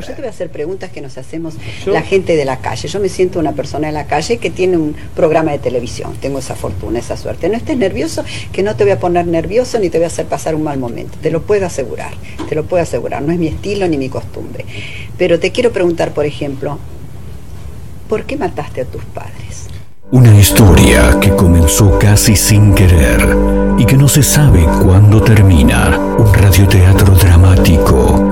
Yo 0.00 0.14
te 0.14 0.14
voy 0.14 0.26
a 0.26 0.30
hacer 0.30 0.50
preguntas 0.50 0.90
que 0.90 1.00
nos 1.00 1.18
hacemos 1.18 1.54
la 1.86 2.02
gente 2.02 2.36
de 2.36 2.44
la 2.44 2.58
calle. 2.58 2.88
Yo 2.88 3.00
me 3.00 3.08
siento 3.08 3.38
una 3.38 3.52
persona 3.52 3.88
en 3.88 3.94
la 3.94 4.06
calle 4.06 4.38
que 4.38 4.50
tiene 4.50 4.76
un 4.76 4.94
programa 5.14 5.52
de 5.52 5.58
televisión. 5.58 6.14
Tengo 6.20 6.38
esa 6.38 6.54
fortuna, 6.54 6.98
esa 6.98 7.16
suerte. 7.16 7.48
No 7.48 7.56
estés 7.56 7.76
nervioso, 7.76 8.24
que 8.52 8.62
no 8.62 8.76
te 8.76 8.84
voy 8.84 8.92
a 8.92 8.98
poner 8.98 9.26
nervioso 9.26 9.78
ni 9.78 9.90
te 9.90 9.98
voy 9.98 10.04
a 10.04 10.08
hacer 10.08 10.26
pasar 10.26 10.54
un 10.54 10.62
mal 10.62 10.78
momento. 10.78 11.18
Te 11.20 11.30
lo 11.30 11.42
puedo 11.42 11.66
asegurar, 11.66 12.12
te 12.48 12.54
lo 12.54 12.64
puedo 12.64 12.82
asegurar. 12.82 13.22
No 13.22 13.32
es 13.32 13.38
mi 13.38 13.48
estilo 13.48 13.86
ni 13.88 13.98
mi 13.98 14.08
costumbre. 14.08 14.64
Pero 15.18 15.38
te 15.38 15.52
quiero 15.52 15.72
preguntar, 15.72 16.12
por 16.12 16.26
ejemplo, 16.26 16.78
¿por 18.08 18.24
qué 18.24 18.36
mataste 18.36 18.82
a 18.82 18.84
tus 18.84 19.04
padres? 19.04 19.68
Una 20.10 20.38
historia 20.38 21.18
que 21.20 21.30
comenzó 21.30 21.98
casi 21.98 22.36
sin 22.36 22.74
querer 22.74 23.34
y 23.78 23.86
que 23.86 23.96
no 23.96 24.08
se 24.08 24.22
sabe 24.22 24.62
cuándo 24.84 25.22
termina. 25.22 25.98
Un 26.18 26.34
radioteatro 26.34 27.14
dramático 27.14 28.31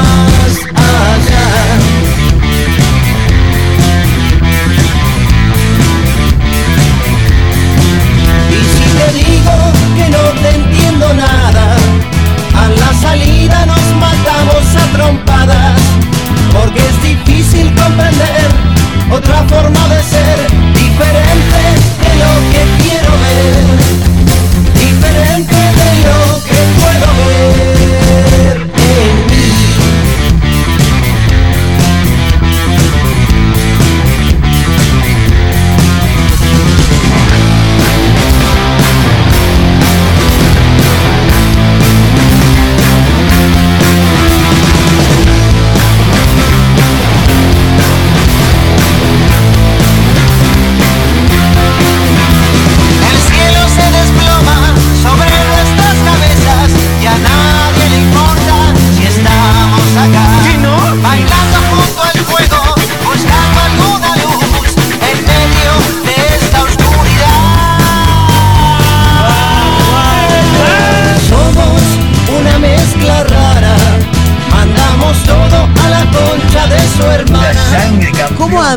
otra 19.31 19.47
forma 19.47 19.87
de 19.87 20.00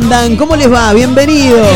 andan? 0.04 0.36
¿Cómo 0.36 0.54
les 0.54 0.70
va? 0.70 0.92
Bienvenidos. 0.92 1.66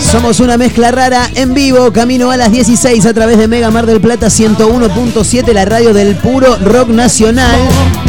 Somos 0.00 0.40
una 0.40 0.56
mezcla 0.56 0.90
rara 0.90 1.28
en 1.34 1.52
vivo, 1.52 1.92
camino 1.92 2.30
a 2.30 2.36
las 2.36 2.50
16 2.50 3.04
a 3.04 3.12
través 3.12 3.36
de 3.36 3.46
Mega 3.46 3.70
Mar 3.70 3.84
del 3.84 4.00
Plata 4.00 4.28
101.7, 4.28 5.52
la 5.52 5.64
radio 5.66 5.92
del 5.92 6.16
puro 6.16 6.56
rock 6.56 6.88
nacional. 6.88 7.58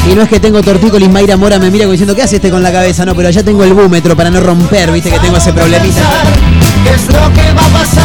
Y 0.10 0.16
no 0.16 0.22
es 0.22 0.30
que 0.30 0.40
tengo 0.40 0.62
tortícolis, 0.62 1.10
Mayra 1.10 1.36
Mora 1.36 1.60
me 1.60 1.70
mira 1.72 1.88
diciendo, 1.88 2.16
¿qué 2.16 2.24
hace 2.24 2.38
este 2.38 2.50
con 2.50 2.64
la 2.64 2.72
cabeza? 2.72 3.06
No, 3.06 3.16
pero 3.16 3.30
ya 3.30 3.44
tengo 3.44 3.64
el 3.66 3.74
búmetro 3.74 4.16
para 4.16 4.30
no 4.30 4.40
romper, 4.40 4.92
viste 4.92 5.10
que 5.10 5.20
tengo 5.20 5.38
ese 5.38 5.52
problemita. 5.52 6.02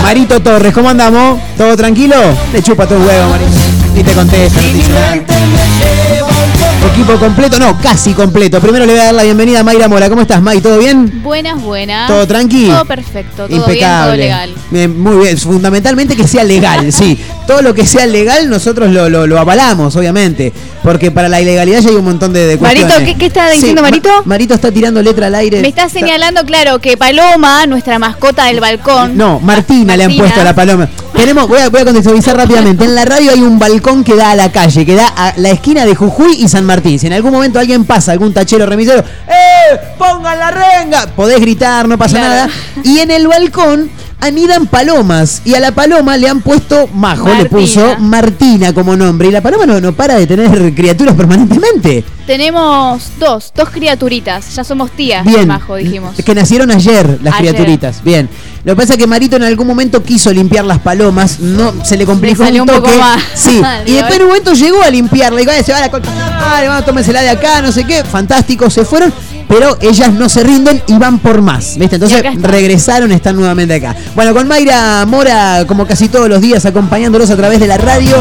Marito 0.03 0.41
Torres, 0.41 0.73
¿cómo 0.75 0.91
andamos? 0.91 1.41
¿Todo 1.57 1.77
tranquilo? 1.77 2.17
Le 2.53 2.63
chupa 2.63 2.85
el 2.85 2.97
huevo, 2.97 3.31
Marito. 3.31 3.51
Y 3.97 4.03
te 4.03 4.13
contesta, 4.13 4.61
no 4.61 5.25
te 5.25 5.88
Equipo 6.99 7.17
completo, 7.17 7.61
no, 7.61 7.79
casi 7.81 8.13
completo. 8.13 8.61
Primero 8.61 8.85
le 8.85 8.91
voy 8.91 9.01
a 9.01 9.05
dar 9.05 9.15
la 9.15 9.23
bienvenida 9.23 9.61
a 9.61 9.63
Mayra 9.63 9.87
Mora. 9.87 10.09
¿Cómo 10.09 10.23
estás, 10.23 10.43
May? 10.43 10.61
¿Todo 10.61 10.79
bien? 10.79 11.23
Buenas, 11.23 11.63
buenas. 11.63 12.09
¿Todo 12.09 12.27
tranqui? 12.27 12.67
Todo 12.67 12.85
perfecto, 12.87 13.47
todo 13.47 13.57
Impecable. 13.57 13.77
bien, 13.77 14.03
todo 14.03 14.17
legal. 14.17 14.55
Bien, 14.73 15.01
muy 15.01 15.17
bien, 15.19 15.39
fundamentalmente 15.39 16.17
que 16.17 16.27
sea 16.27 16.43
legal, 16.43 16.93
sí. 16.93 17.17
Todo 17.49 17.63
lo 17.63 17.73
que 17.75 17.87
sea 17.87 18.07
legal 18.07 18.49
nosotros 18.51 18.91
lo, 18.91 19.09
lo, 19.09 19.27
lo 19.27 19.39
avalamos, 19.41 19.97
obviamente. 19.97 20.53
Porque 20.83 21.11
para 21.11 21.29
la 21.31 21.41
ilegalidad 21.41 21.81
ya 21.81 21.89
hay 21.89 21.97
un 21.97 22.05
montón 22.05 22.33
de, 22.33 22.47
de 22.47 22.59
Marito, 22.59 22.87
cuestiones. 22.87 23.13
¿qué- 23.15 23.19
qué 23.19 23.27
está 23.27 23.51
diciendo 23.51 23.81
Ma- 23.83 23.89
Marito? 23.89 24.11
Marito 24.27 24.53
está 24.55 24.71
tirando 24.71 25.03
letra 25.03 25.29
al 25.29 25.35
aire. 25.35 25.61
Me 25.63 25.69
está 25.69 25.89
señalando, 25.89 26.45
claro, 26.45 26.79
que 26.79 26.97
Paloma, 26.99 27.67
nuestra 27.67 27.99
mascota 27.99 28.45
del 28.45 28.61
balcón. 28.61 29.17
No, 29.17 29.41
Martina, 29.41 29.97
le 29.97 30.05
han 30.05 30.17
puesto 30.17 30.41
a 30.41 30.45
la 30.45 30.55
paloma. 30.55 30.89
Tenemos, 31.17 31.49
voy 31.49 31.59
a, 31.61 31.69
voy 31.71 31.81
a 31.81 31.85
contextualizar 31.87 32.37
rápidamente. 32.37 32.85
En 32.85 32.95
la 32.95 33.05
radio 33.07 33.33
hay 33.33 33.41
un 33.41 33.59
balcón 33.59 34.05
que 34.05 34.15
da 34.15 34.31
a 34.33 34.35
la 34.37 34.53
calle, 34.53 34.85
que 34.87 34.95
da 34.95 35.09
a 35.09 35.33
la 35.39 35.49
esquina 35.49 35.87
de 35.87 35.95
Jujuy 35.95 36.37
y 36.39 36.49
San 36.49 36.65
Martín. 36.67 36.99
Si 36.99 37.07
en 37.07 37.15
algún 37.15 37.33
momento 37.33 37.59
alguien 37.59 37.85
pasa, 37.87 38.13
algún 38.13 38.33
tachero 38.35 38.67
remisero, 38.67 39.01
¡eh! 39.27 39.79
¡Pongan 39.99 40.39
la 40.39 40.51
renga! 40.51 41.07
Podés 41.17 41.41
gritar, 41.41 41.89
no 41.89 41.97
pasa 41.97 42.19
Claro. 42.19 42.29
nada. 42.29 42.51
Y 42.85 42.99
en 43.01 43.11
el 43.11 43.27
balcón 43.27 43.91
anidan 44.21 44.67
palomas. 44.67 45.43
Y 45.45 45.55
a 45.55 45.61
la 45.61 45.73
paloma 45.73 46.17
le 46.17 46.29
han 46.29 46.41
puesto, 46.41 46.89
Majo 46.93 47.29
le 47.35 47.47
puso 47.47 47.97
Martina 47.99 48.73
como 48.73 48.97
nombre. 48.97 49.29
Y 49.29 49.31
la 49.31 49.41
paloma 49.41 49.67
no, 49.67 49.81
no 49.81 49.93
para 49.93 50.17
de 50.17 50.27
tener 50.27 50.75
criaturas 50.75 51.15
permanentemente. 51.15 52.05
Tenemos 52.27 53.03
dos, 53.19 53.53
dos 53.57 53.71
criaturitas. 53.71 54.55
Ya 54.55 54.63
somos 54.65 54.91
tías, 54.91 55.25
Bien. 55.25 55.49
Majo, 55.49 55.77
dijimos. 55.77 56.17
Que 56.25 56.35
nacieron 56.35 56.71
ayer 56.71 57.19
las 57.23 57.35
Ayer. 57.35 57.55
criaturitas. 57.55 58.03
Bien. 58.05 58.29
Lo 58.65 58.73
que 58.75 58.83
pasa 58.83 58.93
es 58.95 58.99
que 58.99 59.07
Marito 59.07 59.37
en 59.37 59.45
algún 59.45 59.67
momento 59.67 60.03
quiso 60.03 60.31
limpiar 60.33 60.65
las 60.65 60.79
palomas, 60.81 61.41
no 61.41 61.73
se 61.85 61.97
le 61.97 62.05
complicó 62.05 62.43
Le 62.43 62.49
salió 62.49 62.63
un 62.65 62.69
un 62.71 62.77
toque. 62.77 62.89
poco 62.91 63.01
más. 63.01 63.23
Sí. 63.35 63.63
y 63.87 63.91
Digo, 63.93 63.97
después 63.99 64.17
en 64.17 64.23
un 64.23 64.29
momento 64.29 64.53
llegó 64.53 64.83
a 64.83 64.91
limpiarla. 64.91 65.41
Y 65.41 65.47
"Vaya, 65.47 65.63
se 65.63 65.73
va 65.73 65.79
a 65.79 65.83
la 65.83 65.91
concha. 65.91 66.11
Dale, 66.11 66.69
vamos, 66.69 66.85
tómensela 66.85 67.23
de 67.23 67.31
acá, 67.31 67.63
no 67.63 67.73
sé 67.73 67.85
qué. 67.85 68.05
Fantástico, 68.05 68.69
se 68.69 68.85
fueron. 68.85 69.13
Pero 69.49 69.79
ellas 69.81 70.13
no 70.13 70.29
se 70.29 70.43
rinden 70.45 70.83
y 70.89 70.99
van 70.99 71.21
por 71.21 71.41
más. 71.41 71.79
¿Viste? 71.79 71.97
Entonces 71.97 72.23
regresaron, 72.43 73.11
están 73.13 73.35
nuevamente 73.37 73.73
acá. 73.77 73.97
Bueno, 74.15 74.35
con 74.35 74.49
Mayra 74.49 75.05
Mora, 75.07 75.65
como 75.67 75.87
casi 75.87 76.09
todos 76.09 76.29
los 76.29 76.41
días, 76.41 76.65
acompañándolos 76.67 77.31
a 77.31 77.37
través 77.37 77.61
de 77.61 77.67
la 77.69 77.77
radio. 77.79 78.17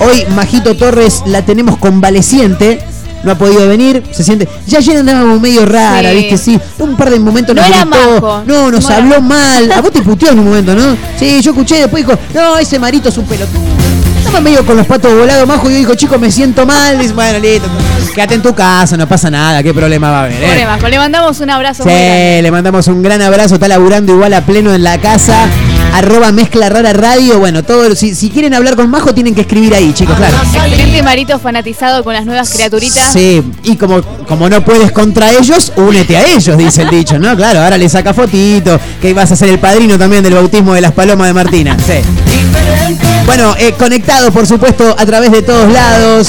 Hoy 0.00 0.24
Majito 0.34 0.76
Torres 0.76 1.22
la 1.26 1.42
tenemos 1.42 1.78
convaleciente. 1.78 2.84
No 3.24 3.32
ha 3.32 3.34
podido 3.36 3.68
venir, 3.68 4.02
se 4.10 4.24
siente. 4.24 4.48
Ya 4.66 4.78
ayer 4.78 4.96
andaba 4.96 5.20
como 5.20 5.38
medio 5.38 5.64
rara, 5.64 6.10
Sí. 6.10 6.16
¿viste? 6.16 6.38
Sí, 6.38 6.60
un 6.80 6.96
par 6.96 7.08
de 7.10 7.20
momentos 7.20 7.54
No 7.54 7.62
nos 7.62 7.70
era 7.70 7.84
gritó, 7.84 8.20
majo. 8.20 8.42
No, 8.46 8.70
nos 8.70 8.82
No 8.84 8.90
era 8.90 8.96
habló 8.98 9.20
mal. 9.20 9.70
A 9.72 9.80
vos 9.80 9.92
te 9.92 10.02
puteó 10.02 10.30
en 10.30 10.40
un 10.40 10.46
momento, 10.46 10.74
¿no? 10.74 10.96
Sí, 11.18 11.40
yo 11.40 11.52
escuché 11.52 11.76
después 11.76 12.04
dijo, 12.04 12.18
no, 12.34 12.58
ese 12.58 12.78
marito 12.80 13.08
es 13.10 13.18
un 13.18 13.24
pelotudo. 13.26 13.60
Estaba 14.24 14.40
medio 14.40 14.64
con 14.64 14.76
los 14.76 14.86
patos 14.86 15.14
volados, 15.14 15.46
majo, 15.46 15.68
y 15.68 15.72
yo 15.74 15.78
dijo, 15.80 15.94
chico, 15.94 16.18
me 16.18 16.30
siento 16.30 16.64
mal. 16.66 16.98
Dice, 16.98 17.12
bueno, 17.12 17.38
listo, 17.38 17.68
quédate 18.14 18.34
en 18.34 18.42
tu 18.42 18.54
casa, 18.54 18.96
no 18.96 19.06
pasa 19.06 19.30
nada, 19.30 19.62
qué 19.62 19.74
problema 19.74 20.10
va 20.10 20.20
a 20.20 20.24
haber, 20.24 20.40
Pobre 20.40 20.62
¿eh? 20.62 20.66
Majo, 20.66 20.88
le 20.88 20.98
mandamos 20.98 21.40
un 21.40 21.50
abrazo 21.50 21.82
Sí, 21.82 21.88
muy 21.88 21.98
grande. 21.98 22.42
le 22.42 22.50
mandamos 22.50 22.86
un 22.88 23.02
gran 23.02 23.20
abrazo, 23.22 23.54
está 23.54 23.68
laburando 23.68 24.12
igual 24.12 24.32
a 24.34 24.40
pleno 24.40 24.72
en 24.74 24.82
la 24.84 24.98
casa. 24.98 25.46
Arroba 25.92 26.32
mezcla 26.32 26.68
rara 26.68 26.92
radio. 26.92 27.38
Bueno, 27.38 27.62
todo, 27.62 27.94
si, 27.94 28.14
si 28.14 28.28
quieren 28.30 28.54
hablar 28.54 28.76
con 28.76 28.90
Majo 28.90 29.14
tienen 29.14 29.34
que 29.34 29.42
escribir 29.42 29.74
ahí, 29.74 29.92
chicos, 29.92 30.16
claro. 30.16 30.36
Excelente 30.42 31.02
Marito 31.02 31.38
fanatizado 31.38 32.02
con 32.04 32.14
las 32.14 32.24
nuevas 32.24 32.48
criaturitas. 32.50 33.12
Sí, 33.12 33.42
y 33.64 33.76
como, 33.76 34.02
como 34.02 34.48
no 34.48 34.64
puedes 34.64 34.92
contra 34.92 35.32
ellos, 35.32 35.72
únete 35.76 36.16
a 36.16 36.26
ellos, 36.26 36.56
dice 36.56 36.82
el 36.82 36.90
dicho, 36.90 37.18
¿no? 37.18 37.36
Claro, 37.36 37.60
ahora 37.60 37.76
le 37.78 37.88
saca 37.88 38.14
fotito, 38.14 38.78
que 39.00 39.12
vas 39.14 39.32
a 39.32 39.36
ser 39.36 39.48
el 39.48 39.58
padrino 39.58 39.98
también 39.98 40.22
del 40.22 40.34
bautismo 40.34 40.74
de 40.74 40.80
las 40.80 40.92
palomas 40.92 41.26
de 41.28 41.34
Martina. 41.34 41.76
Sí. 41.78 41.94
Bueno, 43.26 43.54
eh, 43.58 43.74
conectados, 43.78 44.32
por 44.32 44.46
supuesto, 44.46 44.94
a 44.98 45.06
través 45.06 45.32
de 45.32 45.42
todos 45.42 45.72
lados. 45.72 46.28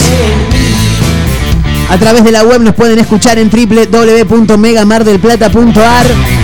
A 1.90 1.98
través 1.98 2.24
de 2.24 2.32
la 2.32 2.44
web 2.44 2.62
nos 2.62 2.76
pueden 2.76 3.00
escuchar 3.00 3.38
en 3.38 3.50
www.megamardelplata.ar. 3.50 6.43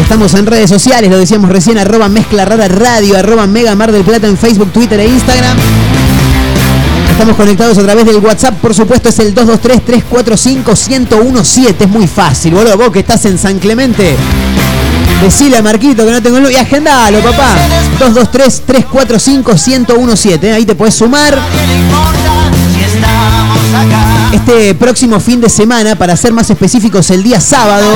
Estamos 0.00 0.32
en 0.34 0.46
redes 0.46 0.70
sociales, 0.70 1.10
lo 1.10 1.18
decíamos 1.18 1.50
recién, 1.50 1.78
arroba 1.78 2.08
mezcla 2.08 2.44
rara 2.44 2.68
radio, 2.68 3.18
arroba 3.18 3.46
mega 3.46 3.74
mar 3.74 3.90
del 3.92 4.04
plata 4.04 4.26
en 4.26 4.38
Facebook, 4.38 4.72
Twitter 4.72 4.98
e 5.00 5.06
Instagram. 5.06 5.56
Estamos 7.10 7.36
conectados 7.36 7.78
a 7.78 7.82
través 7.82 8.06
del 8.06 8.18
WhatsApp, 8.18 8.54
por 8.60 8.74
supuesto, 8.74 9.08
es 9.08 9.18
el 9.18 9.34
223-345-1017. 9.34 11.74
Es 11.80 11.88
muy 11.88 12.06
fácil, 12.06 12.54
boludo. 12.54 12.78
Vos 12.78 12.90
que 12.90 13.00
estás 13.00 13.24
en 13.24 13.38
San 13.38 13.58
Clemente, 13.58 14.14
decile 15.20 15.58
a 15.58 15.62
Marquito 15.62 16.06
que 16.06 16.12
no 16.12 16.22
tengo 16.22 16.38
luz 16.38 16.52
y 16.52 16.56
agendalo, 16.56 17.18
papá. 17.18 17.56
223-345-1017. 17.98 20.54
Ahí 20.54 20.64
te 20.64 20.76
puedes 20.76 20.94
sumar. 20.94 21.36
Este 24.32 24.74
próximo 24.74 25.18
fin 25.18 25.40
de 25.40 25.48
semana, 25.48 25.96
para 25.96 26.16
ser 26.16 26.32
más 26.32 26.48
específicos, 26.50 27.10
el 27.10 27.24
día 27.24 27.40
sábado, 27.40 27.88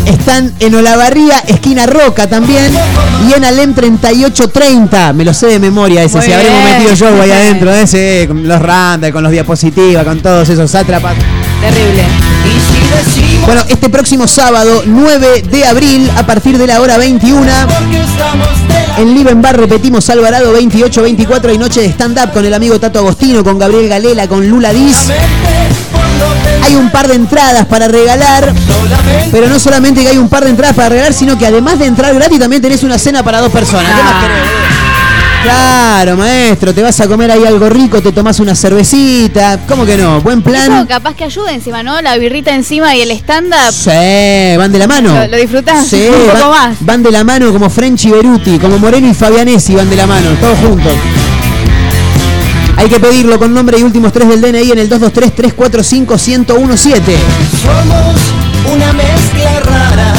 Están 0.05 0.53
en 0.59 0.75
Olavarría, 0.75 1.39
esquina 1.47 1.85
Roca 1.85 2.27
también. 2.27 2.71
Y 3.29 3.33
en 3.33 3.45
Alem 3.45 3.73
3830. 3.73 5.13
Me 5.13 5.25
lo 5.25 5.33
sé 5.33 5.47
de 5.47 5.59
memoria 5.59 6.03
ese. 6.03 6.17
Muy 6.17 6.25
si 6.25 6.33
habremos 6.33 6.63
metido 6.63 6.93
yo 6.93 7.21
ahí 7.21 7.31
adentro, 7.31 7.73
eh, 7.73 7.87
sí, 7.87 8.27
con 8.27 8.47
los 8.47 8.61
Randa, 8.61 9.11
con 9.11 9.23
los 9.23 9.31
diapositivas, 9.31 10.03
con 10.03 10.19
todos 10.21 10.49
esos 10.49 10.69
sátrapas. 10.69 11.15
Terrible. 11.61 12.03
Bueno, 13.45 13.63
este 13.67 13.89
próximo 13.89 14.27
sábado, 14.27 14.83
9 14.85 15.43
de 15.43 15.65
abril, 15.65 16.09
a 16.15 16.25
partir 16.25 16.57
de 16.57 16.67
la 16.67 16.81
hora 16.81 16.97
21. 16.97 17.45
que 17.91 17.99
estamos 17.99 18.47
de 18.67 19.01
En 19.01 19.13
Liven 19.13 19.41
Bar 19.41 19.59
repetimos 19.59 20.09
Alvarado 20.09 20.55
28-24 20.57 21.53
y 21.53 21.57
noche 21.57 21.81
de 21.81 21.87
stand-up 21.87 22.31
con 22.33 22.45
el 22.45 22.53
amigo 22.53 22.79
Tato 22.79 22.99
Agostino, 22.99 23.43
con 23.43 23.57
Gabriel 23.57 23.89
Galela, 23.89 24.27
con 24.27 24.47
Lula 24.47 24.73
Diz. 24.73 24.97
Hay 26.71 26.77
un 26.77 26.89
par 26.89 27.05
de 27.09 27.15
entradas 27.15 27.65
para 27.65 27.89
regalar, 27.89 28.53
pero 29.29 29.49
no 29.49 29.59
solamente 29.59 30.01
que 30.03 30.07
hay 30.07 30.17
un 30.17 30.29
par 30.29 30.45
de 30.45 30.51
entradas 30.51 30.73
para 30.73 30.87
regalar, 30.87 31.11
sino 31.13 31.37
que 31.37 31.45
además 31.45 31.77
de 31.77 31.85
entrar 31.85 32.13
gratis 32.15 32.39
también 32.39 32.61
tenés 32.61 32.81
una 32.83 32.97
cena 32.97 33.21
para 33.23 33.41
dos 33.41 33.51
personas. 33.51 33.87
¿Qué 33.93 34.01
más 34.03 34.13
Ah. 34.15 34.21
querés? 34.21 34.41
Claro, 35.43 36.15
maestro, 36.15 36.73
te 36.73 36.81
vas 36.81 36.97
a 37.01 37.07
comer 37.07 37.29
ahí 37.29 37.43
algo 37.45 37.67
rico, 37.69 38.01
te 38.01 38.13
tomás 38.13 38.39
una 38.39 38.55
cervecita, 38.55 39.59
¿cómo 39.67 39.85
que 39.85 39.97
no? 39.97 40.21
Buen 40.21 40.39
Eso 40.39 40.49
plan. 40.49 40.85
capaz 40.87 41.13
que 41.13 41.25
ayuda 41.25 41.51
encima, 41.51 41.83
¿no? 41.83 42.01
La 42.01 42.15
birrita 42.17 42.55
encima 42.55 42.95
y 42.95 43.01
el 43.01 43.11
stand-up. 43.11 43.73
Sí, 43.73 44.55
van 44.57 44.71
de 44.71 44.79
la 44.79 44.87
mano. 44.87 45.13
Lo- 45.13 45.27
lo 45.27 45.37
disfrutás 45.37 45.85
Sí, 45.85 46.07
un 46.09 46.31
poco 46.31 46.49
van, 46.51 46.69
más. 46.69 46.77
van 46.79 47.03
de 47.03 47.11
la 47.11 47.23
mano 47.25 47.51
como 47.51 47.69
French 47.69 48.05
y 48.05 48.11
Beruti, 48.11 48.59
como 48.59 48.77
Moreno 48.79 49.09
y 49.09 49.13
Fabianesi 49.13 49.75
van 49.75 49.89
de 49.89 49.95
la 49.97 50.07
mano, 50.07 50.29
todos 50.39 50.57
juntos. 50.59 50.93
Hay 52.77 52.89
que 52.89 52.99
pedirlo 52.99 53.37
con 53.37 53.53
nombre 53.53 53.77
y 53.79 53.83
últimos 53.83 54.11
tres 54.11 54.27
del 54.27 54.41
DNI 54.41 54.71
en 54.71 54.79
el 54.79 54.89
223-345-1017. 54.89 57.01
Somos 57.61 58.15
una 58.73 58.91
mezcla 58.93 59.59
rara. 59.59 60.13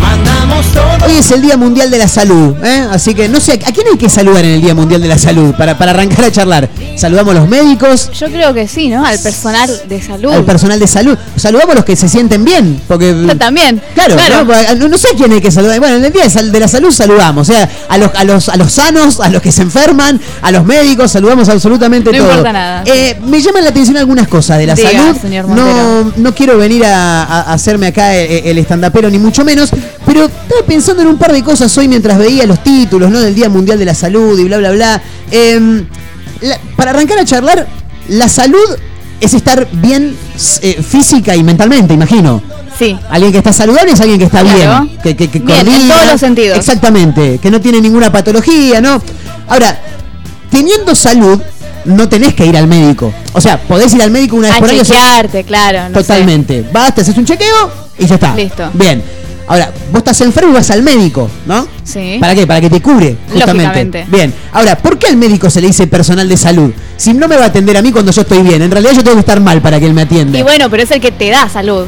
Mandamos 0.00 0.64
todo. 0.72 1.06
Hoy 1.06 1.16
es 1.18 1.30
el 1.30 1.42
Día 1.42 1.56
Mundial 1.56 1.90
de 1.90 1.98
la 1.98 2.08
Salud, 2.08 2.54
¿eh? 2.62 2.86
así 2.90 3.14
que 3.14 3.28
no 3.28 3.40
sé, 3.40 3.52
¿a 3.52 3.72
quién 3.72 3.86
hay 3.90 3.98
que 3.98 4.08
saludar 4.08 4.44
en 4.44 4.52
el 4.52 4.60
Día 4.60 4.74
Mundial 4.74 5.02
de 5.02 5.08
la 5.08 5.18
Salud 5.18 5.54
para, 5.54 5.76
para 5.76 5.90
arrancar 5.92 6.24
a 6.26 6.32
charlar? 6.32 6.68
Saludamos 6.96 7.34
a 7.34 7.40
los 7.40 7.48
médicos, 7.48 8.10
Yo 8.12 8.26
creo 8.28 8.52
que 8.54 8.68
sí, 8.68 8.88
¿no? 8.88 9.04
Al 9.04 9.18
personal 9.18 9.82
de 9.88 10.00
salud. 10.02 10.32
al 10.32 10.44
personal 10.44 10.78
de 10.78 10.86
salud, 10.86 11.16
saludamos 11.36 11.72
a 11.72 11.76
los 11.76 11.84
que 11.84 11.96
se 11.96 12.08
sienten 12.08 12.44
bien, 12.44 12.80
porque... 12.86 13.14
Yo 13.26 13.36
también. 13.36 13.80
Claro, 13.94 14.14
Claro. 14.16 14.44
¿no? 14.44 14.74
No, 14.76 14.88
no 14.88 14.98
sé 14.98 15.08
quién 15.16 15.32
hay 15.32 15.40
que 15.40 15.50
saludar. 15.50 15.78
Bueno, 15.80 15.96
en 15.96 16.04
el 16.04 16.12
día 16.12 16.26
de 16.28 16.60
la 16.60 16.68
salud 16.68 16.90
saludamos. 16.92 17.48
O 17.48 17.52
sea, 17.52 17.68
a 17.88 17.98
los, 17.98 18.10
a 18.14 18.24
los, 18.24 18.48
a 18.48 18.56
los 18.56 18.72
sanos, 18.72 19.20
a 19.20 19.28
los 19.30 19.42
que 19.42 19.50
se 19.52 19.62
enferman, 19.62 20.20
a 20.42 20.50
los 20.52 20.64
médicos, 20.64 21.10
saludamos 21.10 21.48
absolutamente 21.48 22.10
No 22.12 22.18
todo. 22.18 22.28
importa 22.28 22.52
nada. 22.52 22.82
Eh, 22.86 23.18
me 23.24 23.40
llaman 23.40 23.64
la 23.64 23.70
atención 23.70 23.96
algunas 23.96 24.28
cosas 24.28 24.58
de 24.58 24.66
la 24.66 24.74
Diga, 24.74 24.90
salud. 24.90 25.16
señor 25.20 25.48
no, 25.48 26.12
no 26.16 26.34
quiero 26.34 26.56
venir 26.58 26.84
a, 26.84 27.52
hacerme 27.52 27.88
acá 27.88 28.14
eh, 28.16 28.50
el 28.50 28.58
estandapero 28.58 29.10
ni 29.10 29.18
mucho 29.18 29.44
menos, 29.44 29.70
pero 30.06 30.24
estaba 30.26 30.62
pensando 30.66 31.02
en 31.02 31.08
un 31.08 31.16
par 31.18 31.32
de 31.32 31.42
cosas 31.42 31.76
hoy 31.78 31.88
mientras 31.88 32.18
veía 32.18 32.46
los 32.46 32.62
títulos, 32.62 33.10
¿no? 33.10 33.20
Del 33.20 33.34
Día 33.34 33.48
Mundial 33.48 33.78
de 33.78 33.84
la 33.86 33.94
Salud 33.94 34.38
y 34.38 34.44
bla, 34.44 34.58
bla, 34.58 34.70
bla. 34.72 35.02
Em, 35.30 35.86
la- 36.42 36.58
para 36.76 36.90
arrancar 36.90 37.18
a 37.18 37.24
charlar, 37.24 37.66
la 38.08 38.28
salud 38.28 38.58
es 39.20 39.34
estar 39.34 39.68
bien 39.72 40.16
eh, 40.62 40.82
física 40.82 41.34
y 41.36 41.42
mentalmente, 41.42 41.94
imagino. 41.94 42.42
Sí. 42.78 42.98
Alguien 43.10 43.30
que 43.32 43.38
está 43.38 43.52
saludable 43.52 43.92
es 43.92 44.00
alguien 44.00 44.18
que 44.18 44.24
está 44.24 44.40
Claro. 44.42 44.84
bien. 44.84 44.98
Que, 45.02 45.14
que, 45.16 45.28
que 45.28 45.38
Bien, 45.38 45.68
en 45.68 45.88
todos 45.88 46.06
los 46.06 46.20
sentidos. 46.20 46.58
Exactamente. 46.58 47.38
Que 47.38 47.50
no 47.50 47.60
tiene 47.60 47.80
ninguna 47.80 48.10
patología, 48.10 48.80
¿no? 48.80 49.00
Ahora, 49.48 49.78
teniendo 50.50 50.94
salud, 50.94 51.40
no 51.84 52.08
tenés 52.08 52.34
que 52.34 52.46
ir 52.46 52.56
al 52.56 52.66
médico. 52.66 53.12
O 53.34 53.40
sea, 53.40 53.60
podés 53.60 53.92
ir 53.94 54.02
al 54.02 54.10
médico 54.10 54.36
una 54.36 54.48
vez 54.48 54.56
A 54.56 54.60
por 54.60 54.70
año. 54.70 54.82
chequearte, 54.82 55.44
claro. 55.44 55.80
no 55.90 55.94
sé. 56.00 56.02
Totalmente. 56.06 56.64
Vas, 56.72 56.94
te 56.94 57.02
haces 57.02 57.16
un 57.16 57.24
chequeo 57.24 57.70
y 57.98 58.06
ya 58.06 58.14
está. 58.16 58.34
Listo. 58.34 58.70
Bien. 58.74 59.02
Ahora, 59.52 59.70
vos 59.90 59.98
estás 59.98 60.18
enfermo 60.22 60.50
y 60.52 60.54
vas 60.54 60.70
al 60.70 60.82
médico, 60.82 61.28
¿no? 61.44 61.68
Sí. 61.84 62.16
¿Para 62.18 62.34
qué? 62.34 62.46
Para 62.46 62.58
que 62.62 62.70
te 62.70 62.80
cure, 62.80 63.18
justamente. 63.30 63.62
Lógicamente. 63.64 64.06
Bien. 64.08 64.32
Ahora, 64.50 64.78
¿por 64.78 64.96
qué 64.98 65.08
al 65.08 65.18
médico 65.18 65.50
se 65.50 65.60
le 65.60 65.66
dice 65.66 65.86
personal 65.86 66.26
de 66.26 66.38
salud? 66.38 66.72
Si 66.96 67.12
no 67.12 67.28
me 67.28 67.36
va 67.36 67.44
a 67.44 67.46
atender 67.48 67.76
a 67.76 67.82
mí 67.82 67.92
cuando 67.92 68.12
yo 68.12 68.22
estoy 68.22 68.38
bien. 68.40 68.62
En 68.62 68.70
realidad 68.70 68.92
yo 68.94 69.02
tengo 69.04 69.16
que 69.16 69.20
estar 69.20 69.40
mal 69.40 69.60
para 69.60 69.78
que 69.78 69.84
él 69.84 69.92
me 69.92 70.00
atienda. 70.02 70.38
Y 70.38 70.42
bueno, 70.42 70.70
pero 70.70 70.84
es 70.84 70.90
el 70.90 71.02
que 71.02 71.12
te 71.12 71.28
da 71.28 71.50
salud. 71.50 71.84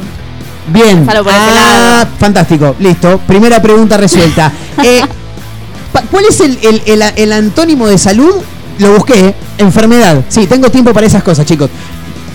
Bien. 0.67 1.07
Pásalo 1.07 1.23
por 1.23 1.33
ese 1.33 1.41
ah, 1.41 1.95
lado. 2.03 2.07
fantástico. 2.19 2.75
Listo. 2.79 3.19
Primera 3.25 3.59
pregunta 3.59 3.97
resuelta. 3.97 4.51
Eh, 4.83 5.01
¿Cuál 6.11 6.25
es 6.29 6.39
el, 6.41 6.59
el- 6.61 6.81
el- 6.85 7.01
el 7.15 7.33
antónimo 7.33 7.87
de 7.87 7.97
salud? 7.97 8.35
Lo 8.77 8.93
busqué. 8.93 9.33
Enfermedad. 9.57 10.23
Sí, 10.29 10.45
tengo 10.45 10.69
tiempo 10.69 10.93
para 10.93 11.07
esas 11.07 11.23
cosas, 11.23 11.47
chicos. 11.47 11.71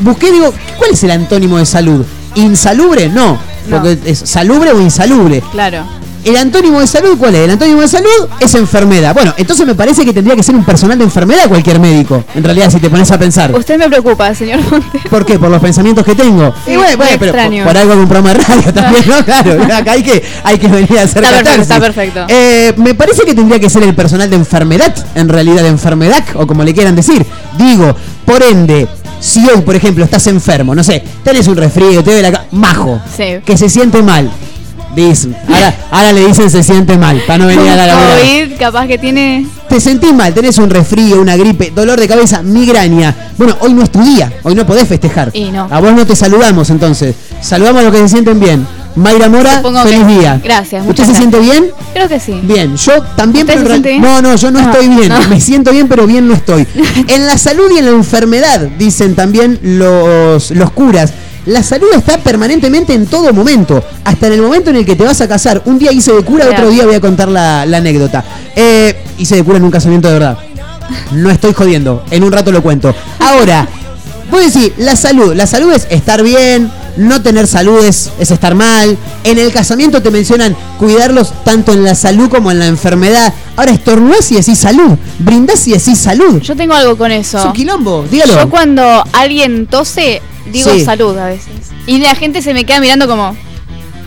Busqué, 0.00 0.32
digo, 0.32 0.52
¿cuál 0.76 0.90
es 0.90 1.04
el 1.04 1.12
antónimo 1.12 1.56
de 1.58 1.66
salud? 1.66 2.04
¿Insalubre? 2.34 3.08
No. 3.08 3.38
No. 3.68 3.76
Porque 3.76 3.98
es 4.04 4.18
salubre 4.18 4.72
o 4.72 4.80
insalubre. 4.80 5.42
Claro. 5.52 5.84
¿El 6.22 6.36
antónimo 6.36 6.80
de 6.80 6.86
salud 6.86 7.16
cuál 7.18 7.34
es? 7.34 7.44
El 7.44 7.50
antónimo 7.50 7.80
de 7.80 7.88
salud 7.88 8.28
es 8.40 8.54
enfermedad. 8.54 9.14
Bueno, 9.14 9.32
entonces 9.38 9.66
me 9.66 9.74
parece 9.74 10.04
que 10.04 10.12
tendría 10.12 10.36
que 10.36 10.42
ser 10.42 10.54
un 10.54 10.64
personal 10.64 10.98
de 10.98 11.04
enfermedad 11.04 11.48
cualquier 11.48 11.80
médico. 11.80 12.22
En 12.34 12.44
realidad, 12.44 12.70
si 12.70 12.78
te 12.78 12.90
pones 12.90 13.10
a 13.10 13.18
pensar. 13.18 13.54
Usted 13.54 13.78
me 13.78 13.88
preocupa, 13.88 14.34
señor 14.34 14.60
Montero. 14.70 15.04
¿Por 15.08 15.24
qué? 15.24 15.38
Por 15.38 15.50
los 15.50 15.62
pensamientos 15.62 16.04
que 16.04 16.14
tengo. 16.14 16.54
Sí, 16.66 16.72
y 16.72 16.76
bueno, 16.76 16.96
bueno, 16.98 17.16
pero 17.18 17.32
por, 17.32 17.76
algo 17.76 17.92
hago 17.92 18.02
un 18.02 18.08
programa 18.08 18.34
de 18.34 18.44
radio 18.44 18.74
también, 18.74 19.04
¿no? 19.06 19.24
Claro, 19.24 19.62
acá 19.74 19.92
hay 19.92 20.02
que, 20.02 20.22
hay 20.44 20.58
que 20.58 20.68
venir 20.68 20.98
a 20.98 21.02
hacer 21.04 21.24
Está 21.24 21.36
perfecto, 21.36 21.62
está 21.62 21.80
perfecto. 21.80 22.26
Eh, 22.28 22.74
me 22.76 22.94
parece 22.94 23.22
que 23.22 23.34
tendría 23.34 23.58
que 23.58 23.70
ser 23.70 23.82
el 23.82 23.94
personal 23.94 24.28
de 24.28 24.36
enfermedad, 24.36 24.94
en 25.14 25.28
realidad 25.28 25.62
de 25.62 25.68
enfermedad, 25.68 26.22
o 26.34 26.46
como 26.46 26.64
le 26.64 26.74
quieran 26.74 26.94
decir. 26.94 27.24
Digo, 27.56 27.96
por 28.26 28.42
ende, 28.42 28.86
si 29.20 29.46
hoy, 29.48 29.60
por 29.60 29.76
ejemplo, 29.76 30.04
estás 30.04 30.26
enfermo, 30.26 30.74
no 30.74 30.82
sé, 30.82 31.02
tenés 31.22 31.46
un 31.46 31.56
resfrío, 31.56 32.02
te 32.02 32.12
duele 32.12 32.30
la 32.30 32.44
majo, 32.52 33.00
Sí. 33.16 33.40
que 33.44 33.56
se 33.56 33.68
siente 33.68 34.02
mal. 34.02 34.30
Dicen, 34.94 35.36
ahora, 35.46 35.74
ahora 35.92 36.12
le 36.12 36.26
dicen 36.26 36.50
se 36.50 36.64
siente 36.64 36.98
mal, 36.98 37.22
para 37.24 37.38
no 37.38 37.46
venir 37.46 37.68
a 37.70 37.76
la 37.76 37.86
laburar. 37.86 38.18
COVID, 38.22 38.58
capaz 38.58 38.86
que 38.88 38.98
tiene. 38.98 39.46
Te 39.68 39.78
sentís 39.78 40.12
mal, 40.12 40.34
tenés 40.34 40.58
un 40.58 40.68
resfrío, 40.68 41.20
una 41.20 41.36
gripe, 41.36 41.70
dolor 41.72 42.00
de 42.00 42.08
cabeza, 42.08 42.42
migraña. 42.42 43.14
Bueno, 43.38 43.56
hoy 43.60 43.72
no 43.72 43.84
es 43.84 43.90
tu 43.90 44.02
día, 44.02 44.32
hoy 44.42 44.56
no 44.56 44.66
podés 44.66 44.88
festejar. 44.88 45.30
Y 45.32 45.52
no. 45.52 45.68
A 45.70 45.78
vos 45.80 45.92
no 45.92 46.04
te 46.04 46.16
saludamos 46.16 46.70
entonces. 46.70 47.14
Saludamos 47.40 47.82
a 47.82 47.84
los 47.84 47.92
que 47.92 48.00
se 48.00 48.08
sienten 48.08 48.40
bien. 48.40 48.66
Mayra 48.96 49.28
Mora, 49.28 49.62
feliz 49.84 50.00
que- 50.00 50.06
día. 50.06 50.40
Gracias, 50.42 50.84
¿Usted 50.86 51.04
se 51.04 51.14
siente 51.14 51.38
bien? 51.38 51.70
Creo 51.92 52.08
que 52.08 52.18
sí. 52.20 52.38
Bien, 52.42 52.76
yo 52.76 53.02
también, 53.16 53.46
¿Usted 53.48 53.62
pero 53.62 53.74
se 53.76 53.80
bien? 53.80 54.02
no, 54.02 54.20
no, 54.20 54.36
yo 54.36 54.50
no, 54.50 54.60
No, 54.60 54.70
estoy 54.70 54.88
bien. 54.88 55.08
no. 55.08 55.20
Me 55.28 55.40
siento 55.40 55.70
bien, 55.72 55.88
pero 55.88 56.06
bien 56.06 56.26
no 56.26 56.34
estoy. 56.34 56.66
En 57.08 57.26
la 57.26 57.38
salud 57.38 57.70
y 57.74 57.78
en 57.78 57.86
la 57.86 57.92
enfermedad, 57.92 58.60
dicen 58.78 59.14
también 59.14 59.58
los, 59.62 60.50
los 60.50 60.70
curas. 60.72 61.12
La 61.46 61.62
salud 61.62 61.88
está 61.96 62.18
permanentemente 62.18 62.92
en 62.92 63.06
todo 63.06 63.32
momento, 63.32 63.82
hasta 64.04 64.26
en 64.26 64.34
el 64.34 64.42
momento 64.42 64.70
en 64.70 64.76
el 64.76 64.84
que 64.84 64.94
te 64.94 65.04
vas 65.04 65.20
a 65.22 65.28
casar. 65.28 65.62
Un 65.64 65.78
día 65.78 65.90
hice 65.92 66.12
de 66.12 66.22
cura, 66.22 66.44
Claro. 66.46 66.58
otro 66.64 66.70
día 66.70 66.84
voy 66.84 66.94
a 66.96 67.00
contar 67.00 67.28
la, 67.28 67.64
la 67.64 67.78
anécdota. 67.78 68.22
Eh, 68.54 68.94
hice 69.18 69.36
de 69.36 69.44
cura 69.44 69.56
en 69.56 69.64
un 69.64 69.70
casamiento 69.70 70.08
de 70.08 70.14
verdad. 70.14 70.38
No 71.12 71.30
estoy 71.30 71.54
jodiendo, 71.54 72.04
en 72.10 72.24
un 72.24 72.32
rato 72.32 72.52
lo 72.52 72.62
cuento. 72.62 72.94
Ahora, 73.20 73.66
voy 74.30 74.42
a 74.42 74.46
decir, 74.46 74.74
la 74.76 74.96
salud, 74.96 75.34
la 75.34 75.46
salud 75.46 75.72
es 75.72 75.86
estar 75.90 76.22
bien, 76.22 76.70
no 76.96 77.22
tener 77.22 77.46
salud 77.46 77.82
es, 77.84 78.10
es 78.18 78.30
estar 78.30 78.54
mal. 78.54 78.96
En 79.24 79.38
el 79.38 79.52
casamiento 79.52 80.02
te 80.02 80.10
mencionan 80.10 80.56
cuidarlos 80.78 81.32
tanto 81.44 81.72
en 81.72 81.84
la 81.84 81.94
salud 81.94 82.28
como 82.28 82.50
en 82.50 82.58
la 82.58 82.66
enfermedad. 82.66 83.32
Ahora 83.56 83.72
estornudás 83.72 84.30
y 84.32 84.36
decís 84.36 84.58
salud, 84.58 84.96
brindás 85.18 85.66
y 85.68 85.72
decís 85.72 85.98
salud. 85.98 86.40
Yo 86.40 86.56
tengo 86.56 86.74
algo 86.74 86.96
con 86.96 87.10
Es 87.12 87.28
eso. 87.28 87.46
un 87.46 87.52
quilombo, 87.52 88.04
dígalo. 88.10 88.34
Yo 88.34 88.50
cuando 88.50 89.04
alguien 89.12 89.66
tose, 89.66 90.22
digo 90.52 90.70
Sí. 90.72 90.84
salud 90.84 91.16
a 91.18 91.26
veces. 91.26 91.48
Y 91.86 91.98
la 91.98 92.14
gente 92.14 92.42
se 92.42 92.54
me 92.54 92.64
queda 92.64 92.80
mirando 92.80 93.06
como, 93.08 93.36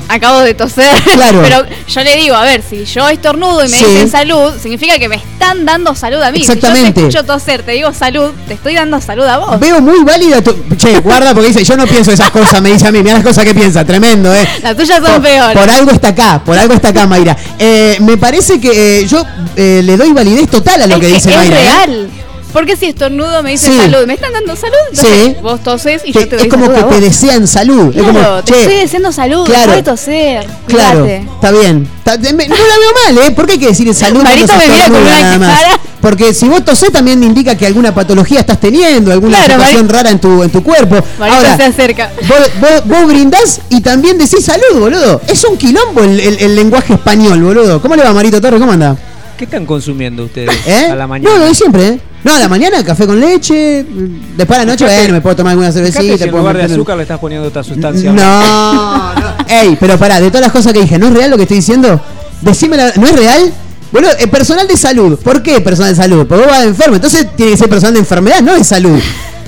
acabo 0.07 0.39
de 0.39 0.53
toser. 0.53 1.01
Claro. 1.13 1.41
Pero 1.43 1.63
yo 1.87 2.01
le 2.03 2.15
digo, 2.17 2.35
a 2.35 2.43
ver, 2.43 2.61
si 2.67 2.85
yo 2.85 3.07
estornudo 3.07 3.63
y 3.65 3.69
me 3.69 3.77
Sí. 3.77 3.85
dicen 3.85 4.09
salud, 4.09 4.51
significa 4.61 4.97
que 4.97 5.07
me 5.07 5.15
están 5.15 5.63
dando 5.65 5.93
salud 5.95 6.21
a 6.21 6.31
mí. 6.31 6.39
Exactamente. 6.39 6.81
Si 6.81 6.87
yo 6.87 6.93
te 6.93 7.17
escucho 7.17 7.23
toser, 7.25 7.63
te 7.63 7.71
digo 7.73 7.93
salud, 7.93 8.31
te 8.47 8.55
estoy 8.55 8.73
dando 8.75 8.99
salud 8.99 9.23
a 9.25 9.37
vos. 9.37 9.59
Veo 9.59 9.79
muy 9.81 10.03
válida 10.03 10.41
tu... 10.41 10.55
Che, 10.75 10.99
guarda 10.99 11.33
porque 11.33 11.49
dice, 11.49 11.63
yo 11.63 11.77
no 11.77 11.85
pienso 11.85 12.11
esas 12.11 12.31
cosas, 12.31 12.61
me 12.61 12.71
dice 12.71 12.87
a 12.87 12.91
mí, 12.91 12.99
mira 13.03 13.15
las 13.15 13.23
cosas 13.23 13.45
que 13.45 13.53
piensa, 13.53 13.85
tremendo, 13.85 14.33
eh. 14.33 14.47
Las 14.61 14.75
tuyas 14.75 14.97
son 15.03 15.13
por, 15.13 15.21
peores. 15.21 15.57
por 15.57 15.69
algo 15.69 15.91
está 15.91 16.09
acá, 16.09 16.41
por 16.43 16.57
algo 16.57 16.73
está 16.73 16.89
acá 16.89 17.05
Mayra. 17.05 17.37
Eh, 17.59 17.97
me 18.01 18.17
parece 18.17 18.59
que 18.59 19.01
eh, 19.01 19.07
yo 19.07 19.23
eh, 19.55 19.81
le 19.83 19.95
doy 19.97 20.11
validez 20.13 20.49
total 20.49 20.81
a 20.81 20.87
lo 20.87 20.95
es 20.95 21.01
que, 21.01 21.07
que 21.07 21.13
dice 21.13 21.29
es 21.31 21.37
Mayra. 21.37 21.59
¿eh? 21.59 21.63
real. 21.85 22.09
Porque 22.53 22.75
si 22.77 22.85
estornudo 22.85 23.41
me 23.43 23.51
dicen 23.51 23.73
Sí. 23.73 23.79
salud, 23.79 24.05
me 24.07 24.13
están 24.13 24.31
dando 24.31 24.55
salud, 24.55 24.75
entonces 24.91 25.25
Sí. 25.25 25.35
vos 25.41 25.61
toses 25.63 26.01
y 26.05 26.11
Que 26.13 26.19
yo 26.19 26.27
te 26.29 26.35
doy 26.37 26.45
es 26.45 26.51
como 26.53 26.65
salud 26.67 26.77
que 26.77 26.83
a 26.83 26.87
te 26.89 27.01
desean 27.01 27.47
salud. 27.47 27.95
es 27.95 28.03
como, 28.03 28.19
te 28.43 28.53
che, 28.53 28.59
estoy 28.61 28.75
deseando 28.77 29.11
salud, 29.11 29.45
claro. 29.45 29.71
de 29.73 29.83
toser. 29.83 30.47
Claro, 30.67 31.01
cuídate. 31.01 31.25
está 31.33 31.51
bien. 31.51 31.87
Está- 31.97 32.17
me- 32.33 32.47
no 32.47 32.55
la 32.55 32.77
veo 32.77 33.15
mal, 33.15 33.27
¿eh? 33.27 33.31
¿Por 33.31 33.45
qué 33.47 33.53
hay 33.53 33.59
que 33.59 33.67
decir 33.67 33.91
salud 33.95 34.21
Marito 34.23 34.53
me 34.57 34.67
mira 34.67 34.83
con 34.87 34.95
una 35.01 35.21
nada 35.21 35.39
más? 35.39 35.59
cara. 35.61 35.79
Porque 36.01 36.33
si 36.33 36.47
vos 36.49 36.63
tosés 36.65 36.91
también 36.91 37.17
me 37.19 37.25
indica 37.25 37.55
que 37.55 37.65
alguna 37.65 37.95
patología 37.95 38.41
estás 38.41 38.59
teniendo, 38.59 39.11
alguna 39.11 39.37
Claro, 39.37 39.53
situación 39.53 39.89
rara 39.89 40.09
en 40.11 40.19
tu, 40.19 40.43
en 40.43 40.49
tu 40.49 40.61
cuerpo. 40.61 40.95
Marito 41.17 41.37
Ahora, 41.37 41.55
se 41.57 41.63
acerca. 41.63 42.11
Vos, 42.27 42.37
vos- 42.59 42.85
vos 42.85 43.07
brindás 43.07 43.61
y 43.69 43.79
también 43.81 44.17
decís 44.17 44.43
salud, 44.45 44.79
boludo. 44.79 45.21
Es 45.27 45.43
un 45.45 45.57
quilombo 45.57 46.01
el, 46.01 46.19
el- 46.19 46.39
el 46.39 46.55
lenguaje 46.55 46.93
español, 46.95 47.41
boludo. 47.41 47.81
¿Cómo 47.81 47.95
le 47.95 48.03
va, 48.03 48.11
Marito 48.13 48.39
Torres? 48.41 48.59
¿Cómo 48.59 48.73
anda? 48.73 48.97
¿Qué 49.37 49.45
están 49.45 49.65
consumiendo 49.65 50.25
ustedes 50.25 50.51
¿Eh? 50.67 50.89
a 50.91 50.95
la 50.95 51.07
mañana? 51.07 51.31
No, 51.33 51.39
lo 51.39 51.45
de 51.45 51.55
siempre, 51.55 51.87
¿eh? 51.87 51.99
No, 52.23 52.33
a 52.35 52.39
la 52.39 52.47
mañana 52.47 52.83
café 52.85 53.05
con 53.05 53.19
leche. 53.19 53.85
Después 54.37 54.57
a 54.59 54.63
la 54.65 54.71
noche, 54.71 54.85
bueno, 54.85 55.13
me 55.15 55.21
puedo 55.21 55.35
tomar 55.35 55.51
alguna 55.51 55.71
cervecita. 55.71 56.17
si 56.17 56.23
en 56.23 56.31
lugar 56.31 56.55
de 56.57 56.63
azúcar 56.63 56.95
le 56.97 57.03
estás 57.03 57.19
poniendo 57.19 57.47
otra 57.47 57.63
sustancia. 57.63 58.11
No, 58.13 59.13
no. 59.15 59.33
Ey, 59.47 59.77
pero 59.79 59.97
pará, 59.97 60.19
de 60.21 60.27
todas 60.29 60.41
las 60.41 60.51
cosas 60.51 60.73
que 60.73 60.81
dije, 60.81 60.97
¿no 60.97 61.07
es 61.07 61.13
real 61.13 61.29
lo 61.31 61.37
que 61.37 61.43
estoy 61.43 61.57
diciendo? 61.57 61.99
Decime 62.41 62.77
la 62.77 62.91
¿no 62.95 63.07
es 63.07 63.15
real? 63.15 63.53
Boludo, 63.91 64.11
eh, 64.17 64.27
personal 64.27 64.67
de 64.67 64.75
salud. 64.77 65.19
¿Por 65.19 65.43
qué 65.43 65.59
personal 65.61 65.91
de 65.95 66.01
salud? 66.01 66.25
Porque 66.25 66.43
vos 66.45 66.51
vas 66.51 66.63
enfermo. 66.63 66.95
Entonces 66.95 67.27
tiene 67.35 67.51
que 67.51 67.57
ser 67.57 67.69
personal 67.69 67.93
de 67.93 67.99
enfermedad, 67.99 68.41
no 68.41 68.55
de 68.55 68.63
salud. 68.63 68.99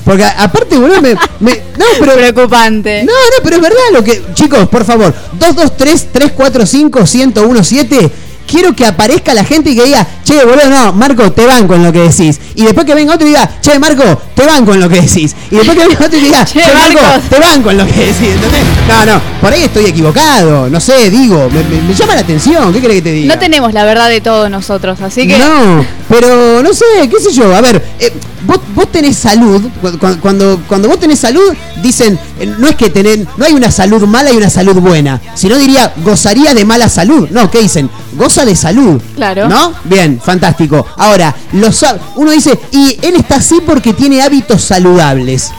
Porque 0.03 0.23
a- 0.23 0.43
aparte, 0.43 0.77
boludo, 0.77 1.01
me, 1.01 1.15
me- 1.39 1.61
No, 1.77 1.85
pero. 1.99 2.13
Preocupante. 2.13 3.03
No, 3.03 3.11
no, 3.11 3.43
pero 3.43 3.55
es 3.55 3.61
verdad 3.61 3.79
lo 3.91 4.03
que. 4.03 4.21
Chicos, 4.35 4.67
por 4.69 4.85
favor, 4.85 5.11
223-345-1017. 5.39 8.11
Quiero 8.55 8.73
que 8.73 8.85
aparezca 8.85 9.33
la 9.33 9.43
gente 9.43 9.71
y 9.71 9.75
que 9.75 9.83
diga, 9.83 10.07
che, 10.23 10.45
boludo, 10.45 10.69
no, 10.69 10.93
Marco, 10.93 11.29
te 11.33 11.45
banco 11.45 11.75
en 11.75 11.83
lo 11.83 11.91
que 11.91 11.99
decís. 11.99 12.39
Y 12.55 12.63
después 12.63 12.85
que 12.85 12.95
venga 12.95 13.13
otro 13.13 13.27
y 13.27 13.31
diga, 13.31 13.59
che, 13.59 13.77
Marco, 13.79 14.01
te 14.33 14.45
banco 14.45 14.73
en 14.73 14.79
lo 14.79 14.87
que 14.87 15.01
decís. 15.01 15.35
Y 15.51 15.55
después 15.57 15.77
que 15.77 15.85
venga 15.85 16.05
otro 16.05 16.17
y 16.17 16.21
diga, 16.21 16.45
che, 16.53 16.61
Marco, 16.73 16.99
te 17.29 17.37
banco 17.37 17.71
en 17.71 17.77
lo 17.79 17.85
que 17.85 17.91
decís. 17.91 18.29
¿entendés? 18.33 18.63
No, 18.87 19.05
no, 19.05 19.21
por 19.41 19.51
ahí 19.51 19.63
estoy 19.63 19.87
equivocado. 19.87 20.69
No 20.69 20.79
sé, 20.79 21.09
digo, 21.09 21.49
me, 21.51 21.63
me- 21.63 21.81
me 21.81 21.93
llama 21.93 22.15
la 22.15 22.21
atención. 22.21 22.71
¿Qué 22.71 22.79
querés 22.79 22.95
que 22.97 23.01
te 23.01 23.11
diga? 23.11 23.33
No 23.35 23.39
tenemos 23.41 23.73
la 23.73 23.83
verdad 23.83 24.07
de 24.07 24.21
todos 24.21 24.49
nosotros, 24.49 25.01
así 25.01 25.27
que 25.27 25.37
No, 25.37 25.85
pero 26.07 26.63
no 26.63 26.73
sé, 26.73 26.85
qué 27.11 27.19
sé 27.19 27.33
yo. 27.33 27.53
A 27.53 27.59
ver, 27.59 27.83
eh, 27.99 28.13
vos, 28.47 28.59
vos 28.73 28.89
tenés 28.89 29.17
salud. 29.17 29.61
cu- 29.81 29.97
cu- 29.99 30.17
Cuando, 30.21 30.61
cuando 30.69 30.87
vos 30.87 30.97
tenés 30.97 31.19
salud, 31.19 31.53
dicen, 31.83 32.17
eh, 32.39 32.45
no 32.57 32.69
es 32.69 32.75
que 32.77 32.89
tener, 32.89 33.27
no 33.35 33.43
hay 33.45 33.51
una 33.53 33.69
salud 33.69 34.01
mala 34.07 34.31
y 34.31 34.37
una 34.37 34.49
salud 34.49 34.75
buena. 34.75 35.19
Sino 35.35 35.57
diría, 35.57 35.93
gozaría 36.05 36.53
de 36.53 36.63
mala 36.63 36.87
salud. 36.87 37.27
No, 37.31 37.51
¿qué 37.51 37.61
dicen? 37.61 37.89
Goza 38.13 38.44
de 38.45 38.55
salud. 38.55 39.01
Claro. 39.15 39.47
¿No? 39.49 39.73
Bien, 39.83 40.19
fantástico. 40.23 40.85
Ahora, 40.97 41.35
los, 41.53 41.83
uno 42.15 42.31
dice, 42.31 42.57
y 42.71 42.97
él 43.01 43.15
está 43.15 43.35
así 43.35 43.55
porque 43.65 43.93
tiene 43.93 44.21
hábitos 44.21 44.61
saludables. 44.63 45.51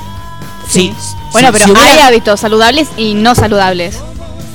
Sí. 0.70 0.92
Bueno, 1.32 1.50
pero 1.52 1.64
si 1.66 1.70
hubiera- 1.72 1.88
hay 1.92 1.98
hábitos 2.00 2.40
saludables 2.40 2.88
y 2.96 3.14
no 3.14 3.34
saludables. 3.34 3.96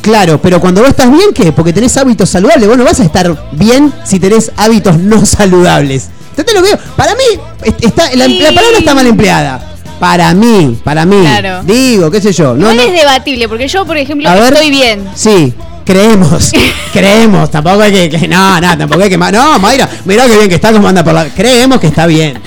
Claro, 0.01 0.41
pero 0.41 0.59
cuando 0.59 0.81
vos 0.81 0.89
estás 0.89 1.11
bien, 1.11 1.31
¿qué? 1.33 1.51
Porque 1.51 1.71
tenés 1.73 1.95
hábitos 1.97 2.29
saludables. 2.29 2.67
Vos 2.67 2.77
no 2.77 2.83
vas 2.83 2.99
a 2.99 3.03
estar 3.03 3.49
bien 3.51 3.93
si 4.03 4.19
tenés 4.19 4.51
hábitos 4.57 4.97
no 4.97 5.23
saludables. 5.25 6.09
¿Entendés 6.35 6.55
lo 6.55 6.61
que 6.63 6.67
digo? 6.69 6.79
Para 6.95 7.13
mí, 7.13 7.39
est- 7.63 7.85
está, 7.85 8.03
la, 8.15 8.25
Sí. 8.25 8.39
la 8.39 8.49
palabra 8.49 8.77
está 8.79 8.95
mal 8.95 9.05
empleada. 9.05 9.67
Para 9.99 10.33
mí, 10.33 10.79
para 10.83 11.05
mí. 11.05 11.21
Claro. 11.21 11.61
Digo, 11.63 12.09
qué 12.09 12.19
sé 12.19 12.33
yo. 12.33 12.55
No, 12.55 12.71
es 12.71 12.91
debatible, 12.91 13.47
porque 13.47 13.67
yo, 13.67 13.85
por 13.85 13.95
ejemplo, 13.97 14.27
A 14.27 14.33
ver. 14.33 14.53
estoy 14.53 14.71
bien. 14.71 15.07
Sí, 15.13 15.53
creemos. 15.91 16.51
creemos. 16.93 17.51
Tampoco 17.51 17.81
hay 17.81 17.91
que, 17.91 18.09
que- 18.09 18.27
No, 18.27 18.59
no, 18.59 18.77
tampoco 18.77 19.03
hay 19.03 19.09
que. 19.09 19.17
No, 19.17 19.59
Mayra, 19.59 19.89
mirá 20.05 20.25
qué 20.27 20.37
bien 20.37 20.49
que 20.49 20.55
está 20.55 20.71
como 20.71 20.87
anda 20.87 21.03
por 21.03 21.13
la. 21.13 21.25
Creemos 21.29 21.79
que 21.79 21.87
está 21.87 22.05
bien. 22.05 22.39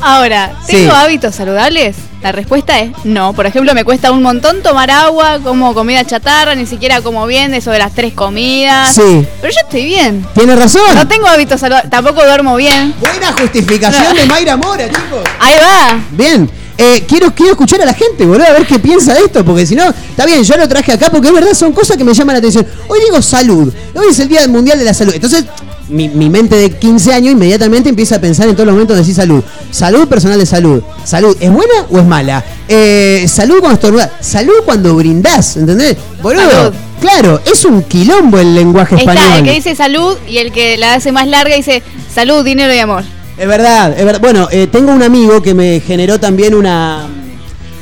Ahora, 0.00 0.52
Sí. 0.66 0.72
¿tengo 0.72 0.92
hábitos 0.92 1.34
saludables? 1.34 1.94
La 2.22 2.32
respuesta 2.32 2.78
es 2.80 2.90
no. 3.04 3.32
Por 3.34 3.46
ejemplo, 3.46 3.72
me 3.74 3.84
cuesta 3.84 4.10
un 4.12 4.22
montón 4.22 4.62
tomar 4.62 4.90
agua, 4.90 5.38
como 5.42 5.74
comida 5.74 6.04
chatarra, 6.04 6.54
ni 6.54 6.66
siquiera 6.66 7.00
como 7.02 7.26
bien 7.26 7.52
eso 7.54 7.70
de 7.70 7.78
las 7.78 7.92
tres 7.94 8.12
comidas. 8.12 8.94
Sí. 8.94 9.26
Pero 9.40 9.52
yo 9.52 9.60
estoy 9.64 9.84
bien. 9.84 10.26
Tiene 10.34 10.54
razón. 10.56 10.94
No 10.94 11.06
tengo 11.06 11.26
hábitos 11.26 11.60
saludables, 11.60 11.90
tampoco 11.90 12.24
duermo 12.24 12.56
bien. 12.56 12.94
Buena 13.00 13.32
justificación 13.32 14.04
No. 14.08 14.14
de 14.14 14.26
Mayra 14.26 14.56
Mora, 14.56 14.86
chicos. 14.88 15.22
Ahí 15.40 15.54
va. 15.60 16.00
Bien. 16.12 16.50
Eh, 16.78 17.04
quiero, 17.06 17.34
quiero 17.34 17.52
escuchar 17.52 17.82
a 17.82 17.84
la 17.84 17.94
gente, 17.94 18.24
boludo, 18.24 18.44
a 18.46 18.52
ver 18.52 18.66
qué 18.66 18.78
piensa 18.78 19.14
de 19.14 19.20
esto, 19.20 19.44
porque 19.44 19.66
si 19.66 19.74
no, 19.74 19.84
está 19.88 20.24
bien, 20.26 20.42
yo 20.42 20.56
lo 20.56 20.66
traje 20.68 20.92
acá 20.92 21.10
porque 21.10 21.28
es 21.28 21.34
verdad, 21.34 21.52
son 21.54 21.72
cosas 21.72 21.96
que 21.96 22.04
me 22.04 22.14
llaman 22.14 22.34
la 22.34 22.38
atención. 22.38 22.66
Hoy 22.88 22.98
digo 23.04 23.20
salud, 23.22 23.72
hoy 23.94 24.06
es 24.10 24.18
el 24.18 24.28
Día 24.28 24.46
Mundial 24.48 24.78
de 24.78 24.84
la 24.84 24.94
Salud. 24.94 25.12
Entonces, 25.14 25.44
mi, 25.88 26.08
mi 26.08 26.30
mente 26.30 26.56
de 26.56 26.70
15 26.70 27.12
años 27.12 27.32
inmediatamente 27.32 27.88
empieza 27.90 28.16
a 28.16 28.20
pensar 28.20 28.48
en 28.48 28.54
todos 28.54 28.66
los 28.66 28.74
momentos 28.74 28.96
de 28.96 29.02
decir 29.02 29.14
salud. 29.14 29.42
Salud 29.70 30.08
personal 30.08 30.38
de 30.38 30.46
salud. 30.46 30.82
¿Salud 31.04 31.36
es 31.38 31.50
buena 31.52 31.86
o 31.90 31.98
es 31.98 32.06
mala? 32.06 32.42
Eh, 32.68 33.26
salud 33.28 33.58
cuando 33.60 33.74
estornudás. 33.74 34.10
Salud 34.20 34.54
cuando 34.64 34.94
brindás, 34.94 35.56
¿entendés? 35.56 35.96
Boludo. 36.22 36.50
Salud. 36.50 36.74
Claro, 37.00 37.40
es 37.44 37.64
un 37.64 37.82
quilombo 37.82 38.38
el 38.38 38.54
lenguaje 38.54 38.94
Está 38.94 39.12
español. 39.12 39.38
el 39.40 39.44
que 39.44 39.52
dice 39.52 39.74
salud 39.74 40.16
y 40.28 40.38
el 40.38 40.52
que 40.52 40.76
la 40.78 40.94
hace 40.94 41.10
más 41.10 41.26
larga 41.26 41.56
dice 41.56 41.82
salud, 42.14 42.44
dinero 42.44 42.72
y 42.72 42.78
amor. 42.78 43.02
Es 43.42 43.48
verdad, 43.48 43.98
es 43.98 44.04
verdad. 44.04 44.20
Bueno, 44.20 44.48
eh, 44.52 44.68
tengo 44.70 44.92
un 44.92 45.02
amigo 45.02 45.42
que 45.42 45.52
me 45.52 45.80
generó 45.80 46.20
también 46.20 46.54
una 46.54 47.08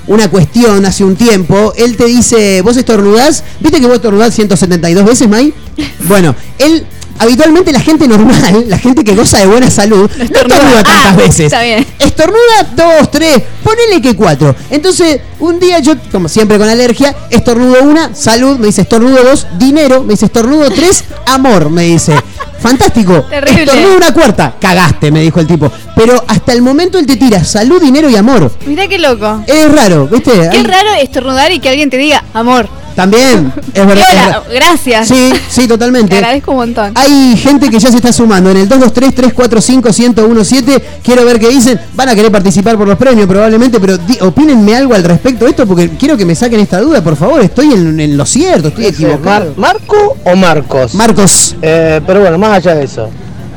una 0.06 0.30
cuestión 0.30 0.86
hace 0.86 1.04
un 1.04 1.16
tiempo. 1.16 1.74
Él 1.76 1.98
te 1.98 2.06
dice, 2.06 2.62
vos 2.62 2.78
estornudás, 2.78 3.44
¿viste 3.60 3.78
que 3.78 3.84
vos 3.84 3.96
estornudás 3.96 4.34
172 4.34 5.04
veces, 5.04 5.28
May? 5.28 5.52
Bueno, 6.08 6.34
él 6.56 6.86
habitualmente 7.20 7.70
la 7.72 7.78
gente 7.80 8.08
normal, 8.08 8.64
la 8.66 8.78
gente 8.78 9.04
que 9.04 9.14
goza 9.14 9.38
de 9.38 9.46
buena 9.46 9.70
salud, 9.70 10.10
no 10.16 10.24
estornuda. 10.24 10.56
estornuda 10.56 10.82
tantas 10.82 11.12
Ah, 11.12 11.16
veces. 11.16 11.40
está 11.40 11.62
bien. 11.62 11.86
Estornuda 11.98 12.66
dos, 12.74 13.10
tres, 13.10 13.42
ponele 13.62 14.02
que 14.02 14.16
cuatro. 14.16 14.54
Entonces, 14.70 15.20
un 15.38 15.60
día 15.60 15.78
yo, 15.78 15.94
como 16.10 16.28
siempre 16.28 16.58
con 16.58 16.68
alergia, 16.68 17.14
estornudo 17.30 17.82
una, 17.84 18.14
salud, 18.14 18.58
me 18.58 18.66
dice 18.66 18.82
estornudo 18.82 19.22
dos, 19.22 19.46
dinero, 19.58 20.02
me 20.02 20.14
dice 20.14 20.26
estornudo 20.26 20.68
tres, 20.70 21.04
amor, 21.26 21.70
me 21.70 21.84
dice. 21.84 22.14
Fantástico. 22.60 23.22
Terrible. 23.30 23.62
Estornudo 23.62 23.96
una 23.96 24.12
cuarta, 24.12 24.54
cagaste, 24.60 25.10
me 25.10 25.20
dijo 25.22 25.40
el 25.40 25.46
tipo. 25.46 25.72
Pero 25.96 26.22
hasta 26.28 26.52
el 26.52 26.60
momento 26.60 26.98
él 26.98 27.06
te 27.06 27.16
tira 27.16 27.42
salud, 27.42 27.80
dinero 27.80 28.10
y 28.10 28.16
amor. 28.16 28.52
Mirá 28.66 28.86
qué 28.86 28.98
loco. 28.98 29.42
Es 29.46 29.72
raro, 29.72 30.06
¿viste? 30.08 30.30
Qué 30.52 30.62
raro 30.62 30.92
estornudar 31.00 31.50
y 31.52 31.58
que 31.60 31.70
alguien 31.70 31.88
te 31.88 31.96
diga 31.96 32.22
amor. 32.34 32.68
También, 33.00 33.52
es 33.74 33.86
verdad. 33.86 34.04
es 34.08 34.12
Hola, 34.12 34.26
verdad. 34.26 34.42
gracias. 34.52 35.08
Sí, 35.08 35.32
sí, 35.48 35.62
Te 35.62 35.68
totalmente. 35.68 36.14
agradezco 36.16 36.52
un 36.52 36.56
montón. 36.58 36.92
Hay 36.94 37.36
gente 37.36 37.70
que 37.70 37.78
ya 37.78 37.90
se 37.90 37.96
está 37.96 38.12
sumando 38.12 38.50
en 38.50 38.58
el 38.58 38.68
223-345-1017. 38.68 40.82
Quiero 41.02 41.24
ver 41.24 41.38
qué 41.38 41.48
dicen. 41.48 41.80
Van 41.94 42.08
a 42.08 42.14
querer 42.14 42.30
participar 42.32 42.76
por 42.76 42.86
los 42.86 42.98
premios 42.98 43.26
probablemente, 43.26 43.80
pero 43.80 43.96
di- 43.98 44.18
opínenme 44.20 44.76
algo 44.76 44.94
al 44.94 45.04
respecto 45.04 45.44
de 45.44 45.50
esto 45.52 45.66
porque 45.66 45.90
quiero 45.90 46.16
que 46.16 46.24
me 46.24 46.34
saquen 46.34 46.60
esta 46.60 46.80
duda, 46.80 47.02
por 47.02 47.16
favor. 47.16 47.40
Estoy 47.40 47.72
en, 47.72 47.98
en 48.00 48.16
lo 48.16 48.26
cierto, 48.26 48.68
estoy 48.68 48.86
equivocado. 48.86 49.52
Mar- 49.56 49.78
¿Marco 49.80 50.16
o 50.24 50.36
Marcos? 50.36 50.94
Marcos, 50.94 51.56
Eh, 51.62 52.00
pero 52.06 52.20
bueno, 52.20 52.38
más 52.38 52.56
allá 52.58 52.74
de 52.74 52.84
eso. 52.84 53.08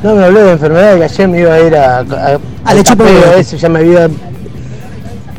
No 0.02 0.14
me 0.14 0.24
habló 0.24 0.44
de 0.44 0.52
enfermedad 0.52 0.96
que 0.98 1.04
ayer 1.04 1.28
me 1.28 1.40
iba 1.40 1.54
a 1.54 1.60
ir 1.60 1.74
a. 1.76 1.98
a, 2.00 2.38
Ah, 2.66 2.72
le 2.74 2.82
chupo 2.82 3.04
ese, 3.38 3.58
ya 3.58 3.68
me 3.68 3.80
había. 3.80 4.08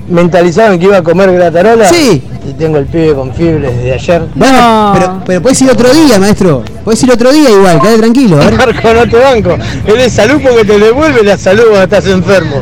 Mentalizaban 0.10 0.78
que 0.80 0.86
iba 0.86 0.98
a 0.98 1.04
comer 1.04 1.32
gratarola. 1.34 1.88
Sí. 1.90 2.24
Y 2.48 2.54
tengo 2.54 2.78
el 2.78 2.86
pibe 2.86 3.14
con 3.16 3.34
fiebre 3.34 3.72
desde 3.72 3.94
ayer. 3.94 4.28
Bueno, 4.36 4.58
No. 4.58 4.94
pero, 4.94 5.22
pero 5.26 5.42
puedes 5.42 5.62
ir 5.62 5.72
otro 5.72 5.92
día, 5.94 6.20
maestro. 6.20 6.64
Puedes 6.84 7.02
ir 7.04 7.12
otro 7.12 7.32
día 7.32 7.50
igual, 7.50 7.80
quédate 7.82 7.98
tranquilo. 8.00 8.38
Ver. 8.38 8.54
Marco, 8.56 8.94
no 8.94 9.10
te 9.10 9.18
banco. 9.18 9.58
Es 9.88 9.94
de 9.96 10.10
salud 10.10 10.42
porque 10.44 10.64
te 10.66 10.78
devuelve 10.80 11.24
la 11.24 11.38
salud 11.38 11.64
cuando 11.64 11.84
estás 11.84 12.06
enfermo. 12.08 12.62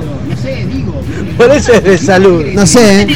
Por 1.38 1.52
eso 1.52 1.74
es 1.74 1.84
de 1.84 1.98
salud. 1.98 2.46
No 2.54 2.66
sé, 2.66 3.02
¿eh? 3.02 3.08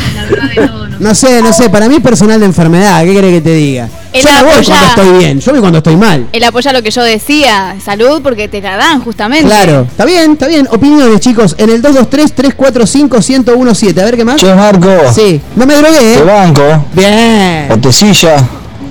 No 1.00 1.13
sé, 1.16 1.42
no 1.42 1.54
sé. 1.54 1.70
Para 1.70 1.88
mí 1.88 1.96
es 1.96 2.01
personal 2.01 2.39
de 2.39 2.46
enfermedad. 2.46 3.04
¿Qué 3.04 3.13
querés 3.13 3.34
que 3.36 3.42
te 3.42 3.54
diga? 3.54 3.89
Él 4.13 4.24
Yo 4.24 4.30
no 4.32 4.44
voy 4.46 4.54
apoya- 4.54 4.66
cuando 4.66 4.88
estoy 4.88 5.18
bien, 5.20 5.39
yo 5.39 5.51
voy 5.51 5.60
cuando 5.62 5.77
estoy 5.80 5.96
mal. 5.98 6.27
Él 6.32 6.44
apoya 6.44 6.74
lo 6.74 6.82
que 6.82 6.89
yo 6.92 7.04
decía, 7.04 7.75
salud, 7.84 8.22
porque 8.24 8.48
te 8.48 8.62
la 8.62 8.77
dan 8.77 9.01
justamente. 9.04 9.46
Claro, 9.48 9.82
está 9.89 10.06
bien, 10.06 10.32
está 10.32 10.48
bien. 10.48 10.68
Opiniones, 10.72 11.20
chicos, 11.20 11.56
en 11.60 11.70
el 11.70 11.82
223-345-1017. 11.84 14.01
A 14.01 14.06
ver 14.06 14.18
qué 14.18 14.25
más. 14.25 14.38
Che, 14.38 14.54
Marco, 14.56 14.89
Sí, 15.13 15.39
no 15.56 15.66
me 15.66 15.75
drogué, 15.75 16.00
te 16.00 16.13
¿eh? 16.20 16.24
banco, 16.24 16.86
Bien. 16.94 17.68
o 17.72 17.77
te 17.77 17.92
silla, 17.92 18.38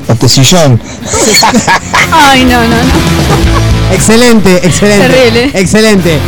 o 0.08 0.14
te 0.14 0.28
sillón. 0.28 0.80
Ay, 2.12 2.44
no, 2.44 2.60
no, 2.62 2.68
no. 2.68 3.94
Excelente, 3.94 4.56
excelente. 4.66 5.08
Terrible. 5.08 5.50
Excelente. 5.60 6.18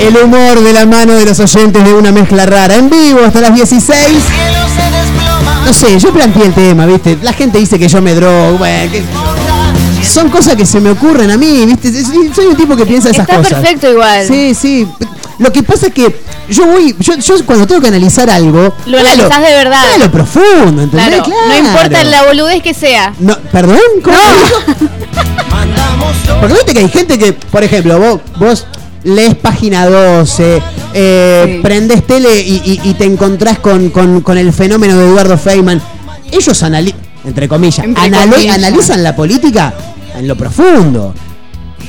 El 0.00 0.16
humor 0.16 0.60
de 0.60 0.72
la 0.72 0.86
mano 0.86 1.14
de 1.14 1.24
los 1.24 1.38
oyentes 1.40 1.82
de 1.84 1.94
una 1.94 2.12
mezcla 2.12 2.46
rara. 2.46 2.76
En 2.76 2.90
vivo 2.90 3.20
hasta 3.26 3.40
las 3.40 3.54
16. 3.54 3.96
cielo 3.98 4.18
se 4.76 4.96
desploma. 4.96 5.62
No 5.66 5.72
sé, 5.72 5.98
yo 5.98 6.12
planteé 6.12 6.46
el 6.46 6.54
tema, 6.54 6.86
¿viste? 6.86 7.18
La 7.22 7.32
gente 7.32 7.58
dice 7.58 7.78
que 7.78 7.88
yo 7.88 8.00
me 8.02 8.14
drogo, 8.14 8.58
bueno, 8.58 8.92
que- 8.92 9.02
son 10.06 10.28
cosas 10.30 10.54
que 10.54 10.64
se 10.64 10.80
me 10.80 10.90
ocurren 10.90 11.30
a 11.30 11.36
mí, 11.36 11.66
¿viste? 11.66 11.92
Soy 12.34 12.46
un 12.46 12.56
tipo 12.56 12.76
que 12.76 12.86
piensa 12.86 13.10
esas 13.10 13.22
Está 13.28 13.36
cosas. 13.38 13.54
perfecto 13.54 13.90
igual. 13.90 14.26
Sí, 14.26 14.54
sí. 14.54 14.86
Lo 15.38 15.52
que 15.52 15.62
pasa 15.62 15.88
es 15.88 15.92
que 15.92 16.20
yo 16.48 16.66
voy, 16.66 16.94
yo, 16.98 17.14
yo 17.16 17.44
cuando 17.44 17.66
tengo 17.66 17.80
que 17.80 17.88
analizar 17.88 18.30
algo, 18.30 18.74
Lo 18.86 18.98
voy 18.98 19.06
a 19.06 19.12
analizás 19.12 19.42
de 19.42 19.52
verdad. 19.52 19.84
a 19.94 19.98
lo 19.98 20.10
profundo, 20.10 20.82
¿entendés? 20.82 21.22
Claro, 21.22 21.26
no 21.48 21.56
importa 21.58 22.04
la 22.04 22.22
boludez 22.24 22.62
que 22.62 22.72
sea. 22.72 23.12
No, 23.18 23.36
¿Perdón? 23.52 23.78
¿Cómo 24.02 24.16
todo. 24.16 24.86
Porque 26.40 26.54
viste 26.54 26.72
que 26.74 26.78
hay 26.80 26.88
gente 26.88 27.18
que, 27.18 27.32
por 27.32 27.64
ejemplo, 27.64 27.98
vos, 27.98 28.20
vos 28.38 28.66
lees 29.06 29.34
página 29.36 29.86
12, 29.86 30.60
eh, 30.94 31.44
Sí. 31.56 31.60
prendes 31.62 32.06
tele 32.06 32.40
y, 32.40 32.56
y- 32.64 32.80
y 32.90 32.94
te 32.94 33.04
encontrás 33.04 33.58
con, 33.58 33.90
con- 33.90 34.20
con 34.20 34.36
el 34.38 34.52
fenómeno 34.52 34.96
de 34.98 35.06
Eduardo 35.06 35.38
Feynman. 35.38 35.80
Ellos 36.30 36.62
analizan, 36.62 37.00
entre 37.24 37.48
comillas, 37.48 37.84
Entre 37.86 38.02
anali- 38.04 38.30
comillas. 38.32 38.54
analizan 38.56 39.02
la 39.02 39.14
política 39.16 39.72
en 40.16 40.26
lo 40.28 40.36
profundo. 40.36 41.14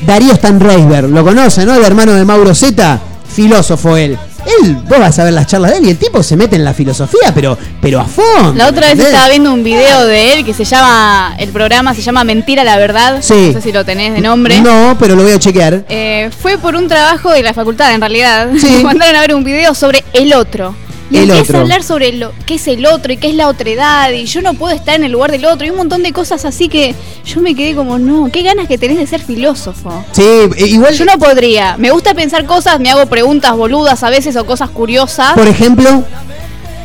Darío 0.05 0.35
Stanreisberg, 0.35 1.09
lo 1.09 1.23
conoce, 1.23 1.65
¿no? 1.65 1.75
El 1.75 1.83
hermano 1.83 2.13
de 2.13 2.23
Mauro 2.23 2.53
Zeta, 2.53 2.99
filósofo 3.35 3.97
él. 3.97 4.17
Él, 4.61 4.75
vos 4.87 4.99
vas 4.99 5.17
a 5.19 5.23
ver 5.23 5.33
las 5.33 5.47
charlas 5.47 5.71
de 5.71 5.77
él 5.77 5.85
y 5.85 5.89
el 5.91 5.97
tipo 5.97 6.23
se 6.23 6.35
mete 6.35 6.55
en 6.55 6.63
la 6.63 6.73
filosofía, 6.73 7.33
pero, 7.33 7.57
pero 7.81 7.99
a 7.99 8.05
fondo. 8.05 8.53
La 8.55 8.67
otra 8.67 8.93
vez 8.93 8.99
estaba 8.99 9.29
viendo 9.29 9.53
un 9.53 9.63
video 9.63 10.05
de 10.05 10.33
él 10.33 10.45
que 10.45 10.53
se 10.53 10.63
llama, 10.63 11.35
el 11.37 11.49
programa 11.49 11.93
se 11.93 12.01
llama 12.01 12.23
Mentira 12.23 12.63
la 12.63 12.77
Verdad. 12.77 13.19
Sí. 13.21 13.51
No 13.53 13.53
sé 13.53 13.61
si 13.61 13.71
lo 13.71 13.85
tenés 13.85 14.13
de 14.13 14.21
nombre. 14.21 14.61
No, 14.61 14.95
pero 14.99 15.15
lo 15.15 15.23
voy 15.23 15.33
a 15.33 15.39
chequear. 15.39 15.83
Eh, 15.89 16.29
fue 16.41 16.57
por 16.57 16.75
un 16.75 16.87
trabajo 16.87 17.31
de 17.31 17.43
la 17.43 17.53
facultad, 17.53 17.93
en 17.93 18.01
realidad. 18.01 18.49
Sí. 18.59 18.67
Me 18.77 18.83
mandaron 18.83 19.15
a 19.15 19.21
ver 19.21 19.35
un 19.35 19.43
video 19.43 19.73
sobre 19.73 20.03
el 20.13 20.33
otro. 20.33 20.75
Y 21.09 21.17
El 21.17 21.23
empieza 21.29 21.43
otro. 21.43 21.57
a 21.57 21.61
hablar 21.61 21.83
sobre 21.83 22.11
lo, 22.13 22.33
qué 22.45 22.55
es 22.55 22.67
el 22.67 22.85
otro 22.85 23.13
y 23.13 23.17
qué 23.17 23.29
es 23.29 23.35
la 23.35 23.47
otredad. 23.47 24.11
Y 24.11 24.25
yo 24.25 24.41
no 24.41 24.53
puedo 24.55 24.75
estar 24.75 24.95
en 24.95 25.05
el 25.05 25.11
lugar 25.13 25.31
del 25.31 25.45
otro. 25.45 25.65
Y 25.65 25.69
un 25.69 25.77
montón 25.77 26.03
de 26.03 26.11
cosas 26.11 26.43
así 26.43 26.67
que 26.67 26.95
yo 27.25 27.39
me 27.39 27.55
quedé 27.55 27.75
como, 27.75 27.97
no, 27.97 28.29
qué 28.31 28.41
ganas 28.43 28.67
que 28.67 28.77
tenés 28.77 28.97
de 28.97 29.07
ser 29.07 29.21
filósofo. 29.21 30.03
Sí, 30.11 30.21
e- 30.57 30.67
igual. 30.67 30.93
Yo 30.93 31.05
no 31.05 31.17
podría. 31.17 31.77
Me 31.77 31.91
gusta 31.91 32.13
pensar 32.13 32.45
cosas, 32.45 32.79
me 32.81 32.89
hago 32.89 33.05
preguntas 33.05 33.55
boludas 33.55 34.03
a 34.03 34.09
veces 34.09 34.35
o 34.35 34.45
cosas 34.45 34.69
curiosas. 34.69 35.33
Por 35.33 35.47
ejemplo, 35.47 36.03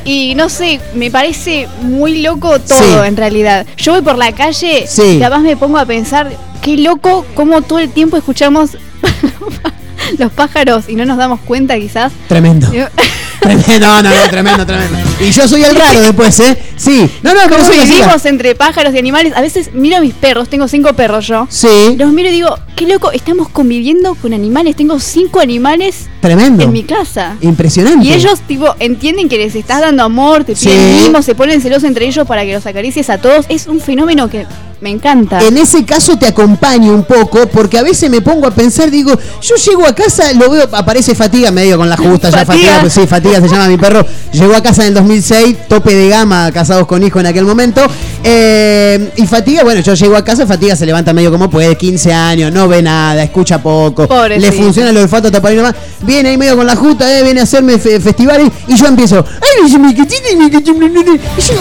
Y 0.05 0.35
no 0.35 0.49
sé, 0.49 0.81
me 0.95 1.13
parece 1.13 1.69
muy 1.83 2.23
loco 2.23 2.59
todo 2.59 3.03
Sí. 3.03 3.07
en 3.09 3.17
realidad. 3.17 3.67
Yo 3.77 3.93
voy 3.93 4.03
por 4.03 4.19
la 4.19 4.33
calle 4.33 4.85
Sí. 4.89 5.03
y 5.03 5.21
capaz 5.21 5.39
me 5.39 5.57
pongo 5.57 5.79
a 5.79 5.87
pensar, 5.87 6.29
qué 6.61 6.77
loco 6.77 7.25
cómo 7.37 7.63
todo 7.63 7.79
el 7.79 7.89
tiempo 7.91 8.17
escuchamos 8.17 8.71
los 10.19 10.33
pájaros 10.33 10.89
y 10.89 10.97
no 10.97 11.05
nos 11.05 11.19
damos 11.19 11.39
cuenta 11.41 11.77
quizás. 11.79 12.13
tremendo. 12.29 12.67
Tremendo, 13.43 13.87
no, 13.87 14.03
no, 14.03 14.11
no, 14.11 14.31
tremendo, 14.31 14.67
tremendo. 14.67 14.99
Y 15.21 15.31
yo 15.31 15.47
soy 15.49 15.65
el 15.65 15.75
raro 15.75 16.01
después, 16.01 16.39
¿eh? 16.41 16.57
Sí. 16.77 17.09
No, 17.23 17.35
no, 17.35 17.41
sí, 17.65 17.73
sí. 17.83 17.93
vivimos 17.93 18.25
entre 18.25 18.55
pájaros 18.55 18.95
y 18.95 18.99
animales. 18.99 19.33
A 19.37 19.41
veces 19.41 19.73
miro 19.75 19.97
a 19.97 20.01
mis 20.01 20.15
perros, 20.15 20.49
tengo 20.49 20.69
cinco 20.69 20.93
perros 20.95 21.27
yo. 21.27 21.47
Sí, 21.51 21.97
Los 21.99 22.13
miro 22.13 22.29
y 22.29 22.33
digo, 22.33 22.57
qué 22.77 22.87
loco, 22.87 23.11
estamos 23.13 23.49
conviviendo 23.49 24.15
con 24.15 24.33
animales. 24.33 24.77
Tengo 24.77 24.99
cinco 25.01 25.41
animales 25.41 26.09
tremendo. 26.21 26.65
en 26.65 26.73
mi 26.73 26.85
casa. 26.85 27.37
Impresionante. 27.41 28.07
Y 28.07 28.13
ellos, 28.13 28.41
tipo, 28.47 28.75
entienden 28.79 29.29
que 29.29 29.39
les 29.39 29.55
estás 29.55 29.81
dando 29.81 30.03
amor, 30.05 30.45
te 30.45 30.55
Sí. 30.55 30.69
piden 30.69 31.03
mimos, 31.05 31.25
se 31.25 31.35
ponen 31.35 31.61
celosos 31.61 31.85
entre 31.85 32.07
ellos 32.07 32.27
para 32.27 32.45
que 32.45 32.53
los 32.55 32.65
acaricies 32.67 33.11
a 33.11 33.19
todos. 33.19 33.47
Es 33.49 33.67
un 33.67 33.81
fenómeno 33.81 34.29
que 34.31 34.47
me 34.83 34.91
encanta. 34.91 35.41
En 35.41 35.57
ese 35.57 35.85
caso 35.85 36.19
te 36.19 36.27
acompaño 36.27 36.93
un 36.93 37.05
poco, 37.05 37.47
porque 37.47 37.79
a 37.79 37.83
veces 37.85 38.11
me 38.11 38.21
pongo 38.21 38.49
a 38.49 38.51
pensar, 38.51 38.91
digo, 38.91 39.17
yo 39.41 39.55
llego 39.55 39.87
a 39.87 39.95
casa, 39.95 40.33
lo 40.33 40.51
veo, 40.51 40.69
aparece 40.73 41.15
Fatiga, 41.15 41.53
medio 41.53 41.79
con 41.79 41.89
la 41.89 41.97
justa, 41.97 42.31
ya 42.31 42.45
Fatiga. 42.45 42.81
Pues 42.81 42.93
sí, 42.93 43.07
Fatiga 43.07 43.41
se 43.41 43.49
llama 43.49 43.69
mi 43.69 43.77
perro, 43.79 44.05
llegó 44.33 44.57
a 44.57 44.61
casa 44.63 44.83
en 44.83 44.89
el 44.89 44.95
2006, 44.95 45.69
tope 45.69 45.95
de 45.95 46.09
gama, 46.09 46.51
casados 46.51 46.87
con 46.89 47.01
hijo 47.03 47.21
en 47.21 47.27
aquel 47.27 47.45
momento, 47.45 47.81
eh, 48.25 49.13
y 49.17 49.27
Fatiga, 49.27 49.63
bueno, 49.63 49.81
yo 49.83 49.95
llego 49.95 50.17
a 50.17 50.25
casa, 50.25 50.47
Fatiga 50.47 50.75
se 50.75 50.85
levanta 50.85 51.13
medio 51.13 51.31
como 51.31 51.49
puede, 51.49 51.77
15 51.77 52.13
años, 52.13 52.53
no 52.53 52.67
ve 52.67 52.83
nada, 52.83 53.23
escucha 53.23 53.63
poco, 53.63 54.07
le 54.41 54.51
funciona 54.65 54.91
el 54.91 54.97
olfato 54.97 55.31
tapar 55.31 55.53
y 55.53 55.57
nomás, 55.57 55.75
viene 56.01 56.31
ahí 56.31 56.37
medio 56.39 56.57
con 56.57 56.67
la 56.67 56.75
justa, 56.75 57.19
eh, 57.19 57.23
viene 57.23 57.39
a 57.41 57.45
hacerme 57.45 57.79
fe- 57.79 58.01
festivales, 58.01 58.51
y 58.67 58.77
yo 58.77 58.87
empiezo, 58.87 59.25
ay, 59.37 59.67
y 59.67 59.71
yo, 59.71 59.79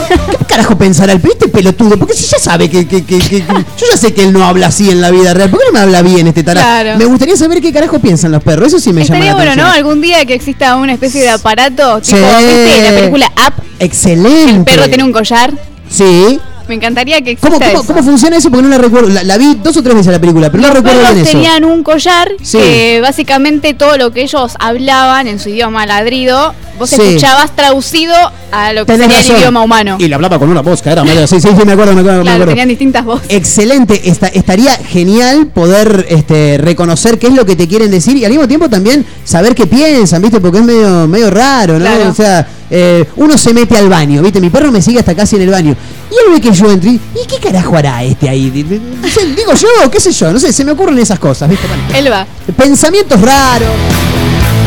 ¿qué 0.39 0.45
carajo 0.45 0.75
pensará 0.77 1.13
el 1.13 1.21
este 1.23 1.47
pelotudo? 1.49 1.97
Porque 1.97 2.13
si 2.13 2.25
ya 2.25 2.39
sabe 2.39 2.69
que, 2.69 2.87
que- 2.87 3.03
que- 3.19 3.27
que- 3.29 3.39
yo 3.47 3.85
ya 3.91 3.97
sé 3.97 4.13
que 4.13 4.23
él 4.23 4.33
no 4.33 4.45
habla 4.45 4.67
así 4.67 4.89
en 4.89 5.01
la 5.01 5.11
vida 5.11 5.33
real, 5.33 5.49
¿por 5.49 5.59
qué 5.59 5.65
no 5.67 5.73
me 5.73 5.79
habla 5.79 6.01
bien 6.01 6.27
este 6.27 6.43
tarado? 6.43 6.65
Claro. 6.65 6.97
Me 6.97 7.05
gustaría 7.05 7.35
saber 7.35 7.61
qué 7.61 7.71
carajo 7.73 7.99
piensan 7.99 8.31
los 8.31 8.43
perros, 8.43 8.67
eso 8.67 8.79
sí 8.79 8.93
me 8.93 9.01
Estaría 9.01 9.31
llama 9.31 9.43
la 9.45 9.51
bueno, 9.55 9.63
¿no? 9.67 9.71
Algún 9.71 10.01
día 10.01 10.25
que 10.25 10.33
exista 10.33 10.75
una 10.75 10.93
especie 10.93 11.21
de 11.21 11.29
aparato, 11.29 11.99
Sí. 12.01 12.13
tipo, 12.15 12.27
¿viste? 12.27 12.81
La 12.91 12.97
película 12.97 13.31
Up, 13.47 13.63
Excelente. 13.79 14.51
el 14.51 14.63
perro 14.63 14.87
tiene 14.87 15.03
un 15.03 15.11
collar. 15.11 15.51
Sí. 15.89 16.39
Me 16.71 16.75
encantaría 16.75 17.19
que 17.21 17.31
exista 17.31 17.49
¿Cómo, 17.49 17.59
cómo, 17.59 17.79
eso. 17.81 17.85
cómo 17.85 18.01
funciona 18.01 18.37
eso? 18.37 18.49
Porque 18.49 18.63
no 18.63 18.69
la 18.69 18.77
recuerdo. 18.77 19.09
La, 19.09 19.23
la 19.25 19.37
vi 19.37 19.55
dos 19.61 19.75
o 19.75 19.83
tres 19.83 19.93
veces 19.93 20.09
la 20.13 20.21
película, 20.21 20.49
pero 20.49 20.61
no 20.61 20.67
Los 20.69 20.77
recuerdo 20.77 20.99
perros 21.01 21.15
bien 21.15 21.27
eso. 21.27 21.37
tenían 21.37 21.65
un 21.65 21.83
collar 21.83 22.31
Sí. 22.41 22.59
que 22.59 23.01
básicamente 23.01 23.73
todo 23.73 23.97
lo 23.97 24.11
que 24.13 24.21
ellos 24.21 24.53
hablaban 24.57 25.27
en 25.27 25.37
su 25.37 25.49
idioma 25.49 25.85
ladrido, 25.85 26.53
vos 26.79 26.89
Sí. 26.89 26.95
escuchabas 26.95 27.53
traducido 27.57 28.15
a 28.53 28.71
lo 28.71 28.85
que 28.85 28.93
Tenés 28.93 29.07
sería 29.07 29.17
razón. 29.17 29.35
el 29.35 29.41
idioma 29.41 29.61
humano. 29.63 29.97
Y 29.99 30.07
le 30.07 30.15
hablaba 30.15 30.39
con 30.39 30.49
una 30.49 30.61
voz 30.61 30.81
que 30.81 30.91
era 30.91 31.03
medio. 31.03 31.27
Sí, 31.27 31.41
sí, 31.41 31.49
sí, 31.49 31.65
me 31.65 31.73
acuerdo, 31.73 31.91
me 31.93 31.99
acuerdo. 31.99 32.19
me 32.19 32.23
Claro, 32.23 32.35
acuerdo. 32.35 32.51
tenían 32.51 32.69
distintas 32.69 33.03
voces. 33.03 33.27
Excelente, 33.29 34.01
esta- 34.09 34.27
estaría 34.27 34.71
genial 34.77 35.47
poder 35.47 36.05
este, 36.07 36.57
reconocer 36.57 37.19
qué 37.19 37.27
es 37.27 37.33
lo 37.33 37.45
que 37.45 37.57
te 37.57 37.67
quieren 37.67 37.91
decir 37.91 38.15
y 38.15 38.23
al 38.23 38.31
mismo 38.31 38.47
tiempo 38.47 38.69
también 38.69 39.05
saber 39.25 39.55
qué 39.55 39.67
piensan, 39.67 40.21
¿viste? 40.21 40.39
Porque 40.39 40.59
es 40.59 40.63
medio, 40.63 41.05
medio 41.09 41.29
raro, 41.29 41.73
¿no? 41.73 41.79
Claro. 41.85 42.09
O 42.09 42.13
sea, 42.13 42.47
eh, 42.71 43.05
uno 43.17 43.37
se 43.37 43.53
mete 43.53 43.77
al 43.77 43.89
baño, 43.89 44.21
¿viste? 44.23 44.39
Mi 44.41 44.49
perro 44.49 44.71
me 44.71 44.81
sigue 44.81 44.99
hasta 44.99 45.13
casi 45.13 45.35
en 45.35 45.41
el 45.43 45.49
baño. 45.49 45.75
Y 46.09 46.13
él 46.15 46.33
ve 46.33 46.41
que 46.41 46.51
yo 46.55 46.71
entro 46.71 46.89
y, 46.89 46.93
¿y 46.95 47.27
qué 47.27 47.37
carajo 47.37 47.75
hará 47.77 48.01
este 48.03 48.27
ahí? 48.29 48.49
Digo 48.49 49.53
yo, 49.53 49.67
qué 49.91 49.99
sé 49.99 50.11
yo, 50.11 50.31
no 50.33 50.39
sé, 50.39 50.51
se 50.53 50.63
me 50.65 50.71
ocurren 50.71 50.97
esas 50.97 51.19
cosas, 51.19 51.49
¿viste? 51.49 51.67
Bueno, 51.67 51.83
Él 51.95 52.11
va. 52.11 52.25
pensamientos 52.57 53.19
raros. 53.21 53.67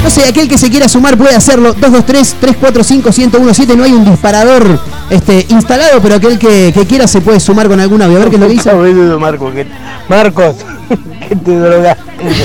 No 0.02 0.10
sé, 0.10 0.22
aquel 0.28 0.46
que 0.48 0.58
se 0.58 0.68
quiera 0.68 0.86
sumar 0.86 1.16
puede 1.16 1.34
hacerlo. 1.34 1.74
223-345-1017. 1.76 3.74
No 3.76 3.84
hay 3.84 3.92
un 3.92 4.04
disparador 4.04 4.78
este, 5.08 5.46
instalado, 5.48 6.00
pero 6.02 6.16
aquel 6.16 6.38
que, 6.38 6.72
que 6.74 6.86
quiera 6.86 7.06
se 7.06 7.22
puede 7.22 7.40
sumar 7.40 7.68
con 7.68 7.80
algún 7.80 8.02
audio. 8.02 8.16
A 8.16 8.20
ver 8.20 8.28
qué 8.28 8.36
es 8.36 8.40
lo 8.42 8.48
que 8.48 8.72
boludo, 8.74 9.18
Marco, 9.20 9.50
que- 9.52 9.66
Marcos, 10.08 10.56
que 11.28 11.36
te 11.36 11.56
drogaste. 11.56 12.02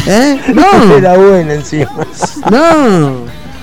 ¿Eh? 0.07 0.39
No, 0.53 0.95
Era 0.97 1.17
buena 1.17 1.53
encima. 1.55 1.91
no. 2.49 3.09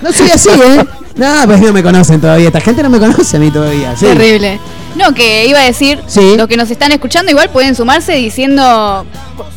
No 0.02 0.12
soy 0.12 0.30
así, 0.30 0.50
¿eh? 0.50 0.85
No, 1.16 1.42
pues 1.46 1.61
no 1.61 1.72
me 1.72 1.83
conocen 1.83 2.20
todavía. 2.20 2.48
Esta 2.48 2.61
gente 2.61 2.83
no 2.83 2.90
me 2.90 2.98
conoce 2.98 3.37
a 3.37 3.40
mí 3.40 3.50
todavía. 3.50 3.96
sí. 3.96 4.07
Terrible. 4.07 4.61
No, 4.96 5.12
que 5.14 5.46
iba 5.46 5.61
a 5.61 5.64
decir, 5.64 6.00
Sí. 6.06 6.37
los 6.37 6.48
que 6.48 6.56
nos 6.56 6.70
están 6.70 6.90
escuchando 6.92 7.30
igual 7.30 7.50
pueden 7.50 7.74
sumarse 7.74 8.12
diciendo 8.14 9.04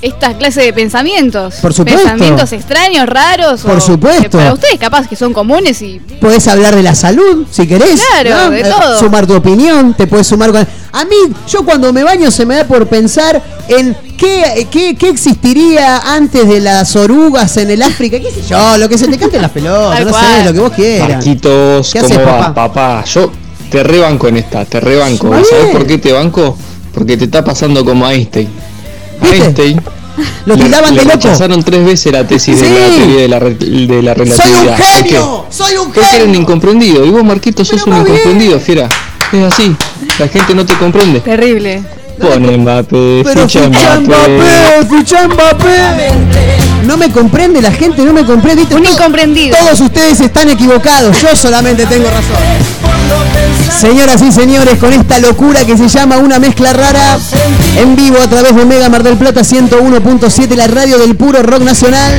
estas 0.02 0.36
clases 0.36 0.66
de 0.66 0.74
pensamientos. 0.74 1.56
Por 1.56 1.74
supuesto. 1.74 2.02
Pensamientos 2.04 2.52
extraños, 2.52 3.08
raros. 3.08 3.62
Por 3.62 3.78
o 3.78 3.82
supuesto. 3.82 4.38
para 4.38 4.54
ustedes 4.54 4.78
capaz 4.80 5.08
que 5.08 5.16
son 5.16 5.32
comunes 5.34 5.82
y... 5.82 6.00
Podés 6.20 6.48
hablar 6.48 6.76
de 6.76 6.84
la 6.84 6.94
salud, 6.96 7.46
si 7.50 7.66
querés. 7.68 8.02
Claro, 8.12 8.30
¿no? 8.46 8.50
de 8.52 8.62
Eh, 8.62 8.64
todo. 8.64 9.00
Sumar 9.00 9.26
tu 9.26 9.34
opinión, 9.36 9.94
te 9.94 10.08
puedes 10.08 10.28
sumar 10.28 10.52
con... 10.52 10.68
A 10.92 11.06
mí, 11.06 11.16
yo 11.48 11.64
cuando 11.64 11.94
me 11.94 12.04
baño 12.04 12.30
se 12.32 12.46
me 12.46 12.56
da 12.56 12.66
por 12.66 12.88
pensar 12.88 13.42
en 13.70 13.96
qué, 14.18 14.68
qué, 14.70 14.96
qué 14.98 15.10
existiría 15.10 16.00
antes 16.00 16.48
de 16.48 16.60
las 16.60 16.96
orugas 16.96 17.56
en 17.58 17.70
el 17.70 17.82
África, 17.82 18.20
qué 18.20 18.32
sé 18.32 18.42
yo, 18.48 18.78
lo 18.78 18.90
que 18.90 18.98
se 18.98 19.08
te 19.08 19.18
cante 19.18 19.38
en 19.38 19.44
las 19.44 19.52
pelotas, 19.54 20.06
no 20.06 20.12
sé, 20.14 20.44
lo 20.46 20.54
que 20.54 20.60
vos 20.60 20.72
quieras. 20.74 21.10
Marquitos, 21.12 21.94
¿Qué 21.94 22.00
¿cómo 22.02 22.14
haces, 22.16 22.54
papá? 22.54 23.04
Yo 23.06 23.32
te 23.72 23.84
rebanco 23.84 24.28
en 24.28 24.38
esta, 24.38 24.66
te 24.66 24.80
rebanco. 24.80 25.30
¿Sabes 25.44 25.68
por 25.72 25.86
qué 25.86 25.98
te 25.98 26.12
banco? 26.12 26.58
Porque 26.94 27.18
te 27.18 27.26
está 27.26 27.44
pasando 27.44 27.86
como 27.86 28.06
a 28.06 28.14
Einstein. 28.14 28.50
¿Viste? 29.22 29.38
Einstein 29.38 29.82
Lo 30.46 30.58
tildaban 30.58 30.96
de 30.96 31.04
loco. 31.04 31.16
rechazaron 31.16 31.64
tres 31.64 31.86
veces 31.86 32.12
la 32.12 32.28
tesis 32.28 32.60
de 32.60 32.70
la 32.70 32.96
teoría 32.96 33.22
de 33.22 33.28
la, 33.30 33.40
re- 33.40 33.56
de 33.56 34.02
la 34.02 34.14
¡Soy 34.16 34.26
relatividad. 34.26 34.78
un 34.80 34.84
genio! 35.04 35.46
¡Soy 35.50 35.78
un 35.78 35.86
Porque 35.86 36.00
era 36.02 36.10
un 36.20 36.20
genio! 36.26 36.40
incomprendido. 36.42 37.06
Y 37.06 37.10
vos, 37.10 37.24
Marquito, 37.24 37.64
sos 37.64 37.86
un 37.88 37.94
bien. 37.94 38.08
incomprendido, 38.08 38.60
fiera. 38.60 38.90
Es 39.32 39.44
así. 39.44 39.74
La 40.18 40.28
gente 40.28 40.54
no 40.56 40.66
te 40.66 40.74
comprende. 40.76 41.22
Terrible. 41.22 41.84
Pone 42.20 42.58
Mbappé, 42.58 43.22
Pero 43.24 43.42
ficha 43.48 43.62
ficha 43.64 44.00
Mbappé. 44.00 44.32
Mbappé, 44.38 44.98
ficha 44.98 45.28
Mbappé. 45.28 46.86
No 46.86 46.98
me 46.98 47.10
comprende, 47.12 47.62
la 47.62 47.72
gente 47.72 48.04
no 48.04 48.14
me 48.14 48.26
comprende. 48.26 48.62
¿viste? 48.62 48.76
Un 48.76 48.84
Todos- 48.84 48.96
incomprendido. 48.98 49.58
Todos 49.58 49.80
ustedes 49.82 50.20
están 50.20 50.50
equivocados, 50.50 51.22
yo 51.22 51.36
solamente 51.36 51.86
tengo 51.86 52.06
razón. 52.10 52.80
Señoras 53.80 54.22
y 54.22 54.32
señores, 54.32 54.78
con 54.80 54.92
esta 54.92 55.20
locura 55.20 55.64
que 55.66 55.78
se 55.78 55.88
llama 55.88 56.18
una 56.18 56.38
mezcla 56.40 56.74
rara, 56.74 57.18
en 57.78 57.96
vivo 57.96 58.18
a 58.22 58.28
través 58.28 58.56
de 58.56 58.66
Mega 58.66 58.90
Mar 58.90 59.04
del 59.04 59.16
Plata 59.18 59.42
101.7, 59.44 60.56
la 60.56 60.68
radio 60.68 60.98
del 60.98 61.16
puro 61.16 61.42
rock 61.42 61.62
nacional, 61.62 62.12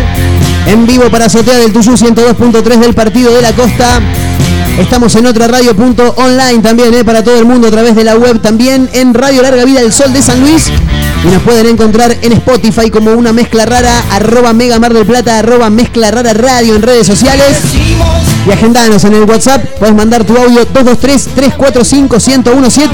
en 0.67 0.87
vivo 0.87 1.11
para 1.11 1.27
Azotea 1.27 1.59
del 1.59 1.73
Tuyú 1.73 1.97
102.3 1.97 2.79
del 2.79 2.95
Partido 2.95 3.35
de 3.35 3.43
la 3.43 3.53
Costa. 3.53 4.01
Estamos 4.81 5.15
en 5.15 5.27
otra 5.27 5.47
radio 5.47 5.77
punto 5.77 6.15
online 6.17 6.63
también, 6.63 6.95
eh, 6.95 7.05
para 7.05 7.23
todo 7.23 7.39
el 7.39 7.45
mundo 7.45 7.69
a 7.69 7.71
través 7.71 7.95
de 7.95 8.03
la 8.03 8.17
web, 8.17 8.41
también 8.41 8.89
en 8.95 9.13
Radio 9.13 9.43
Larga 9.43 9.65
Vida 9.67 9.83
del 9.83 9.93
Sol 9.93 10.11
de 10.13 10.23
San 10.23 10.41
Luis. 10.41 10.73
Y 11.25 11.29
nos 11.29 11.43
pueden 11.43 11.67
encontrar 11.67 12.17
en 12.23 12.33
Spotify 12.33 12.91
como 12.91 13.13
una 13.13 13.33
mezcla 13.33 13.67
rara, 13.67 14.05
arroba 14.11 14.53
Mega 14.53 14.79
Mar 14.79 14.95
del 14.95 15.05
Plata, 15.05 15.39
arroba 15.39 15.69
mezcla 15.69 16.11
rara 16.11 16.33
radio 16.33 16.77
en 16.77 16.83
redes 16.83 17.07
sociales. 17.07 17.59
Y 18.47 18.51
agendanos 18.51 19.05
en 19.05 19.15
el 19.15 19.25
WhatsApp, 19.25 19.63
puedes 19.79 19.95
mandar 19.95 20.25
tu 20.25 20.35
audio 20.35 20.67
223-345-1017. 20.73 22.89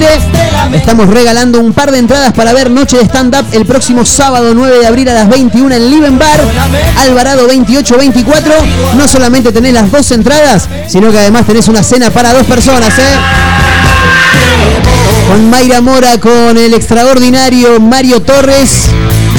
Estamos 0.73 1.07
regalando 1.07 1.61
un 1.61 1.71
par 1.71 1.91
de 1.91 1.99
entradas 1.99 2.33
para 2.33 2.51
ver 2.51 2.69
Noche 2.69 2.97
de 2.97 3.05
Stand 3.05 3.33
Up 3.33 3.45
el 3.53 3.65
próximo 3.65 4.03
sábado 4.03 4.53
9 4.53 4.79
de 4.79 4.87
abril 4.87 5.07
a 5.07 5.13
las 5.13 5.29
21 5.29 5.73
en 5.73 5.89
Liven 5.89 6.19
Bar, 6.19 6.41
Alvarado 6.99 7.43
2824. 7.43 8.53
No 8.97 9.07
solamente 9.07 9.53
tenés 9.53 9.73
las 9.73 9.89
dos 9.89 10.11
entradas, 10.11 10.67
sino 10.87 11.11
que 11.11 11.19
además 11.19 11.45
tenés 11.45 11.69
una 11.69 11.81
cena 11.81 12.09
para 12.09 12.33
dos 12.33 12.45
personas, 12.45 12.99
¿eh? 12.99 13.03
Con 15.27 15.49
Mayra 15.49 15.81
Mora, 15.81 16.19
con 16.19 16.57
el 16.57 16.73
extraordinario 16.73 17.79
Mario 17.79 18.21
Torres, 18.21 18.85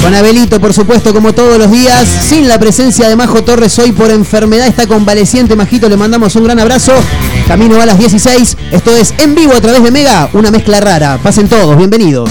con 0.03 0.13
Abelito, 0.13 0.59
por 0.59 0.73
supuesto, 0.73 1.13
como 1.13 1.33
todos 1.33 1.57
los 1.57 1.71
días, 1.71 2.07
sin 2.27 2.47
la 2.47 2.59
presencia 2.59 3.09
de 3.09 3.15
Majo 3.15 3.43
Torres 3.43 3.77
hoy 3.79 3.91
por 3.91 4.11
enfermedad, 4.11 4.67
está 4.67 4.85
convaleciente, 4.85 5.55
Majito, 5.55 5.89
le 5.89 5.97
mandamos 5.97 6.35
un 6.35 6.43
gran 6.43 6.59
abrazo. 6.59 6.93
Camino 7.47 7.81
a 7.81 7.85
las 7.87 7.97
16, 7.97 8.57
esto 8.71 8.95
es 8.95 9.15
en 9.17 9.33
vivo 9.33 9.53
a 9.53 9.61
través 9.61 9.83
de 9.83 9.89
Mega, 9.89 10.29
una 10.33 10.51
mezcla 10.51 10.79
rara. 10.79 11.17
Pasen 11.21 11.49
todos, 11.49 11.75
bienvenidos. 11.75 12.29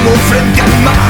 Moriremos 0.00 0.20
frente 0.28 0.60
al 0.60 0.82
mar 0.82 1.09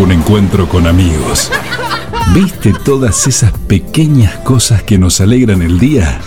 Un 0.00 0.12
encuentro 0.12 0.66
con 0.66 0.86
amigos. 0.86 1.52
¿Viste 2.32 2.72
todas 2.72 3.26
esas 3.26 3.52
pequeñas 3.52 4.34
cosas 4.38 4.82
que 4.82 4.96
nos 4.96 5.20
alegran 5.20 5.60
el 5.60 5.78
día? 5.78 6.22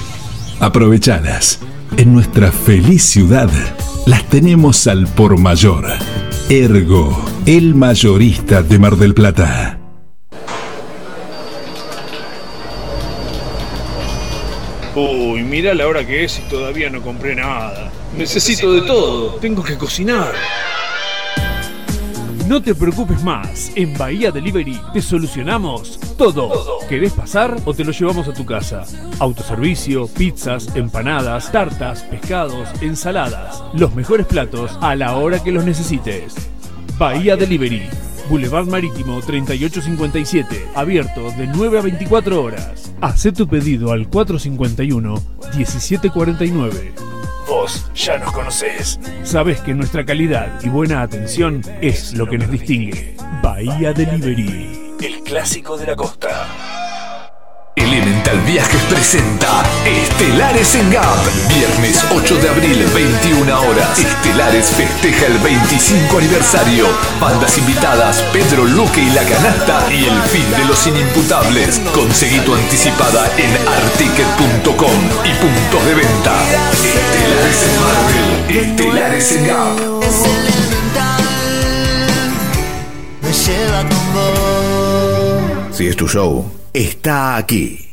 Aprovechadas. 0.60 1.60
En 1.98 2.14
nuestra 2.14 2.52
feliz 2.52 3.02
ciudad 3.02 3.50
las 4.06 4.30
tenemos 4.30 4.86
al 4.86 5.08
por 5.08 5.40
mayor. 5.40 5.88
Ergo, 6.50 7.20
el 7.48 7.74
mayorista 7.74 8.62
de 8.62 8.78
Mar 8.78 8.96
del 8.96 9.16
Plata. 9.16 9.80
Uy, 14.94 15.42
mira 15.42 15.74
la 15.74 15.88
hora 15.88 16.06
que 16.06 16.26
es 16.26 16.38
y 16.38 16.42
todavía 16.44 16.92
no 16.92 17.02
compré 17.02 17.34
nada. 17.34 17.92
Necesito 18.16 18.72
de 18.72 18.82
todo. 18.84 19.34
Tengo 19.42 19.64
que 19.64 19.80
cocinar. 19.80 20.32
No 22.48 22.62
te 22.62 22.76
preocupes 22.76 23.24
más, 23.24 23.72
en 23.76 23.98
Bahía 23.98 24.30
Delivery 24.30 24.78
te 24.92 25.02
solucionamos 25.02 25.98
todo. 26.18 26.52
¿Querés 26.90 27.14
pasar 27.14 27.56
o 27.64 27.74
te 27.74 27.86
lo 27.86 27.92
llevamos 27.94 28.28
a 28.28 28.34
tu 28.34 28.46
casa? 28.46 28.84
Autoservicio, 29.20 30.08
pizzas, 30.08 30.76
empanadas, 30.76 31.54
tartas, 31.54 32.04
pescados, 32.04 32.68
ensaladas. 32.82 33.64
Los 33.74 33.96
mejores 33.96 34.26
platos 34.26 34.78
a 34.82 34.94
la 34.96 35.16
hora 35.16 35.42
que 35.42 35.54
los 35.54 35.64
necesites. 35.64 36.36
Bahía 36.98 37.38
Delivery, 37.38 37.84
Boulevard 38.30 38.68
Marítimo 38.68 39.22
3857, 39.22 40.68
abierto 40.76 41.32
de 41.38 41.48
9 41.48 41.80
a 41.80 41.82
24 41.82 42.44
horas. 42.44 42.94
Haz 43.00 43.24
tu 43.34 43.48
pedido 43.48 43.94
al 43.94 44.10
451 44.10 45.16
1749. 45.56 46.94
Vos 47.48 47.90
ya 47.94 48.18
nos 48.18 48.32
conocés. 48.32 49.00
Sabés 49.24 49.62
que 49.62 49.74
nuestra 49.74 50.06
calidad 50.06 50.60
y 50.64 50.70
buena 50.70 51.02
atención 51.02 51.62
es 51.82 52.14
lo 52.14 52.28
que 52.28 52.38
nos 52.38 52.50
distingue. 52.50 53.16
Bahía 53.42 53.94
Delivery, 53.94 54.96
el 55.02 55.24
clásico 55.24 55.78
de 55.78 55.88
la 55.88 55.96
costa. 55.96 56.48
Elemental 57.76 58.40
Viajes 58.42 58.82
presenta 58.84 59.64
Estelares 59.84 60.76
en 60.76 60.92
Gap. 60.92 61.18
Viernes 61.50 62.06
8 62.12 62.36
de 62.38 62.50
abril, 62.50 62.86
21 62.94 63.62
horas. 63.62 63.98
Estelares 63.98 64.68
festeja 64.68 65.26
el 65.26 65.38
25 65.40 66.18
aniversario. 66.18 66.86
Bandas 67.20 67.58
invitadas, 67.58 68.22
Pedro 68.32 68.66
Luque 68.66 69.02
y 69.02 69.10
La 69.10 69.24
Canasta 69.24 69.92
y 69.92 70.06
el 70.06 70.22
fin 70.24 70.50
de 70.52 70.66
los 70.66 70.86
inimputables. 70.86 71.80
Conseguí 71.94 72.40
tu 72.42 72.54
anticipada 72.54 73.30
en 73.38 73.63
articket.com 73.76 75.00
y 75.26 75.34
puntos 75.42 75.86
de 75.86 75.96
venta. 75.96 76.34
Estelares 76.74 77.60
en 77.64 77.74
Marvel. 77.82 78.28
Estelares 78.58 79.32
en 79.32 79.48
Gap. 79.48 79.78
Es 80.04 80.20
elemental, 80.26 81.24
me 83.22 83.32
lleva 83.32 83.80
con 83.90 84.14
vos. 84.14 85.78
Si 85.78 85.88
es 85.88 85.96
tu 85.96 86.08
show, 86.08 86.52
está 86.74 87.38
aquí. 87.38 87.93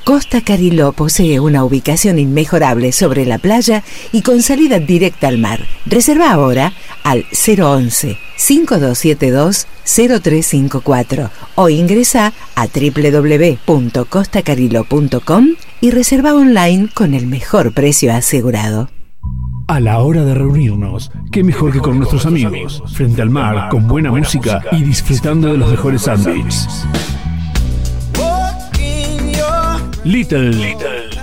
Costa 0.03 0.41
Cariló 0.41 0.93
posee 0.93 1.39
una 1.39 1.63
ubicación 1.63 2.17
inmejorable 2.17 2.91
sobre 2.91 3.23
la 3.25 3.37
playa 3.37 3.83
y 4.11 4.23
con 4.23 4.41
salida 4.41 4.79
directa 4.79 5.27
al 5.27 5.37
mar. 5.37 5.67
Reserva 5.85 6.31
ahora 6.31 6.73
al 7.03 7.25
011 7.31 8.17
5272 8.35 9.67
0354 9.85 11.29
o 11.55 11.69
ingresa 11.69 12.33
a 12.55 12.67
www.costacariló.com 12.67 15.47
y 15.81 15.91
reserva 15.91 16.33
online 16.33 16.89
con 16.93 17.13
el 17.13 17.27
mejor 17.27 17.73
precio 17.73 18.11
asegurado. 18.13 18.89
A 19.67 19.79
la 19.79 19.99
hora 19.99 20.25
de 20.25 20.33
reunirnos, 20.33 21.11
qué 21.31 21.43
mejor 21.43 21.71
que 21.71 21.77
con 21.79 21.97
nuestros 21.97 22.25
amigos, 22.25 22.81
frente 22.93 23.21
al 23.21 23.29
mar, 23.29 23.69
con 23.69 23.87
buena 23.87 24.11
música 24.11 24.63
y 24.71 24.81
disfrutando 24.83 25.49
de 25.49 25.57
los 25.57 25.69
mejores 25.69 26.01
sándwiches. 26.01 26.87
Little, 30.03 30.49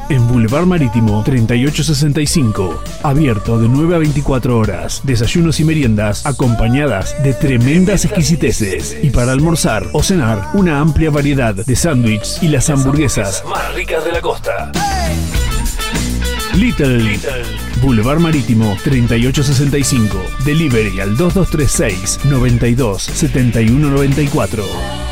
en 0.09 0.29
Boulevard 0.29 0.65
Marítimo 0.65 1.25
3865, 1.25 2.81
abierto 3.03 3.59
de 3.59 3.69
9 3.69 3.97
a 3.97 3.99
24 3.99 4.57
horas, 4.57 5.01
desayunos 5.03 5.59
y 5.59 5.65
meriendas 5.65 6.25
acompañadas 6.25 7.21
de 7.25 7.35
tremendas 7.35 8.05
exquisiteces. 8.05 8.97
Y 9.03 9.11
para 9.11 9.33
almorzar 9.33 9.85
o 9.93 10.03
cenar 10.05 10.51
una 10.55 10.79
amplia 10.79 11.11
variedad 11.11 11.55
de 11.55 11.75
sándwiches 11.75 12.41
y 12.41 12.49
las 12.49 12.71
hamburguesas 12.71 13.43
más 13.51 13.75
ricas 13.75 14.05
de 14.05 14.13
la 14.13 14.21
costa. 14.21 14.71
Little, 16.55 17.19
Boulevard 17.83 18.21
Marítimo 18.21 18.77
3865, 18.85 20.23
delivery 20.45 21.01
al 21.01 21.17
2236 21.17 22.21
92 22.27 23.03
71 23.03 23.91
94. 23.91 25.08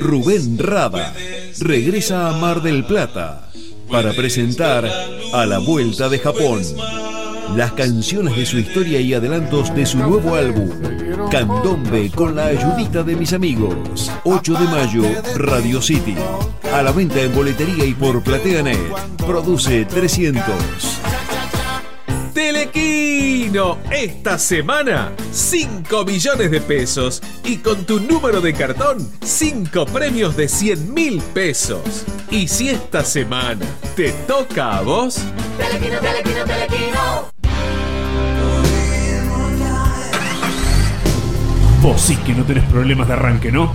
Rubén 0.00 0.58
Rada 0.58 1.14
regresa 1.60 2.28
a 2.28 2.32
Mar 2.38 2.62
del 2.62 2.84
Plata 2.84 3.48
para 3.90 4.12
presentar 4.12 4.88
A 5.32 5.46
la 5.46 5.58
Vuelta 5.58 6.08
de 6.08 6.18
Japón. 6.18 6.62
Las 7.56 7.72
canciones 7.72 8.36
de 8.36 8.46
su 8.46 8.58
historia 8.58 9.00
y 9.00 9.14
adelantos 9.14 9.74
de 9.74 9.86
su 9.86 9.98
nuevo 9.98 10.34
álbum, 10.34 10.70
Candombe 11.30 12.10
con 12.10 12.36
la 12.36 12.46
ayudita 12.46 13.02
de 13.02 13.16
mis 13.16 13.32
amigos. 13.32 14.10
8 14.24 14.54
de 14.54 14.66
mayo, 14.66 15.02
Radio 15.36 15.80
City. 15.80 16.14
A 16.72 16.82
la 16.82 16.92
venta 16.92 17.20
en 17.20 17.34
boletería 17.34 17.84
y 17.84 17.94
por 17.94 18.22
PlateaNet. 18.22 18.78
Produce 19.26 19.84
300. 19.86 20.44
Esta 23.48 24.38
semana 24.38 25.10
5 25.32 26.04
millones 26.04 26.50
de 26.50 26.60
pesos 26.60 27.22
y 27.44 27.56
con 27.56 27.86
tu 27.86 27.98
número 27.98 28.42
de 28.42 28.52
cartón 28.52 29.10
5 29.22 29.86
premios 29.86 30.36
de 30.36 30.48
100 30.48 30.92
mil 30.92 31.22
pesos. 31.32 32.04
Y 32.30 32.46
si 32.46 32.68
esta 32.68 33.02
semana 33.02 33.64
te 33.96 34.12
toca 34.26 34.76
a 34.76 34.82
vos, 34.82 35.20
Telequino, 35.56 35.98
telequino, 35.98 36.44
telequino. 36.44 37.30
Vos 41.80 42.00
sí 42.02 42.16
que 42.16 42.34
no 42.34 42.44
tenés 42.44 42.64
problemas 42.64 43.08
de 43.08 43.14
arranque, 43.14 43.50
¿no? 43.50 43.74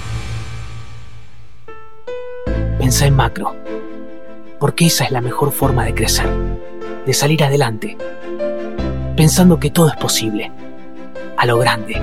Pensá 2.81 3.05
en 3.05 3.15
macro, 3.15 3.55
porque 4.59 4.87
esa 4.87 5.03
es 5.03 5.11
la 5.11 5.21
mejor 5.21 5.51
forma 5.51 5.85
de 5.85 5.93
crecer, 5.93 6.27
de 7.05 7.13
salir 7.13 7.43
adelante, 7.43 7.95
pensando 9.15 9.59
que 9.59 9.69
todo 9.69 9.89
es 9.89 9.95
posible, 9.97 10.51
a 11.37 11.45
lo 11.45 11.59
grande, 11.59 12.01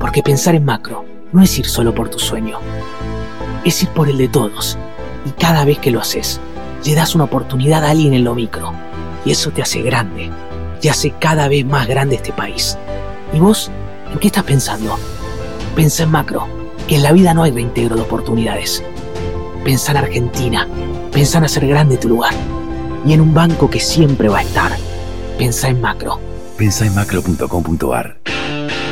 porque 0.00 0.22
pensar 0.22 0.54
en 0.54 0.64
macro 0.64 1.04
no 1.32 1.42
es 1.42 1.58
ir 1.58 1.66
solo 1.66 1.94
por 1.94 2.08
tu 2.08 2.18
sueño, 2.18 2.58
es 3.66 3.82
ir 3.82 3.90
por 3.90 4.08
el 4.08 4.16
de 4.16 4.28
todos, 4.28 4.78
y 5.26 5.30
cada 5.32 5.62
vez 5.66 5.78
que 5.78 5.90
lo 5.90 6.00
haces, 6.00 6.40
le 6.86 6.94
das 6.94 7.14
una 7.14 7.24
oportunidad 7.24 7.84
a 7.84 7.90
alguien 7.90 8.14
en 8.14 8.24
lo 8.24 8.34
micro, 8.34 8.72
y 9.26 9.32
eso 9.32 9.50
te 9.50 9.60
hace 9.60 9.82
grande, 9.82 10.30
y 10.80 10.88
hace 10.88 11.10
cada 11.10 11.48
vez 11.48 11.66
más 11.66 11.86
grande 11.86 12.16
este 12.16 12.32
país. 12.32 12.78
¿Y 13.34 13.40
vos? 13.40 13.70
¿En 14.10 14.18
qué 14.18 14.28
estás 14.28 14.44
pensando? 14.44 14.98
Pensa 15.76 16.04
en 16.04 16.12
macro, 16.12 16.48
que 16.88 16.96
en 16.96 17.02
la 17.02 17.12
vida 17.12 17.34
no 17.34 17.42
hay 17.42 17.50
reintegro 17.50 17.94
de 17.94 18.02
oportunidades. 18.02 18.82
Pensá 19.64 19.92
en 19.92 19.98
Argentina, 19.98 20.66
pensá 21.12 21.38
en 21.38 21.44
hacer 21.44 21.66
grande 21.66 21.96
tu 21.96 22.08
lugar 22.08 22.34
y 23.04 23.12
en 23.12 23.20
un 23.20 23.32
banco 23.32 23.70
que 23.70 23.78
siempre 23.78 24.28
va 24.28 24.38
a 24.38 24.42
estar. 24.42 24.72
Pensá 25.38 25.68
en 25.68 25.80
macro. 25.80 26.20
Pensá 26.56 26.86
en 26.86 26.94
macro.com.ar. 26.94 28.18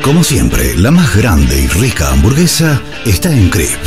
Como 0.03 0.25
siempre, 0.25 0.77
la 0.77 0.91
más 0.91 1.15
grande 1.17 1.61
y 1.61 1.67
rica 1.67 2.11
hamburguesa 2.11 2.81
está 3.05 3.33
en 3.33 3.51
Crip. 3.51 3.79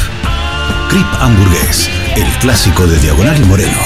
Crip 0.90 1.08
Hamburgués, 1.20 1.90
el 2.16 2.28
clásico 2.40 2.86
de 2.86 3.00
Diagonal 3.00 3.42
y 3.42 3.46
Moreno. 3.46 3.80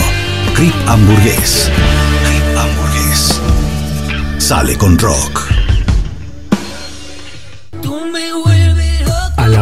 Crip 0.56 0.76
Hamburgués. 0.88 1.72
Crip 2.26 2.58
Hamburgués. 2.58 3.42
Sale 4.40 4.78
con 4.78 4.98
rock. 4.98 5.57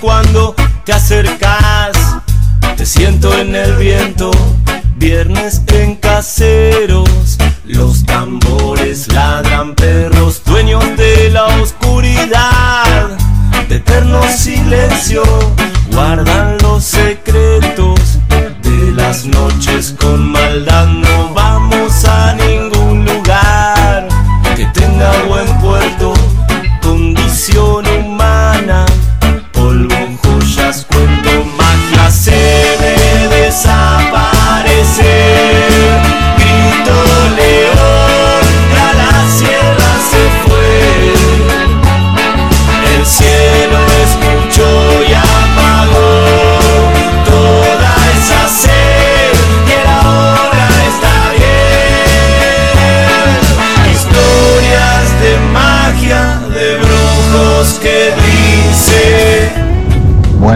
Cuando 0.00 0.54
te 0.84 0.94
acercas. 0.94 1.92
Te 2.76 2.86
siento 2.86 3.36
en 3.38 3.54
el 3.54 3.76
viento, 3.76 4.30
viernes 4.96 5.60
en 5.66 5.96
caseros. 5.96 7.36
Los 7.66 8.06
tambores 8.06 9.12
ladran 9.12 9.74
perros, 9.74 10.42
dueños 10.44 10.84
de 10.96 11.28
la 11.30 11.46
oscuridad. 11.60 13.10
De 13.68 13.76
eterno 13.76 14.22
silencio, 14.34 15.22
guardan 15.92 16.56
los 16.62 16.84
secretos 16.84 18.00
de 18.62 18.92
las 18.92 19.26
noches 19.26 19.94
con 20.00 20.32
maldad. 20.32 20.86
No 20.86 21.27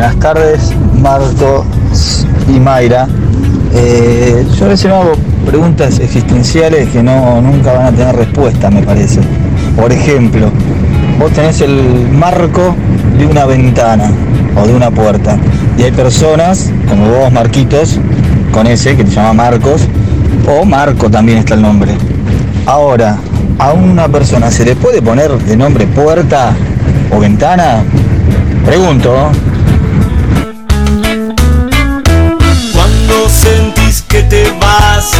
Buenas 0.02 0.18
tardes, 0.18 0.72
Marcos 1.00 2.26
y 2.48 2.58
Mayra. 2.58 3.06
Eh, 3.72 4.44
yo 4.58 4.64
a 4.64 4.68
veces 4.70 4.86
me 4.86 4.96
hago 4.96 5.12
preguntas 5.46 6.00
existenciales 6.00 6.88
que 6.88 7.04
no, 7.04 7.40
nunca 7.40 7.72
van 7.72 7.86
a 7.86 7.92
tener 7.92 8.16
respuesta, 8.16 8.68
me 8.68 8.82
parece. 8.82 9.20
Por 9.76 9.92
ejemplo, 9.92 10.50
vos 11.20 11.30
tenés 11.30 11.60
el 11.60 12.08
marco 12.10 12.74
de 13.16 13.26
una 13.26 13.44
ventana 13.44 14.10
o 14.60 14.66
de 14.66 14.74
una 14.74 14.90
puerta 14.90 15.38
y 15.78 15.84
hay 15.84 15.92
personas, 15.92 16.72
como 16.88 17.08
vos, 17.08 17.30
Marquitos, 17.30 18.00
con 18.52 18.66
ese 18.66 18.96
que 18.96 19.04
te 19.04 19.10
llama 19.12 19.34
Marcos, 19.34 19.82
o 20.48 20.64
Marco 20.64 21.08
también 21.08 21.38
está 21.38 21.54
el 21.54 21.62
nombre. 21.62 21.92
Ahora, 22.66 23.18
a 23.56 23.72
una 23.72 24.08
persona 24.08 24.50
se 24.50 24.64
le 24.64 24.74
puede 24.74 25.00
poner 25.00 25.30
de 25.30 25.56
nombre 25.56 25.86
puerta 25.86 26.56
o 27.12 27.20
ventana? 27.20 27.84
Pregunto. 28.66 29.30
Sentís 33.28 34.02
que 34.02 34.22
te 34.22 34.50
vas, 34.60 35.12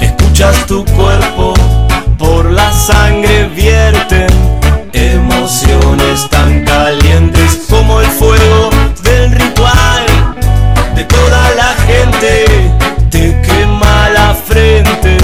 escuchas 0.00 0.64
tu 0.66 0.84
cuerpo, 0.84 1.54
por 2.18 2.50
la 2.50 2.72
sangre 2.72 3.48
vierten 3.48 4.28
emociones 4.92 6.28
tan 6.30 6.64
calientes 6.64 7.66
como 7.68 8.00
el 8.00 8.06
fuego 8.06 8.70
del 9.02 9.32
ritual 9.32 10.06
de 10.94 11.04
toda 11.04 11.50
la 11.54 11.74
gente. 11.86 12.44
Te 13.10 13.40
quema 13.42 14.08
la 14.10 14.34
frente 14.34 15.16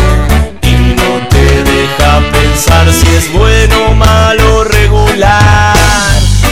y 0.62 0.94
no 0.94 1.28
te 1.28 1.62
deja 1.62 2.20
pensar 2.32 2.92
si 2.92 3.06
es 3.16 3.32
bueno 3.32 3.94
malo 3.94 4.64
regular. 4.64 5.76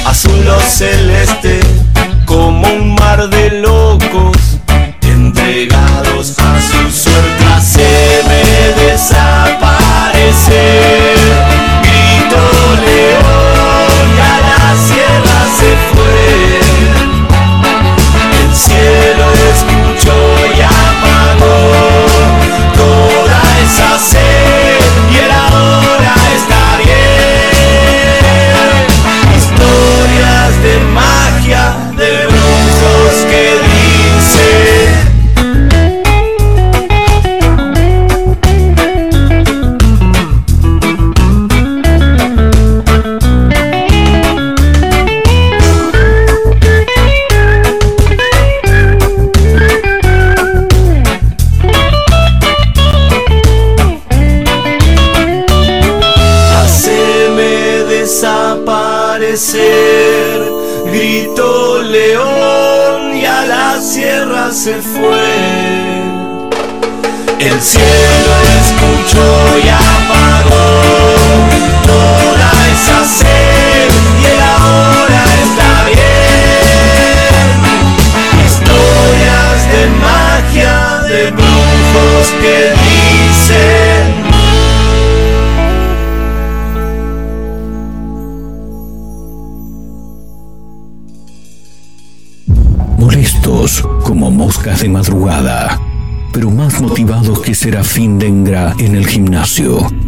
Azul 0.06 0.48
o 0.48 0.60
celeste 0.60 1.60
como 2.24 2.68
un 2.68 2.94
mar 2.94 3.28
de 3.28 3.60
locos 3.60 4.59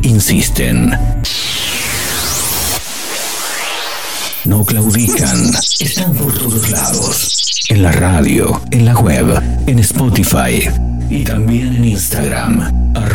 insisten. 0.03 0.97
No 4.45 4.65
claudican, 4.65 5.51
están 5.81 6.15
por 6.15 6.33
todos 6.33 6.71
lados, 6.71 7.67
en 7.69 7.83
la 7.83 7.91
radio, 7.91 8.63
en 8.71 8.85
la 8.85 8.95
web, 8.95 9.43
en 9.67 9.81
Spotify 9.81 10.69
y 11.11 11.25
también 11.25 11.75
en 11.75 11.85
Instagram, 11.87 12.92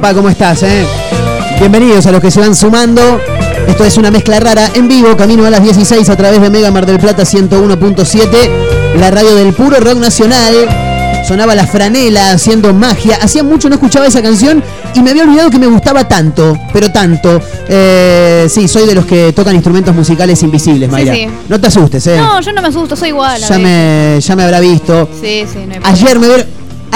Papá? 0.00 0.12
¿Cómo 0.12 0.28
estás? 0.28 0.62
eh? 0.62 0.86
Bienvenidos 1.58 2.04
a 2.04 2.12
los 2.12 2.20
que 2.20 2.30
se 2.30 2.38
van 2.38 2.54
sumando. 2.54 3.18
Esto 3.66 3.82
es 3.82 3.96
una 3.96 4.10
mezcla 4.10 4.38
rara 4.38 4.70
en 4.74 4.88
vivo, 4.88 5.16
camino 5.16 5.46
a 5.46 5.50
las 5.50 5.62
16 5.62 6.06
a 6.10 6.16
través 6.16 6.42
de 6.42 6.50
Mega 6.50 6.70
Mar 6.70 6.84
del 6.84 6.98
Plata 6.98 7.22
101.7, 7.22 8.26
la 8.98 9.10
radio 9.10 9.34
del 9.34 9.54
puro 9.54 9.80
rock 9.80 9.96
nacional. 9.96 10.54
Sonaba 11.26 11.54
la 11.54 11.66
franela 11.66 12.32
haciendo 12.32 12.74
magia. 12.74 13.18
Hacía 13.22 13.42
mucho 13.42 13.70
no 13.70 13.76
escuchaba 13.76 14.06
esa 14.06 14.20
canción 14.20 14.62
y 14.94 15.00
me 15.00 15.10
había 15.10 15.22
olvidado 15.24 15.50
que 15.50 15.58
me 15.58 15.66
gustaba 15.66 16.06
tanto, 16.06 16.58
pero 16.74 16.92
tanto. 16.92 17.40
Eh, 17.66 18.46
sí, 18.50 18.68
soy 18.68 18.86
de 18.86 18.94
los 18.94 19.06
que 19.06 19.32
tocan 19.32 19.54
instrumentos 19.54 19.94
musicales 19.94 20.42
invisibles, 20.42 20.90
Mayra. 20.90 21.14
sí. 21.14 21.26
No 21.48 21.58
te 21.58 21.68
asustes, 21.68 22.06
¿eh? 22.06 22.18
No, 22.18 22.40
yo 22.42 22.52
no 22.52 22.60
me 22.60 22.68
asusto, 22.68 22.94
soy 22.94 23.08
igual. 23.08 23.42
a 23.42 23.48
ya, 23.48 23.58
me, 23.58 24.18
ya 24.20 24.36
me 24.36 24.42
habrá 24.44 24.60
visto. 24.60 25.08
Sí, 25.20 25.44
sí, 25.50 25.60
no 25.66 25.74
hay 25.74 25.80
Ayer 25.84 26.18
me. 26.20 26.45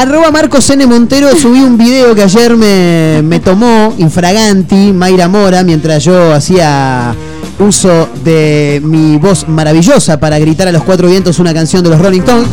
Arroba 0.01 0.31
Marcos 0.31 0.71
N. 0.71 0.87
Montero 0.87 1.29
subí 1.37 1.61
un 1.61 1.77
video 1.77 2.15
que 2.15 2.23
ayer 2.23 2.57
me, 2.57 3.21
me 3.23 3.39
tomó 3.39 3.95
infraganti 3.99 4.93
Mayra 4.95 5.29
Mora 5.29 5.63
mientras 5.63 6.03
yo 6.03 6.33
hacía 6.33 7.15
uso 7.59 8.09
de 8.25 8.81
mi 8.83 9.19
voz 9.19 9.47
maravillosa 9.47 10.19
para 10.19 10.39
gritar 10.39 10.67
a 10.69 10.73
los 10.73 10.85
cuatro 10.85 11.07
vientos 11.09 11.39
una 11.39 11.53
canción 11.53 11.85
de 11.85 11.91
los 11.91 11.99
Rolling 12.01 12.21
Stones. 12.21 12.49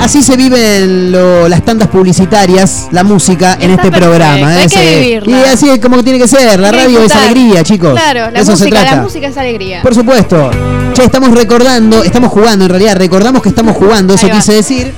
Así 0.00 0.22
se 0.22 0.38
viven 0.38 1.12
lo- 1.12 1.48
las 1.50 1.62
tandas 1.66 1.88
publicitarias, 1.88 2.88
la 2.92 3.04
música 3.04 3.58
en 3.60 3.72
este 3.72 3.90
programa. 3.90 4.48
hay 4.48 4.64
¿eh? 4.64 4.68
que 4.70 5.00
vivirla. 5.00 5.36
y 5.40 5.44
así 5.50 5.68
es 5.68 5.80
como 5.80 6.02
tiene 6.02 6.18
que 6.18 6.28
ser. 6.28 6.58
La 6.60 6.68
Hay 6.68 6.72
que 6.72 6.78
radio 6.84 6.98
es 7.00 7.02
disfrutar. 7.04 7.28
alegría, 7.30 7.62
chicos. 7.64 7.92
Claro, 7.92 8.30
la 8.30 8.38
eso 8.40 8.56
se 8.56 8.64
música, 8.64 8.80
trata. 8.80 8.96
la 8.96 9.02
música 9.02 9.26
es 9.26 9.36
alegría. 9.36 9.82
Por 9.82 9.94
supuesto. 9.94 10.50
Che, 10.94 11.04
estamos 11.04 11.30
recordando, 11.32 12.02
estamos 12.04 12.32
jugando 12.32 12.64
en 12.64 12.70
realidad, 12.70 12.96
recordamos 12.96 13.42
que 13.42 13.50
estamos 13.50 13.76
jugando, 13.76 14.14
eso 14.14 14.24
Ahí 14.26 14.32
va. 14.32 14.38
quise 14.38 14.52
decir. 14.54 14.94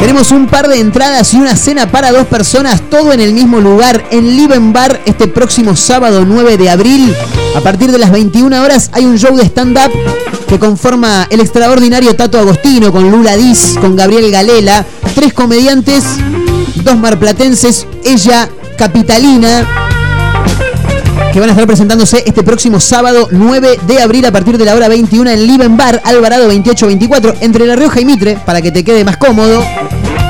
Tenemos 0.00 0.30
un 0.32 0.46
par 0.46 0.66
de 0.66 0.80
entradas 0.80 1.34
y 1.34 1.36
una 1.36 1.54
cena 1.54 1.92
para 1.92 2.10
dos 2.10 2.26
personas, 2.26 2.80
todo 2.88 3.12
en 3.12 3.20
el 3.20 3.34
mismo 3.34 3.60
lugar, 3.60 4.02
en 4.10 4.34
Liven 4.34 4.72
Bar, 4.72 5.02
este 5.04 5.28
próximo 5.28 5.76
sábado 5.76 6.24
9 6.24 6.56
de 6.56 6.70
abril. 6.70 7.14
A 7.54 7.60
partir 7.60 7.92
de 7.92 7.98
las 7.98 8.10
21 8.10 8.62
horas 8.62 8.88
hay 8.94 9.04
un 9.04 9.18
show 9.18 9.36
de 9.36 9.44
stand-up 9.44 9.92
que 10.48 10.58
conforma 10.58 11.26
el 11.28 11.40
extraordinario 11.40 12.16
Tato 12.16 12.38
Agostino 12.38 12.90
con 12.90 13.10
Lula 13.10 13.36
Diz, 13.36 13.76
con 13.78 13.94
Gabriel 13.94 14.30
Galela, 14.30 14.86
tres 15.14 15.34
comediantes, 15.34 16.02
dos 16.76 16.96
marplatenses, 16.96 17.86
ella 18.02 18.48
capitalina, 18.78 19.89
que 21.32 21.38
van 21.40 21.48
a 21.48 21.52
estar 21.52 21.66
presentándose 21.66 22.22
este 22.26 22.42
próximo 22.42 22.80
sábado 22.80 23.28
9 23.30 23.78
de 23.86 24.02
abril 24.02 24.26
a 24.26 24.32
partir 24.32 24.58
de 24.58 24.64
la 24.64 24.74
hora 24.74 24.88
21 24.88 25.30
en 25.30 25.46
Liven 25.46 25.76
Bar, 25.76 26.00
Alvarado 26.04 26.44
2824, 26.44 27.34
entre 27.40 27.66
La 27.66 27.76
Rioja 27.76 28.00
y 28.00 28.04
Mitre, 28.04 28.36
para 28.44 28.60
que 28.60 28.72
te 28.72 28.82
quede 28.84 29.04
más 29.04 29.16
cómodo. 29.16 29.62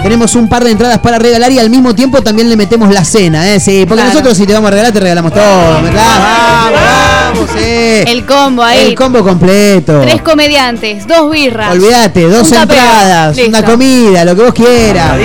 Tenemos 0.02 0.34
un 0.34 0.48
par 0.48 0.64
de 0.64 0.70
entradas 0.70 0.98
para 0.98 1.18
regalar 1.18 1.52
y 1.52 1.58
al 1.58 1.70
mismo 1.70 1.94
tiempo 1.94 2.22
también 2.22 2.48
le 2.48 2.56
metemos 2.56 2.92
la 2.92 3.04
cena, 3.04 3.48
¿eh? 3.54 3.60
Sí, 3.60 3.84
porque 3.86 4.02
Claro. 4.02 4.10
nosotros 4.10 4.36
si 4.36 4.46
te 4.46 4.52
vamos 4.52 4.68
a 4.68 4.70
regalar, 4.72 4.92
te 4.92 5.00
regalamos 5.00 5.32
todo. 5.32 5.80
¿me 5.82 5.90
das? 5.90 7.19
Vamos, 7.32 7.50
sí. 7.52 7.58
El 8.06 8.26
combo 8.26 8.62
ahí. 8.62 8.88
El 8.88 8.94
combo 8.94 9.22
completo. 9.22 10.00
Tres 10.02 10.22
comediantes, 10.22 11.06
dos 11.06 11.30
birras. 11.30 11.72
Olvídate, 11.72 12.24
dos 12.28 12.50
un 12.50 12.56
entradas, 12.58 13.36
Listo. 13.36 13.48
una 13.50 13.62
comida, 13.64 14.24
lo 14.24 14.34
que 14.36 14.42
vos 14.42 14.54
quieras. 14.54 15.16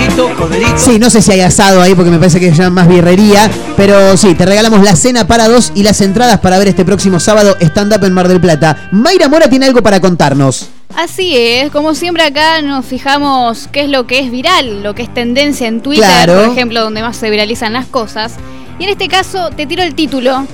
Sí, 0.76 0.98
no 0.98 1.10
sé 1.10 1.22
si 1.22 1.32
hay 1.32 1.40
asado 1.40 1.80
ahí 1.82 1.94
porque 1.94 2.10
me 2.10 2.18
parece 2.18 2.38
que 2.40 2.48
es 2.48 2.56
ya 2.56 2.70
más 2.70 2.88
birrería, 2.88 3.50
pero 3.76 4.16
sí, 4.16 4.34
te 4.34 4.46
regalamos 4.46 4.82
la 4.82 4.94
cena 4.96 5.26
para 5.26 5.48
dos 5.48 5.72
y 5.74 5.82
las 5.82 6.00
entradas 6.00 6.38
para 6.40 6.58
ver 6.58 6.68
este 6.68 6.84
próximo 6.84 7.18
sábado 7.20 7.56
stand-up 7.60 8.04
en 8.04 8.12
Mar 8.12 8.28
del 8.28 8.40
Plata. 8.40 8.88
Mayra 8.92 9.28
Mora 9.28 9.48
tiene 9.48 9.66
algo 9.66 9.82
para 9.82 10.00
contarnos. 10.00 10.68
Así 10.94 11.36
es, 11.36 11.70
como 11.72 11.94
siempre 11.94 12.22
acá 12.22 12.62
nos 12.62 12.86
fijamos 12.86 13.68
qué 13.72 13.82
es 13.82 13.88
lo 13.90 14.06
que 14.06 14.20
es 14.20 14.30
viral, 14.30 14.82
lo 14.82 14.94
que 14.94 15.02
es 15.02 15.12
tendencia 15.12 15.66
en 15.66 15.80
Twitter, 15.80 16.04
Claro. 16.06 16.44
por 16.44 16.52
ejemplo, 16.52 16.80
donde 16.80 17.02
más 17.02 17.16
se 17.16 17.28
viralizan 17.28 17.72
las 17.72 17.86
cosas. 17.86 18.34
Y 18.78 18.84
en 18.84 18.90
este 18.90 19.08
caso 19.08 19.50
te 19.50 19.66
tiro 19.66 19.82
el 19.82 19.94
título. 19.94 20.46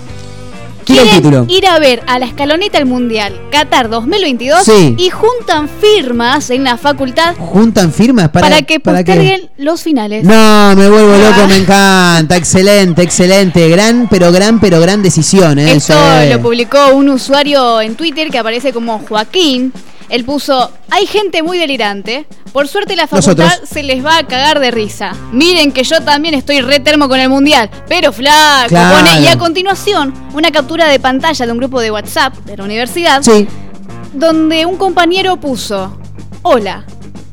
Tira 0.84 1.02
el 1.02 1.08
Quieren 1.08 1.22
título. 1.22 1.46
ir 1.48 1.66
a 1.66 1.78
ver 1.78 2.02
a 2.06 2.18
la 2.18 2.26
escaloneta 2.26 2.78
del 2.78 2.86
Mundial 2.86 3.38
Qatar 3.50 3.88
2022 3.88 4.64
Sí. 4.64 4.94
y 4.98 5.10
juntan 5.10 5.68
firmas 5.68 6.50
en 6.50 6.64
la 6.64 6.76
facultad 6.76 7.34
¿Juntan 7.36 7.92
firmas 7.92 8.28
para, 8.30 8.48
para, 8.48 8.62
que 8.62 8.80
para 8.80 8.98
posterguen 8.98 9.48
los 9.58 9.82
finales. 9.82 10.24
No, 10.24 10.74
me 10.76 10.88
vuelvo 10.88 11.12
Ah. 11.14 11.30
loco, 11.36 11.48
me 11.48 11.56
encanta. 11.58 12.36
Excelente, 12.36 13.02
excelente. 13.02 13.68
Gran, 13.68 14.08
pero 14.10 14.32
gran, 14.32 14.60
pero 14.60 14.80
gran 14.80 15.02
decisión, 15.02 15.58
¿eh? 15.58 15.72
Esto 15.72 15.94
Sí. 15.94 16.30
lo 16.30 16.40
publicó 16.40 16.88
un 16.94 17.08
usuario 17.10 17.80
en 17.80 17.94
Twitter 17.94 18.28
que 18.30 18.38
aparece 18.38 18.72
como 18.72 18.98
Joaquín. 18.98 19.72
Él 20.12 20.26
puso, 20.26 20.70
hay 20.90 21.06
gente 21.06 21.42
muy 21.42 21.56
delirante. 21.58 22.26
Por 22.52 22.68
suerte 22.68 22.96
la 22.96 23.06
facultad 23.06 23.44
Nosotros. 23.44 23.68
se 23.70 23.82
les 23.82 24.04
va 24.04 24.18
a 24.18 24.26
cagar 24.26 24.60
de 24.60 24.70
risa. 24.70 25.12
Miren 25.32 25.72
que 25.72 25.84
yo 25.84 26.02
también 26.02 26.34
estoy 26.34 26.60
re 26.60 26.80
termo 26.80 27.08
con 27.08 27.18
el 27.18 27.30
mundial. 27.30 27.70
Pero 27.88 28.12
flaco, 28.12 28.68
Claro. 28.68 28.98
pone. 28.98 29.22
Y 29.22 29.26
a 29.28 29.38
continuación, 29.38 30.12
una 30.34 30.50
captura 30.50 30.86
de 30.88 31.00
pantalla 31.00 31.46
de 31.46 31.50
un 31.52 31.56
grupo 31.56 31.80
de 31.80 31.90
WhatsApp 31.90 32.34
de 32.44 32.58
la 32.58 32.64
universidad. 32.64 33.22
Sí. 33.22 33.48
Donde 34.12 34.66
un 34.66 34.76
compañero 34.76 35.38
puso, 35.38 35.96
hola, 36.42 36.84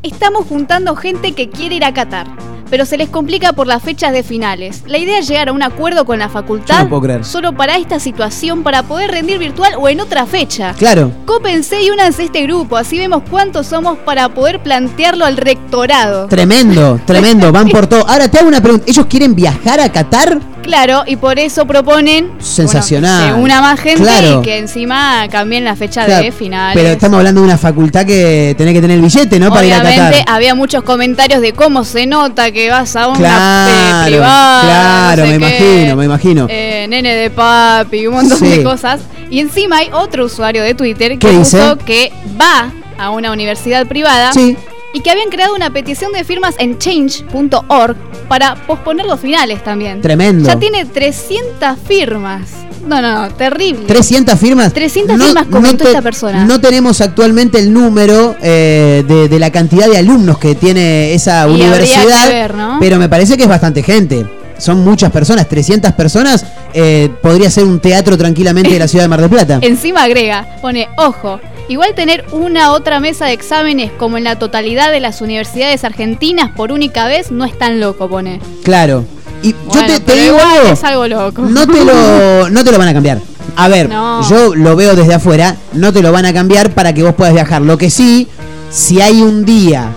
estamos 0.02 0.46
juntando 0.48 0.96
gente 0.96 1.34
que 1.34 1.50
quiere 1.50 1.76
ir 1.76 1.84
a 1.84 1.94
Qatar. 1.94 2.28
Pero 2.70 2.86
se 2.86 2.98
les 2.98 3.10
complica 3.10 3.54
por 3.54 3.68
las 3.68 3.82
fechas 3.84 4.14
de 4.14 4.24
finales. 4.24 4.84
La 4.88 4.98
idea 4.98 5.20
es 5.20 5.28
llegar 5.28 5.50
a 5.50 5.52
un 5.54 5.64
acuerdo 5.64 6.06
con 6.06 6.20
la 6.20 6.30
facultad 6.30 6.88
no 6.88 7.24
solo 7.24 7.54
para 7.54 7.78
esta 7.78 8.00
situación, 8.00 8.64
para 8.64 8.84
poder 8.84 9.12
rendir 9.12 9.38
virtual 9.40 9.74
o 9.80 9.88
en 9.90 10.00
otra 10.00 10.26
fecha. 10.26 10.74
Claro. 10.78 11.12
Cópense 11.26 11.82
y 11.82 11.90
únanse 11.90 12.24
a 12.24 12.26
este 12.26 12.44
grupo, 12.44 12.78
así 12.78 12.98
vemos 12.98 13.24
cuántos 13.30 13.68
somos 13.68 13.98
para 14.00 14.30
poder 14.30 14.62
plantearlo 14.62 15.26
al 15.26 15.38
rectorado. 15.38 16.28
Tremendo, 16.28 17.00
tremendo, 17.06 17.52
van 17.52 17.70
por 17.70 17.88
todo. 17.88 18.08
Ahora 18.08 18.30
te 18.30 18.40
hago 18.40 18.48
una 18.48 18.62
pregunta, 18.62 18.86
¿ellos 18.88 19.06
quieren 19.08 19.36
viajar 19.36 19.80
a 19.80 19.90
Qatar? 19.92 20.40
Claro, 20.62 21.04
y 21.08 21.16
por 21.16 21.40
eso 21.40 21.66
proponen 21.66 22.32
Sensacional. 22.40 23.34
que 23.36 23.42
una 23.42 23.62
más 23.62 23.80
gente 23.80 24.04
Claro. 24.04 24.40
y 24.40 24.44
que 24.44 24.58
encima 24.60 25.28
cambien 25.32 25.64
la 25.64 25.76
fecha 25.76 26.06
Claro, 26.06 26.24
de 26.24 26.32
finales. 26.32 26.76
Pero 26.76 26.90
estamos 26.90 27.18
hablando 27.18 27.42
de 27.42 27.48
una 27.48 27.58
facultad 27.58 28.06
que 28.06 28.54
tenés 28.58 28.74
que 28.76 28.82
tener 28.82 28.98
el 28.98 29.02
billete, 29.02 29.40
¿no? 29.40 29.50
Para 29.50 29.66
ir 29.66 29.74
a 29.74 29.80
Obviamente 29.82 30.20
Qatar. 30.20 30.36
había 30.36 30.54
muchos 30.56 30.84
comentarios 30.84 31.42
de 31.42 31.54
cómo 31.54 31.84
se 31.84 32.06
nota 32.06 32.52
que 32.52 32.59
vas 32.68 32.96
a 32.98 33.08
una 33.08 33.18
eh, 33.18 33.22
Claro, 33.22 34.06
privada. 34.08 34.62
claro, 34.64 35.26
no 35.26 35.32
sé 35.32 35.40
me 35.40 35.48
qué, 35.48 35.58
imagino, 35.64 35.96
me 35.96 36.06
imagino. 36.06 36.48
eh, 36.50 36.86
nene 36.90 37.16
de 37.16 37.30
papi, 37.30 38.08
un 38.08 38.16
montón 38.16 38.38
Sí. 38.40 38.48
de 38.50 38.64
cosas. 38.64 39.00
Y 39.30 39.40
encima 39.40 39.78
hay 39.78 39.90
otro 39.94 40.26
usuario 40.26 40.62
de 40.64 40.74
Twitter 40.74 41.12
que 41.18 41.20
¿Qué 41.20 41.38
puso 41.38 41.78
que 41.78 42.12
va 42.40 42.72
a 42.98 43.12
una 43.12 43.32
universidad 43.32 43.86
privada. 43.88 44.34
Sí. 44.34 44.58
Y 44.92 45.02
que 45.02 45.12
habían 45.12 45.30
creado 45.30 45.54
una 45.56 45.70
petición 45.70 46.12
de 46.12 46.24
firmas 46.24 46.56
en 46.58 46.78
change.org 46.80 47.96
para 48.28 48.56
posponer 48.56 49.06
los 49.06 49.20
finales 49.20 49.64
también. 49.64 50.02
Tremendo. 50.02 50.50
Ya 50.50 50.58
tiene 50.58 50.84
300 50.86 51.78
firmas. 51.88 52.50
No, 52.88 53.02
no, 53.02 53.22
no, 53.28 53.30
terrible. 53.36 53.86
300 53.86 54.40
firmas. 54.40 54.74
300 54.74 55.18
firmas 55.22 55.46
comentó 55.48 55.86
esta 55.88 56.02
persona. 56.02 56.46
No 56.46 56.60
tenemos 56.60 57.02
actualmente 57.02 57.60
el 57.60 57.72
número 57.74 58.36
eh, 58.42 59.04
de, 59.08 59.28
de 59.30 59.40
la 59.40 59.52
cantidad 59.52 59.88
de 59.88 59.98
alumnos 59.98 60.38
que 60.38 60.56
tiene 60.56 61.14
esa 61.14 61.48
Y 61.48 61.54
universidad, 61.54 62.28
que 62.28 62.34
ver, 62.34 62.56
¿no? 62.56 62.78
pero 62.80 62.98
me 62.98 63.10
parece 63.10 63.38
que 63.38 63.44
es 63.44 63.50
bastante 63.50 63.84
gente. 63.84 64.26
Son 64.58 64.84
muchas 64.84 65.10
personas, 65.12 65.48
300 65.48 65.94
personas, 65.94 66.46
eh, 66.74 67.10
podría 67.22 67.50
ser 67.50 67.64
un 67.64 67.80
teatro 67.80 68.18
tranquilamente 68.18 68.70
de 68.72 68.80
la 68.80 68.90
ciudad 68.90 69.06
de 69.06 69.08
Mar 69.08 69.22
del 69.22 69.30
Plata. 69.30 69.60
Encima 69.62 70.04
agrega, 70.04 70.58
pone, 70.62 70.90
ojo, 70.98 71.40
igual 71.70 71.94
tener 71.96 72.26
una 72.34 72.74
otra 72.74 73.00
mesa 73.00 73.28
de 73.28 73.34
exámenes 73.34 73.90
como 73.98 74.18
en 74.18 74.26
la 74.26 74.38
totalidad 74.38 74.92
de 74.92 75.00
las 75.00 75.22
universidades 75.22 75.86
argentinas 75.86 76.50
por 76.58 76.74
única 76.74 77.08
vez 77.08 77.32
no 77.32 77.46
es 77.46 77.58
tan 77.58 77.80
loco, 77.80 78.10
pone. 78.10 78.42
Claro. 78.64 79.06
Y 79.42 79.54
Bueno, 79.54 79.88
yo 79.88 80.02
te, 80.02 80.16
digo 80.16 80.38
algo, 80.40 80.74
es 80.74 80.84
algo 80.84 81.08
loco. 81.08 81.42
no 81.44 81.66
te 81.68 81.84
lo, 81.86 82.50
no 82.52 82.64
te 82.64 82.72
lo 82.72 82.78
van 82.78 82.88
a 82.90 82.94
cambiar. 82.94 83.22
A 83.56 83.68
ver, 83.68 83.90
No. 83.90 84.28
yo 84.30 84.56
lo 84.56 84.76
veo 84.76 84.96
desde 84.96 85.14
afuera, 85.14 85.56
no 85.74 85.92
te 85.92 86.02
lo 86.02 86.12
van 86.12 86.26
a 86.26 86.34
cambiar 86.34 86.72
para 86.72 86.94
que 86.94 87.04
vos 87.04 87.14
puedas 87.16 87.34
viajar. 87.34 87.62
Lo 87.62 87.78
que 87.78 87.90
sí, 87.90 88.28
si 88.72 89.02
hay 89.02 89.22
un 89.22 89.46
día 89.46 89.92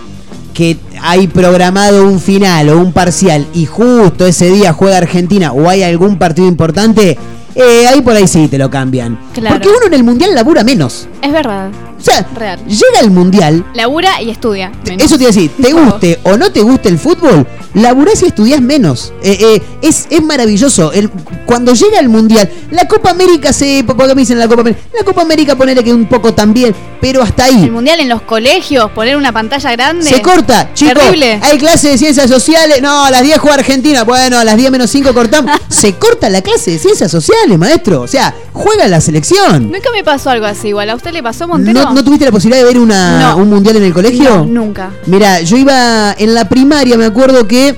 que 0.54 0.76
hay 1.00 1.26
programado 1.28 2.04
un 2.06 2.20
final 2.20 2.68
o 2.70 2.78
un 2.78 2.92
parcial 2.92 3.46
y 3.54 3.66
justo 3.66 4.26
ese 4.26 4.50
día 4.50 4.72
juega 4.72 4.98
Argentina 4.98 5.52
o 5.52 5.68
hay 5.68 5.82
algún 5.82 6.18
partido 6.18 6.46
importante, 6.46 7.16
eh, 7.54 7.86
ahí 7.86 8.00
por 8.00 8.14
ahí 8.14 8.26
sí 8.26 8.48
te 8.48 8.58
lo 8.58 8.70
cambian. 8.70 9.18
Claro. 9.34 9.56
Porque 9.56 9.68
uno 9.68 9.86
en 9.86 9.94
el 9.94 10.04
mundial 10.04 10.34
labura 10.34 10.64
menos. 10.64 11.08
Es 11.22 11.32
verdad. 11.32 11.70
O 11.98 12.04
sea, 12.04 12.26
Real. 12.34 12.58
llega 12.66 12.98
el 13.00 13.12
mundial, 13.12 13.64
Labura 13.74 14.20
y 14.20 14.30
estudia. 14.30 14.72
menos. 14.84 15.04
eso 15.04 15.16
te 15.16 15.22
iba 15.22 15.30
a 15.30 15.32
decir, 15.34 15.52
te 15.62 15.72
guste 15.72 16.18
o 16.24 16.36
no 16.36 16.50
te 16.50 16.60
guste 16.60 16.88
el 16.88 16.98
fútbol, 16.98 17.46
laburás 17.74 18.20
y 18.24 18.26
estudiás 18.26 18.60
menos. 18.60 19.12
Eh, 19.22 19.38
eh, 19.40 19.62
es, 19.82 20.08
es 20.10 20.20
maravilloso. 20.20 20.90
El, 20.92 21.08
cuando 21.46 21.74
llega 21.74 22.00
el 22.00 22.08
mundial, 22.08 22.50
la 22.72 22.88
Copa 22.88 23.10
América 23.10 23.52
se. 23.52 23.84
Porque 23.86 24.16
me 24.16 24.22
dicen 24.22 24.36
la 24.40 24.48
Copa 24.48 24.62
América. 24.62 24.82
La 24.98 25.04
Copa 25.04 25.22
América 25.22 25.54
ponele 25.54 25.84
que 25.84 25.94
un 25.94 26.06
poco 26.06 26.34
también, 26.34 26.74
pero 27.00 27.22
hasta 27.22 27.44
ahí. 27.44 27.62
El 27.64 27.70
mundial 27.70 28.00
en 28.00 28.08
los 28.08 28.22
colegios, 28.22 28.90
poner 28.90 29.16
una 29.16 29.30
pantalla 29.30 29.70
grande. 29.70 30.04
Se 30.04 30.20
corta, 30.20 30.74
chicos. 30.74 30.94
Terrible. 30.94 31.38
Hay 31.40 31.56
clase 31.58 31.90
de 31.90 31.98
ciencias 31.98 32.28
sociales. 32.28 32.82
No, 32.82 33.04
a 33.04 33.12
las 33.12 33.22
10 33.22 33.38
juega 33.38 33.58
Argentina. 33.58 34.02
Bueno, 34.02 34.38
a 34.38 34.44
las 34.44 34.56
10 34.56 34.72
menos 34.72 34.90
5 34.90 35.14
cortamos. 35.14 35.52
Se 35.68 35.94
corta 35.94 36.28
la 36.28 36.42
clase 36.42 36.72
de 36.72 36.78
ciencias 36.80 37.10
sociales, 37.12 37.41
maestro. 37.58 38.02
O 38.02 38.06
sea, 38.06 38.34
juega 38.52 38.88
la 38.88 39.00
selección. 39.00 39.70
Nunca 39.70 39.90
me 39.94 40.02
pasó 40.04 40.30
algo 40.30 40.46
así 40.46 40.68
igual. 40.68 40.90
¿A 40.90 40.94
usted 40.94 41.12
le 41.12 41.22
pasó, 41.22 41.46
Montero? 41.48 41.82
¿No, 41.84 41.94
no 41.94 42.04
tuviste 42.04 42.24
la 42.24 42.30
posibilidad 42.32 42.62
de 42.64 42.68
ver 42.72 42.78
una, 42.80 43.20
No. 43.30 43.36
un 43.38 43.50
mundial 43.50 43.76
en 43.76 43.84
el 43.84 43.92
colegio? 43.92 44.38
No, 44.38 44.44
nunca. 44.46 44.90
Mira, 45.06 45.40
yo 45.40 45.56
iba 45.56 46.12
en 46.18 46.34
la 46.34 46.48
primaria, 46.48 46.96
me 46.96 47.04
acuerdo 47.06 47.46
que 47.46 47.76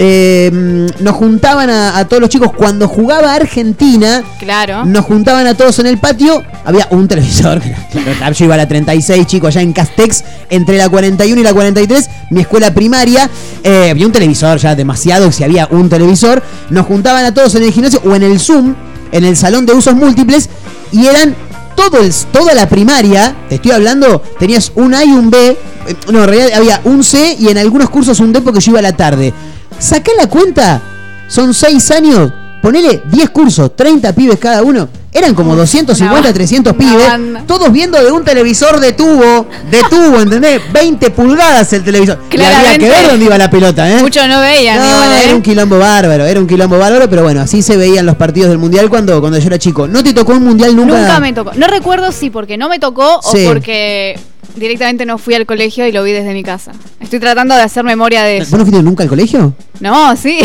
eh, 0.00 0.86
nos 1.00 1.16
juntaban 1.16 1.68
a, 1.70 1.98
a 1.98 2.06
todos 2.06 2.20
los 2.20 2.30
chicos 2.30 2.52
cuando 2.56 2.86
jugaba 2.86 3.34
Argentina. 3.34 4.22
Claro. 4.38 4.84
Nos 4.84 5.04
juntaban 5.04 5.46
a 5.46 5.54
todos 5.54 5.78
en 5.80 5.86
el 5.86 5.98
patio. 5.98 6.42
Había 6.64 6.86
un 6.90 7.08
televisor. 7.08 7.60
claro, 8.18 8.32
Yo 8.34 8.44
iba 8.44 8.54
a 8.54 8.58
la 8.58 8.68
36, 8.68 9.26
chicos, 9.26 9.48
allá 9.48 9.62
en 9.62 9.72
Castex, 9.72 10.22
entre 10.50 10.76
la 10.78 10.88
41 10.88 11.40
y 11.40 11.44
la 11.44 11.52
43, 11.52 12.10
mi 12.30 12.40
escuela 12.42 12.72
primaria. 12.72 13.28
eh, 13.64 13.88
había 13.90 14.06
un 14.06 14.12
televisor 14.12 14.58
ya 14.58 14.74
demasiado, 14.76 15.32
si 15.32 15.42
había 15.44 15.66
un 15.70 15.88
televisor. 15.88 16.42
Nos 16.70 16.86
juntaban 16.86 17.24
a 17.24 17.34
todos 17.34 17.54
en 17.56 17.64
el 17.64 17.72
gimnasio 17.72 18.00
o 18.04 18.14
en 18.14 18.22
el 18.22 18.38
Zoom, 18.38 18.74
en 19.10 19.24
el 19.24 19.36
salón 19.36 19.66
de 19.66 19.72
usos 19.72 19.94
múltiples, 19.96 20.48
y 20.92 21.06
eran 21.06 21.34
todo 21.74 21.98
el, 22.02 22.12
toda 22.32 22.54
la 22.54 22.68
primaria, 22.68 23.34
te 23.48 23.56
estoy 23.56 23.70
hablando, 23.72 24.20
tenías 24.38 24.70
un 24.74 24.94
A 24.94 25.04
y 25.04 25.10
un 25.10 25.30
B. 25.30 25.38
eh, 25.86 25.96
No, 26.12 26.22
en 26.24 26.28
realidad 26.28 26.48
había 26.58 26.80
un 26.84 27.02
C 27.04 27.36
y 27.38 27.48
en 27.48 27.58
algunos 27.58 27.88
cursos 27.90 28.20
un 28.20 28.32
D 28.32 28.40
porque 28.40 28.60
yo 28.60 28.70
iba 28.72 28.78
a 28.80 28.82
la 28.82 28.92
tarde. 28.96 29.32
Sacá 29.78 30.10
la 30.18 30.26
cuenta, 30.26 30.82
son 31.28 31.54
6 31.54 31.90
años, 31.92 32.32
ponele 32.60 33.02
10 33.10 33.30
cursos, 33.30 33.76
30 33.76 34.12
pibes 34.12 34.38
cada 34.38 34.62
uno. 34.62 34.88
Eran 35.10 35.34
como 35.34 35.56
250, 35.56 36.32
300 36.34 36.74
pibes, 36.76 37.06
banda. 37.08 37.42
todos 37.46 37.72
viendo 37.72 37.98
de 38.02 38.12
un 38.12 38.24
televisor 38.24 38.78
de 38.78 38.92
tubo, 38.92 39.46
de 39.70 39.80
tubo, 39.88 40.20
¿entendés? 40.20 40.60
20 40.70 41.10
pulgadas 41.10 41.72
el 41.72 41.82
televisor. 41.82 42.18
Y 42.30 42.34
había 42.36 42.48
Claramente. 42.50 42.84
que 42.84 42.90
ver 42.90 43.10
dónde 43.10 43.24
iba 43.24 43.38
la 43.38 43.48
pelota, 43.50 43.90
¿eh? 43.90 44.02
Muchos 44.02 44.28
no 44.28 44.38
veían 44.40 44.78
No, 44.78 44.84
igual, 44.86 45.12
¿eh? 45.12 45.24
era 45.24 45.34
un 45.34 45.42
quilombo 45.42 45.78
bárbaro, 45.78 46.26
era 46.26 46.38
un 46.38 46.46
quilombo 46.46 46.78
bárbaro, 46.78 47.08
pero 47.08 47.22
bueno, 47.22 47.40
así 47.40 47.62
se 47.62 47.78
veían 47.78 48.04
los 48.04 48.16
partidos 48.16 48.50
del 48.50 48.58
mundial 48.58 48.90
cuando, 48.90 49.18
cuando 49.20 49.38
yo 49.38 49.46
era 49.46 49.58
chico. 49.58 49.88
¿No 49.88 50.04
te 50.04 50.12
tocó 50.12 50.32
un 50.32 50.44
mundial 50.44 50.76
nunca? 50.76 50.98
Nunca 51.00 51.20
me 51.20 51.32
tocó. 51.32 51.52
No 51.56 51.66
recuerdo 51.68 52.12
si 52.12 52.28
porque 52.28 52.58
no 52.58 52.68
me 52.68 52.78
tocó 52.78 53.20
Sí. 53.22 53.46
o 53.46 53.48
porque 53.48 54.18
directamente 54.56 55.06
no 55.06 55.16
fui 55.16 55.34
al 55.34 55.46
colegio 55.46 55.86
y 55.86 55.92
lo 55.92 56.02
vi 56.02 56.12
desde 56.12 56.34
mi 56.34 56.42
casa. 56.42 56.72
Estoy 57.00 57.18
tratando 57.18 57.54
de 57.54 57.62
hacer 57.62 57.82
memoria 57.82 58.24
de 58.24 58.38
eso. 58.38 58.50
¿Vos 58.50 58.58
no 58.58 58.66
fuiste 58.66 58.82
nunca 58.82 59.04
al 59.04 59.08
colegio? 59.08 59.54
No, 59.80 60.14
sí. 60.16 60.38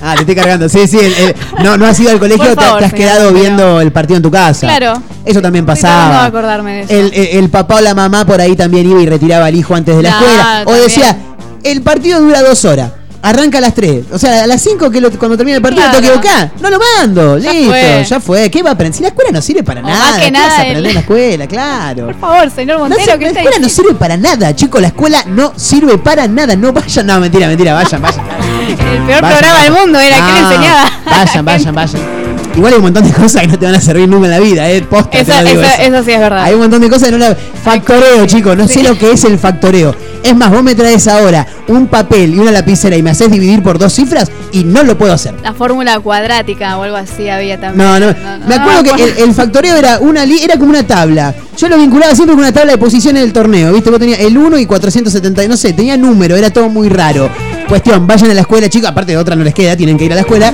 Ah, 0.00 0.14
te 0.14 0.20
estoy 0.20 0.34
cargando. 0.34 0.70
Sí, 0.70 0.86
sí. 0.86 0.96
el- 0.98 1.12
el- 1.12 1.34
no, 1.62 1.76
no 1.76 1.84
has 1.84 2.00
ido 2.00 2.10
al 2.12 2.18
colegio, 2.18 2.56
te- 2.56 2.64
has 2.84 2.94
quedado 2.94 3.30
viendo 3.32 3.78
el 3.78 3.91
partido 3.92 4.16
en 4.16 4.22
tu 4.22 4.30
casa. 4.30 4.66
Claro. 4.66 5.02
Eso 5.24 5.40
también 5.42 5.64
pasaba. 5.66 6.24
acordarme 6.24 6.72
de 6.72 6.80
eso. 6.82 6.92
El, 6.92 7.12
el- 7.14 7.38
el 7.44 7.50
papá 7.50 7.76
o 7.76 7.80
la 7.80 7.94
mamá 7.94 8.24
por 8.24 8.40
ahí 8.40 8.56
también 8.56 8.88
iba 8.90 9.00
y 9.00 9.06
retiraba 9.06 9.46
al 9.46 9.54
hijo 9.54 9.74
antes 9.74 9.96
de 9.96 10.02
la 10.02 10.08
escuela. 10.10 10.62
O 10.66 10.72
decía, 10.74 11.16
el 11.62 11.82
partido 11.82 12.20
dura 12.20 12.42
dos 12.42 12.64
horas. 12.64 12.90
Arranca 13.24 13.58
a 13.58 13.60
las 13.60 13.72
3. 13.74 14.06
O 14.12 14.18
sea, 14.18 14.42
a 14.42 14.46
las 14.48 14.60
5 14.62 14.90
que 14.90 15.00
lo- 15.00 15.08
cuando 15.12 15.36
termina 15.36 15.54
el 15.58 15.62
partido 15.62 15.84
Claro. 15.84 16.00
tengo 16.00 16.20
que 16.20 16.26
ir 16.26 16.32
acá. 16.34 16.50
No 16.60 16.68
lo 16.70 16.80
mando. 16.98 17.38
Ya 17.38 17.52
Listo. 17.52 17.68
fue. 17.70 18.04
Ya 18.10 18.18
fue. 18.20 18.50
¿Qué 18.50 18.62
va 18.64 18.70
a 18.70 18.72
aprender? 18.72 18.96
Si 18.96 19.02
la 19.02 19.10
escuela 19.10 19.30
no 19.30 19.40
sirve 19.40 19.62
para 19.62 19.80
O 19.80 19.84
nada. 19.84 19.96
más 19.96 20.18
que 20.18 20.24
¿qué 20.24 20.30
nada 20.32 20.46
vas 20.48 20.54
a 20.58 20.62
el- 20.62 20.66
aprender 20.70 20.88
en 20.90 20.94
la 20.94 21.00
escuela? 21.02 21.46
Claro. 21.46 22.06
Por 22.06 22.18
favor, 22.18 22.50
señor 22.50 22.78
No 22.80 22.88
Montero, 22.88 23.04
sirve- 23.12 23.18
¿qué 23.20 23.24
la 23.26 23.40
escuela 23.40 23.58
no 23.60 23.68
sirve 23.68 23.94
para 23.94 24.16
nada, 24.16 24.56
chicos. 24.56 24.80
La 24.80 24.88
escuela 24.88 25.22
no 25.28 25.52
sirve 25.54 25.98
para 25.98 26.26
nada. 26.26 26.56
No 26.56 26.72
vayan. 26.72 27.06
No, 27.06 27.20
mentira, 27.20 27.46
mentira. 27.46 27.74
Vayan, 27.74 28.02
vayan. 28.02 28.24
El 28.68 28.76
peor 28.76 29.22
Vayan, 29.22 29.38
programa 29.38 29.62
del 29.62 29.70
vayan. 29.72 29.72
mundo 29.86 30.00
era 30.00 30.16
que 30.16 30.22
le 30.32 30.38
Ah, 30.38 30.50
enseñaba. 30.50 30.90
Vayan, 31.24 31.44
vayan, 31.44 31.74
vayan. 31.76 32.21
Igual 32.54 32.72
hay 32.74 32.78
un 32.78 32.84
montón 32.84 33.04
de 33.04 33.12
cosas 33.12 33.42
que 33.42 33.48
no 33.48 33.58
te 33.58 33.64
van 33.66 33.74
a 33.74 33.80
servir 33.80 34.08
nunca 34.08 34.26
en 34.26 34.30
la 34.32 34.40
vida, 34.40 34.70
¿eh? 34.70 34.82
Posta, 34.82 35.10
te 35.10 35.20
Eso, 35.22 35.32
lo 35.42 35.48
digo 35.48 35.62
eso, 35.62 35.70
eso. 35.82 35.94
eso 35.94 36.04
sí 36.04 36.10
es 36.12 36.18
verdad. 36.20 36.42
Hay 36.44 36.52
un 36.54 36.60
montón 36.60 36.80
de 36.82 36.88
cosas 36.90 37.04
que 37.08 37.12
no 37.12 37.18
la... 37.18 37.34
Factoreo, 37.64 38.26
chicos, 38.26 38.56
no 38.56 38.66
sé 38.68 38.82
lo 38.82 38.98
que 38.98 39.12
es 39.12 39.24
el 39.24 39.38
factoreo. 39.38 39.94
Es 40.22 40.36
más, 40.36 40.50
vos 40.50 40.62
me 40.62 40.74
traes 40.74 41.06
ahora 41.08 41.46
un 41.68 41.86
papel 41.86 42.34
y 42.34 42.38
una 42.38 42.50
lapicera 42.50 42.96
y 42.96 43.02
me 43.02 43.10
haces 43.10 43.30
dividir 43.30 43.62
por 43.62 43.78
dos 43.78 43.92
cifras 43.94 44.30
y 44.52 44.64
no 44.64 44.82
lo 44.82 44.98
puedo 44.98 45.12
hacer. 45.12 45.34
La 45.42 45.54
fórmula 45.54 45.98
cuadrática 46.00 46.76
o 46.76 46.82
algo 46.82 46.96
así 46.96 47.28
había 47.28 47.58
también. 47.58 47.88
No, 47.88 47.98
no. 48.00 48.14
Me 48.46 48.54
acuerdo 48.56 48.82
que 48.94 49.02
el, 49.04 49.18
el 49.18 49.34
factoreo 49.34 49.76
era 49.76 49.98
una 50.00 50.26
li- 50.26 50.42
era 50.42 50.56
como 50.58 50.70
una 50.70 50.86
tabla. 50.86 51.34
Yo 51.56 51.68
lo 51.68 51.78
vinculaba 51.78 52.14
siempre 52.14 52.34
con 52.34 52.44
una 52.44 52.52
tabla 52.52 52.72
de 52.72 52.78
posiciones 52.78 53.22
del 53.22 53.32
torneo, 53.32 53.72
¿viste? 53.72 53.88
Vos 53.90 53.98
tenías 53.98 54.18
el 54.20 54.36
1 54.36 54.58
y 54.58 54.66
470, 54.66 55.46
no 55.48 55.56
sé, 55.56 55.72
tenía 55.72 55.96
número, 55.96 56.36
era 56.36 56.50
todo 56.50 56.68
muy 56.68 56.88
raro. 56.88 57.30
Cuestión, 57.68 58.06
vayan 58.06 58.30
a 58.30 58.34
la 58.34 58.40
escuela, 58.42 58.68
chicos, 58.68 58.90
aparte 58.90 59.12
de 59.12 59.18
otra 59.18 59.34
no 59.36 59.44
les 59.44 59.54
queda, 59.54 59.76
tienen 59.76 59.96
que 59.96 60.04
ir 60.04 60.12
a 60.12 60.16
la 60.16 60.20
escuela. 60.22 60.52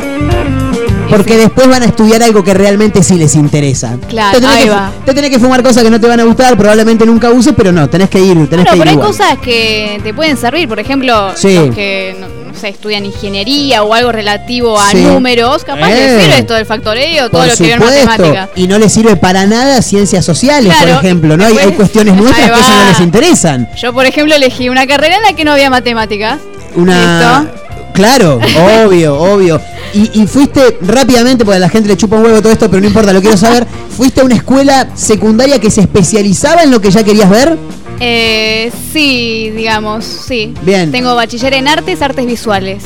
Porque 1.09 1.37
después 1.37 1.69
van 1.69 1.83
a 1.83 1.87
estudiar 1.87 2.23
algo 2.23 2.45
que 2.45 2.53
realmente 2.55 3.03
sí 3.03 3.15
les 3.17 3.35
interesa. 3.35 3.97
Claro, 4.09 4.33
te 4.39 4.41
tenés, 4.41 4.57
ahí 4.57 4.65
que, 4.65 4.71
va. 4.71 4.93
te 5.07 5.15
tenés 5.15 5.31
que 5.31 5.39
fumar 5.39 5.63
cosas 5.63 5.83
que 5.83 5.91
no 5.91 6.01
te 6.01 6.07
van 6.07 6.21
a 6.21 6.25
gustar, 6.25 6.57
probablemente 6.57 7.07
nunca 7.07 7.31
uses, 7.31 7.55
pero 7.57 7.73
no, 7.73 7.89
tenés 7.89 8.11
que 8.11 8.19
ir, 8.21 8.35
tenés 8.49 8.49
Bueno, 8.51 8.65
que 8.65 8.77
ir 8.77 8.79
pero 8.79 8.91
hay 8.91 8.95
igual. 8.97 9.09
cosas 9.09 9.39
que 9.39 10.01
te 10.03 10.13
pueden 10.15 10.37
servir. 10.37 10.69
Por 10.69 10.79
ejemplo, 10.81 11.33
Sí. 11.35 11.55
los 11.55 11.75
que 11.75 12.15
no, 12.21 12.27
no 12.53 12.59
sé, 12.59 12.69
estudian 12.69 13.05
ingeniería 13.07 13.83
o 13.83 13.95
algo 13.95 14.13
relativo 14.13 14.79
a 14.79 14.91
Sí. 14.91 14.99
números, 15.03 15.65
capaz 15.65 15.91
Eh. 15.91 15.95
les 15.95 16.23
sirve 16.25 16.39
esto 16.41 16.55
del 16.55 16.67
factoreo, 16.67 17.31
todo 17.31 17.41
Por 17.43 17.51
lo 17.51 17.57
que 17.57 17.63
vieron 17.65 17.85
matemática. 17.87 18.49
y 18.57 18.67
no 18.69 18.79
les 18.79 18.93
sirve 18.93 19.17
para 19.17 19.47
nada 19.47 19.81
ciencias 19.83 20.25
sociales, 20.25 20.75
Claro, 20.77 20.97
por 20.97 21.05
ejemplo, 21.05 21.37
¿no? 21.37 21.45
Hay, 21.47 21.57
hay 21.59 21.73
cuestiones 21.73 22.15
nuestras 22.17 22.51
que 22.51 22.61
eso 22.61 22.71
no 22.75 22.89
les 22.91 23.01
interesan. 23.01 23.69
Yo, 23.81 23.93
por 23.95 24.05
ejemplo, 24.07 24.35
elegí 24.35 24.69
una 24.69 24.87
carrera 24.87 25.17
en 25.17 25.23
la 25.23 25.33
que 25.33 25.45
no 25.45 25.53
había 25.53 25.71
matemáticas. 25.71 26.39
Una. 26.75 27.47
Claro, 27.95 28.41
obvio, 28.85 29.17
obvio. 29.19 29.61
Y, 29.93 30.23
y 30.23 30.27
fuiste 30.27 30.79
rápidamente, 30.83 31.45
porque 31.45 31.57
a 31.57 31.61
la 31.61 31.69
gente 31.69 31.89
le 31.89 31.97
chupa 31.97 32.17
un 32.17 32.25
huevo 32.25 32.41
todo 32.41 32.53
esto, 32.53 32.69
pero 32.69 32.81
no 32.81 32.87
importa, 32.87 33.13
lo 33.13 33.21
quiero 33.21 33.37
saber. 33.37 33.67
¿Fuiste 33.97 34.21
a 34.21 34.25
una 34.25 34.37
escuela 34.37 34.89
secundaria 34.95 35.59
que 35.59 35.71
se 35.71 35.81
especializaba 35.81 36.63
en 36.63 36.71
lo 36.71 36.81
que 36.81 36.91
ya 36.91 37.03
querías 37.03 37.31
ver? 37.31 37.57
Eh, 38.01 38.71
sí, 38.93 39.51
digamos, 39.57 40.05
sí. 40.05 40.55
Bien. 40.63 40.93
Tengo 40.93 41.15
bachiller 41.15 41.55
en 41.55 41.69
artes, 41.69 42.01
artes 42.03 42.27
visuales. 42.27 42.85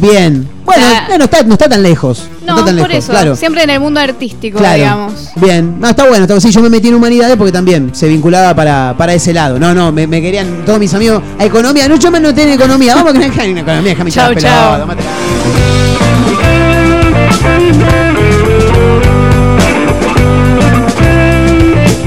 Bien. 0.00 0.48
Bueno, 0.64 0.82
no, 1.18 1.24
está, 1.24 1.42
no 1.42 1.52
está 1.54 1.68
tan 1.68 1.82
lejos. 1.82 2.24
No, 2.46 2.54
está 2.58 2.64
tan 2.66 2.76
por 2.78 2.88
lejos, 2.88 3.04
eso, 3.04 3.12
claro. 3.12 3.36
siempre 3.36 3.62
en 3.64 3.70
el 3.70 3.80
mundo 3.80 4.00
artístico, 4.00 4.58
Claro. 4.58 4.76
digamos. 4.78 5.12
Bien, 5.36 5.78
no, 5.80 5.88
está 5.88 6.06
bueno, 6.08 6.24
está, 6.24 6.40
sí, 6.40 6.50
yo 6.50 6.60
me 6.62 6.70
metí 6.70 6.88
en 6.88 6.94
humanidades 6.94 7.36
porque 7.36 7.52
también 7.52 7.90
se 7.94 8.08
vinculaba 8.08 8.54
para, 8.54 8.94
para 8.96 9.12
ese 9.14 9.32
lado. 9.34 9.58
No, 9.58 9.74
no, 9.74 9.92
me, 9.92 10.06
me 10.06 10.22
querían 10.22 10.64
todos 10.64 10.78
mis 10.78 10.92
amigos 10.94 11.22
a 11.38 11.44
economía. 11.44 11.88
No, 11.88 11.96
yo 11.96 12.10
me 12.10 12.18
anoté 12.18 12.44
en 12.44 12.50
economía. 12.50 12.94
Vamos 12.94 13.10
a 13.14 13.18
que 13.18 13.24
en 13.44 13.58
economía, 13.58 13.90
déjame 13.92 14.10
pelota, 14.10 14.86
mate- 14.86 15.02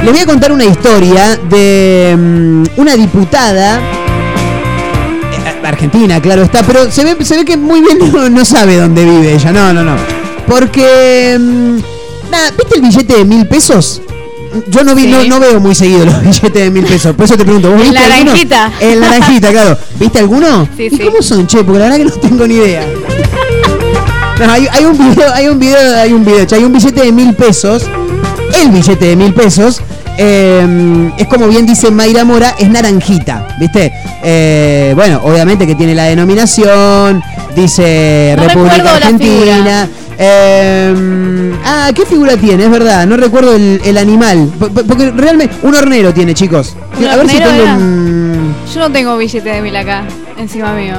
Les 0.03 0.13
voy 0.13 0.21
a 0.21 0.25
contar 0.25 0.51
una 0.51 0.65
historia 0.65 1.35
de 1.49 2.15
mm, 2.17 2.63
una 2.79 2.95
diputada 2.95 3.81
argentina, 5.69 6.21
claro 6.21 6.43
está, 6.43 6.63
pero 6.63 6.91
se 6.91 7.03
ve, 7.03 7.23
se 7.25 7.37
ve 7.37 7.45
que 7.45 7.57
muy 7.57 7.81
bien 7.81 7.97
no, 8.11 8.29
no 8.29 8.45
sabe 8.45 8.77
dónde 8.77 9.03
vive 9.03 9.33
ella. 9.35 9.51
No, 9.51 9.73
no, 9.73 9.83
no. 9.83 9.95
Porque, 10.47 11.37
mm, 11.39 11.77
nada, 12.31 12.51
¿viste 12.57 12.75
el 12.75 12.81
billete 12.81 13.17
de 13.17 13.25
mil 13.25 13.47
pesos? 13.47 14.01
Yo 14.69 14.83
no, 14.85 14.95
vi, 14.95 15.03
Sí. 15.03 15.09
no, 15.09 15.23
no 15.25 15.39
veo 15.39 15.59
muy 15.59 15.75
seguido 15.75 16.05
los 16.05 16.21
billetes 16.23 16.53
de 16.53 16.69
mil 16.71 16.85
pesos. 16.85 17.13
Por 17.15 17.25
eso 17.25 17.35
te 17.37 17.43
pregunto, 17.43 17.71
¿vos 17.71 17.81
El 17.81 17.89
viste 17.89 18.03
alguno? 18.05 18.23
naranjita. 18.25 18.71
El 18.79 18.99
naranjita, 19.01 19.51
claro. 19.51 19.77
¿Viste 19.99 20.19
alguno? 20.19 20.69
Sí, 20.77 20.83
¿Y 20.83 20.89
sí. 20.91 20.99
cómo 21.03 21.21
son, 21.21 21.45
che? 21.47 21.57
Porque 21.63 21.79
la 21.79 21.85
verdad 21.89 21.97
que 21.97 22.05
no 22.05 22.11
tengo 22.11 22.47
ni 22.47 22.55
idea. 22.55 22.85
No, 24.37 24.51
hay, 24.51 24.67
hay 24.69 24.83
un 24.83 24.97
video, 24.97 25.33
hay 25.33 25.47
un 25.47 25.57
video, 25.59 25.95
hay 25.97 26.11
un 26.11 26.25
video, 26.25 26.45
che, 26.45 26.55
hay 26.55 26.63
un 26.65 26.73
billete 26.73 27.01
de 27.03 27.11
mil 27.13 27.33
pesos. 27.35 27.83
El 28.61 28.69
billete 28.69 29.05
de 29.05 29.15
mil 29.15 29.33
pesos. 29.33 29.79
Eh, 30.17 31.11
es 31.17 31.27
como 31.27 31.47
bien 31.47 31.65
dice 31.65 31.91
Mayra 31.91 32.23
Mora, 32.23 32.55
es 32.57 32.69
naranjita, 32.69 33.47
¿viste? 33.59 33.91
Eh, 34.23 34.93
bueno, 34.95 35.21
obviamente 35.23 35.65
que 35.67 35.75
tiene 35.75 35.93
la 35.95 36.05
denominación, 36.05 37.21
dice 37.55 38.33
No 38.37 38.43
República 38.47 38.95
Argentina. 38.95 39.87
eh, 40.17 41.53
ah, 41.65 41.89
¿qué 41.93 42.05
figura 42.05 42.37
tiene? 42.37 42.65
Es 42.65 42.71
verdad, 42.71 43.05
no 43.07 43.17
recuerdo 43.17 43.53
el, 43.55 43.81
el 43.83 43.97
animal. 43.97 44.49
P- 44.59 44.83
Porque 44.83 45.11
realmente, 45.11 45.55
un 45.63 45.75
hornero 45.75 46.13
tiene, 46.13 46.33
chicos. 46.33 46.75
¿Un 46.99 47.05
A 47.07 47.15
ver 47.17 47.29
si 47.29 47.37
tengo 47.37 47.51
era? 47.51 47.73
un. 47.75 48.55
Yo 48.73 48.79
no 48.79 48.91
tengo 48.91 49.17
billete 49.17 49.49
de 49.49 49.61
mil 49.61 49.75
acá, 49.75 50.03
encima 50.37 50.73
mío. 50.73 50.95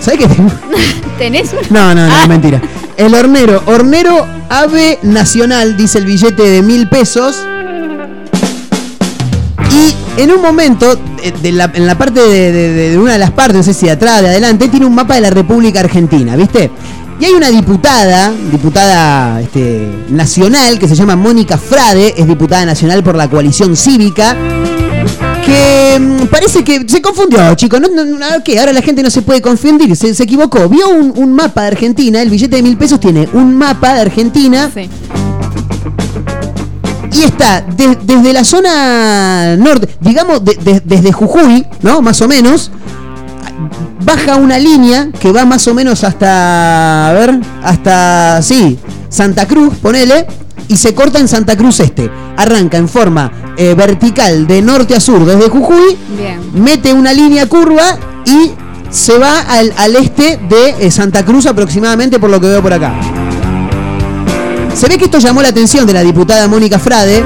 ¿Sabes 0.00 0.20
qué 0.20 0.28
tengo? 0.28 0.50
¿Tenés 1.18 1.50
uno? 1.52 1.62
No, 1.70 1.94
no, 1.94 2.06
no, 2.06 2.14
Ah. 2.14 2.26
mentira. 2.28 2.60
El 2.96 3.14
hornero, 3.14 3.62
hornero 3.66 4.26
ave 4.48 4.98
nacional, 5.02 5.76
dice 5.76 5.98
el 5.98 6.06
billete 6.06 6.42
de 6.42 6.62
mil 6.62 6.88
pesos. 6.88 7.36
En 10.16 10.30
un 10.30 10.40
momento, 10.40 10.98
eh, 11.22 11.32
en 11.42 11.86
la 11.86 11.98
parte 11.98 12.20
de, 12.20 12.98
una 12.98 13.12
de 13.12 13.18
las 13.18 13.32
partes, 13.32 13.56
no 13.56 13.62
sé 13.62 13.74
si 13.74 13.86
de 13.86 13.92
atrás, 13.92 14.22
de 14.22 14.28
adelante, 14.28 14.68
tiene 14.68 14.86
un 14.86 14.94
mapa 14.94 15.14
de 15.14 15.20
la 15.20 15.30
República 15.30 15.80
Argentina, 15.80 16.36
¿viste? 16.36 16.70
Y 17.20 17.24
hay 17.24 17.32
una 17.32 17.50
diputada, 17.50 18.32
diputada 18.50 19.40
este, 19.40 19.88
nacional, 20.10 20.78
que 20.78 20.88
se 20.88 20.94
llama 20.94 21.16
Mónica 21.16 21.56
Frade, 21.56 22.14
es 22.16 22.26
diputada 22.26 22.64
nacional 22.66 23.02
por 23.02 23.16
la 23.16 23.28
coalición 23.28 23.76
cívica, 23.76 24.36
que 25.44 25.98
mm, 25.98 26.26
parece 26.26 26.64
que 26.64 26.84
se 26.86 27.00
confundió, 27.00 27.54
chicos. 27.54 27.80
No, 27.80 27.88
no, 27.88 28.04
no, 28.04 28.26
¿qué? 28.44 28.58
Ahora 28.58 28.72
la 28.72 28.82
gente 28.82 29.02
no 29.02 29.10
se 29.10 29.22
puede 29.22 29.40
confundir, 29.40 29.94
se, 29.96 30.14
se 30.14 30.22
equivocó. 30.24 30.68
Vio 30.68 30.90
un, 30.90 31.12
un 31.16 31.32
mapa 31.32 31.62
de 31.62 31.68
Argentina, 31.68 32.20
el 32.20 32.30
billete 32.30 32.56
de 32.56 32.62
mil 32.62 32.76
pesos 32.76 33.00
tiene 33.00 33.28
un 33.32 33.54
mapa 33.54 33.94
de 33.94 34.00
Argentina. 34.00 34.70
Y 37.18 37.22
está 37.22 37.62
de- 37.62 37.96
desde 38.02 38.32
la 38.32 38.44
zona 38.44 39.56
norte, 39.56 39.88
digamos 40.00 40.44
de- 40.44 40.54
de- 40.56 40.82
desde 40.84 41.12
Jujuy, 41.12 41.66
¿no? 41.82 42.02
Más 42.02 42.20
o 42.20 42.28
menos. 42.28 42.70
Baja 44.04 44.36
una 44.36 44.58
línea 44.58 45.08
que 45.18 45.32
va 45.32 45.44
más 45.44 45.66
o 45.66 45.74
menos 45.74 46.04
hasta, 46.04 47.08
a 47.08 47.12
ver, 47.14 47.40
hasta, 47.62 48.40
sí, 48.42 48.78
Santa 49.08 49.46
Cruz, 49.48 49.74
ponele, 49.80 50.26
y 50.68 50.76
se 50.76 50.94
corta 50.94 51.18
en 51.18 51.26
Santa 51.28 51.56
Cruz 51.56 51.80
Este. 51.80 52.10
Arranca 52.36 52.76
en 52.76 52.88
forma 52.88 53.32
eh, 53.56 53.74
vertical 53.74 54.46
de 54.46 54.60
norte 54.60 54.94
a 54.94 55.00
sur 55.00 55.24
desde 55.24 55.48
Jujuy, 55.48 55.96
Bien. 56.18 56.38
mete 56.52 56.92
una 56.92 57.12
línea 57.14 57.46
curva 57.48 57.96
y 58.26 58.50
se 58.90 59.16
va 59.18 59.40
al, 59.40 59.72
al 59.78 59.96
este 59.96 60.38
de 60.48 60.86
eh, 60.86 60.90
Santa 60.90 61.24
Cruz 61.24 61.46
aproximadamente 61.46 62.18
por 62.18 62.28
lo 62.30 62.38
que 62.40 62.48
veo 62.48 62.62
por 62.62 62.72
acá. 62.74 62.94
Se 64.76 64.88
ve 64.88 64.98
que 64.98 65.06
esto 65.06 65.18
llamó 65.18 65.40
la 65.40 65.48
atención 65.48 65.86
de 65.86 65.94
la 65.94 66.02
diputada 66.02 66.46
Mónica 66.48 66.78
Frade. 66.78 67.24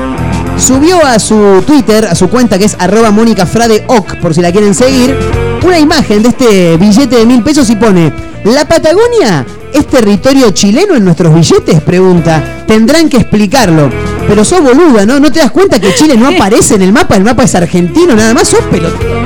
Subió 0.57 1.05
a 1.05 1.19
su 1.19 1.65
Twitter, 1.67 2.07
a 2.07 2.15
su 2.15 2.29
cuenta 2.29 2.59
que 2.59 2.65
es 2.65 2.77
arroba 2.79 3.11
Mónica 3.11 3.45
Frade 3.45 3.83
Oc, 3.89 4.17
por 4.19 4.33
si 4.33 4.41
la 4.41 4.53
quieren 4.53 4.73
seguir, 4.73 5.17
una 5.65 5.79
imagen 5.79 6.23
de 6.23 6.29
este 6.29 6.77
billete 6.77 7.17
de 7.17 7.27
mil 7.27 7.43
pesos 7.43 7.69
y 7.71 7.75
pone, 7.75 8.13
¿la 8.45 8.69
Patagonia 8.69 9.45
es 9.73 9.85
territorio 9.89 10.53
chileno 10.53 10.95
en 10.95 11.05
nuestros 11.05 11.35
billetes? 11.35 11.81
Pregunta. 11.81 12.65
Tendrán 12.69 13.09
que 13.09 13.17
explicarlo. 13.17 13.91
Pero 14.29 14.45
sos 14.45 14.63
boluda, 14.63 15.05
¿no? 15.05 15.19
¿No 15.19 15.33
te 15.33 15.41
das 15.41 15.51
cuenta 15.51 15.81
que 15.81 15.93
Chile 15.93 16.17
no 16.17 16.29
aparece 16.37 16.77
en 16.77 16.83
el 16.83 16.93
mapa? 16.93 17.17
El 17.17 17.25
mapa 17.25 17.43
es 17.43 17.55
argentino, 17.57 18.15
nada 18.15 18.33
más 18.33 18.47
sos 18.47 18.63
pelotudo. 18.71 19.20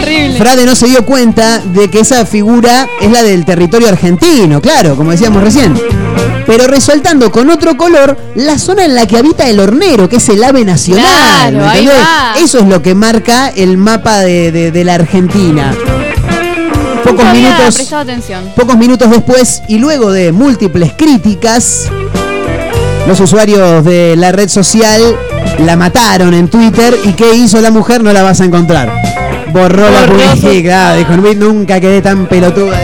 Terrible. 0.00 0.38
Frade 0.38 0.66
no 0.66 0.74
se 0.74 0.86
dio 0.86 1.04
cuenta 1.04 1.58
de 1.58 1.88
que 1.90 2.00
esa 2.00 2.24
figura 2.26 2.88
es 3.00 3.10
la 3.10 3.22
del 3.22 3.44
territorio 3.44 3.88
argentino, 3.88 4.60
claro, 4.60 4.96
como 4.96 5.10
decíamos 5.10 5.42
recién. 5.42 5.74
Pero 6.46 6.66
resaltando 6.66 7.30
con 7.30 7.50
otro 7.50 7.76
color 7.76 8.18
la 8.34 8.58
zona 8.58 8.84
en 8.84 8.94
la 8.94 9.06
que 9.06 9.16
habita 9.16 9.48
el 9.48 9.60
hornero, 9.60 10.08
que 10.08 10.16
es 10.16 10.28
el 10.28 10.42
ave 10.42 10.64
nacional. 10.64 11.04
Claro, 11.04 11.58
¿me 11.58 11.64
ahí 11.64 11.78
entendés? 11.84 12.04
va. 12.06 12.34
Eso 12.42 12.58
es 12.58 12.66
lo 12.66 12.82
que 12.82 12.94
marca 12.94 13.48
el 13.54 13.76
mapa 13.76 14.20
de, 14.20 14.50
de- 14.50 14.70
de 14.72 14.84
la 14.84 14.94
Argentina. 14.94 15.72
Pocos 17.04 17.24
minutos, 17.32 17.90
pocos 18.56 18.76
minutos 18.76 19.10
después 19.10 19.62
y 19.68 19.78
luego 19.78 20.10
de 20.12 20.32
múltiples 20.32 20.92
críticas, 20.96 21.86
los 23.06 23.20
usuarios 23.20 23.84
de 23.84 24.14
la 24.16 24.32
red 24.32 24.48
social 24.48 25.00
la 25.58 25.76
mataron 25.76 26.32
en 26.32 26.48
Twitter 26.48 26.96
y 27.04 27.12
¿qué 27.12 27.34
hizo 27.34 27.60
la 27.60 27.70
mujer? 27.70 28.02
No 28.02 28.12
la 28.12 28.22
vas 28.22 28.40
a 28.40 28.44
encontrar. 28.44 28.92
Borró 29.52 29.90
la 29.90 30.06
publicidad, 30.06 30.96
dijo, 30.96 31.16
"No, 31.16 31.32
nunca 31.34 31.80
quedé 31.80 32.00
tan 32.02 32.26
pelotuda. 32.26 32.78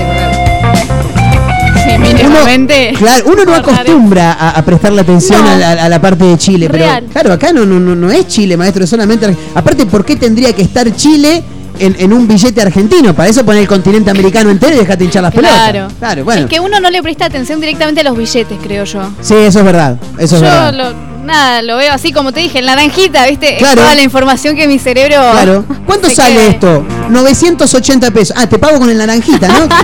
Sí, 1.85 1.99
mínimamente. 1.99 2.93
Claro, 2.99 3.25
uno 3.33 3.45
no 3.45 3.55
acostumbra 3.55 4.33
a, 4.35 4.51
a 4.51 4.63
prestarle 4.65 5.01
atención 5.01 5.43
No. 5.43 5.51
a, 5.51 5.57
la, 5.57 5.71
a 5.85 5.89
la 5.89 6.01
parte 6.01 6.25
de 6.25 6.37
Chile, 6.37 6.69
pero 6.71 6.85
claro, 7.13 7.33
acá 7.33 7.53
no, 7.53 7.65
no, 7.65 7.79
no, 7.81 7.95
no 7.95 8.11
es 8.11 8.27
Chile, 8.29 8.57
maestro, 8.57 8.85
es 8.85 8.91
solamente... 8.91 9.27
Ar- 9.27 9.35
Aparte, 9.55 9.87
¿por 9.87 10.05
qué 10.05 10.17
tendría 10.17 10.53
que 10.53 10.63
estar 10.63 10.95
Chile 10.95 11.43
en, 11.79 11.97
en 11.99 12.13
un 12.13 12.29
billete 12.29 12.61
argentino? 12.61 13.15
Para 13.15 13.31
eso 13.31 13.45
poner 13.45 13.63
el 13.63 13.69
continente 13.69 14.11
americano 14.11 14.51
entero 14.51 14.75
y 14.77 14.79
dejate 14.81 15.05
hinchar 15.05 15.23
las 15.23 15.33
Claro. 15.33 15.73
pelotas. 15.73 15.93
Claro, 15.99 16.25
bueno. 16.25 16.43
Es 16.43 16.47
que 16.49 16.61
uno 16.61 16.79
no 16.81 16.91
le 16.91 17.03
presta 17.03 17.27
atención 17.27 17.61
directamente 17.61 18.03
a 18.03 18.05
los 18.05 18.17
billetes, 18.17 18.59
creo 18.63 18.85
yo. 18.85 19.09
Sí, 19.23 19.35
eso 19.35 19.61
es 19.61 19.65
verdad, 19.65 19.97
eso 20.19 20.37
es 20.37 20.43
yo 20.43 20.47
verdad. 20.49 20.75
lo, 20.75 20.93
nada, 21.29 21.63
lo 21.63 21.77
veo 21.77 21.93
así 21.93 22.13
como 22.13 22.33
te 22.33 22.41
dije, 22.41 22.59
el 22.59 22.67
naranjita, 22.67 23.25
¿viste? 23.27 23.53
Es 23.55 23.59
Claro. 23.59 23.83
toda 23.83 23.95
la 23.95 24.03
información 24.03 24.57
que 24.57 24.67
mi 24.67 24.79
cerebro. 24.81 25.17
Claro. 25.33 25.65
¿Cuánto 25.87 26.11
sale 26.11 26.35
quede. 26.35 26.49
esto? 26.49 26.85
980 27.09 28.11
pesos. 28.11 28.37
Ah, 28.37 28.49
te 28.49 28.59
pago 28.59 28.79
con 28.81 28.91
el 28.91 28.99
naranjita, 28.99 29.47
¿no? 29.49 29.69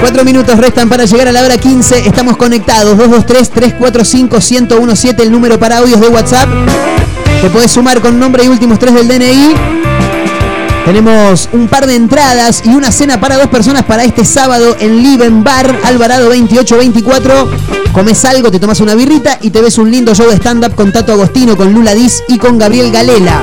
Cuatro 0.00 0.24
minutos 0.24 0.56
restan 0.58 0.88
para 0.88 1.04
llegar 1.04 1.28
a 1.28 1.32
la 1.32 1.42
hora 1.42 1.56
15. 1.58 2.06
Estamos 2.06 2.36
conectados. 2.36 2.96
223-345-1017, 2.98 5.20
el 5.20 5.32
número 5.32 5.58
para 5.58 5.78
audios 5.78 6.00
de 6.00 6.08
WhatsApp. 6.08 6.48
Te 7.40 7.50
podés 7.50 7.70
sumar 7.72 8.00
con 8.00 8.18
nombre 8.18 8.44
y 8.44 8.48
últimos 8.48 8.78
tres 8.78 8.94
del 8.94 9.08
DNI. 9.08 9.54
Tenemos 10.86 11.48
un 11.52 11.66
par 11.66 11.84
de 11.84 11.96
entradas 11.96 12.62
y 12.64 12.68
una 12.68 12.92
cena 12.92 13.18
para 13.20 13.36
dos 13.36 13.48
personas 13.48 13.82
para 13.82 14.04
este 14.04 14.24
sábado 14.24 14.76
en 14.78 15.02
Liven 15.02 15.42
Bar, 15.42 15.80
Alvarado 15.82 16.26
2824. 16.26 17.50
Comes 17.92 18.24
algo, 18.24 18.52
te 18.52 18.60
tomas 18.60 18.78
una 18.78 18.94
birrita 18.94 19.36
y 19.42 19.50
te 19.50 19.60
ves 19.60 19.78
un 19.78 19.90
lindo 19.90 20.14
show 20.14 20.30
de 20.30 20.36
stand-up 20.36 20.76
con 20.76 20.92
Tato 20.92 21.12
Agostino, 21.12 21.56
con 21.56 21.72
Lula 21.72 21.92
Diz 21.92 22.22
y 22.28 22.38
con 22.38 22.56
Gabriel 22.56 22.92
Galela. 22.92 23.42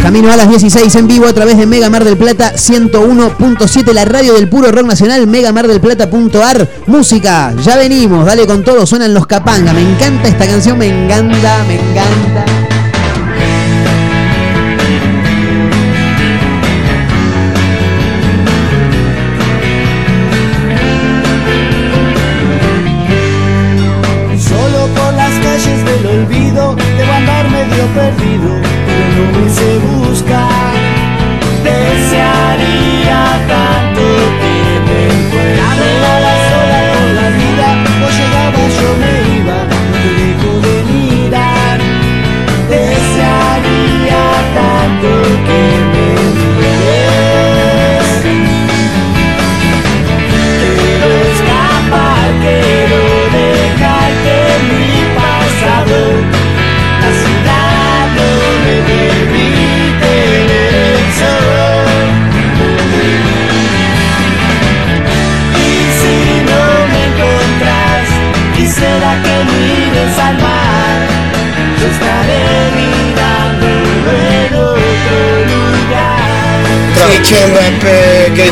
Camino 0.00 0.30
a 0.30 0.36
las 0.36 0.48
16 0.48 0.94
en 0.94 1.08
vivo 1.08 1.26
a 1.26 1.32
través 1.32 1.58
de 1.58 1.66
Mega 1.66 1.90
Mar 1.90 2.04
del 2.04 2.16
Plata 2.16 2.54
101.7, 2.54 3.92
la 3.92 4.04
radio 4.04 4.34
del 4.34 4.48
puro 4.48 4.70
rock 4.70 4.86
nacional, 4.86 5.26
megamardelplata.ar. 5.26 6.68
Música, 6.86 7.52
ya 7.64 7.76
venimos, 7.76 8.24
dale 8.24 8.46
con 8.46 8.62
todo, 8.62 8.86
suenan 8.86 9.12
los 9.12 9.26
Capanga. 9.26 9.72
Me 9.72 9.82
encanta 9.82 10.28
esta 10.28 10.46
canción, 10.46 10.78
me 10.78 10.86
encanta, 10.86 11.64
me 11.66 11.74
encanta. 11.74 12.77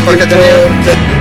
Mbappé, 0.07 0.25
¿qué 0.85 1.16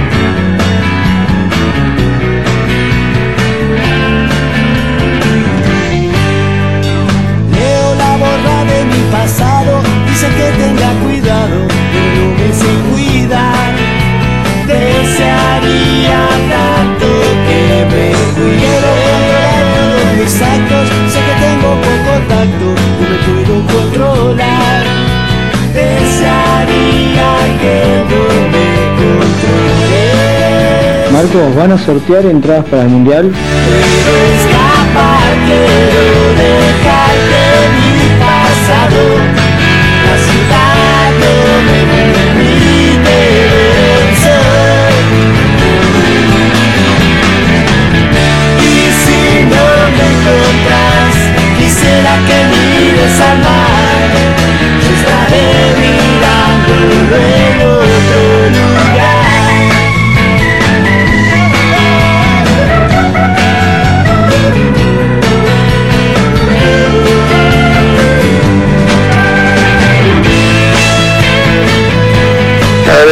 Marcos, 31.36 31.56
¿van 31.56 31.72
a 31.74 31.78
sortear 31.78 32.26
entradas 32.26 32.66
para 32.66 32.84
el 32.84 32.90
mundial? 32.90 33.32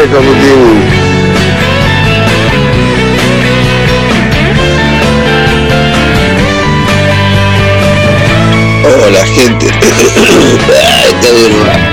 Dale, 0.03 0.11
Caputín. 0.11 0.83
Hola, 8.83 9.25
gente. 9.25 9.67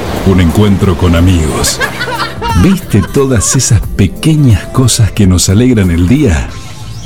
Un 0.27 0.39
encuentro 0.39 0.95
con 0.95 1.15
amigos. 1.15 1.79
¿Viste 2.61 3.01
todas 3.13 3.55
esas 3.55 3.81
pequeñas 3.81 4.65
cosas 4.67 5.11
que 5.11 5.25
nos 5.25 5.49
alegran 5.49 5.89
el 5.89 6.07
día? 6.07 6.47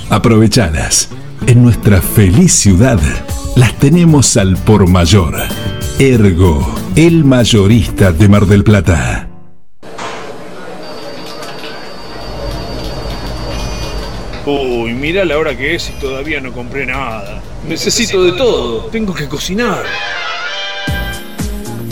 Aprovechadas. 0.09 1.09
En 1.47 1.63
nuestra 1.63 2.01
feliz 2.01 2.51
ciudad 2.51 2.99
las 3.55 3.73
tenemos 3.79 4.35
al 4.35 4.57
por 4.57 4.89
mayor. 4.89 5.33
Ergo, 5.97 6.75
el 6.97 7.23
mayorista 7.23 8.11
de 8.11 8.27
Mar 8.27 8.45
del 8.47 8.65
Plata. 8.65 9.29
Uy, 14.45 14.93
mirá 14.93 15.23
la 15.23 15.37
hora 15.37 15.57
que 15.57 15.75
es 15.75 15.89
y 15.89 15.93
todavía 16.01 16.41
no 16.41 16.51
compré 16.51 16.85
nada. 16.85 17.41
Necesito 17.65 18.23
de 18.23 18.33
todo. 18.33 18.85
Tengo 18.87 19.13
que 19.13 19.29
cocinar. 19.29 19.83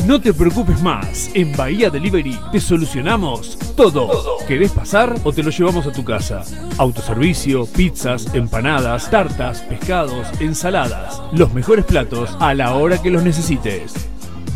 No 0.06 0.20
te 0.20 0.34
preocupes 0.34 0.82
más, 0.82 1.32
en 1.34 1.56
Bahía 1.56 1.90
Delivery 1.90 2.38
te 2.52 2.60
solucionamos 2.60 3.58
todo. 3.78 4.10
¿Querés 4.46 4.74
pasar 4.74 5.16
o 5.24 5.32
te 5.32 5.42
lo 5.42 5.50
llevamos 5.50 5.88
a 5.88 5.94
tu 5.94 6.04
casa? 6.04 6.44
Autoservicio, 6.78 7.66
pizzas, 7.66 8.36
empanadas, 8.36 9.10
tartas, 9.10 9.62
pescados, 9.62 10.28
ensaladas. 10.42 11.22
Los 11.32 11.54
mejores 11.54 11.86
platos 11.86 12.36
a 12.42 12.54
la 12.54 12.74
hora 12.74 13.02
que 13.02 13.12
los 13.12 13.24
necesites. 13.24 13.94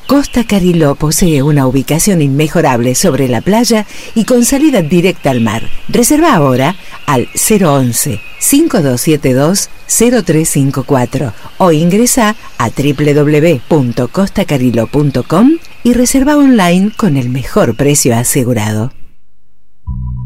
Costa 0.07 0.43
Cariló 0.43 0.95
posee 0.95 1.41
una 1.41 1.67
ubicación 1.67 2.21
inmejorable 2.21 2.95
sobre 2.95 3.27
la 3.27 3.41
playa 3.41 3.85
y 4.15 4.23
con 4.25 4.45
salida 4.45 4.81
directa 4.81 5.31
al 5.31 5.41
mar. 5.41 5.69
Reserva 5.87 6.35
ahora 6.35 6.75
al 7.05 7.27
011 7.35 8.19
5272 8.39 9.69
0354 9.87 11.33
o 11.57 11.71
ingresa 11.71 12.35
a 12.57 12.69
www.costacarilo.com 12.69 15.51
y 15.83 15.93
reserva 15.93 16.37
online 16.37 16.91
con 16.95 17.17
el 17.17 17.29
mejor 17.29 17.75
precio 17.75 18.15
asegurado. 18.15 18.93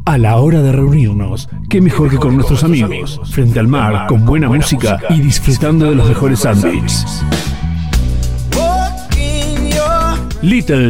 A 0.06 0.20
la 0.20 0.38
hora 0.38 0.62
de 0.62 0.72
reunirnos, 0.72 1.50
qué 1.68 1.82
mejor 1.82 2.12
que 2.12 2.18
con 2.18 2.36
nuestros 2.36 2.64
amigos, 2.64 3.20
frente 3.32 3.60
al 3.60 3.68
mar, 3.68 4.06
con 4.08 4.24
buena 4.24 4.48
música 4.48 5.00
y 5.10 5.20
disfrutando 5.20 5.90
de 5.90 5.96
los 5.96 6.08
mejores 6.08 6.42
sándwiches. 6.42 7.24
Little, 10.46 10.90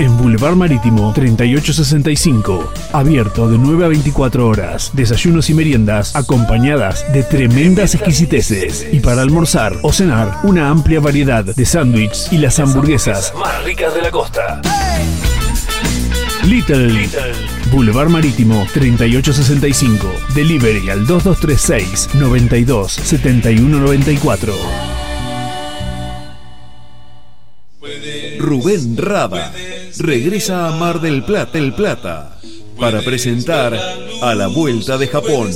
en 0.00 0.18
Boulevard 0.18 0.56
Marítimo 0.56 1.12
3865. 1.12 2.72
Abierto 2.92 3.48
de 3.48 3.56
9 3.56 3.84
a 3.84 3.88
24 3.88 4.48
horas. 4.48 4.90
Desayunos 4.94 5.48
y 5.48 5.54
meriendas 5.54 6.16
acompañadas 6.16 7.04
de 7.12 7.22
tremendas 7.22 7.94
exquisiteces. 7.94 8.84
Y 8.90 8.98
para 8.98 9.22
almorzar 9.22 9.76
o 9.82 9.92
cenar, 9.92 10.40
una 10.42 10.70
amplia 10.70 10.98
variedad 10.98 11.44
de 11.44 11.64
sándwiches 11.64 12.32
y 12.32 12.38
las 12.38 12.58
hamburguesas 12.58 13.32
más 13.38 13.62
ricas 13.62 13.94
de 13.94 14.02
la 14.02 14.10
costa. 14.10 14.60
Little, 16.42 17.08
Boulevard 17.70 18.08
Marítimo 18.08 18.66
3865. 18.74 20.12
Delivery 20.34 20.90
al 20.90 21.06
2236 21.06 22.08
92 22.14 22.92
7194. 22.92 24.93
Rubén 28.44 28.98
Rada 28.98 29.54
regresa 29.98 30.68
a 30.68 30.76
Mar 30.76 31.00
del 31.00 31.24
Plata, 31.24 31.56
el 31.56 31.72
Plata, 31.72 32.36
para 32.78 33.00
presentar 33.00 33.74
A 34.20 34.34
la 34.34 34.48
Vuelta 34.48 34.98
de 34.98 35.08
Japón. 35.08 35.48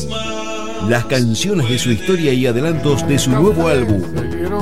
Las 0.88 1.04
canciones 1.04 1.68
de 1.68 1.78
su 1.78 1.90
historia 1.90 2.32
y 2.32 2.46
adelantos 2.46 3.06
de 3.06 3.18
su 3.18 3.30
nuevo 3.30 3.68
álbum, 3.68 4.02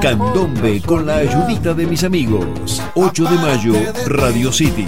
Candombe 0.03 0.81
con 0.81 1.07
la 1.07 1.19
ayudita 1.19 1.73
de 1.73 1.87
mis 1.87 2.03
amigos. 2.03 2.83
8 2.97 3.25
de 3.25 3.37
mayo, 3.37 3.75
Radio 4.07 4.51
City. 4.53 4.87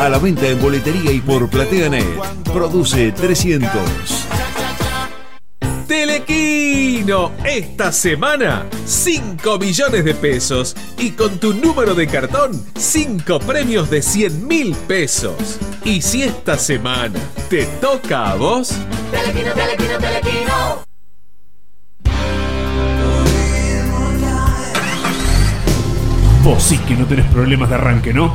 A 0.00 0.08
la 0.08 0.18
venta 0.18 0.48
en 0.48 0.60
boletería 0.60 1.12
y 1.12 1.20
por 1.20 1.48
PlateaNet. 1.48 2.04
Produce 2.52 3.12
300. 3.12 4.21
Telequino, 5.92 7.32
esta 7.44 7.92
semana 7.92 8.66
5 8.86 9.58
millones 9.58 10.06
de 10.06 10.14
pesos 10.14 10.74
y 10.96 11.10
con 11.10 11.38
tu 11.38 11.52
número 11.52 11.94
de 11.94 12.06
cartón 12.06 12.64
5 12.78 13.38
premios 13.40 13.90
de 13.90 14.00
100 14.00 14.48
mil 14.48 14.74
pesos. 14.74 15.58
Y 15.84 16.00
si 16.00 16.22
esta 16.22 16.56
semana 16.56 17.20
te 17.50 17.66
toca 17.82 18.30
a 18.30 18.36
vos, 18.36 18.72
Telequino, 19.10 19.52
telequino, 19.52 19.98
telequino. 19.98 20.84
Vos 26.42 26.62
sí 26.62 26.78
que 26.88 26.94
no 26.94 27.04
tenés 27.04 27.26
problemas 27.26 27.68
de 27.68 27.74
arranque, 27.74 28.14
¿no? 28.14 28.34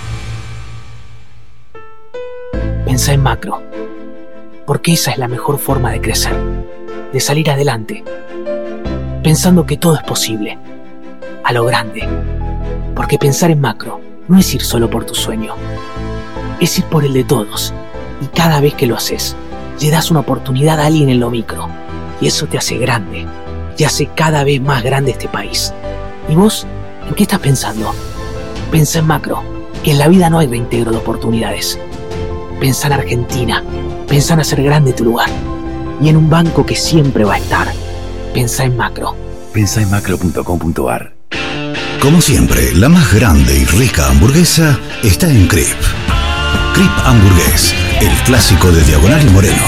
Pensá 2.91 3.13
en 3.13 3.23
macro, 3.23 3.63
porque 4.65 4.91
esa 4.91 5.11
es 5.11 5.17
la 5.17 5.29
mejor 5.29 5.59
forma 5.59 5.93
de 5.93 6.01
crecer, 6.01 6.35
de 7.13 7.21
salir 7.21 7.49
adelante, 7.49 8.03
pensando 9.23 9.65
que 9.65 9.77
todo 9.77 9.95
es 9.95 10.03
posible, 10.03 10.57
a 11.45 11.53
lo 11.53 11.63
grande, 11.63 12.05
porque 12.93 13.17
pensar 13.17 13.49
en 13.49 13.61
macro 13.61 14.01
no 14.27 14.37
es 14.37 14.53
ir 14.53 14.61
solo 14.61 14.89
por 14.89 15.05
tu 15.05 15.15
sueño, 15.15 15.55
es 16.59 16.79
ir 16.79 16.83
por 16.83 17.05
el 17.05 17.13
de 17.13 17.23
todos, 17.23 17.73
y 18.19 18.25
cada 18.25 18.59
vez 18.59 18.73
que 18.73 18.87
lo 18.87 18.97
haces, 18.97 19.37
le 19.81 19.89
das 19.89 20.11
una 20.11 20.19
oportunidad 20.19 20.77
a 20.81 20.87
alguien 20.87 21.07
en 21.07 21.21
lo 21.21 21.29
micro, 21.29 21.69
y 22.19 22.27
eso 22.27 22.47
te 22.47 22.57
hace 22.57 22.77
grande, 22.77 23.25
y 23.77 23.85
hace 23.85 24.07
cada 24.07 24.43
vez 24.43 24.59
más 24.59 24.83
grande 24.83 25.11
este 25.11 25.29
país. 25.29 25.73
¿Y 26.27 26.35
vos? 26.35 26.67
¿En 27.07 27.15
qué 27.15 27.23
estás 27.23 27.39
pensando? 27.39 27.93
Pensá 28.69 28.99
en 28.99 29.07
macro, 29.07 29.43
que 29.81 29.91
en 29.91 29.97
la 29.97 30.09
vida 30.09 30.29
no 30.29 30.39
hay 30.39 30.47
reintegro 30.47 30.91
de 30.91 30.97
oportunidades. 30.97 31.79
Pensá 32.61 32.85
en 32.85 32.93
Argentina, 32.93 33.63
pensá 34.07 34.35
en 34.35 34.41
hacer 34.41 34.61
grande 34.61 34.93
tu 34.93 35.03
lugar 35.03 35.29
y 35.99 36.09
en 36.09 36.15
un 36.15 36.29
banco 36.29 36.63
que 36.63 36.75
siempre 36.75 37.23
va 37.23 37.33
a 37.33 37.37
estar. 37.39 37.67
Pensá 38.35 38.65
en 38.65 38.77
macro. 38.77 39.15
Pensá 39.51 39.81
en 39.81 39.89
macro.com.ar. 39.89 41.15
Como 41.99 42.21
siempre, 42.21 42.71
la 42.75 42.87
más 42.87 43.11
grande 43.15 43.57
y 43.57 43.65
rica 43.65 44.07
hamburguesa 44.07 44.79
está 45.01 45.27
en 45.27 45.47
Crip. 45.47 45.75
Crip 46.75 46.91
Hamburgués, 47.03 47.73
el 47.99 48.15
clásico 48.25 48.71
de 48.71 48.83
Diagonal 48.83 49.25
y 49.25 49.29
Moreno. 49.31 49.67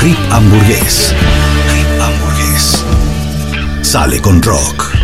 Crip 0.00 0.18
Hamburgués. 0.32 1.14
Crip 1.68 2.02
Hamburgués. 2.02 2.84
Sale 3.82 4.20
con 4.20 4.42
rock. 4.42 5.03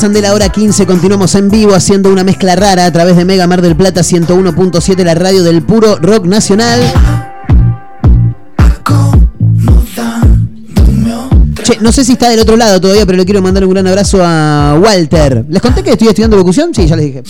Pasan 0.00 0.14
de 0.14 0.22
la 0.22 0.32
hora 0.32 0.48
15. 0.48 0.86
Continuamos 0.86 1.34
en 1.34 1.50
vivo 1.50 1.74
haciendo 1.74 2.10
una 2.10 2.24
mezcla 2.24 2.56
rara 2.56 2.86
a 2.86 2.90
través 2.90 3.18
de 3.18 3.26
Mega 3.26 3.46
Mar 3.46 3.60
del 3.60 3.76
Plata 3.76 4.00
101.7, 4.00 5.04
la 5.04 5.14
radio 5.14 5.42
del 5.42 5.60
puro 5.60 5.96
rock 5.96 6.24
nacional. 6.24 6.80
Che, 11.62 11.76
no 11.82 11.92
sé 11.92 12.02
si 12.06 12.12
está 12.12 12.30
del 12.30 12.40
otro 12.40 12.56
lado 12.56 12.80
todavía, 12.80 13.04
pero 13.04 13.18
le 13.18 13.26
quiero 13.26 13.42
mandar 13.42 13.62
un 13.62 13.72
gran 13.72 13.86
abrazo 13.88 14.24
a 14.24 14.80
Walter. 14.82 15.44
¿Les 15.50 15.60
conté 15.60 15.82
que 15.82 15.90
estoy 15.90 16.08
estudiando 16.08 16.38
locución? 16.38 16.74
Sí, 16.74 16.86
ya 16.86 16.96
les 16.96 17.04
dije. 17.04 17.22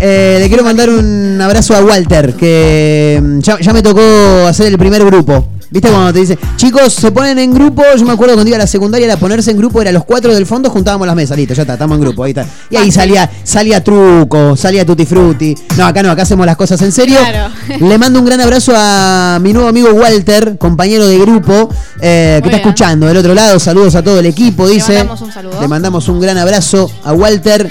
Eh, 0.00 0.38
le 0.40 0.48
quiero 0.48 0.64
mandar 0.64 0.90
un 0.90 1.40
abrazo 1.40 1.76
a 1.76 1.84
Walter, 1.84 2.34
que 2.34 3.22
mm, 3.22 3.38
ya, 3.38 3.60
ya 3.60 3.72
me 3.72 3.80
tocó 3.80 4.02
hacer 4.48 4.66
el 4.66 4.76
primer 4.76 5.04
grupo. 5.04 5.46
¿Viste 5.72 5.88
cuando 5.88 6.12
te 6.12 6.18
dice, 6.18 6.38
chicos, 6.56 6.92
se 6.92 7.10
ponen 7.12 7.38
en 7.38 7.54
grupo? 7.54 7.82
Yo 7.96 8.04
me 8.04 8.12
acuerdo 8.12 8.34
cuando 8.34 8.48
iba 8.48 8.56
a 8.56 8.58
la 8.58 8.66
secundaria, 8.66 9.06
era 9.06 9.16
ponerse 9.16 9.52
en 9.52 9.56
grupo, 9.56 9.80
era 9.80 9.90
los 9.90 10.04
cuatro 10.04 10.34
del 10.34 10.44
fondo, 10.44 10.68
juntábamos 10.68 11.06
las 11.06 11.16
mesas, 11.16 11.34
listo, 11.34 11.54
ya 11.54 11.62
está, 11.62 11.72
estamos 11.72 11.96
en 11.96 12.02
grupo, 12.02 12.24
ahí 12.24 12.32
está. 12.32 12.46
Y 12.68 12.76
ahí 12.76 12.92
salía, 12.92 13.30
salía 13.42 13.82
truco, 13.82 14.54
salía 14.54 14.84
tutti 14.84 15.06
frutti. 15.06 15.54
No, 15.78 15.86
acá 15.86 16.02
no, 16.02 16.10
acá 16.10 16.22
hacemos 16.22 16.44
las 16.44 16.56
cosas 16.56 16.82
en 16.82 16.92
serio. 16.92 17.16
Claro. 17.18 17.54
Le 17.88 17.96
mando 17.96 18.18
un 18.18 18.26
gran 18.26 18.42
abrazo 18.42 18.74
a 18.76 19.38
mi 19.40 19.54
nuevo 19.54 19.66
amigo 19.66 19.88
Walter, 19.92 20.58
compañero 20.58 21.06
de 21.06 21.18
grupo, 21.18 21.70
eh, 22.00 22.40
que 22.42 22.48
está 22.50 22.58
escuchando 22.58 23.06
del 23.06 23.16
otro 23.16 23.32
lado. 23.32 23.58
Saludos 23.58 23.94
a 23.94 24.02
todo 24.02 24.18
el 24.18 24.26
equipo, 24.26 24.68
dice. 24.68 24.92
mandamos 24.92 25.22
un 25.22 25.32
saludo. 25.32 25.58
Le 25.58 25.68
mandamos 25.68 26.06
un 26.08 26.20
gran 26.20 26.36
abrazo 26.36 26.90
a 27.02 27.14
Walter. 27.14 27.66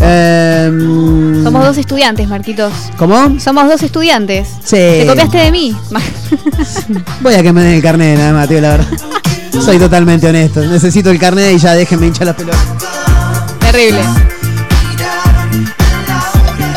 Em, 0.00 1.42
Somos 1.44 1.64
dos 1.64 1.78
estudiantes, 1.78 2.28
Marquitos. 2.28 2.72
¿Cómo? 2.96 3.38
Somos 3.40 3.68
dos 3.68 3.82
estudiantes. 3.82 4.48
Sí. 4.62 4.76
Te 4.76 5.04
copiaste 5.06 5.38
de 5.38 5.50
mí. 5.50 5.76
Voy 7.20 7.34
a 7.34 7.42
que 7.42 7.52
me 7.52 7.62
den 7.62 7.74
el 7.74 7.82
carnet, 7.82 8.18
nada 8.18 8.32
más, 8.32 8.48
tío, 8.48 8.60
la 8.60 8.70
verdad. 8.70 8.86
Soy 9.64 9.78
totalmente 9.78 10.28
honesto. 10.28 10.60
Necesito 10.60 11.10
el 11.10 11.18
carnet 11.18 11.54
y 11.54 11.58
ya 11.58 11.74
déjenme 11.74 12.06
hinchar 12.06 12.26
las 12.26 12.36
pelotas. 12.36 12.60
Terrible. 13.60 14.00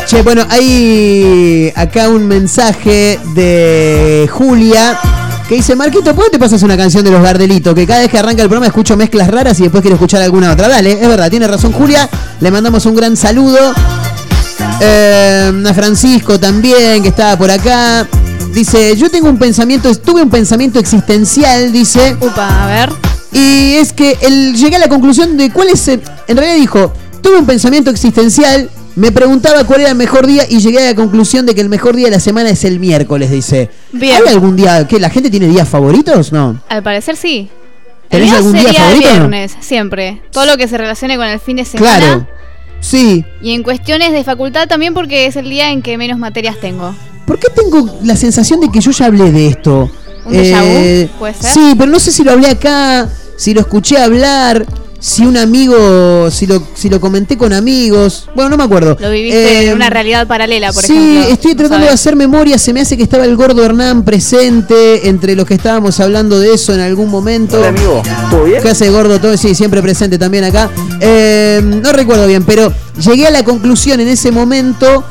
Che, 0.06 0.22
bueno, 0.22 0.44
hay 0.50 1.72
acá 1.76 2.08
un 2.08 2.26
mensaje 2.26 3.20
de 3.34 4.28
Julia 4.32 4.98
que 5.50 5.56
dice, 5.56 5.74
Marquito, 5.74 6.14
¿por 6.14 6.26
qué 6.26 6.30
te 6.30 6.38
pasas 6.38 6.62
una 6.62 6.76
canción 6.76 7.02
de 7.04 7.10
los 7.10 7.20
Gardelitos? 7.20 7.74
Que 7.74 7.84
cada 7.84 8.02
vez 8.02 8.08
que 8.08 8.16
arranca 8.20 8.40
el 8.40 8.48
programa 8.48 8.68
escucho 8.68 8.96
mezclas 8.96 9.26
raras 9.26 9.58
y 9.58 9.64
después 9.64 9.80
quiero 9.82 9.96
escuchar 9.96 10.22
alguna 10.22 10.52
otra. 10.52 10.68
Dale, 10.68 10.92
es 10.92 11.08
verdad, 11.08 11.28
tiene 11.28 11.48
razón 11.48 11.72
Julia. 11.72 12.08
Le 12.38 12.52
mandamos 12.52 12.86
un 12.86 12.94
gran 12.94 13.16
saludo. 13.16 13.58
Eh, 14.80 15.64
a 15.68 15.74
Francisco 15.74 16.38
también, 16.38 17.02
que 17.02 17.08
estaba 17.08 17.36
por 17.36 17.50
acá. 17.50 18.06
Dice, 18.54 18.96
yo 18.96 19.10
tengo 19.10 19.28
un 19.28 19.38
pensamiento, 19.38 19.92
tuve 19.96 20.22
un 20.22 20.30
pensamiento 20.30 20.78
existencial, 20.78 21.72
dice. 21.72 22.16
Upa, 22.20 22.62
a 22.62 22.66
ver. 22.68 22.90
Y 23.32 23.74
es 23.74 23.92
que 23.92 24.18
él 24.22 24.54
llegué 24.54 24.76
a 24.76 24.78
la 24.78 24.88
conclusión 24.88 25.36
de 25.36 25.50
cuál 25.50 25.68
es. 25.70 25.88
el- 25.88 26.00
En 26.28 26.36
realidad 26.36 26.58
dijo, 26.60 26.92
tuve 27.22 27.38
un 27.38 27.46
pensamiento 27.46 27.90
existencial, 27.90 28.70
me 28.96 29.12
preguntaba 29.12 29.64
cuál 29.64 29.80
era 29.82 29.90
el 29.90 29.96
mejor 29.96 30.26
día 30.26 30.44
y 30.48 30.58
llegué 30.60 30.78
a 30.78 30.86
la 30.86 30.94
conclusión 30.94 31.46
de 31.46 31.54
que 31.54 31.60
el 31.60 31.68
mejor 31.68 31.96
día 31.96 32.06
de 32.06 32.12
la 32.12 32.20
semana 32.20 32.50
es 32.50 32.64
el 32.64 32.78
miércoles, 32.80 33.30
dice. 33.30 33.70
Bien. 33.92 34.16
¿Hay 34.26 34.32
algún 34.34 34.56
día 34.56 34.86
que 34.86 34.98
la 34.98 35.10
gente 35.10 35.30
tiene 35.30 35.46
días 35.46 35.68
favoritos? 35.68 36.32
No. 36.32 36.60
Al 36.68 36.82
parecer 36.82 37.16
sí. 37.16 37.48
El 38.10 38.18
¿Tenés 38.18 38.28
mío 38.28 38.36
algún 38.38 38.52
día 38.54 38.68
el 38.70 38.74
favorito? 38.76 39.08
viernes, 39.08 39.56
siempre. 39.60 40.20
Todo 40.32 40.46
lo 40.46 40.56
que 40.56 40.66
se 40.66 40.76
relacione 40.76 41.16
con 41.16 41.26
el 41.26 41.38
fin 41.38 41.56
de 41.56 41.64
semana. 41.64 41.98
Claro. 41.98 42.26
Sí. 42.80 43.24
Y 43.40 43.52
en 43.52 43.62
cuestiones 43.62 44.12
de 44.12 44.24
facultad 44.24 44.66
también 44.66 44.94
porque 44.94 45.26
es 45.26 45.36
el 45.36 45.48
día 45.48 45.70
en 45.70 45.82
que 45.82 45.96
menos 45.96 46.18
materias 46.18 46.56
tengo. 46.60 46.94
¿Por 47.26 47.38
qué 47.38 47.48
tengo 47.54 47.98
la 48.02 48.16
sensación 48.16 48.60
de 48.60 48.70
que 48.70 48.80
yo 48.80 48.90
ya 48.90 49.06
hablé 49.06 49.30
de 49.30 49.46
esto? 49.48 49.90
¿Un 50.24 50.32
déjà 50.34 50.60
vu? 50.62 51.08
¿Puede 51.18 51.34
ser? 51.34 51.52
Sí, 51.52 51.74
pero 51.78 51.90
no 51.90 52.00
sé 52.00 52.10
si 52.10 52.24
lo 52.24 52.32
hablé 52.32 52.48
acá, 52.48 53.08
si 53.36 53.54
lo 53.54 53.60
escuché 53.60 53.98
hablar, 53.98 54.66
si 55.02 55.24
un 55.24 55.36
amigo, 55.38 56.30
si 56.30 56.46
lo, 56.46 56.62
si 56.74 56.90
lo 56.90 57.00
comenté 57.00 57.36
con 57.38 57.52
amigos. 57.54 58.28
Bueno, 58.34 58.50
no 58.50 58.56
me 58.58 58.64
acuerdo. 58.64 58.96
Lo 59.00 59.10
viviste 59.10 59.62
Eh, 59.62 59.68
en 59.70 59.74
una 59.76 59.88
realidad 59.88 60.26
paralela, 60.26 60.72
por 60.72 60.82
sí, 60.84 60.92
ejemplo. 60.92 61.32
estoy 61.32 61.54
tratando 61.54 61.86
de 61.86 61.92
hacer 61.92 62.16
memoria. 62.16 62.58
Se 62.58 62.72
me 62.74 62.80
hace 62.82 62.96
que 62.98 63.02
estaba 63.02 63.24
el 63.24 63.34
gordo 63.34 63.64
Hernán 63.64 64.04
presente 64.04 65.08
entre 65.08 65.34
los 65.34 65.46
que 65.46 65.54
estábamos 65.54 65.98
hablando 66.00 66.38
de 66.38 66.52
eso 66.54 66.74
en 66.74 66.80
algún 66.80 67.08
momento. 67.08 67.58
Hola, 67.58 67.68
amigo. 67.68 68.02
¿Todo 68.30 68.44
bien? 68.44 68.62
¿Qué 68.62 68.68
hace 68.68 68.90
gordo? 68.90 69.18
Todo, 69.18 69.36
sí, 69.36 69.54
siempre 69.54 69.80
presente 69.82 70.18
también 70.18 70.44
acá. 70.44 70.70
Eh, 71.00 71.62
no 71.64 71.92
recuerdo 71.92 72.26
bien, 72.26 72.44
pero 72.44 72.70
llegué 73.02 73.26
a 73.26 73.30
la 73.30 73.42
conclusión 73.42 74.00
en 74.00 74.08
ese 74.08 74.30
momento 74.30 75.02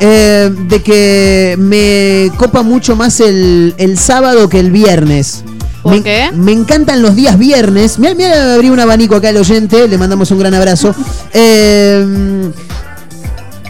eh, 0.00 0.50
de 0.66 0.82
que 0.82 1.56
me 1.58 2.32
copa 2.38 2.62
mucho 2.62 2.96
más 2.96 3.20
el, 3.20 3.74
el 3.76 3.98
sábado 3.98 4.48
que 4.48 4.58
el 4.60 4.70
viernes. 4.70 5.44
¿Por 5.82 5.92
me, 5.92 6.02
qué? 6.02 6.30
me 6.32 6.52
encantan 6.52 7.02
los 7.02 7.16
días 7.16 7.38
viernes. 7.38 7.98
Mira, 7.98 8.14
mira, 8.14 8.54
abrí 8.54 8.70
un 8.70 8.80
abanico 8.80 9.16
acá 9.16 9.30
al 9.30 9.36
oyente. 9.36 9.88
Le 9.88 9.98
mandamos 9.98 10.30
un 10.30 10.38
gran 10.38 10.54
abrazo. 10.54 10.94
Eh, 11.32 12.50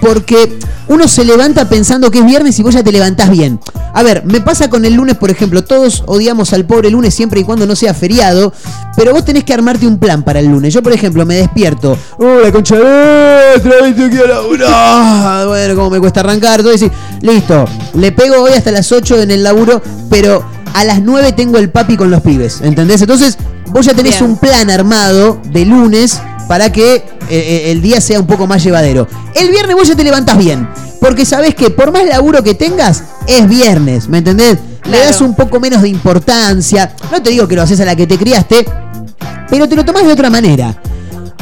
porque 0.00 0.58
uno 0.88 1.06
se 1.06 1.24
levanta 1.24 1.68
pensando 1.68 2.10
que 2.10 2.18
es 2.18 2.26
viernes 2.26 2.58
y 2.58 2.62
vos 2.62 2.74
ya 2.74 2.82
te 2.82 2.90
levantás 2.90 3.30
bien. 3.30 3.60
A 3.92 4.02
ver, 4.02 4.24
me 4.24 4.40
pasa 4.40 4.70
con 4.70 4.84
el 4.84 4.94
lunes, 4.94 5.16
por 5.16 5.30
ejemplo. 5.30 5.62
Todos 5.62 6.04
odiamos 6.06 6.52
al 6.52 6.64
pobre 6.64 6.90
lunes 6.90 7.14
siempre 7.14 7.40
y 7.40 7.44
cuando 7.44 7.66
no 7.66 7.76
sea 7.76 7.92
feriado. 7.92 8.52
Pero 8.96 9.12
vos 9.12 9.24
tenés 9.24 9.44
que 9.44 9.52
armarte 9.52 9.86
un 9.86 9.98
plan 9.98 10.22
para 10.22 10.40
el 10.40 10.46
lunes. 10.46 10.72
Yo, 10.72 10.82
por 10.82 10.92
ejemplo, 10.92 11.26
me 11.26 11.36
despierto. 11.36 11.96
¡Oh, 12.18 12.40
la 12.42 12.50
concha 12.50 12.76
de 12.76 12.82
otra 13.56 13.82
vez 13.82 14.20
a 14.20 14.26
laburar! 14.26 15.46
Bueno, 15.48 15.74
como 15.76 15.90
me 15.90 16.00
cuesta 16.00 16.20
arrancar. 16.20 16.60
Todo 16.60 16.70
y 16.70 16.78
decir, 16.78 16.92
listo, 17.20 17.66
le 17.94 18.12
pego 18.12 18.42
hoy 18.42 18.52
hasta 18.52 18.70
las 18.70 18.90
8 18.90 19.22
en 19.22 19.30
el 19.30 19.42
laburo, 19.42 19.82
pero 20.08 20.44
a 20.74 20.84
las 20.84 21.00
9 21.02 21.32
tengo 21.32 21.58
el 21.58 21.70
papi 21.70 21.96
con 21.96 22.10
los 22.10 22.22
pibes. 22.22 22.60
¿Entendés? 22.62 23.00
Entonces, 23.02 23.36
vos 23.66 23.86
ya 23.86 23.94
tenés 23.94 24.18
Bien. 24.18 24.30
un 24.30 24.38
plan 24.38 24.70
armado 24.70 25.40
de 25.52 25.64
lunes 25.64 26.20
para 26.48 26.72
que 26.72 26.96
eh, 26.96 27.04
eh, 27.30 27.70
el 27.70 27.80
día 27.80 28.00
sea 28.00 28.18
un 28.18 28.26
poco 28.26 28.46
más 28.46 28.62
llevadero. 28.62 29.06
El 29.34 29.50
viernes 29.50 29.76
vos 29.76 29.86
ya 29.86 29.94
te 29.94 30.02
levantás 30.02 30.36
bien, 30.36 30.68
porque 31.00 31.24
sabés 31.24 31.54
que 31.54 31.70
por 31.70 31.92
más 31.92 32.04
laburo 32.04 32.42
que 32.42 32.54
tengas, 32.54 33.04
es 33.26 33.48
viernes, 33.48 34.08
¿me 34.08 34.18
entendés? 34.18 34.58
Le 34.90 34.98
das 34.98 35.20
un 35.20 35.36
poco 35.36 35.60
menos 35.60 35.82
de 35.82 35.88
importancia. 35.88 36.94
No 37.12 37.22
te 37.22 37.30
digo 37.30 37.46
que 37.46 37.54
lo 37.54 37.62
haces 37.62 37.78
a 37.80 37.84
la 37.84 37.94
que 37.94 38.06
te 38.06 38.18
criaste, 38.18 38.66
pero 39.48 39.68
te 39.68 39.76
lo 39.76 39.84
tomás 39.84 40.04
de 40.04 40.12
otra 40.12 40.30
manera. 40.30 40.74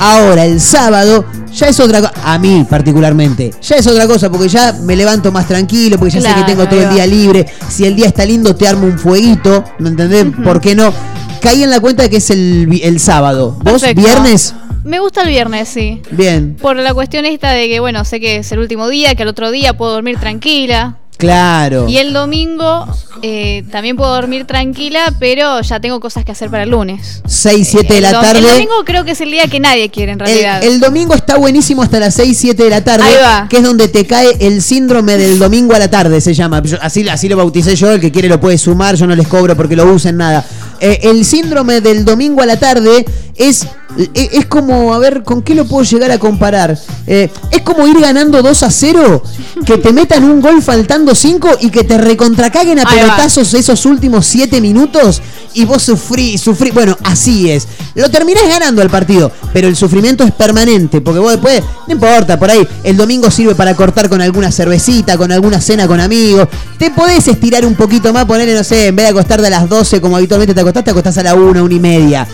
Ahora, 0.00 0.44
el 0.44 0.60
sábado, 0.60 1.24
ya 1.52 1.66
es 1.68 1.80
otra 1.80 2.00
cosa. 2.00 2.12
A 2.24 2.38
mí, 2.38 2.64
particularmente, 2.68 3.52
ya 3.60 3.76
es 3.76 3.86
otra 3.86 4.06
cosa, 4.06 4.30
porque 4.30 4.48
ya 4.48 4.72
me 4.82 4.94
levanto 4.96 5.32
más 5.32 5.46
tranquilo, 5.48 5.98
porque 5.98 6.14
ya 6.14 6.20
sé 6.20 6.34
que 6.34 6.44
tengo 6.44 6.66
todo 6.68 6.80
el 6.80 6.90
día 6.90 7.06
libre. 7.06 7.46
Si 7.68 7.84
el 7.84 7.96
día 7.96 8.06
está 8.06 8.24
lindo, 8.24 8.54
te 8.54 8.68
armo 8.68 8.86
un 8.86 8.98
fueguito, 8.98 9.64
¿me 9.78 9.88
entendés? 9.88 10.26
¿Por 10.44 10.60
qué 10.60 10.74
no? 10.74 10.92
Caí 11.40 11.62
en 11.62 11.70
la 11.70 11.80
cuenta 11.80 12.02
de 12.04 12.10
que 12.10 12.16
es 12.16 12.30
el, 12.30 12.80
el 12.82 13.00
sábado. 13.00 13.56
¿Vos, 13.62 13.82
Perfecto. 13.82 14.02
viernes? 14.02 14.54
Me 14.84 15.00
gusta 15.00 15.22
el 15.22 15.28
viernes, 15.28 15.68
sí. 15.68 16.00
Bien. 16.10 16.56
Por 16.60 16.76
la 16.76 16.94
cuestión 16.94 17.26
esta 17.26 17.50
de 17.50 17.68
que, 17.68 17.80
bueno, 17.80 18.04
sé 18.04 18.20
que 18.20 18.36
es 18.36 18.52
el 18.52 18.60
último 18.60 18.88
día, 18.88 19.14
que 19.14 19.22
al 19.22 19.28
otro 19.28 19.50
día 19.50 19.76
puedo 19.76 19.92
dormir 19.92 20.18
tranquila. 20.18 20.96
Claro. 21.18 21.88
Y 21.88 21.98
el 21.98 22.12
domingo 22.12 22.86
eh, 23.22 23.64
también 23.72 23.96
puedo 23.96 24.14
dormir 24.14 24.46
tranquila, 24.46 25.12
pero 25.18 25.60
ya 25.62 25.80
tengo 25.80 25.98
cosas 25.98 26.24
que 26.24 26.30
hacer 26.30 26.48
para 26.48 26.62
el 26.62 26.70
lunes. 26.70 27.22
6, 27.26 27.66
7 27.70 27.92
de 27.94 28.00
la 28.00 28.12
tarde. 28.12 28.38
El 28.38 28.46
domingo 28.46 28.84
creo 28.86 29.04
que 29.04 29.10
es 29.10 29.20
el 29.20 29.32
día 29.32 29.48
que 29.48 29.58
nadie 29.58 29.90
quiere 29.90 30.12
en 30.12 30.20
El, 30.20 30.26
realidad. 30.26 30.62
el 30.64 30.78
domingo 30.78 31.14
está 31.14 31.36
buenísimo 31.36 31.82
hasta 31.82 31.98
las 31.98 32.14
6, 32.14 32.38
7 32.38 32.62
de 32.62 32.70
la 32.70 32.84
tarde. 32.84 33.02
Ahí 33.04 33.16
va. 33.20 33.46
Que 33.48 33.56
es 33.56 33.62
donde 33.64 33.88
te 33.88 34.06
cae 34.06 34.36
el 34.40 34.62
síndrome 34.62 35.16
del 35.18 35.40
domingo 35.40 35.74
a 35.74 35.80
la 35.80 35.90
tarde, 35.90 36.20
se 36.20 36.34
llama. 36.34 36.62
Yo- 36.62 36.78
así, 36.80 37.08
así 37.08 37.28
lo 37.28 37.36
bauticé 37.36 37.74
yo, 37.74 37.90
el 37.90 38.00
que 38.00 38.12
quiere 38.12 38.28
lo 38.28 38.38
puede 38.40 38.56
sumar, 38.56 38.94
yo 38.94 39.06
no 39.08 39.16
les 39.16 39.26
cobro 39.26 39.56
porque 39.56 39.74
lo 39.74 39.92
usen 39.92 40.16
nada. 40.16 40.46
Eh, 40.80 41.00
el 41.02 41.24
síndrome 41.24 41.80
del 41.80 42.04
domingo 42.04 42.42
a 42.42 42.46
la 42.46 42.60
tarde 42.60 43.04
es, 43.34 43.66
es, 43.96 44.46
como, 44.46 44.94
a 44.94 44.98
ver, 44.98 45.24
¿con 45.24 45.42
qué 45.42 45.54
lo 45.54 45.64
puedo 45.64 45.82
llegar 45.82 46.10
a 46.10 46.18
comparar? 46.18 46.78
Eh, 47.06 47.30
es 47.50 47.62
como 47.62 47.86
ir 47.86 47.98
ganando 47.98 48.42
2 48.42 48.62
a 48.62 48.70
0, 48.70 49.22
que 49.64 49.78
te 49.78 49.92
metan 49.92 50.24
un 50.24 50.40
gol 50.40 50.62
faltando 50.62 51.14
5 51.14 51.58
y 51.60 51.70
que 51.70 51.84
te 51.84 51.96
recontracaguen 51.96 52.78
a 52.78 52.84
pelotazos 52.84 53.54
esos 53.54 53.86
últimos 53.86 54.26
7 54.26 54.60
minutos 54.60 55.22
y 55.54 55.64
vos 55.64 55.82
sufrí, 55.82 56.36
sufrí. 56.36 56.70
Bueno, 56.70 56.96
así 57.02 57.50
es. 57.50 57.66
Lo 57.94 58.10
terminás 58.10 58.46
ganando 58.46 58.82
el 58.82 58.90
partido, 58.90 59.32
pero 59.52 59.68
el 59.68 59.74
sufrimiento 59.74 60.22
es 60.22 60.32
permanente, 60.32 61.00
porque 61.00 61.18
vos 61.18 61.32
después, 61.32 61.62
no 61.86 61.94
importa, 61.94 62.38
por 62.38 62.50
ahí 62.50 62.66
el 62.84 62.96
domingo 62.96 63.30
sirve 63.30 63.54
para 63.54 63.74
cortar 63.74 64.08
con 64.08 64.20
alguna 64.20 64.52
cervecita, 64.52 65.16
con 65.16 65.32
alguna 65.32 65.60
cena 65.60 65.88
con 65.88 65.98
amigos. 65.98 66.46
Te 66.78 66.90
podés 66.90 67.26
estirar 67.26 67.64
un 67.64 67.74
poquito 67.74 68.12
más, 68.12 68.26
ponerle, 68.26 68.54
no 68.54 68.64
sé, 68.64 68.88
en 68.88 68.96
vez 68.96 69.06
de 69.06 69.10
acostarte 69.10 69.46
a 69.46 69.50
las 69.50 69.68
12 69.68 70.00
como 70.00 70.16
habitualmente 70.16 70.54
te 70.54 70.60
acostás, 70.60 70.84
te 70.84 70.90
acostás 70.90 71.18
a 71.18 71.22
la 71.22 71.34
1, 71.34 71.64
1 71.64 71.74
y 71.74 71.80
media. 71.80 72.28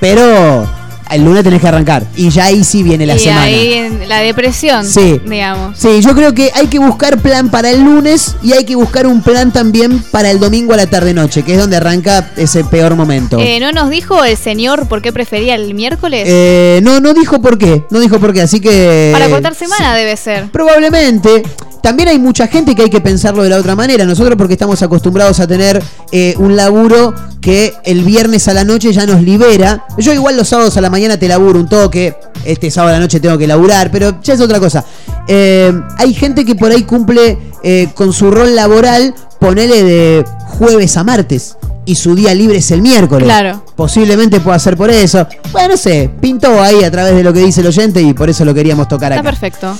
Pero 0.00 0.79
el 1.10 1.24
lunes 1.24 1.42
tenés 1.44 1.60
que 1.60 1.68
arrancar. 1.68 2.04
Y 2.16 2.30
ya 2.30 2.46
ahí 2.46 2.64
sí 2.64 2.82
viene 2.82 3.06
la 3.06 3.16
y 3.16 3.20
semana. 3.20 3.42
ahí 3.42 3.72
en 3.74 4.08
la 4.08 4.18
depresión, 4.20 4.84
Sí. 4.86 5.20
digamos. 5.26 5.78
Sí, 5.78 6.00
yo 6.02 6.14
creo 6.14 6.34
que 6.34 6.50
hay 6.54 6.66
que 6.68 6.78
buscar 6.78 7.18
plan 7.18 7.50
para 7.50 7.70
el 7.70 7.82
lunes 7.82 8.36
y 8.42 8.52
hay 8.52 8.64
que 8.64 8.74
buscar 8.76 9.06
un 9.06 9.22
plan 9.22 9.52
también 9.52 10.02
para 10.10 10.30
el 10.30 10.38
domingo 10.40 10.72
a 10.72 10.76
la 10.76 10.86
tarde-noche, 10.86 11.42
que 11.42 11.52
es 11.54 11.58
donde 11.58 11.76
arranca 11.76 12.30
ese 12.36 12.64
peor 12.64 12.94
momento. 12.96 13.38
Eh, 13.40 13.58
¿No 13.60 13.72
nos 13.72 13.90
dijo 13.90 14.24
el 14.24 14.36
señor 14.36 14.86
por 14.88 15.02
qué 15.02 15.12
prefería 15.12 15.54
el 15.54 15.74
miércoles? 15.74 16.24
Eh, 16.26 16.80
no, 16.82 17.00
no 17.00 17.14
dijo 17.14 17.40
por 17.40 17.58
qué, 17.58 17.82
no 17.90 18.00
dijo 18.00 18.18
por 18.20 18.32
qué, 18.32 18.42
así 18.42 18.60
que... 18.60 19.10
Para 19.12 19.28
cortar 19.28 19.54
semana 19.54 19.94
debe 19.94 20.16
ser. 20.16 20.50
Probablemente. 20.50 21.42
También 21.82 22.08
hay 22.08 22.18
mucha 22.18 22.46
gente 22.46 22.74
que 22.74 22.82
hay 22.82 22.90
que 22.90 23.00
pensarlo 23.00 23.42
de 23.42 23.50
la 23.50 23.58
otra 23.58 23.74
manera. 23.74 24.04
Nosotros 24.04 24.36
porque 24.36 24.54
estamos 24.54 24.82
acostumbrados 24.82 25.40
a 25.40 25.46
tener 25.46 25.82
eh, 26.12 26.34
un 26.38 26.56
laburo 26.56 27.14
que 27.40 27.74
el 27.84 28.04
viernes 28.04 28.48
a 28.48 28.54
la 28.54 28.64
noche 28.64 28.92
ya 28.92 29.06
nos 29.06 29.22
libera. 29.22 29.86
Yo 29.98 30.12
igual 30.12 30.36
los 30.36 30.48
sábados 30.48 30.76
a 30.76 30.80
la 30.80 30.90
mañana 30.90 31.18
te 31.18 31.28
laburo 31.28 31.58
un 31.58 31.68
toque. 31.68 32.16
Este 32.44 32.70
sábado 32.70 32.94
a 32.94 32.98
la 32.98 33.00
noche 33.00 33.20
tengo 33.20 33.36
que 33.36 33.46
laburar, 33.46 33.90
pero 33.90 34.20
ya 34.22 34.34
es 34.34 34.40
otra 34.40 34.60
cosa. 34.60 34.84
Eh, 35.28 35.72
hay 35.98 36.14
gente 36.14 36.44
que 36.44 36.54
por 36.54 36.70
ahí 36.70 36.84
cumple 36.84 37.38
eh, 37.62 37.88
con 37.94 38.12
su 38.12 38.30
rol 38.30 38.54
laboral, 38.54 39.14
ponele 39.38 39.82
de 39.82 40.24
jueves 40.46 40.96
a 40.96 41.04
martes. 41.04 41.56
Y 41.90 41.96
su 41.96 42.14
día 42.14 42.32
libre 42.32 42.58
es 42.58 42.70
el 42.70 42.82
miércoles. 42.82 43.24
Claro. 43.24 43.64
Posiblemente 43.74 44.38
pueda 44.38 44.56
ser 44.60 44.76
por 44.76 44.90
eso. 44.90 45.26
Bueno, 45.50 45.70
no 45.70 45.76
sé, 45.76 46.08
pintó 46.20 46.62
ahí 46.62 46.84
a 46.84 46.90
través 46.92 47.16
de 47.16 47.24
lo 47.24 47.32
que 47.32 47.40
dice 47.40 47.62
el 47.62 47.66
oyente 47.66 48.00
y 48.00 48.14
por 48.14 48.30
eso 48.30 48.44
lo 48.44 48.54
queríamos 48.54 48.86
tocar 48.86 49.10
Está 49.10 49.20
acá. 49.20 49.28
perfecto. 49.30 49.76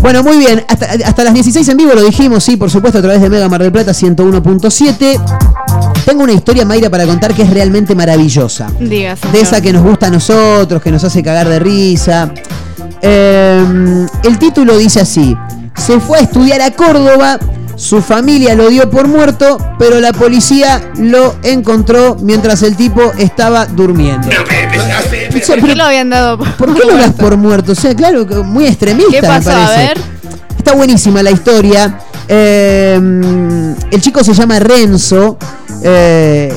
Bueno, 0.00 0.22
muy 0.22 0.36
bien. 0.38 0.64
Hasta, 0.68 0.86
hasta 1.04 1.24
las 1.24 1.34
16 1.34 1.68
en 1.70 1.76
vivo 1.76 1.92
lo 1.92 2.04
dijimos, 2.04 2.44
sí, 2.44 2.56
por 2.56 2.70
supuesto, 2.70 3.00
a 3.00 3.02
través 3.02 3.20
de 3.20 3.28
Mega 3.28 3.48
Mar 3.48 3.60
del 3.60 3.72
Plata 3.72 3.90
101.7. 3.90 5.20
Tengo 6.04 6.22
una 6.22 6.32
historia, 6.34 6.64
Mayra, 6.64 6.88
para 6.88 7.04
contar 7.04 7.34
que 7.34 7.42
es 7.42 7.50
realmente 7.50 7.96
maravillosa. 7.96 8.68
Diga. 8.78 9.16
De 9.32 9.40
esa 9.40 9.60
que 9.60 9.72
nos 9.72 9.82
gusta 9.82 10.06
a 10.06 10.10
nosotros, 10.10 10.80
que 10.80 10.92
nos 10.92 11.02
hace 11.02 11.20
cagar 11.20 11.48
de 11.48 11.58
risa. 11.58 12.32
Eh, 13.02 14.06
el 14.22 14.38
título 14.38 14.78
dice 14.78 15.00
así: 15.00 15.36
Se 15.76 15.98
fue 15.98 16.18
a 16.18 16.20
estudiar 16.22 16.62
a 16.62 16.70
Córdoba. 16.70 17.40
Su 17.80 18.02
familia 18.02 18.54
lo 18.54 18.68
dio 18.68 18.90
por 18.90 19.08
muerto, 19.08 19.56
pero 19.78 20.00
la 20.00 20.12
policía 20.12 20.90
lo 20.98 21.34
encontró 21.42 22.14
mientras 22.20 22.62
el 22.62 22.76
tipo 22.76 23.00
estaba 23.16 23.64
durmiendo. 23.64 24.28
O 24.28 25.40
sea, 25.40 25.56
¿Por 25.56 25.66
qué 25.66 25.74
lo 25.74 25.84
habían 25.84 26.10
dado 26.10 26.36
por, 26.36 26.54
¿Por 26.56 26.74
qué 26.74 26.86
lo 26.86 26.96
das 26.98 27.14
por 27.14 27.38
muerto? 27.38 27.72
O 27.72 27.74
sea, 27.74 27.94
claro, 27.94 28.26
muy 28.44 28.66
extremista 28.66 29.10
¿Qué 29.12 29.26
pasó? 29.26 29.48
me 29.48 29.54
A 29.54 29.66
parece. 29.66 29.86
ver. 29.94 29.98
Está 30.58 30.74
buenísima 30.74 31.22
la 31.22 31.30
historia. 31.30 31.98
Eh, 32.28 33.00
el 33.90 34.00
chico 34.02 34.22
se 34.22 34.34
llama 34.34 34.58
Renzo. 34.58 35.38
Eh, 35.82 36.54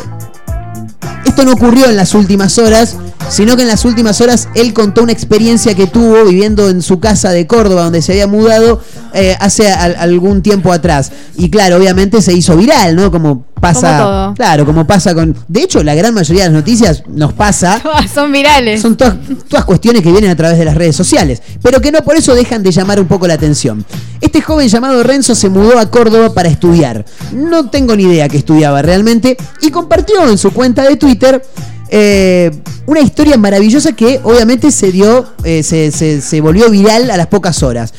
esto 1.26 1.46
no 1.46 1.54
ocurrió 1.54 1.86
en 1.86 1.96
las 1.96 2.14
últimas 2.16 2.58
horas, 2.58 2.98
sino 3.30 3.56
que 3.56 3.64
en 3.64 3.68
las 3.68 3.86
últimas 3.86 4.22
horas 4.22 4.48
él 4.56 4.74
contó 4.74 5.04
una 5.04 5.12
experiencia 5.12 5.76
que 5.76 5.88
tuvo 5.88 6.24
viviendo 6.26 6.70
en 6.70 6.82
su 6.82 7.00
casa 7.00 7.32
de 7.32 7.48
Córdoba, 7.48 7.84
donde 7.84 8.02
se 8.02 8.12
había 8.14 8.28
mudado 8.28 8.82
eh, 9.14 9.36
hace 9.40 9.72
al- 9.72 9.96
algún 9.98 10.42
tiempo 10.42 10.72
atrás. 10.72 11.12
Y 11.38 11.50
claro, 11.50 11.78
obviamente 11.78 12.22
se 12.22 12.34
hizo 12.34 12.56
viral, 12.58 12.96
¿no? 12.96 13.12
Como 13.12 13.46
pasa. 13.62 13.98
Como 13.98 14.04
todo. 14.10 14.34
Claro, 14.36 14.66
como 14.66 14.86
pasa 14.88 15.14
con. 15.14 15.36
De 15.48 15.62
hecho, 15.64 15.84
la 15.84 15.96
gran 15.96 16.14
mayoría 16.14 16.44
de 16.44 16.50
las 16.50 16.58
noticias 16.60 17.04
nos 17.08 17.34
pasa. 17.34 17.82
Son 18.14 18.32
virales. 18.32 18.82
Son 18.82 18.96
todas, 18.98 19.16
todas 19.48 19.66
cuestiones 19.66 20.02
que 20.02 20.12
vienen 20.12 20.30
a 20.32 20.36
través 20.36 20.58
de 20.58 20.66
las 20.66 20.76
redes 20.76 20.96
sociales, 20.96 21.42
pero 21.62 21.80
que 21.82 21.92
no 21.92 22.02
por 22.04 22.16
eso 22.16 22.34
dejan 22.36 22.64
de 22.64 22.72
llamar 22.72 23.00
un 23.00 23.08
poco 23.08 23.28
la 23.28 23.34
atención. 23.36 23.86
Este 24.22 24.42
joven 24.42 24.68
llamado 24.68 25.02
Renzo 25.04 25.36
se 25.36 25.50
mudó 25.50 25.78
a 25.80 25.90
Córdoba 25.90 26.34
para 26.34 26.50
estudiar. 26.50 27.06
No 27.34 27.70
tengo 27.70 27.96
ni 27.96 28.04
idea 28.04 28.28
que 28.30 28.38
estudiaba 28.38 28.82
realmente 28.82 29.38
y 29.62 29.70
compartió 29.72 30.28
en 30.30 30.38
su 30.38 30.52
cuenta 30.52 30.84
de 30.84 30.96
Twitter 30.98 31.44
eh, 31.90 32.52
una 32.88 33.02
historia 33.02 33.38
maravillosa 33.38 33.92
que 33.94 34.20
obviamente 34.24 34.72
se 34.72 34.92
dio, 34.92 35.26
eh, 35.44 35.62
se, 35.64 35.92
se- 35.92 36.22
se 36.22 36.42
volvió 36.42 36.70
viral 36.70 37.12
a 37.12 37.18
las 37.18 37.28
pocas 37.28 37.62
horas. 37.64 37.94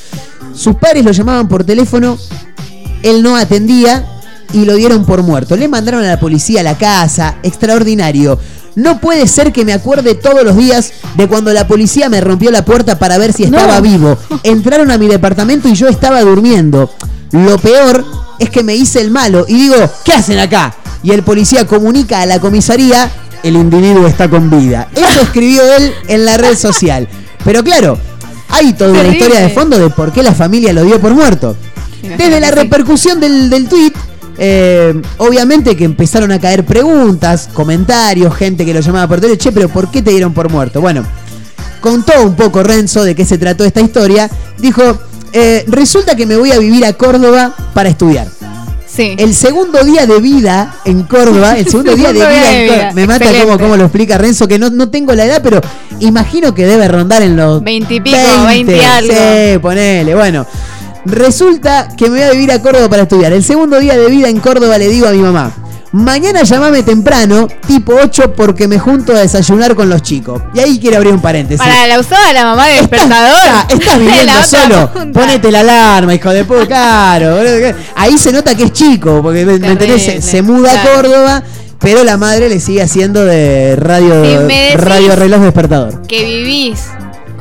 Sus 0.54 0.76
padres 0.76 1.04
lo 1.04 1.12
llamaban 1.12 1.48
por 1.48 1.64
teléfono, 1.64 2.18
él 3.02 3.22
no 3.22 3.36
atendía 3.36 4.04
y 4.52 4.64
lo 4.64 4.74
dieron 4.74 5.04
por 5.04 5.22
muerto. 5.22 5.56
Le 5.56 5.68
mandaron 5.68 6.04
a 6.04 6.08
la 6.08 6.20
policía 6.20 6.60
a 6.60 6.64
la 6.64 6.76
casa, 6.78 7.36
extraordinario. 7.42 8.38
No 8.76 9.00
puede 9.00 9.26
ser 9.28 9.52
que 9.52 9.64
me 9.64 9.72
acuerde 9.72 10.14
todos 10.14 10.42
los 10.44 10.56
días 10.56 10.92
de 11.16 11.28
cuando 11.28 11.52
la 11.52 11.66
policía 11.68 12.08
me 12.08 12.20
rompió 12.20 12.50
la 12.50 12.64
puerta 12.64 12.98
para 12.98 13.18
ver 13.18 13.32
si 13.32 13.44
estaba 13.44 13.76
No. 13.76 13.82
vivo. 13.82 14.18
Entraron 14.42 14.90
a 14.90 14.98
mi 14.98 15.06
departamento 15.06 15.68
y 15.68 15.74
yo 15.74 15.88
estaba 15.88 16.20
durmiendo. 16.22 16.90
Lo 17.30 17.56
peor 17.58 18.04
es 18.38 18.50
que 18.50 18.62
me 18.62 18.74
hice 18.74 19.00
el 19.00 19.10
malo 19.10 19.44
y 19.48 19.54
digo, 19.54 19.76
¿qué 20.04 20.12
hacen 20.12 20.38
acá? 20.38 20.74
Y 21.02 21.12
el 21.12 21.22
policía 21.22 21.66
comunica 21.66 22.20
a 22.22 22.26
la 22.26 22.40
comisaría, 22.40 23.10
el 23.42 23.56
individuo 23.56 24.06
está 24.06 24.28
con 24.28 24.50
vida. 24.50 24.88
Eso 24.94 25.20
escribió 25.22 25.62
él 25.76 25.92
en 26.08 26.24
la 26.24 26.36
red 26.36 26.56
social. 26.56 27.08
Pero 27.44 27.62
claro, 27.62 27.98
hay 28.48 28.72
toda 28.72 28.90
una 28.92 29.06
historia 29.08 29.40
de 29.40 29.50
fondo 29.50 29.78
de 29.78 29.90
por 29.90 30.12
qué 30.12 30.22
la 30.22 30.32
familia 30.32 30.72
lo 30.72 30.82
dio 30.82 31.00
por 31.00 31.12
muerto. 31.14 31.56
Desde 32.02 32.40
la 32.40 32.50
repercusión 32.50 33.20
del, 33.20 33.50
del 33.50 33.68
tweet, 33.68 33.92
eh, 34.38 35.00
obviamente 35.18 35.76
que 35.76 35.84
empezaron 35.84 36.32
a 36.32 36.38
caer 36.40 36.64
preguntas, 36.64 37.48
comentarios, 37.52 38.34
gente 38.34 38.64
que 38.64 38.74
lo 38.74 38.80
llamaba 38.80 39.06
por 39.08 39.20
teléfono, 39.20 39.38
che, 39.38 39.52
pero 39.52 39.68
¿por 39.68 39.90
qué 39.90 40.02
te 40.02 40.10
dieron 40.10 40.32
por 40.32 40.50
muerto? 40.50 40.80
Bueno, 40.80 41.04
contó 41.80 42.12
un 42.22 42.34
poco 42.34 42.62
Renzo 42.62 43.04
de 43.04 43.14
qué 43.14 43.24
se 43.24 43.38
trató 43.38 43.64
esta 43.64 43.80
historia. 43.80 44.30
Dijo, 44.58 44.82
eh, 45.32 45.64
resulta 45.68 46.14
que 46.16 46.26
me 46.26 46.36
voy 46.36 46.52
a 46.52 46.58
vivir 46.58 46.84
a 46.84 46.92
Córdoba 46.94 47.54
para 47.74 47.88
estudiar. 47.88 48.28
Sí. 48.86 49.16
El 49.18 49.34
segundo 49.34 49.82
día 49.82 50.06
de 50.06 50.20
vida 50.20 50.76
en 50.84 51.02
Córdoba, 51.02 51.58
el 51.58 51.66
segundo 51.66 51.94
día 51.96 52.12
de 52.12 52.12
vida, 52.12 52.28
de 52.30 52.62
en 52.62 52.68
Córdoba. 52.68 52.90
vida, 52.90 52.92
Me 52.94 53.06
mata 53.08 53.26
cómo, 53.42 53.58
cómo 53.58 53.76
lo 53.76 53.84
explica 53.84 54.16
Renzo, 54.18 54.46
que 54.46 54.56
no, 54.58 54.70
no 54.70 54.88
tengo 54.88 55.12
la 55.14 55.24
edad, 55.24 55.40
pero 55.42 55.60
imagino 55.98 56.54
que 56.54 56.64
debe 56.64 56.86
rondar 56.86 57.22
en 57.22 57.36
los 57.36 57.62
Veintipico, 57.62 58.16
veinte 58.46 58.84
algo. 58.84 59.12
Sí, 59.12 59.58
ponele, 59.58 60.14
bueno. 60.14 60.46
Resulta 61.04 61.88
que 61.96 62.04
me 62.08 62.18
voy 62.18 62.22
a 62.22 62.30
vivir 62.32 62.52
a 62.52 62.60
Córdoba 62.62 62.88
para 62.88 63.02
estudiar. 63.02 63.32
El 63.32 63.44
segundo 63.44 63.78
día 63.78 63.96
de 63.96 64.06
vida 64.08 64.28
en 64.28 64.40
Córdoba 64.40 64.78
le 64.78 64.88
digo 64.88 65.06
a 65.06 65.10
mi 65.10 65.18
mamá, 65.18 65.52
mañana 65.92 66.42
llamame 66.42 66.82
temprano, 66.82 67.46
tipo 67.66 67.94
8, 67.94 68.32
porque 68.34 68.66
me 68.66 68.78
junto 68.78 69.12
a 69.14 69.20
desayunar 69.20 69.74
con 69.74 69.88
los 69.90 70.02
chicos. 70.02 70.40
Y 70.54 70.60
ahí 70.60 70.78
quiero 70.80 70.96
abrir 70.96 71.12
un 71.12 71.20
paréntesis. 71.20 71.64
Para 71.64 71.86
la 71.86 72.00
usaba 72.00 72.32
la 72.32 72.44
mamá 72.44 72.68
de 72.68 72.74
despertador. 72.76 73.66
Estás 73.68 73.98
viviendo 73.98 74.32
La 74.32 74.46
solo. 74.46 74.92
punta. 74.92 75.20
Ponete 75.20 75.50
la 75.52 75.60
alarma, 75.60 76.14
hijo 76.14 76.30
de 76.30 76.44
puta. 76.44 76.66
Claro. 76.66 77.38
Ahí 77.96 78.16
se 78.16 78.32
nota 78.32 78.54
que 78.54 78.64
es 78.64 78.72
chico, 78.72 79.20
porque 79.22 79.44
¿me 79.44 79.54
entendés? 79.54 80.24
Se, 80.24 80.42
muda 80.42 80.70
claro. 80.72 80.88
a 80.90 80.94
Córdoba, 80.94 81.42
pero 81.80 82.02
la 82.02 82.16
madre 82.16 82.48
le 82.48 82.60
sigue 82.60 82.80
haciendo 82.80 83.24
de 83.26 83.76
radio, 83.76 84.24
Si 84.24 84.76
radio 84.76 85.14
reloj 85.16 85.42
despertador. 85.42 86.02
Que 86.06 86.24
vivís 86.24 86.80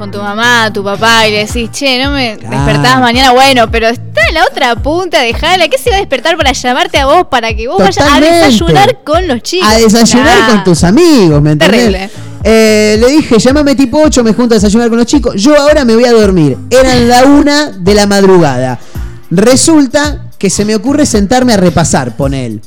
con 0.03 0.11
tu 0.11 0.17
mamá, 0.19 0.69
tu 0.73 0.83
papá 0.83 1.25
y 1.29 1.31
le 1.31 1.45
decís, 1.45 1.71
che, 1.71 2.03
no 2.03 2.11
me 2.11 2.37
Claro. 2.37 2.57
despertás 2.57 2.99
mañana, 2.99 3.31
bueno, 3.31 3.71
pero 3.71 3.87
está 3.87 4.27
en 4.27 4.33
la 4.33 4.43
otra 4.43 4.75
punta, 4.75 5.21
dejala. 5.21 5.69
¿Qué 5.69 5.77
se 5.77 5.91
va 5.91 5.95
a 5.95 5.99
despertar 5.99 6.35
para 6.35 6.51
llamarte 6.51 6.97
a 6.97 7.05
vos 7.05 7.27
para 7.31 7.55
que 7.55 7.69
vos 7.69 7.77
vayas 7.77 7.99
a 7.99 8.19
desayunar 8.19 8.99
con 9.05 9.25
los 9.29 9.41
chicos? 9.41 9.65
A 9.69 9.77
desayunar 9.77 10.49
con 10.49 10.63
tus 10.65 10.83
amigos, 10.83 11.41
¿me 11.41 11.51
entendés? 11.51 11.79
Terrible. 11.79 12.09
Eh, 12.43 12.97
le 12.99 13.07
dije, 13.11 13.39
llámame 13.39 13.75
tipo 13.75 14.01
8, 14.03 14.25
me 14.25 14.33
junto 14.33 14.55
a 14.55 14.57
desayunar 14.57 14.89
con 14.89 14.97
los 14.97 15.07
chicos. 15.07 15.35
Yo 15.41 15.55
ahora 15.57 15.85
me 15.85 15.95
voy 15.95 16.03
a 16.03 16.11
dormir. 16.11 16.57
Eran 16.69 17.07
la 17.07 17.23
una 17.23 17.71
de 17.71 17.93
la 17.93 18.05
madrugada. 18.05 18.79
Resulta 19.31 20.25
que 20.37 20.49
se 20.49 20.65
me 20.65 20.75
ocurre 20.75 21.05
sentarme 21.05 21.53
a 21.53 21.57
repasar, 21.57 22.17
pone 22.17 22.45
él. 22.45 22.61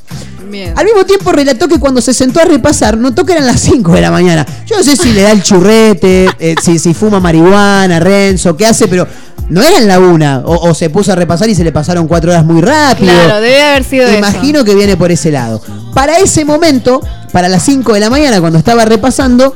Bien. 0.49 0.73
Al 0.75 0.85
mismo 0.85 1.05
tiempo 1.05 1.31
relató 1.31 1.67
que 1.67 1.79
cuando 1.79 2.01
se 2.01 2.13
sentó 2.13 2.39
a 2.39 2.45
repasar, 2.45 2.97
notó 2.97 3.25
que 3.25 3.33
eran 3.33 3.45
las 3.45 3.59
5 3.61 3.93
de 3.93 4.01
la 4.01 4.11
mañana. 4.11 4.45
Yo 4.65 4.77
no 4.77 4.83
sé 4.83 4.95
si 4.95 5.11
le 5.13 5.23
da 5.23 5.31
el 5.31 5.43
churrete, 5.43 6.29
eh, 6.39 6.55
si, 6.61 6.79
si 6.79 6.93
fuma 6.93 7.19
marihuana, 7.19 7.99
Renzo, 7.99 8.55
qué 8.55 8.65
hace, 8.65 8.87
pero 8.87 9.07
no 9.49 9.63
eran 9.63 9.87
la 9.87 9.99
una. 9.99 10.39
O, 10.45 10.69
o 10.69 10.73
se 10.73 10.89
puso 10.89 11.11
a 11.11 11.15
repasar 11.15 11.49
y 11.49 11.55
se 11.55 11.63
le 11.63 11.71
pasaron 11.71 12.07
cuatro 12.07 12.31
horas 12.31 12.45
muy 12.45 12.61
rápido. 12.61 13.11
Claro, 13.13 13.41
debe 13.41 13.61
haber 13.61 13.83
sido 13.83 14.13
Imagino 14.13 14.63
que 14.63 14.75
viene 14.75 14.97
por 14.97 15.11
ese 15.11 15.31
lado. 15.31 15.61
Para 15.93 16.17
ese 16.17 16.45
momento, 16.45 17.01
para 17.31 17.49
las 17.49 17.63
5 17.63 17.93
de 17.93 17.99
la 17.99 18.09
mañana, 18.09 18.39
cuando 18.39 18.59
estaba 18.59 18.85
repasando, 18.85 19.55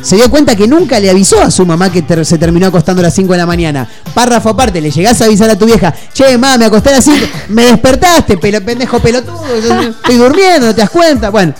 se 0.00 0.16
dio 0.16 0.30
cuenta 0.30 0.56
que 0.56 0.66
nunca 0.66 0.98
le 0.98 1.10
avisó 1.10 1.40
a 1.40 1.50
su 1.50 1.66
mamá 1.66 1.90
que 1.90 2.04
se 2.24 2.38
terminó 2.38 2.66
acostando 2.66 3.00
a 3.00 3.04
las 3.04 3.14
5 3.14 3.32
de 3.32 3.38
la 3.38 3.46
mañana. 3.46 3.88
Párrafo 4.14 4.50
aparte, 4.50 4.80
le 4.80 4.90
llegás 4.90 5.20
a 5.20 5.26
avisar 5.26 5.50
a 5.50 5.56
tu 5.56 5.66
vieja, 5.66 5.94
che, 6.12 6.36
mamá, 6.38 6.58
me 6.58 6.64
acosté 6.66 6.90
a 6.90 6.92
las 6.92 7.04
5, 7.04 7.18
me 7.50 7.64
despertaste, 7.64 8.38
pelo, 8.38 8.60
pendejo 8.64 8.98
pelotudo, 9.00 9.44
estoy 9.54 10.16
durmiendo, 10.16 10.68
no 10.68 10.74
te 10.74 10.80
das 10.80 10.90
cuenta. 10.90 11.30
Bueno, 11.30 11.54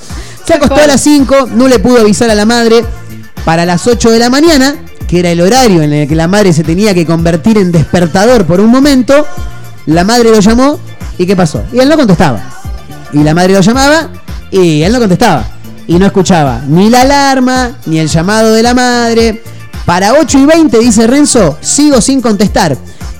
se 0.46 0.54
acostó 0.54 0.76
a 0.76 0.86
las 0.86 1.00
5, 1.00 1.48
no 1.52 1.68
le 1.68 1.78
pudo 1.78 2.00
avisar 2.00 2.30
a 2.30 2.34
la 2.34 2.46
madre. 2.46 2.84
Para 3.44 3.66
las 3.66 3.88
8 3.88 4.10
de 4.12 4.20
la 4.20 4.30
mañana, 4.30 4.76
que 5.08 5.18
era 5.18 5.30
el 5.30 5.40
horario 5.40 5.82
en 5.82 5.92
el 5.92 6.08
que 6.08 6.14
la 6.14 6.28
madre 6.28 6.52
se 6.52 6.62
tenía 6.62 6.94
que 6.94 7.04
convertir 7.04 7.58
en 7.58 7.72
despertador 7.72 8.46
por 8.46 8.60
un 8.60 8.70
momento, 8.70 9.26
la 9.86 10.04
madre 10.04 10.30
lo 10.30 10.38
llamó 10.38 10.78
y 11.18 11.26
¿qué 11.26 11.34
pasó? 11.34 11.64
Y 11.72 11.80
él 11.80 11.88
no 11.88 11.96
contestaba. 11.96 12.40
Y 13.12 13.18
la 13.22 13.34
madre 13.34 13.52
lo 13.54 13.60
llamaba 13.60 14.08
y 14.50 14.82
él 14.82 14.92
no 14.92 15.00
contestaba. 15.00 15.44
Y 15.86 15.98
no 15.98 16.06
escuchaba 16.06 16.62
ni 16.66 16.90
la 16.90 17.02
alarma, 17.02 17.78
ni 17.86 17.98
el 17.98 18.08
llamado 18.08 18.52
de 18.52 18.62
la 18.62 18.74
madre. 18.74 19.42
Para 19.84 20.14
8 20.14 20.38
y 20.38 20.46
20, 20.46 20.78
dice 20.78 21.06
Renzo, 21.06 21.58
sigo 21.60 22.00
sin 22.00 22.20
contestar. 22.20 22.76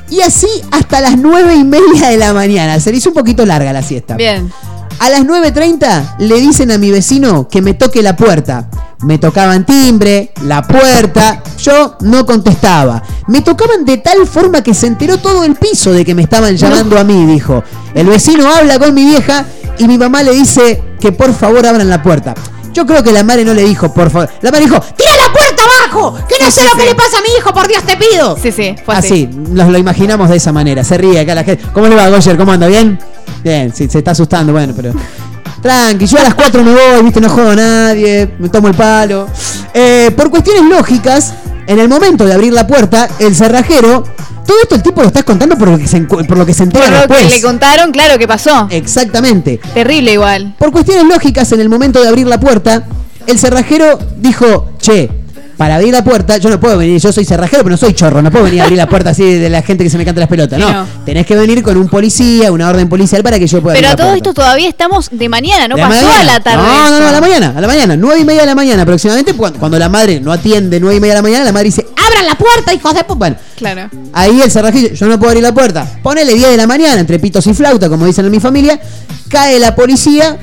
Y 0.08 0.20
así 0.20 0.46
hasta 0.70 1.00
las 1.00 1.16
9 1.16 1.56
y 1.56 1.64
media 1.64 2.08
de 2.10 2.18
la 2.18 2.32
mañana. 2.32 2.78
Se 2.78 2.90
le 2.90 2.98
hizo 2.98 3.10
un 3.10 3.14
poquito 3.14 3.44
larga 3.46 3.72
la 3.72 3.82
siesta. 3.82 4.14
Bien. 4.16 4.50
A 4.98 5.08
las 5.08 5.22
9.30 5.22 6.18
le 6.18 6.40
dicen 6.40 6.70
a 6.70 6.78
mi 6.78 6.92
vecino 6.92 7.48
que 7.48 7.60
me 7.60 7.74
toque 7.74 8.02
la 8.02 8.14
puerta. 8.14 8.68
Me 9.00 9.18
tocaban 9.18 9.66
timbre, 9.66 10.32
la 10.42 10.62
puerta, 10.62 11.42
yo 11.60 11.96
no 12.02 12.24
contestaba. 12.24 13.02
Me 13.26 13.40
tocaban 13.40 13.84
de 13.84 13.96
tal 13.96 14.26
forma 14.28 14.62
que 14.62 14.74
se 14.74 14.86
enteró 14.86 15.18
todo 15.18 15.42
el 15.42 15.56
piso 15.56 15.92
de 15.92 16.04
que 16.04 16.14
me 16.14 16.22
estaban 16.22 16.56
llamando 16.56 16.96
a 16.98 17.02
mí, 17.02 17.26
dijo. 17.26 17.64
El 17.94 18.06
vecino 18.06 18.46
habla 18.46 18.78
con 18.78 18.94
mi 18.94 19.04
vieja 19.04 19.44
y 19.76 19.88
mi 19.88 19.98
mamá 19.98 20.22
le 20.22 20.34
dice 20.34 20.80
que 21.00 21.10
por 21.10 21.34
favor 21.34 21.66
abran 21.66 21.90
la 21.90 22.00
puerta. 22.00 22.34
Yo 22.72 22.86
creo 22.86 23.02
que 23.02 23.12
la 23.12 23.22
madre 23.22 23.44
no 23.44 23.54
le 23.54 23.62
dijo, 23.62 23.92
por 23.92 24.10
favor. 24.10 24.28
La 24.40 24.50
madre 24.50 24.64
dijo, 24.64 24.80
¡tira 24.96 25.10
la 25.16 25.32
puerta 25.32 25.62
carajo! 25.62 26.18
¡Que 26.28 26.36
no 26.42 26.50
sé 26.50 26.64
lo 26.64 26.72
que 26.72 26.84
le 26.86 26.94
pasa 26.94 27.18
a 27.18 27.20
mi 27.20 27.28
hijo, 27.38 27.52
por 27.52 27.68
Dios 27.68 27.82
te 27.84 27.96
pido! 27.96 28.36
Sí, 28.40 28.52
sí, 28.52 28.74
fue 28.84 28.94
así. 28.94 29.28
Así, 29.28 29.38
nos 29.50 29.68
lo 29.68 29.78
imaginamos 29.78 30.30
de 30.30 30.36
esa 30.36 30.52
manera. 30.52 30.82
Se 30.84 30.96
ríe 30.98 31.20
acá 31.20 31.34
la 31.34 31.44
gente. 31.44 31.64
¿Cómo 31.72 31.88
le 31.88 31.94
va, 31.94 32.08
Goyer? 32.08 32.36
¿Cómo 32.36 32.52
anda? 32.52 32.66
¿Bien? 32.66 32.98
Bien, 33.42 33.72
sí, 33.74 33.88
se 33.88 33.98
está 33.98 34.12
asustando, 34.12 34.52
bueno, 34.52 34.72
pero. 34.76 34.92
Tranqui, 35.62 36.06
yo 36.06 36.18
a 36.18 36.24
las 36.24 36.34
4 36.34 36.64
me 36.64 36.72
voy, 36.72 37.02
viste, 37.04 37.20
no 37.20 37.28
jodo 37.28 37.50
a 37.50 37.54
nadie, 37.54 38.34
me 38.38 38.48
tomo 38.48 38.68
el 38.68 38.74
palo. 38.74 39.28
Eh, 39.72 40.10
por 40.16 40.28
cuestiones 40.28 40.64
lógicas, 40.64 41.34
en 41.66 41.78
el 41.78 41.88
momento 41.88 42.24
de 42.24 42.32
abrir 42.34 42.52
la 42.52 42.66
puerta, 42.66 43.08
el 43.18 43.34
cerrajero. 43.34 44.04
Todo 44.46 44.56
esto 44.62 44.74
el 44.74 44.82
tipo 44.82 45.00
lo 45.02 45.06
estás 45.08 45.22
contando 45.24 45.56
por 45.56 45.68
lo 45.68 45.78
que 45.78 45.86
se, 45.86 45.98
encu- 46.02 46.26
por 46.26 46.36
lo 46.36 46.44
que 46.44 46.52
se 46.52 46.64
entera 46.64 47.06
Por 47.06 47.16
lo 47.16 47.16
que 47.28 47.28
le 47.34 47.40
contaron, 47.40 47.92
claro 47.92 48.18
que 48.18 48.26
pasó. 48.26 48.66
Exactamente. 48.70 49.60
Terrible 49.72 50.12
igual. 50.14 50.54
Por 50.58 50.72
cuestiones 50.72 51.04
lógicas, 51.06 51.50
en 51.52 51.60
el 51.60 51.68
momento 51.68 52.02
de 52.02 52.08
abrir 52.08 52.26
la 52.26 52.40
puerta, 52.40 52.84
el 53.26 53.38
cerrajero 53.38 53.98
dijo, 54.18 54.70
che, 54.78 55.08
para 55.56 55.76
abrir 55.76 55.92
la 55.92 56.02
puerta, 56.02 56.36
yo 56.38 56.50
no 56.50 56.58
puedo 56.58 56.76
venir, 56.78 57.00
yo 57.00 57.12
soy 57.12 57.24
cerrajero, 57.24 57.62
pero 57.62 57.70
no 57.72 57.76
soy 57.76 57.92
chorro, 57.94 58.20
no 58.22 58.30
puedo 58.30 58.44
venir 58.44 58.60
a 58.60 58.64
abrir 58.64 58.78
la 58.78 58.88
puerta 58.88 59.10
así 59.10 59.22
de 59.34 59.48
la 59.48 59.62
gente 59.62 59.84
que 59.84 59.90
se 59.90 59.98
me 59.98 60.04
canta 60.04 60.20
las 60.20 60.28
pelotas. 60.28 60.58
No, 60.58 60.72
No. 60.72 60.86
tenés 61.04 61.26
que 61.26 61.36
venir 61.36 61.62
con 61.62 61.76
un 61.76 61.88
policía, 61.88 62.50
una 62.50 62.68
orden 62.68 62.88
policial 62.88 63.22
para 63.22 63.38
que 63.38 63.46
yo 63.46 63.60
pueda 63.62 63.74
Pero 63.76 63.88
a 63.88 63.90
abrir 63.92 63.98
la 64.00 64.04
todo 64.04 64.12
puerta. 64.14 64.28
esto 64.30 64.34
todavía 64.42 64.68
estamos 64.68 65.08
de 65.12 65.28
mañana, 65.28 65.68
no 65.68 65.76
De 65.76 65.82
pasó 65.82 65.94
mañana. 66.06 66.20
a 66.20 66.24
la 66.24 66.40
tarde. 66.40 66.62
No, 66.64 66.90
no, 66.90 67.00
no, 67.00 67.08
a 67.08 67.12
la 67.12 67.20
mañana, 67.20 67.54
a 67.56 67.60
la 67.60 67.66
mañana, 67.66 67.96
nueve 67.96 68.20
y 68.20 68.24
media 68.24 68.40
de 68.40 68.46
la 68.46 68.54
mañana 68.54 68.82
aproximadamente, 68.82 69.34
cuando, 69.34 69.58
cuando 69.58 69.78
la 69.78 69.88
madre 69.88 70.20
no 70.20 70.32
atiende 70.32 70.80
nueve 70.80 70.96
y 70.96 71.00
media 71.00 71.14
de 71.14 71.18
la 71.18 71.22
mañana, 71.22 71.44
la 71.44 71.52
madre 71.52 71.66
dice, 71.66 71.86
abran 71.96 72.26
la 72.26 72.34
puerta, 72.34 72.72
hijos 72.74 72.94
de 72.94 73.04
puta. 73.04 73.14
Bueno, 73.18 73.36
Claro. 73.56 73.88
Ahí 74.12 74.40
el 74.42 74.50
cerrajillo, 74.50 74.92
yo 74.94 75.06
no 75.06 75.18
puedo 75.18 75.30
abrir 75.30 75.42
la 75.44 75.54
puerta. 75.54 75.86
Ponele 76.02 76.34
10 76.34 76.50
de 76.50 76.56
la 76.56 76.66
mañana, 76.66 76.98
entre 77.00 77.18
pitos 77.20 77.46
y 77.46 77.54
flauta, 77.54 77.88
como 77.88 78.04
dicen 78.06 78.24
en 78.24 78.32
mi 78.32 78.40
familia. 78.40 78.80
Cae 79.28 79.58
la 79.60 79.74
policía 79.76 80.36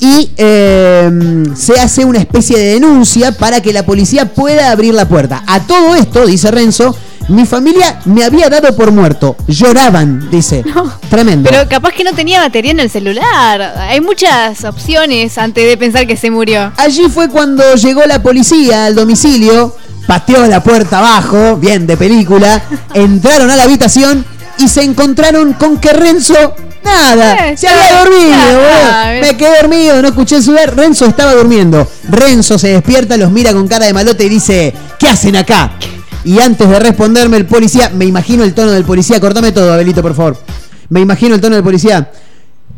y 0.00 0.30
eh, 0.36 1.10
se 1.54 1.78
hace 1.78 2.04
una 2.04 2.18
especie 2.18 2.58
de 2.58 2.74
denuncia 2.74 3.32
para 3.32 3.60
que 3.60 3.72
la 3.72 3.84
policía 3.84 4.32
pueda 4.32 4.70
abrir 4.70 4.94
la 4.94 5.08
puerta. 5.08 5.42
A 5.46 5.60
todo 5.60 5.94
esto, 5.94 6.26
dice 6.26 6.50
Renzo, 6.50 6.94
mi 7.28 7.44
familia 7.44 8.00
me 8.04 8.24
había 8.24 8.48
dado 8.48 8.74
por 8.76 8.92
muerto. 8.92 9.36
Lloraban, 9.48 10.30
dice. 10.30 10.64
Tremendo. 11.10 11.50
Pero 11.50 11.68
capaz 11.68 11.92
que 11.92 12.04
no 12.04 12.12
tenía 12.12 12.40
batería 12.40 12.70
en 12.70 12.80
el 12.80 12.90
celular. 12.90 13.60
Hay 13.78 14.00
muchas 14.00 14.64
opciones 14.64 15.36
antes 15.38 15.66
de 15.66 15.76
pensar 15.76 16.06
que 16.06 16.16
se 16.16 16.30
murió. 16.30 16.72
Allí 16.76 17.08
fue 17.08 17.28
cuando 17.28 17.74
llegó 17.74 18.04
la 18.06 18.22
policía 18.22 18.86
al 18.86 18.94
domicilio, 18.94 19.74
pateó 20.06 20.46
la 20.46 20.62
puerta 20.62 20.98
abajo, 20.98 21.56
bien 21.56 21.86
de 21.86 21.96
película, 21.96 22.62
entraron 22.94 23.50
a 23.50 23.56
la 23.56 23.64
habitación 23.64 24.24
y 24.58 24.68
se 24.68 24.82
encontraron 24.82 25.52
con 25.54 25.78
que 25.78 25.92
Renzo 25.92 26.34
nada, 26.84 27.48
Eh, 27.50 27.56
se 27.56 27.68
había 27.68 27.98
dormido, 28.04 28.34
Ah, 28.34 29.10
boludo. 29.12 29.20
Me 29.32 29.36
quedé 29.36 29.56
dormido, 29.60 30.02
no 30.02 30.08
escuché 30.08 30.40
celular, 30.42 30.74
Renzo 30.76 31.06
estaba 31.06 31.34
durmiendo. 31.34 31.86
Renzo 32.08 32.58
se 32.58 32.68
despierta, 32.68 33.16
los 33.16 33.30
mira 33.30 33.52
con 33.52 33.66
cara 33.68 33.86
de 33.86 33.92
malote 33.92 34.24
y 34.24 34.28
dice, 34.28 34.72
¿qué 34.98 35.08
hacen 35.08 35.36
acá? 35.36 35.72
Y 36.24 36.38
antes 36.40 36.68
de 36.68 36.78
responderme 36.80 37.36
el 37.36 37.46
policía, 37.46 37.90
me 37.94 38.04
imagino 38.04 38.44
el 38.44 38.54
tono 38.54 38.70
del 38.72 38.84
policía, 38.84 39.20
cortame 39.20 39.52
todo, 39.52 39.72
Abelito, 39.72 40.02
por 40.02 40.14
favor. 40.14 40.36
Me 40.88 41.00
imagino 41.00 41.34
el 41.34 41.40
tono 41.40 41.54
del 41.56 41.64
policía. 41.64 42.10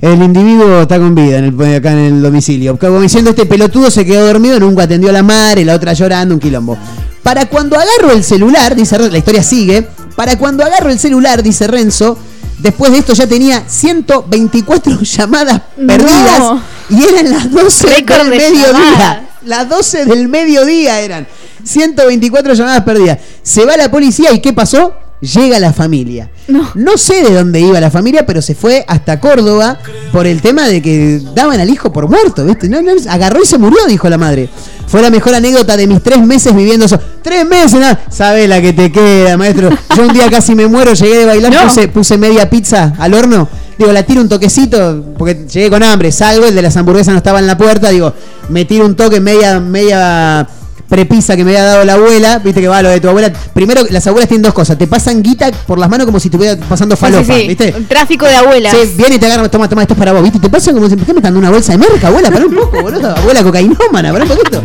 El 0.00 0.22
individuo 0.22 0.82
está 0.82 0.98
con 0.98 1.14
vida 1.14 1.38
en 1.38 1.44
el- 1.46 1.74
acá 1.76 1.90
en 1.92 1.98
el 1.98 2.22
domicilio. 2.22 2.78
Como 2.78 3.00
diciendo, 3.00 3.30
este 3.30 3.46
pelotudo 3.46 3.90
se 3.90 4.04
quedó 4.04 4.26
dormido, 4.26 4.60
nunca 4.60 4.84
atendió 4.84 5.10
a 5.10 5.12
la 5.12 5.22
madre, 5.22 5.64
la 5.64 5.74
otra 5.74 5.92
llorando, 5.92 6.34
un 6.34 6.40
quilombo. 6.40 6.78
Para 7.22 7.46
cuando 7.46 7.76
agarro 7.76 8.12
el 8.12 8.22
celular, 8.22 8.74
dice 8.76 8.96
Renzo, 8.96 9.12
la 9.12 9.18
historia 9.18 9.42
sigue. 9.42 9.88
Para 10.18 10.36
cuando 10.36 10.64
agarro 10.64 10.90
el 10.90 10.98
celular, 10.98 11.44
dice 11.44 11.68
Renzo, 11.68 12.18
después 12.58 12.90
de 12.90 12.98
esto 12.98 13.12
ya 13.12 13.28
tenía 13.28 13.62
124 13.68 15.00
llamadas 15.02 15.62
perdidas 15.76 16.38
No. 16.40 16.60
y 16.90 17.04
eran 17.04 17.30
las 17.30 17.48
12 17.52 17.86
Récord 17.86 18.28
del 18.28 18.30
de 18.30 18.36
mediodía. 18.50 19.28
Las 19.44 19.68
12 19.68 20.06
del 20.06 20.26
mediodía 20.26 20.98
eran. 21.00 21.28
124 21.62 22.52
llamadas 22.54 22.82
perdidas. 22.82 23.18
Se 23.44 23.64
va 23.64 23.76
la 23.76 23.92
policía 23.92 24.32
y 24.32 24.40
¿qué 24.40 24.52
pasó? 24.52 24.92
Llega 25.20 25.60
la 25.60 25.72
familia. 25.72 26.28
No. 26.74 26.96
sé 26.96 27.22
de 27.22 27.32
dónde 27.32 27.60
iba 27.60 27.78
la 27.80 27.90
familia, 27.92 28.26
pero 28.26 28.42
se 28.42 28.56
fue 28.56 28.84
hasta 28.88 29.20
Córdoba 29.20 29.78
por 30.10 30.26
el 30.26 30.42
tema 30.42 30.66
de 30.66 30.82
que 30.82 31.20
daban 31.32 31.60
al 31.60 31.70
hijo 31.70 31.92
por 31.92 32.08
muerto, 32.08 32.44
¿viste? 32.44 32.68
No, 32.68 32.82
no, 32.82 32.90
agarró 33.08 33.40
y 33.40 33.46
se 33.46 33.56
murió, 33.56 33.78
dijo 33.86 34.08
la 34.08 34.18
madre. 34.18 34.48
Fue 34.88 35.02
la 35.02 35.10
mejor 35.10 35.34
anécdota 35.34 35.76
de 35.76 35.86
mis 35.86 36.02
tres 36.02 36.24
meses 36.24 36.54
viviendo 36.54 36.86
eso. 36.86 36.98
¡Tres 37.22 37.46
meses! 37.46 37.78
nada. 37.78 38.00
Sabés 38.10 38.48
la 38.48 38.60
que 38.60 38.72
te 38.72 38.90
queda, 38.90 39.36
maestro. 39.36 39.70
Yo 39.94 40.02
un 40.06 40.12
día 40.14 40.30
casi 40.30 40.54
me 40.54 40.66
muero, 40.66 40.94
llegué 40.94 41.18
de 41.18 41.24
bailar, 41.26 41.52
No. 41.52 41.62
puse, 41.64 41.88
puse 41.88 42.16
media 42.16 42.48
pizza 42.48 42.94
al 42.98 43.12
horno. 43.14 43.48
Digo, 43.76 43.92
la 43.92 44.02
tiro 44.02 44.20
un 44.22 44.28
toquecito, 44.28 45.04
porque 45.16 45.46
llegué 45.46 45.70
con 45.70 45.82
hambre, 45.82 46.10
salgo, 46.10 46.46
el 46.46 46.54
de 46.54 46.62
las 46.62 46.76
hamburguesas 46.76 47.12
no 47.12 47.18
estaba 47.18 47.38
en 47.38 47.46
la 47.46 47.56
puerta, 47.56 47.90
digo, 47.90 48.12
me 48.48 48.64
tiro 48.64 48.84
un 48.84 48.96
toque, 48.96 49.20
media, 49.20 49.60
media 49.60 50.48
prepisa 50.88 51.36
que 51.36 51.44
me 51.44 51.50
había 51.50 51.64
dado 51.64 51.84
la 51.84 51.94
abuela, 51.94 52.38
viste 52.38 52.60
que 52.60 52.68
va 52.68 52.82
lo 52.82 52.88
de 52.88 53.00
tu 53.00 53.08
abuela. 53.08 53.32
Primero, 53.52 53.82
las 53.90 54.06
abuelas 54.06 54.28
tienen 54.28 54.42
dos 54.42 54.54
cosas, 54.54 54.78
te 54.78 54.86
pasan 54.86 55.22
guita 55.22 55.50
por 55.66 55.78
las 55.78 55.88
manos 55.88 56.06
como 56.06 56.18
si 56.18 56.28
estuviera 56.28 56.56
pasando 56.68 56.96
Sí, 56.96 57.00
falopa, 57.00 57.24
sí, 57.24 57.40
sí. 57.40 57.48
¿viste? 57.48 57.74
Un 57.76 57.86
tráfico 57.86 58.26
de 58.26 58.34
abuelas. 58.34 58.74
Sí, 58.74 58.94
viene 58.96 59.16
y 59.16 59.18
te 59.18 59.26
agarra, 59.26 59.48
toma, 59.48 59.68
toma, 59.68 59.82
esto 59.82 59.94
es 59.94 59.98
para 59.98 60.12
vos, 60.12 60.22
¿viste? 60.22 60.38
Te 60.38 60.48
pasa 60.48 60.72
como 60.72 60.88
si 60.88 60.96
¿por 60.96 61.06
qué 61.06 61.12
me 61.12 61.18
están 61.18 61.34
dando 61.34 61.40
una 61.40 61.50
bolsa 61.50 61.72
de 61.72 61.78
merca, 61.78 62.08
abuela? 62.08 62.30
Para 62.30 62.46
un 62.46 62.54
poco, 62.54 62.80
boludo. 62.82 63.14
Abuela 63.16 63.42
cocainómana, 63.42 64.12
para 64.12 64.24
un 64.24 64.30
poquito. 64.30 64.62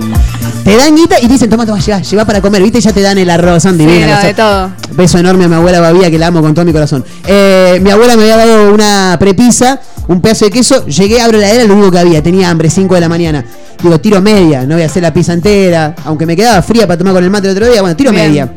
Te 0.63 0.77
dan 0.77 0.95
guita 0.95 1.19
y 1.19 1.27
te 1.27 1.33
dicen, 1.33 1.49
toma, 1.49 1.65
toma, 1.65 1.79
lleva, 1.79 1.99
lleva 2.01 2.25
para 2.25 2.41
comer, 2.41 2.61
¿viste? 2.63 2.77
Y 2.79 2.81
ya 2.81 2.93
te 2.93 3.01
dan 3.01 3.17
el 3.17 3.29
arroz, 3.29 3.63
son 3.63 3.77
no, 3.77 3.83
de 3.83 4.33
todo. 4.33 4.71
Beso 4.91 5.17
enorme 5.17 5.45
a 5.45 5.47
mi 5.49 5.55
abuela 5.55 5.81
Babía, 5.81 6.09
que 6.09 6.17
la 6.17 6.27
amo 6.27 6.41
con 6.41 6.53
todo 6.53 6.63
mi 6.63 6.71
corazón. 6.71 7.03
Eh, 7.27 7.79
mi 7.81 7.89
abuela 7.89 8.15
me 8.15 8.23
había 8.23 8.37
dado 8.37 8.73
una 8.73 9.17
prepisa, 9.19 9.79
un 10.07 10.21
pedazo 10.21 10.45
de 10.45 10.51
queso. 10.51 10.85
Llegué, 10.85 11.21
abro 11.21 11.37
la 11.37 11.45
heladera, 11.49 11.67
lo 11.67 11.73
único 11.75 11.91
que 11.91 11.99
había. 11.99 12.21
Tenía 12.23 12.49
hambre, 12.49 12.69
5 12.69 12.95
de 12.95 13.01
la 13.01 13.09
mañana. 13.09 13.45
Digo, 13.81 13.99
tiro 13.99 14.21
media, 14.21 14.65
no 14.65 14.75
voy 14.75 14.83
a 14.83 14.85
hacer 14.87 15.01
la 15.03 15.13
pizza 15.13 15.33
entera. 15.33 15.95
Aunque 16.05 16.25
me 16.25 16.35
quedaba 16.35 16.61
fría 16.61 16.87
para 16.87 16.97
tomar 16.97 17.13
con 17.13 17.23
el 17.23 17.29
mate 17.29 17.47
el 17.49 17.53
otro 17.55 17.69
día. 17.69 17.81
Bueno, 17.81 17.95
tiro 17.95 18.11
Bien. 18.11 18.27
media. 18.27 18.53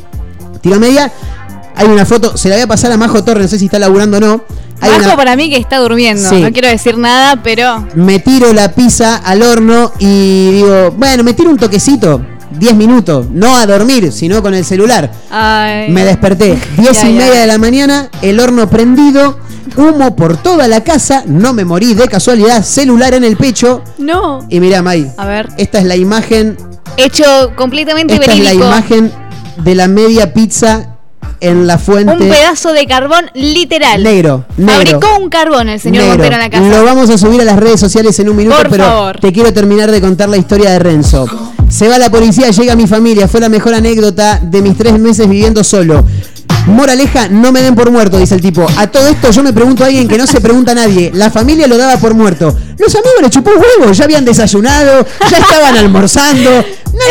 Tiro 0.61 0.79
media. 0.81 1.11
Hay 1.75 1.87
una 1.89 2.07
foto, 2.07 2.37
se 2.37 2.49
la 2.49 2.55
voy 2.57 2.63
a 2.63 2.67
pasar 2.67 2.91
a 2.93 2.97
Majo 2.97 3.23
Torres, 3.23 3.43
no 3.45 3.49
sé 3.49 3.59
si 3.59 3.67
está 3.67 3.79
laburando 3.79 4.17
o 4.17 4.21
no. 4.21 4.45
Hay 4.81 4.91
una- 4.99 5.15
para 5.17 5.37
mí 5.37 5.51
que 5.51 5.57
está 5.59 5.79
durmiendo. 5.79 6.29
Sí. 6.29 6.41
No 6.41 6.51
quiero 6.53 6.69
decir 6.69 6.97
nada, 6.97 7.43
pero 7.43 7.87
me 7.95 8.19
tiro 8.19 8.53
la 8.53 8.73
pizza 8.73 9.17
al 9.17 9.43
horno 9.43 9.93
y 9.99 10.53
digo, 10.53 10.91
bueno, 10.97 11.23
me 11.23 11.35
tiro 11.35 11.51
un 11.51 11.57
toquecito, 11.59 12.25
10 12.51 12.75
minutos, 12.75 13.27
no 13.31 13.57
a 13.57 13.67
dormir, 13.67 14.13
sino 14.13 14.43
con 14.43 14.55
el 14.55 14.65
celular. 14.65 15.11
ay, 15.31 15.91
Me 15.91 16.05
desperté, 16.05 16.59
10 16.79 16.93
Ya, 17.03 17.09
y 17.09 17.15
ya. 17.15 17.19
media 17.25 17.41
de 17.41 17.47
la 17.47 17.59
mañana, 17.59 18.09
el 18.23 18.41
horno 18.41 18.69
prendido, 18.69 19.39
humo 19.77 20.15
por 20.17 20.37
toda 20.37 20.69
la 20.69 20.83
casa, 20.83 21.23
no 21.27 21.53
me 21.53 21.65
morí 21.65 21.95
de 21.95 22.09
casualidad, 22.09 22.63
celular 22.65 23.15
en 23.15 23.25
el 23.25 23.37
pecho. 23.37 23.83
no. 23.99 24.47
Y 24.49 24.61
mirá, 24.61 24.83
May, 24.83 25.11
A 25.17 25.27
ver, 25.27 25.49
esta 25.59 25.79
es 25.79 25.85
la 25.85 25.97
imagen, 25.97 26.57
hecho 26.97 27.25
completamente 27.57 28.15
esta 28.15 28.33
es 28.33 28.39
la 28.39 28.45
verídico. 28.45 28.67
imagen 28.67 29.13
de 29.63 29.75
la 29.75 29.89
media 29.89 30.33
pizza 30.33 30.93
en 31.41 31.67
la 31.67 31.77
fuente. 31.77 32.13
Un 32.13 32.19
pedazo 32.31 32.73
de 32.73 32.87
carbón 32.87 33.27
literal. 33.35 34.03
Negro, 34.03 34.45
negro. 34.57 34.73
Fabricó 35.01 35.19
un 35.21 35.29
carbón 35.29 35.69
el 35.69 35.79
señor 35.81 36.05
Negro. 36.05 36.19
Montero 36.19 36.35
en 36.37 36.41
la 36.43 36.51
casa. 36.51 36.65
Lo 36.69 36.85
vamos 36.85 37.11
a 37.11 37.19
subir 37.19 37.41
a 37.43 37.45
las 37.45 37.57
redes 37.59 37.79
sociales 37.81 38.19
en 38.21 38.31
un 38.31 38.37
minuto, 38.37 38.57
Por 38.57 38.71
pero 38.71 38.85
favor. 38.85 39.21
te 39.21 39.33
quiero 39.33 39.53
terminar 39.53 39.91
de 39.91 40.01
contar 40.01 40.29
la 40.31 40.39
historia 40.39 40.71
de 40.71 40.79
Renzo. 40.79 41.27
Se 41.69 41.89
va 41.89 41.99
la 41.99 42.11
policía, 42.11 42.51
llega 42.51 42.77
mi 42.77 42.87
familia. 42.87 43.29
Fue 43.29 43.41
la 43.41 43.49
mejor 43.49 43.75
anécdota 43.75 44.41
de 44.43 44.63
mis 44.63 44.77
tres 44.77 44.99
meses 44.99 45.29
viviendo 45.29 45.63
solo. 45.65 46.05
Moraleja, 46.67 47.29
no 47.29 47.53
me 47.53 47.63
den 47.63 47.75
por 47.75 47.91
muerto, 47.91 48.19
dice 48.19 48.35
el 48.35 48.41
tipo. 48.41 48.67
A 48.77 48.89
todo 48.89 49.07
esto 49.09 49.31
yo 49.31 49.43
me 49.43 49.53
pregunto 49.53 49.85
a 49.85 49.87
alguien 49.87 50.09
que 50.09 50.19
no 50.19 50.27
se 50.27 50.41
pregunta 50.41 50.73
a 50.73 50.75
nadie. 50.75 51.11
La 51.15 51.31
familia 51.31 51.67
lo 51.67 51.77
daba 51.77 51.97
por 51.99 52.15
muerto. 52.15 52.57
Los 52.79 52.95
amigos 52.95 53.23
le 53.23 53.31
chupó 53.31 53.51
huevo, 53.51 53.93
ya 53.93 54.05
habían 54.05 54.25
desayunado, 54.25 55.07
ya 55.31 55.39
estaban 55.39 55.77
almorzando. 55.77 56.51
Nadie, 56.51 56.65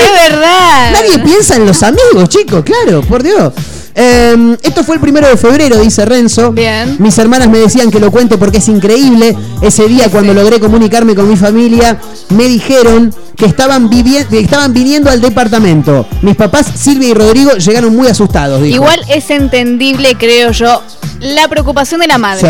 Es 0.03 0.29
verdad. 0.31 0.91
Nadie 0.91 1.19
piensa 1.19 1.55
en 1.55 1.65
los 1.65 1.81
amigos, 1.83 2.27
chicos, 2.29 2.63
claro, 2.63 3.01
por 3.01 3.23
Dios. 3.23 3.53
Eh, 3.95 4.57
esto 4.61 4.83
fue 4.83 4.95
el 4.95 5.01
primero 5.01 5.27
de 5.27 5.37
febrero, 5.37 5.79
dice 5.79 6.05
Renzo. 6.05 6.51
Bien. 6.51 6.97
Mis 6.99 7.17
hermanas 7.17 7.49
me 7.49 7.59
decían 7.59 7.89
que 7.89 7.99
lo 7.99 8.11
cuente 8.11 8.37
porque 8.37 8.57
es 8.57 8.67
increíble. 8.67 9.35
Ese 9.61 9.87
día, 9.87 10.09
cuando 10.11 10.33
logré 10.33 10.59
comunicarme 10.59 11.15
con 11.15 11.29
mi 11.29 11.37
familia, 11.37 11.97
me 12.29 12.45
dijeron 12.45 13.13
que 13.35 13.45
estaban, 13.45 13.89
que 13.89 14.39
estaban 14.39 14.73
viniendo 14.73 15.09
al 15.09 15.21
departamento. 15.21 16.07
Mis 16.21 16.35
papás, 16.35 16.67
Silvia 16.75 17.09
y 17.09 17.13
Rodrigo, 17.13 17.51
llegaron 17.53 17.95
muy 17.95 18.07
asustados. 18.07 18.61
dijo. 18.61 18.75
Igual 18.75 19.01
es 19.09 19.29
entendible, 19.29 20.15
creo 20.15 20.51
yo, 20.51 20.81
la 21.19 21.47
preocupación 21.47 22.01
de 22.01 22.07
la 22.07 22.17
madre. 22.17 22.41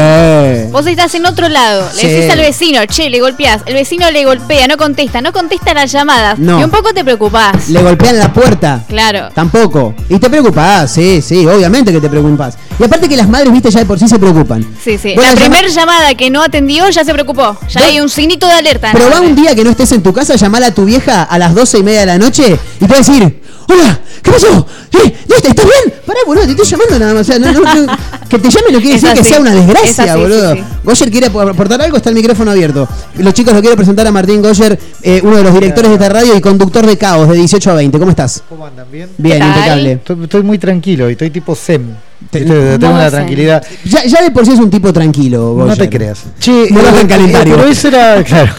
Sí. 0.66 0.72
Vos 0.72 0.86
estás 0.88 1.14
en 1.16 1.26
otro 1.26 1.50
lado, 1.50 1.88
le 1.96 2.08
decís 2.08 2.32
al 2.32 2.40
vecino, 2.40 2.86
che, 2.86 3.10
le 3.10 3.20
golpeás, 3.20 3.62
el 3.66 3.74
vecino 3.74 4.10
le 4.12 4.26
golpea, 4.26 4.68
no 4.68 4.78
contesta, 4.78 5.22
no 5.22 5.32
contesta 5.32 5.74
las 5.74 5.92
llamadas. 5.92 6.40
No. 6.40 6.60
Y 6.60 6.64
un 6.64 6.72
poco 6.72 6.94
te 6.94 7.04
preocupás. 7.04 7.70
Le 7.70 7.82
golpean 7.82 8.18
la 8.18 8.32
puerta. 8.34 8.84
Claro. 8.88 9.30
Tampoco. 9.34 9.94
Y 10.10 10.20
te 10.20 10.30
preocupás, 10.30 10.92
sí, 10.92 11.22
sí, 11.22 11.35
obviamente 11.46 11.92
que 11.92 12.00
te 12.00 12.10
preocupás. 12.10 12.58
Y 12.80 12.84
aparte 12.84 13.10
que 13.10 13.18
las 13.18 13.28
madres, 13.28 13.52
viste, 13.52 13.72
ya 13.72 13.80
de 13.80 13.86
por 13.86 13.98
sí 14.00 14.08
se 14.08 14.20
preocupan. 14.20 14.66
Sí, 14.84 14.98
sí. 14.98 15.16
La 15.16 15.34
primera 15.34 15.68
llamada 15.68 16.14
que 16.16 16.30
no 16.30 16.42
atendió 16.44 16.90
ya 16.90 17.04
se 17.04 17.12
preocupó. 17.14 17.58
Ya 17.70 17.82
Vos- 17.82 17.90
hay 17.90 18.00
un 18.00 18.10
signito 18.10 18.46
de 18.48 18.54
alerta. 18.54 18.94
¿no? 18.94 19.00
Probá 19.00 19.22
un 19.22 19.36
día 19.36 19.56
que 19.56 19.64
no 19.64 19.72
estés 19.72 19.92
en 19.92 20.04
tu 20.04 20.14
casa, 20.14 20.36
llamar 20.36 20.64
a 20.64 20.72
tu 20.72 20.86
vieja 20.86 21.24
a 21.24 21.38
las 21.40 21.56
doce 21.56 21.80
y 21.80 21.84
media 21.84 22.02
de 22.02 22.06
la 22.06 22.18
noche 22.18 22.58
y 22.76 22.86
te 22.86 22.88
va 22.88 22.96
a 22.96 23.00
decir, 23.00 23.42
hola, 23.68 24.00
¿qué 24.22 24.32
pasó? 24.32 24.68
¿Eh? 24.92 24.98
¿Dónde 25.28 25.36
estás? 25.36 25.50
¿Estás 25.52 25.66
bien? 25.66 26.00
Pará, 26.06 26.20
boludo, 26.26 26.46
te 26.46 26.52
estoy 26.52 26.66
llamando 26.68 27.00
nada 27.00 27.14
más. 27.14 27.22
O 27.22 27.26
sea, 27.26 27.40
no, 27.40 27.52
no, 27.52 27.86
no. 27.86 27.98
Que 28.30 28.40
te 28.40 28.50
llame 28.50 28.72
no 28.72 28.80
quiere 28.80 28.96
Es 28.96 29.02
decir 29.04 29.18
que 29.18 29.24
sea 29.24 29.40
una 29.40 29.54
Es 29.54 29.68
desgracia, 29.68 30.14
así, 30.14 30.22
boludo. 30.22 30.54
sí, 30.56 30.60
sí. 30.60 30.66
Goyer 30.84 31.12
quiere 31.12 31.28
ap- 31.28 31.38
aportar 31.38 31.80
algo, 31.82 31.96
está 31.98 32.10
el 32.10 32.16
micrófono 32.16 32.50
abierto. 32.52 32.88
Los 33.18 33.34
chicos 33.36 33.54
lo 33.54 33.62
quiero 33.62 33.76
presentar 33.76 34.08
a 34.08 34.12
Martín 34.12 34.42
Goyer, 34.42 34.80
eh, 35.04 35.20
uno 35.24 35.38
de 35.38 35.44
los 35.44 35.54
directores 35.54 35.90
de 35.90 35.96
esta 35.96 36.10
radio 36.10 36.36
y 36.36 36.42
conductor 36.42 36.86
de 36.88 36.98
Caos 36.98 37.30
de 37.30 37.36
18 37.36 37.70
a 37.70 37.74
20. 37.76 38.00
¿Cómo 38.00 38.10
estás? 38.10 38.42
¿Cómo 38.50 38.66
andan? 38.66 38.88
¿Bien? 38.92 39.10
Bien, 39.20 39.44
impecable. 39.44 39.92
Estoy, 39.94 40.24
estoy 40.24 40.42
muy 40.44 40.58
tranquilo 40.58 41.08
y 41.08 41.12
estoy 41.14 41.25
tipo 41.30 41.56
Zen. 41.56 41.96
Te-. 42.32 42.42
Tengo 42.42 42.94
una 42.94 43.10
tranquilidad. 43.12 43.64
Ya, 43.84 44.06
ya 44.06 44.22
de 44.24 44.32
por 44.32 44.46
sí 44.46 44.54
es 44.54 44.60
un 44.60 44.70
tipo 44.70 44.92
tranquilo, 44.94 45.54
No 45.58 45.66
Goyer. 45.66 45.78
te 45.78 45.90
creas. 45.90 46.24
Che, 46.40 46.68
No 46.72 46.82
lo 46.82 46.90
eh, 46.90 47.02
eh, 47.04 47.08
calendario. 47.08 47.56
pero 47.58 47.68
eso 47.70 47.88
era, 47.90 48.24
claro, 48.26 48.52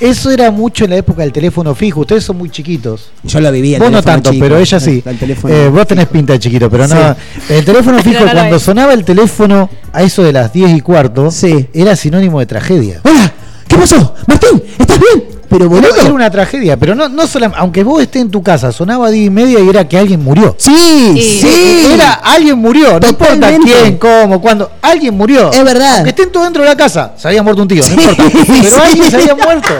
eso 0.00 0.30
era 0.30 0.50
mucho 0.50 0.84
en 0.84 0.90
la 0.90 0.96
época 0.96 1.22
del 1.22 1.32
teléfono 1.32 1.74
fijo. 1.74 2.00
Ustedes 2.00 2.24
son 2.24 2.36
muy 2.38 2.50
chiquitos. 2.50 3.10
Yo 3.24 3.40
lo 3.40 3.50
vivía. 3.52 3.76
el 3.78 3.82
Vos 3.82 3.92
no 3.92 4.02
tanto, 4.02 4.30
chico, 4.30 4.42
pero 4.44 4.58
ella 4.58 4.78
el- 4.78 4.82
sí. 4.84 5.02
el 5.04 5.30
Eh, 5.50 5.68
vos 5.72 5.86
tenés 5.86 6.06
pinta 6.06 6.32
de 6.34 6.38
chiquito, 6.38 6.70
pero 6.70 6.86
no. 6.88 7.16
El 7.48 7.64
teléfono 7.64 7.98
fijo, 8.02 8.24
no 8.24 8.30
cuando 8.32 8.58
sonaba 8.58 8.92
el 8.94 9.04
teléfono 9.04 9.68
a 9.92 10.02
eso 10.02 10.22
de 10.22 10.32
las 10.32 10.52
10 10.52 10.76
y 10.76 10.80
cuarto, 10.80 11.28
era 11.74 11.96
sinónimo 11.96 12.40
de 12.40 12.46
tragedia. 12.46 13.00
¡Hola! 13.04 13.32
¿Qué 13.66 13.76
pasó? 13.76 14.14
Martín, 14.26 14.62
¿estás 14.78 14.98
bien? 15.00 15.33
Pero 15.56 15.70
boludo. 15.70 15.94
era 15.94 16.12
una 16.12 16.30
tragedia, 16.30 16.76
pero 16.76 16.96
no, 16.96 17.08
no 17.08 17.26
solamente, 17.28 17.60
aunque 17.60 17.84
vos 17.84 18.02
estés 18.02 18.22
en 18.22 18.30
tu 18.30 18.42
casa, 18.42 18.72
sonaba 18.72 19.06
a 19.06 19.10
10 19.10 19.26
y 19.26 19.30
media 19.30 19.60
y 19.60 19.68
era 19.68 19.86
que 19.86 19.96
alguien 19.96 20.22
murió. 20.22 20.56
Sí, 20.58 21.38
sí. 21.40 21.86
Era 21.92 22.14
alguien 22.14 22.58
murió, 22.58 22.98
no 22.98 23.08
importa 23.08 23.52
quién, 23.62 23.96
cómo, 23.98 24.40
cuándo, 24.40 24.70
alguien 24.82 25.16
murió. 25.16 25.52
Es 25.52 25.62
verdad. 25.62 25.94
Aunque 25.96 26.10
estén 26.10 26.32
todos 26.32 26.46
dentro 26.46 26.62
de 26.62 26.68
la 26.70 26.76
casa, 26.76 27.12
se 27.16 27.28
había 27.28 27.42
muerto 27.42 27.62
un 27.62 27.68
tío, 27.68 27.84
Sí, 27.84 27.94
no 27.94 28.02
importa. 28.02 28.24
Pero 28.46 28.62
sí. 28.62 28.80
alguien 28.82 29.10
se 29.10 29.16
había 29.16 29.34
muerto. 29.36 29.74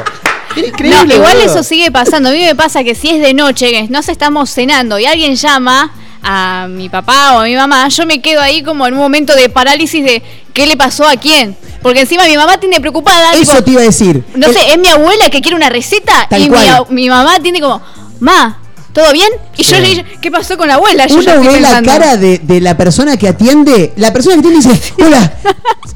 Increíble. 0.56 1.06
No, 1.06 1.14
igual 1.14 1.36
boludo. 1.38 1.52
eso 1.52 1.62
sigue 1.64 1.90
pasando. 1.90 2.28
A 2.28 2.32
mí 2.32 2.38
me 2.38 2.54
pasa 2.54 2.84
que 2.84 2.94
si 2.94 3.10
es 3.10 3.20
de 3.20 3.34
noche, 3.34 3.70
que 3.72 3.88
nos 3.88 4.08
estamos 4.08 4.50
cenando 4.50 5.00
y 5.00 5.06
alguien 5.06 5.34
llama 5.34 5.92
a 6.24 6.66
mi 6.68 6.88
papá 6.88 7.34
o 7.36 7.40
a 7.40 7.44
mi 7.44 7.54
mamá, 7.54 7.86
yo 7.88 8.06
me 8.06 8.20
quedo 8.22 8.40
ahí 8.40 8.62
como 8.62 8.86
en 8.86 8.94
un 8.94 9.00
momento 9.00 9.34
de 9.36 9.48
parálisis 9.48 10.04
de 10.04 10.22
qué 10.52 10.66
le 10.66 10.76
pasó 10.76 11.06
a 11.06 11.16
quién. 11.16 11.56
Porque 11.82 12.00
encima 12.00 12.24
mi 12.24 12.36
mamá 12.36 12.58
tiene 12.58 12.80
preocupada. 12.80 13.34
Eso 13.34 13.52
tipo, 13.52 13.64
te 13.64 13.70
iba 13.72 13.80
a 13.82 13.84
decir. 13.84 14.24
no 14.34 14.48
sé, 14.52 14.58
es 14.72 14.78
mi 14.78 14.88
abuela 14.88 15.28
que 15.30 15.40
quiere 15.42 15.56
una 15.56 15.68
receta 15.68 16.26
Tal 16.30 16.40
y 16.40 16.44
mi, 16.44 16.50
cual. 16.50 16.68
a- 16.68 16.84
mi 16.90 17.08
mamá 17.10 17.38
tiene 17.42 17.60
como, 17.60 17.80
ma, 18.20 18.58
¿todo 18.94 19.12
bien? 19.12 19.28
Y 19.58 19.64
yo 19.64 19.76
Sí. 19.76 19.82
le 19.82 19.88
digo, 19.88 20.02
¿qué 20.22 20.30
pasó 20.30 20.56
con 20.56 20.66
la 20.68 20.74
abuela? 20.74 21.06
Yo 21.06 21.16
Uno 21.18 21.40
ve 21.42 21.60
la 21.60 21.82
cara 21.82 22.16
de, 22.16 22.38
de 22.38 22.60
la 22.62 22.76
persona 22.76 23.16
que 23.18 23.28
atiende. 23.28 23.92
La 23.96 24.12
persona 24.14 24.34
que 24.40 24.48
atiende 24.48 24.66
dice: 24.66 24.92
Hola, 25.04 25.32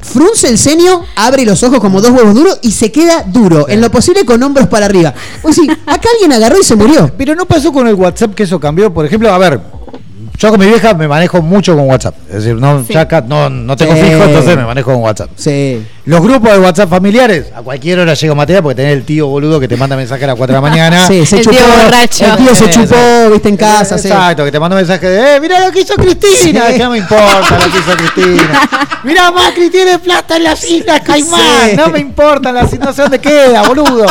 frunce 0.01 0.47
el 0.49 0.57
ceño, 0.59 1.05
abre 1.15 1.45
los 1.45 1.63
ojos 1.63 1.79
como 1.79 2.01
dos 2.01 2.11
huevos 2.11 2.35
duros 2.35 2.59
y 2.61 2.71
se 2.71 2.91
queda 2.91 3.23
duro, 3.25 3.67
en 3.69 3.81
lo 3.81 3.89
posible 3.89 4.25
con 4.25 4.41
hombros 4.43 4.67
para 4.67 4.85
arriba. 4.85 5.13
Pues 5.41 5.55
sí, 5.55 5.67
acá 5.87 6.09
alguien 6.13 6.33
agarró 6.33 6.59
y 6.59 6.63
se 6.63 6.75
murió. 6.75 7.11
Pero 7.17 7.33
no 7.35 7.45
pasó 7.45 7.71
con 7.73 7.87
el 7.87 7.95
WhatsApp 7.95 8.35
que 8.35 8.43
eso 8.43 8.59
cambió. 8.59 8.93
Por 8.93 9.05
ejemplo, 9.05 9.33
a 9.33 9.37
ver, 9.37 9.59
yo 10.39 10.49
con 10.51 10.59
mi 10.59 10.67
vieja 10.67 10.93
me 10.93 11.05
manejo 11.07 11.41
mucho 11.41 11.75
con 11.75 11.85
WhatsApp. 11.89 12.15
Es 12.29 12.35
decir, 12.43 12.55
no, 12.55 12.83
ya 12.87 13.01
acá 13.01 13.21
no, 13.27 13.49
no 13.49 13.75
tengo 13.75 13.93
Sí. 13.93 14.01
fijo, 14.01 14.23
entonces 14.23 14.55
me 14.55 14.63
manejo 14.65 14.93
con 14.93 15.01
WhatsApp. 15.01 15.29
Sí. 15.35 15.85
Los 16.05 16.21
grupos 16.21 16.53
de 16.53 16.59
WhatsApp 16.59 16.89
familiares, 16.89 17.47
a 17.53 17.61
cualquier 17.61 17.99
hora 17.99 18.13
llega 18.13 18.33
materia 18.33 18.61
porque 18.61 18.75
tenés 18.75 18.93
el 18.93 19.03
tío 19.03 19.27
boludo 19.27 19.59
que 19.59 19.67
te 19.67 19.75
manda 19.75 19.95
mensaje 19.97 20.23
a 20.23 20.27
las 20.27 20.35
4 20.37 20.55
de 20.55 20.61
la 20.61 20.61
mañana. 20.69 21.05
Sí, 21.05 21.25
se 21.25 21.37
El 21.39 21.43
chupó. 21.43 21.57
tío 21.57 21.65
borracho. 21.67 22.25
El 22.25 22.37
tío 22.37 22.55
se 22.55 22.65
Eh, 22.65 22.69
chupó, 22.69 23.29
viste, 23.33 23.49
en 23.49 23.57
casa. 23.57 23.97
sí. 23.97 24.07
Exacto, 24.07 24.45
que 24.45 24.51
te 24.51 24.59
manda 24.59 24.77
mensaje 24.77 25.07
de, 25.09 25.35
eh, 25.35 25.39
mirá 25.41 25.65
lo 25.65 25.71
que 25.73 25.81
hizo 25.81 25.95
Cristina. 25.95 26.67
Sí. 26.67 26.73
Que 26.77 26.83
no 26.85 26.91
me 26.91 26.97
importa 26.99 27.57
lo 27.59 27.71
que 27.71 27.77
hizo 27.77 27.97
Cristina. 27.97 28.61
Mirá, 29.03 29.31
Macri 29.31 29.69
tiene 29.69 29.97
plata 29.99 30.37
en 30.37 30.43
las 30.43 30.63
Islas 30.69 31.01
Caimán. 31.01 31.41
Sí. 31.69 31.75
No 31.77 31.89
me 31.89 31.99
importa, 31.99 32.51
las, 32.51 32.77
no 32.79 32.91
sé 32.93 33.01
dónde 33.03 33.19
queda, 33.19 33.61
boludo. 33.63 34.05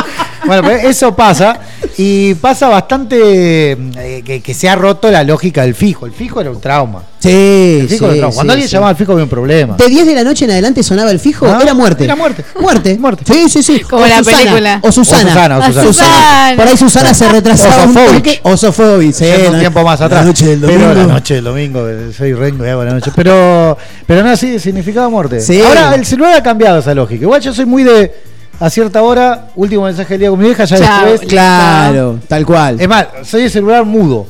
Bueno, 0.46 0.62
pero 0.62 0.76
eso 0.88 1.14
pasa. 1.14 1.59
Y 1.96 2.34
pasa 2.34 2.68
bastante 2.68 3.72
eh, 3.72 4.22
que, 4.24 4.40
que 4.40 4.55
se 4.55 4.68
ha 4.68 4.76
roto 4.76 5.10
la 5.10 5.24
lógica 5.24 5.62
del 5.62 5.74
fijo. 5.74 6.06
El 6.06 6.12
fijo 6.12 6.40
era 6.40 6.50
un 6.50 6.60
trauma. 6.60 7.02
Sí, 7.18 7.78
El 7.80 7.88
fijo 7.88 8.05
era 8.06 8.12
un 8.14 8.18
trauma. 8.20 8.34
Cuando 8.34 8.52
sí, 8.52 8.55
alguien 8.55 8.68
sí. 8.68 8.72
llamaba 8.72 8.90
al 8.90 8.96
fijo 8.96 9.12
había 9.12 9.24
un 9.24 9.30
problema. 9.30 9.76
De 9.76 9.88
10 9.88 10.06
de 10.06 10.14
la 10.14 10.22
noche 10.24 10.44
en 10.44 10.52
adelante 10.52 10.82
sonaba 10.82 11.10
el 11.10 11.18
fijo, 11.18 11.46
Ah, 11.46 11.59
era 11.62 11.74
muerte. 11.74 12.05
era 12.05 12.14
muerte. 12.16 12.44
Muerte. 12.60 12.96
Muerte. 12.98 13.24
Sí, 13.26 13.48
sí, 13.48 13.62
sí. 13.62 13.80
Como 13.80 14.05
O 14.05 14.06
la 14.06 14.18
Susana, 14.18 14.36
película. 14.38 14.80
O 14.82 14.92
Susana. 14.92 15.22
O 15.24 15.28
Susana, 15.32 15.59
o 15.59 15.62
Susana. 15.62 15.86
Susana. 15.86 16.56
Por 16.56 16.68
ahí 16.68 16.76
Susana 16.76 17.14
se 17.14 17.28
retrasaba 17.28 17.84
un 17.84 17.94
toque. 17.94 18.40
Osofovich, 18.44 19.14
sí, 19.14 19.24
un 19.46 19.52
la- 19.55 19.59
tiempo 19.60 19.82
más 19.82 20.00
atrás. 20.00 20.20
La 20.20 20.26
noche 20.26 20.46
del 20.46 20.60
Pero 20.60 20.80
la 20.80 20.94
domingo. 20.94 21.12
noche 21.12 21.34
del 21.34 21.44
domingo, 21.44 21.88
eh, 21.88 22.12
soy 22.16 22.32
rengo 22.34 22.64
y 22.64 22.68
hago 22.68 22.84
la 22.84 22.92
noche. 22.92 23.10
Pero, 23.16 23.76
pero 24.06 24.22
no, 24.22 24.36
sí, 24.36 24.59
significaba 24.60 25.09
muerte. 25.09 25.40
Sí. 25.40 25.60
Ahora 25.60 25.94
el 25.94 26.05
celular 26.06 26.34
ha 26.34 26.42
cambiado 26.42 26.78
esa 26.78 26.94
lógica. 26.94 27.22
Igual 27.22 27.40
yo 27.40 27.52
soy 27.52 27.66
muy 27.66 27.82
de 27.82 28.12
a 28.60 28.70
cierta 28.70 29.02
hora, 29.02 29.48
último 29.56 29.85
mensaje 29.85 30.14
del 30.14 30.20
día 30.20 30.30
con 30.30 30.39
mi 30.39 30.47
vieja, 30.47 30.64
ya 30.64 30.76
Chao. 30.78 31.06
después. 31.06 31.28
Claro, 31.28 32.18
tal 32.28 32.44
cual. 32.47 32.80
Es 32.80 32.89
más, 32.89 33.06
soy 33.24 33.43
de 33.43 33.51
celular 33.51 33.85
mudo. 33.85 34.26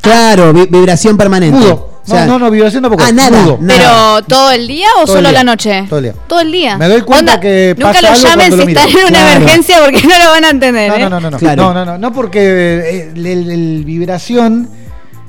Claro, 0.00 0.52
vi- 0.52 0.66
vibración 0.66 1.16
permanente. 1.16 1.58
Mudo. 1.58 1.88
O 2.02 2.10
sea, 2.12 2.24
no, 2.26 2.32
no, 2.38 2.46
no, 2.46 2.50
vibración 2.50 2.82
tampoco. 2.82 3.04
Ah, 3.06 3.12
nada, 3.12 3.30
mudo. 3.42 3.58
nada. 3.60 3.78
Pero 4.18 4.26
todo 4.26 4.50
el 4.50 4.66
día 4.66 4.88
o 5.00 5.04
Todo 5.04 5.16
solo 5.16 5.28
día. 5.28 5.38
la 5.38 5.44
noche? 5.44 5.84
Todo 5.88 5.98
el 5.98 6.04
día. 6.06 6.14
Todo 6.26 6.40
el 6.40 6.50
día. 6.52 6.76
Me 6.78 6.88
doy 6.88 7.02
cuenta 7.02 7.32
Onda, 7.34 7.40
que 7.40 7.74
Nunca 7.78 8.00
lo 8.02 8.08
algo 8.08 8.20
llamen 8.22 8.52
si 8.52 8.60
están 8.60 8.88
en 8.88 8.96
una 8.96 9.08
Claro. 9.08 9.36
emergencia 9.36 9.78
porque 9.84 10.02
no 10.02 10.18
lo 10.18 10.30
van 10.30 10.44
a 10.44 10.50
entender. 10.50 10.88
No, 10.90 10.96
¿eh? 10.96 10.98
no, 11.00 11.08
no, 11.10 11.20
no, 11.20 11.30
no. 11.30 11.38
Claro. 11.38 11.62
No, 11.62 11.74
no, 11.74 11.84
no, 11.84 11.98
no, 11.98 12.12
porque 12.12 12.40
eh, 12.42 13.12
el, 13.14 13.26
el- 13.26 13.50
el 13.50 13.84
vibración 13.84 14.68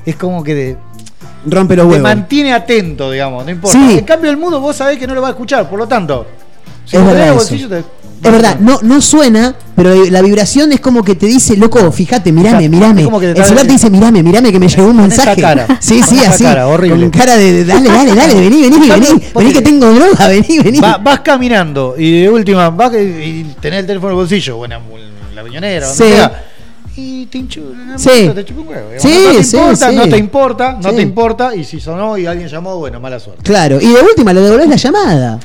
es 0.06 0.15
como 0.15 0.44
que 0.44 0.56
de- 0.56 0.78
Rompe 1.45 1.76
los 1.76 1.86
te 1.86 1.91
huevos. 1.91 2.03
mantiene 2.03 2.53
atento, 2.53 3.11
digamos, 3.11 3.44
no 3.45 3.52
importa. 3.52 3.78
Sí. 3.78 3.98
En 3.99 4.06
cambio, 4.06 4.32
el 4.32 4.38
mudo 4.38 4.60
vos 4.60 4.76
sabés 4.76 4.98
que 4.98 5.07
no 5.07 5.14
lo 5.15 5.22
va 5.22 5.30
a 5.30 5.32
escuchar, 5.32 5.69
por 5.69 5.78
lo 5.80 5.88
tanto, 5.88 6.26
si 6.86 6.98
Es 6.98 7.06
verdad 7.06 7.34
bolsillo, 7.34 7.68
te- 7.69 7.84
Es 8.23 8.31
verdad, 8.31 8.60
no, 8.60 8.80
no 8.84 9.02
suena, 9.02 9.56
pero 9.76 9.95
la 10.06 10.22
vibración 10.22 10.72
es 10.72 10.80
como 10.80 11.03
que 11.03 11.15
te 11.15 11.26
dice, 11.26 11.57
loco, 11.57 11.91
fíjate, 11.91 12.31
mirame, 12.31 12.69
mirame. 12.69 13.02
El 13.02 13.43
celular 13.43 13.65
te 13.65 13.73
dice, 13.73 13.89
mirame, 13.89 14.22
mirame, 14.22 14.52
que 14.52 14.60
me 14.60 14.68
llegó 14.68 14.88
un 14.89 14.98
mensaje. 14.98 15.41
cara. 15.41 15.65
Sí, 15.80 16.02
sí, 16.07 16.19
así. 16.19 16.43
cara, 16.43 16.68
horrible. 16.68 17.10
Con 17.10 17.19
cara 17.19 17.35
de, 17.35 17.65
dale, 17.65 17.89
dale, 17.89 18.14
dale, 18.15 18.34
vení, 18.35 18.61
vení, 18.61 18.88
vení, 18.89 19.07
vení 19.35 19.53
que 19.53 19.61
tengo 19.61 19.91
droga, 19.91 20.27
vení, 20.30 20.60
vení. 20.60 20.80
Va- 20.80 20.98
vas 20.98 21.22
caminando 21.22 21.95
y 21.98 22.22
de 22.22 22.30
última 22.30 22.69
vas 22.69 22.93
y 22.93 23.43
tenés 23.60 23.80
el 23.80 23.88
teléfono 23.88 24.10
en 24.10 24.18
el 24.19 24.22
bolsillo, 24.22 24.57
bueno, 24.57 24.76
en 25.30 25.35
la 25.35 25.41
riñonera, 25.41 25.88
donde 25.88 26.03
Sí. 26.03 26.11
sea, 26.14 26.43
y 26.95 27.26
te 27.26 27.39
hinchu- 27.39 27.98
Sí. 27.98 28.30
te 28.35 28.45
chupa 28.45 28.61
un 28.61 28.68
huevo. 28.68 28.89
Sí, 28.99 29.18
no, 29.26 29.31
te 29.38 29.43
sí, 29.43 29.57
importa, 29.57 29.89
sí. 29.89 29.95
no 29.95 30.03
te 30.10 30.18
importa, 30.18 30.77
no 30.84 30.93
te 30.93 31.02
importa, 31.02 31.56
y 31.56 31.64
si 31.64 31.80
sonó 31.80 32.18
y 32.19 32.26
alguien 32.27 32.48
llamó, 32.49 32.76
bueno, 32.77 32.99
mala 32.99 33.19
suerte. 33.19 33.41
Claro, 33.43 33.80
y 33.81 33.88
de 33.88 33.99
última 34.02 34.31
le 34.34 34.41
devolvés 34.41 34.68
la 34.69 34.76
llamada. 34.76 35.39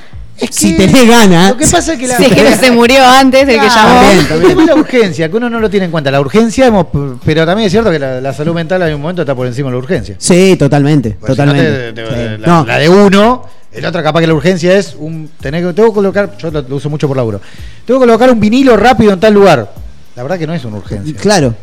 Si 0.50 0.76
tenés 0.76 1.08
ganas. 1.08 1.50
Lo 1.52 1.56
que 1.56 1.66
pasa 1.66 1.92
es 1.94 1.98
que 1.98 2.06
la 2.06 2.16
Si 2.16 2.24
es 2.26 2.32
que 2.34 2.42
no 2.50 2.56
se 2.56 2.70
murió 2.70 3.04
antes 3.04 3.46
del 3.46 3.60
que 3.60 3.66
Claro, 3.66 4.00
llamó. 4.02 4.10
el 4.10 4.26
tema 4.48 4.62
es 4.62 4.68
la 4.68 4.74
urgencia, 4.74 5.28
que 5.30 5.36
uno 5.36 5.48
no 5.50 5.60
lo 5.60 5.70
tiene 5.70 5.86
en 5.86 5.90
cuenta. 5.92 6.10
La 6.10 6.20
urgencia, 6.20 6.66
hemos, 6.66 6.86
pero 7.24 7.46
también 7.46 7.66
es 7.66 7.72
cierto 7.72 7.90
que 7.90 7.98
la, 7.98 8.20
la 8.20 8.32
salud 8.32 8.54
mental 8.54 8.82
en 8.82 8.94
un 8.94 9.00
momento 9.00 9.22
está 9.22 9.34
por 9.34 9.46
encima 9.46 9.68
de 9.68 9.72
la 9.72 9.78
urgencia. 9.78 10.16
Sí, 10.18 10.56
totalmente, 10.58 11.16
Porque 11.18 11.34
si 11.34 11.40
no 11.40 11.46
totalmente. 11.46 11.92
te- 11.92 12.02
te- 12.02 12.06
Sí. 12.36 12.40
la, 12.42 12.46
No, 12.46 12.64
la 12.66 12.78
de 12.78 12.88
uno, 12.88 13.44
el 13.72 13.84
otro 13.84 14.02
capaz 14.02 14.20
que 14.20 14.26
la 14.26 14.34
urgencia 14.34 14.76
es 14.76 14.94
un 14.98 15.30
tener 15.40 15.64
que 15.64 15.72
tengo 15.72 15.88
que 15.90 15.94
colocar, 15.94 16.36
yo 16.38 16.50
lo, 16.50 16.62
lo 16.62 16.76
uso 16.76 16.88
mucho 16.90 17.08
por 17.08 17.16
laburo. 17.16 17.40
Tengo 17.84 18.00
que 18.00 18.06
colocar 18.06 18.30
un 18.30 18.40
vinilo 18.40 18.76
rápido 18.76 19.12
en 19.12 19.20
tal 19.20 19.34
lugar. 19.34 19.72
La 20.14 20.22
verdad 20.22 20.38
que 20.38 20.46
no 20.46 20.54
es 20.54 20.64
una 20.64 20.76
urgencia. 20.78 21.14
claro. 21.20 21.54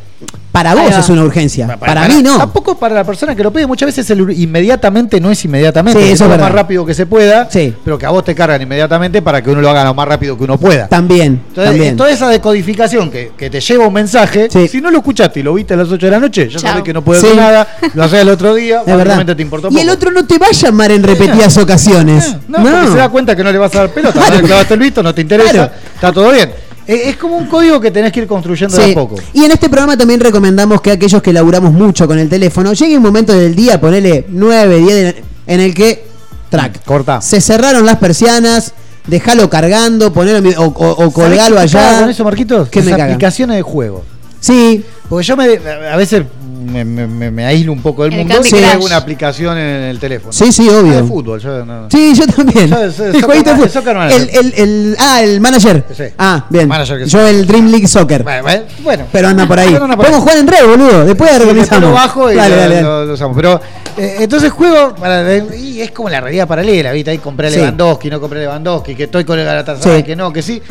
Para 0.51 0.75
vos 0.75 0.95
es 0.95 1.09
una 1.09 1.23
urgencia. 1.23 1.67
Para, 1.79 2.07
mí 2.07 2.21
no. 2.21 2.37
Tampoco 2.37 2.77
para 2.77 2.93
la 2.93 3.03
persona 3.03 3.35
que 3.35 3.41
lo 3.41 3.51
pide. 3.51 3.65
Muchas 3.65 3.87
veces 3.87 4.07
el 4.11 4.19
inmediatamente 4.39 5.19
no 5.19 5.31
es 5.31 5.43
inmediatamente. 5.45 5.99
Sí, 6.03 6.11
eso 6.11 6.25
es 6.25 6.29
lo 6.29 6.37
más 6.37 6.51
rápido 6.51 6.85
que 6.85 6.93
se 6.93 7.07
pueda. 7.07 7.49
Sí. 7.49 7.73
Pero 7.83 7.97
que 7.97 8.05
a 8.05 8.11
vos 8.11 8.23
te 8.23 8.35
cargan 8.35 8.61
inmediatamente 8.61 9.23
para 9.23 9.41
que 9.41 9.49
uno 9.49 9.61
lo 9.61 9.69
haga 9.71 9.83
lo 9.83 9.95
más 9.95 10.07
rápido 10.07 10.37
que 10.37 10.43
uno 10.43 10.59
pueda. 10.59 10.87
También, 10.87 11.41
Entonces, 11.47 11.71
también. 11.73 11.97
toda 11.97 12.11
esa 12.11 12.29
decodificación 12.29 13.09
que, 13.09 13.31
que 13.35 13.49
te 13.49 13.59
lleva 13.61 13.87
un 13.87 13.93
mensaje, 13.93 14.47
si 14.69 14.79
no 14.79 14.91
lo 14.91 14.99
escuchaste 14.99 15.39
y 15.39 15.43
lo 15.43 15.55
viste 15.55 15.73
a 15.73 15.77
las 15.77 15.89
8 15.89 16.05
de 16.05 16.11
la 16.11 16.19
noche, 16.19 16.47
ya 16.47 16.59
Chao. 16.59 16.69
sabes 16.69 16.83
que 16.83 16.93
no 16.93 17.03
puedes 17.03 17.21
Sí. 17.23 17.29
hacer 17.29 17.39
nada, 17.41 17.67
lo 17.95 18.03
haces 18.03 18.19
el 18.19 18.29
otro 18.29 18.53
día, 18.53 18.79
Es 18.85 18.85
verdad. 18.85 18.97
básicamente 18.97 19.35
te 19.35 19.41
importó 19.41 19.69
Y 19.71 19.77
el 19.79 19.87
poco. 19.87 19.93
otro 19.95 20.11
no 20.11 20.25
te 20.27 20.37
va 20.37 20.47
a 20.47 20.51
llamar 20.51 20.91
en 20.91 21.01
repetidas 21.03 21.57
ocasiones. 21.57 22.35
No, 22.47 22.59
porque 22.61 22.87
se 22.91 22.97
da 22.97 23.09
cuenta 23.09 23.35
que 23.35 23.43
no 23.43 23.51
le 23.51 23.57
vas 23.57 23.73
a 23.75 23.79
dar 23.79 23.89
pelota, 23.89 24.19
no 24.29 24.35
le 24.35 24.43
clavaste 24.43 24.73
el 24.75 24.79
visto, 24.79 25.01
no 25.01 25.15
te 25.15 25.21
interesa, 25.21 25.51
Claro. 25.51 25.71
está 25.95 26.11
todo 26.13 26.31
bien. 26.31 26.51
Eh, 26.87 27.03
Es 27.09 27.17
como 27.17 27.37
un 27.37 27.45
código 27.47 27.79
que 27.79 27.91
tenés 27.91 28.11
que 28.11 28.21
ir 28.21 28.27
construyendo 28.27 28.75
de 28.77 28.91
a 28.91 28.93
poco. 28.93 29.15
Y 29.33 29.43
en 29.45 29.51
este 29.51 29.69
programa 29.69 29.95
también 29.97 30.19
recomendamos 30.19 30.81
que 30.81 30.91
aquellos 30.91 31.21
que 31.21 31.31
laburamos 31.33 31.71
mucho 31.73 32.07
con 32.07 32.19
el 32.19 32.27
teléfono, 32.29 32.73
llegue 32.73 32.97
un 32.97 33.03
momento 33.03 33.33
del 33.33 33.55
día, 33.55 33.79
ponele 33.79 34.25
9, 34.29 34.77
10, 34.79 34.93
de 34.95 35.03
la- 35.03 35.53
en 35.53 35.59
el 35.59 35.73
que, 35.73 36.05
track, 36.49 36.83
Corta. 36.85 37.21
se 37.21 37.39
cerraron 37.41 37.85
las 37.85 37.97
persianas, 37.97 38.73
déjalo 39.07 39.49
cargando, 39.49 40.11
ponelo 40.13 40.49
o, 40.59 40.65
o- 40.65 41.05
o 41.05 41.11
colgalo 41.11 41.55
¿Sabés 41.57 41.71
qué 41.71 41.77
me 41.77 41.81
caga 41.83 41.89
allá. 41.89 41.99
con 42.01 42.09
eso, 42.09 42.23
Marquitos? 42.23 42.69
¿Qué 42.69 42.79
Las 42.83 42.97
me 42.97 43.01
aplicaciones 43.03 43.55
de 43.57 43.61
juego. 43.63 44.03
Sí. 44.39 44.83
Porque 45.09 45.25
yo 45.25 45.37
me, 45.37 45.45
a 45.91 45.95
veces 45.95 46.23
me, 46.63 46.83
me- 46.85 47.07
me- 47.07 47.31
me 47.31 47.45
aíslo 47.45 47.71
un 47.73 47.81
poco 47.81 48.03
del 48.03 48.13
El 48.13 48.19
mundo 48.19 48.33
Candy 48.35 48.47
y 48.49 48.51
Crush. 48.51 48.63
hago 48.71 48.85
una 48.85 48.97
aplicación 48.97 49.57
en 49.57 49.83
el 49.83 49.99
teléfono. 49.99 50.33
Sí, 50.33 50.51
sí, 50.51 50.67
Ah, 50.71 50.79
obvio. 50.79 50.93
de 50.95 51.03
fútbol, 51.03 51.39
yo 51.39 51.65
no- 51.65 51.89
Sí, 51.91 52.13
yo 52.15 52.25
también. 52.27 52.67
Yo, 52.69 52.75
yo, 52.77 52.83
el 52.83 52.93
soccer 52.93 53.21
jueguito 53.23 53.49
de 53.51 53.55
fútbol. 53.57 53.69
soccer 53.69 53.95
manager. 53.95 54.21
el, 54.21 54.29
el, 54.45 54.53
el- 54.57 54.95
ah, 54.99 55.21
el 55.23 55.39
manager. 55.41 55.85
Sí. 55.95 56.03
Ah, 56.17 56.45
bien. 56.49 56.67
Manager 56.67 57.05
yo 57.05 57.27
el 57.27 57.45
Dream 57.45 57.67
League 57.69 57.87
Soccer. 57.87 58.23
Bueno, 58.23 58.63
bueno. 58.83 59.05
Pero 59.11 59.27
anda 59.27 59.47
por 59.47 59.59
ahí. 59.59 59.73
Por 59.75 59.89
ahí. 59.89 59.95
Podemos 59.97 60.19
jugar 60.21 60.37
en 60.37 60.47
red, 60.47 60.65
boludo. 60.65 61.05
Después 61.05 61.29
Sí, 61.31 61.41
organizamos. 61.41 61.89
lo 61.89 61.91
bajo 61.93 62.31
y 62.31 62.35
dale, 62.35 62.55
lo, 62.55 62.61
dale, 62.61 62.75
dale. 62.75 62.87
lo- 62.87 63.05
lo 63.05 63.13
usamos. 63.13 63.35
Pero 63.35 63.61
eh, 63.97 64.17
entonces 64.21 64.51
juego 64.51 64.95
para, 64.95 65.35
y 65.55 65.81
es 65.81 65.91
como 65.91 66.09
la 66.09 66.19
realidad 66.21 66.47
paralela, 66.47 66.91
¿viste? 66.91 67.11
Ahí 67.11 67.17
compré 67.19 67.49
Sí. 67.51 67.57
Lewandowski, 67.57 68.09
no 68.09 68.19
compré 68.19 68.39
a 68.39 68.43
Lewandowski, 68.43 68.95
que 68.95 69.03
estoy 69.03 69.23
con 69.25 69.37
el 69.37 69.45
Galatasaray, 69.45 69.97
Sí. 69.99 70.03
que 70.03 70.15
no, 70.15 70.31
que 70.33 70.41
sí. 70.41 70.61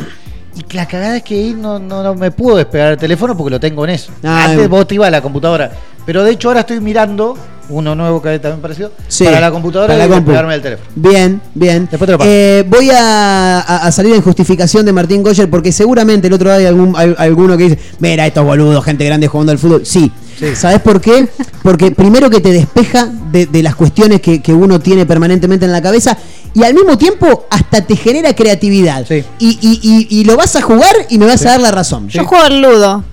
Y 0.55 0.77
la 0.77 0.87
cagada 0.87 1.17
es 1.17 1.23
que 1.23 1.35
ahí 1.35 1.55
no, 1.59 1.79
no, 1.79 2.03
no 2.03 2.15
me 2.15 2.31
puedo 2.31 2.57
despegar 2.59 2.93
el 2.93 2.99
teléfono 2.99 3.37
porque 3.37 3.51
lo 3.51 3.61
tengo 3.61 3.85
en 3.85 3.91
eso. 3.91 4.13
Ah, 4.23 4.45
Antes 4.51 4.69
vos 4.69 4.87
te 4.87 4.95
ibas 4.97 5.09
a 5.09 5.11
la 5.11 5.23
computadora. 5.23 5.71
Pero 6.05 6.25
de 6.25 6.33
hecho 6.33 6.49
ahora 6.49 6.61
estoy 6.61 6.81
mirando 6.81 7.37
uno 7.69 7.95
nuevo 7.95 8.21
que 8.21 8.39
también 8.41 8.61
parecido, 8.61 8.93
Sí, 9.09 9.25
para 9.25 9.41
la 9.41 9.51
computadora 9.51 9.95
para 9.95 10.05
y 10.05 10.09
la 10.09 10.15
compu. 10.15 10.31
despegarme 10.31 10.53
del 10.55 10.63
teléfono. 10.63 10.89
Bien, 10.97 11.41
bien. 11.55 11.89
Después 11.91 12.07
te 12.07 12.13
lo 12.13 12.19
paso. 12.19 12.31
Eh, 12.31 12.65
voy 12.69 12.91
a, 12.91 13.61
a- 13.61 13.87
a 13.87 13.93
salir 13.93 14.15
en 14.15 14.21
justificación 14.21 14.85
de 14.85 14.93
Martín 14.93 15.23
Goyer 15.23 15.49
porque 15.49 15.73
seguramente 15.73 16.27
el 16.27 16.33
otro 16.35 16.49
día 16.51 16.59
hay 16.59 16.67
algún, 16.67 16.95
hay 16.97 17.15
alguno 17.19 17.57
que 17.57 17.63
dice, 17.65 17.79
mira, 18.01 18.27
estos 18.27 18.45
boludos, 18.45 18.85
gente 18.85 19.05
grande 19.07 19.29
jugando 19.29 19.53
al 19.53 19.59
fútbol. 19.59 19.87
Sí. 19.87 20.11
¿Sabes 20.57 20.81
por 20.81 21.01
qué? 21.01 21.29
Porque 21.63 21.91
primero 21.91 22.29
que 22.31 22.41
te 22.41 22.51
despeja 22.53 23.07
de, 23.31 23.47
de 23.47 23.63
las 23.63 23.75
cuestiones 23.77 24.21
que, 24.21 24.43
que 24.43 24.53
uno 24.53 24.81
tiene 24.81 25.07
permanentemente 25.07 25.65
en 25.67 25.73
la 25.73 25.81
cabeza 25.83 26.17
y 26.55 26.63
al 26.65 26.75
mismo 26.75 26.99
tiempo 26.99 27.47
hasta 27.51 27.81
te 27.87 27.97
genera 27.97 28.35
creatividad. 28.35 29.05
Y, 29.39 29.59
y- 29.61 29.81
y- 29.83 30.21
y 30.21 30.25
lo 30.25 30.37
vas 30.37 30.55
a 30.57 30.63
jugar 30.63 30.95
y 31.09 31.19
me 31.19 31.27
vas 31.27 31.45
a 31.47 31.51
dar 31.51 31.61
la 31.61 31.71
razón. 31.71 32.09
Yo 32.09 32.25
juego 32.25 32.45
al 32.45 32.61
ludo. 32.61 33.05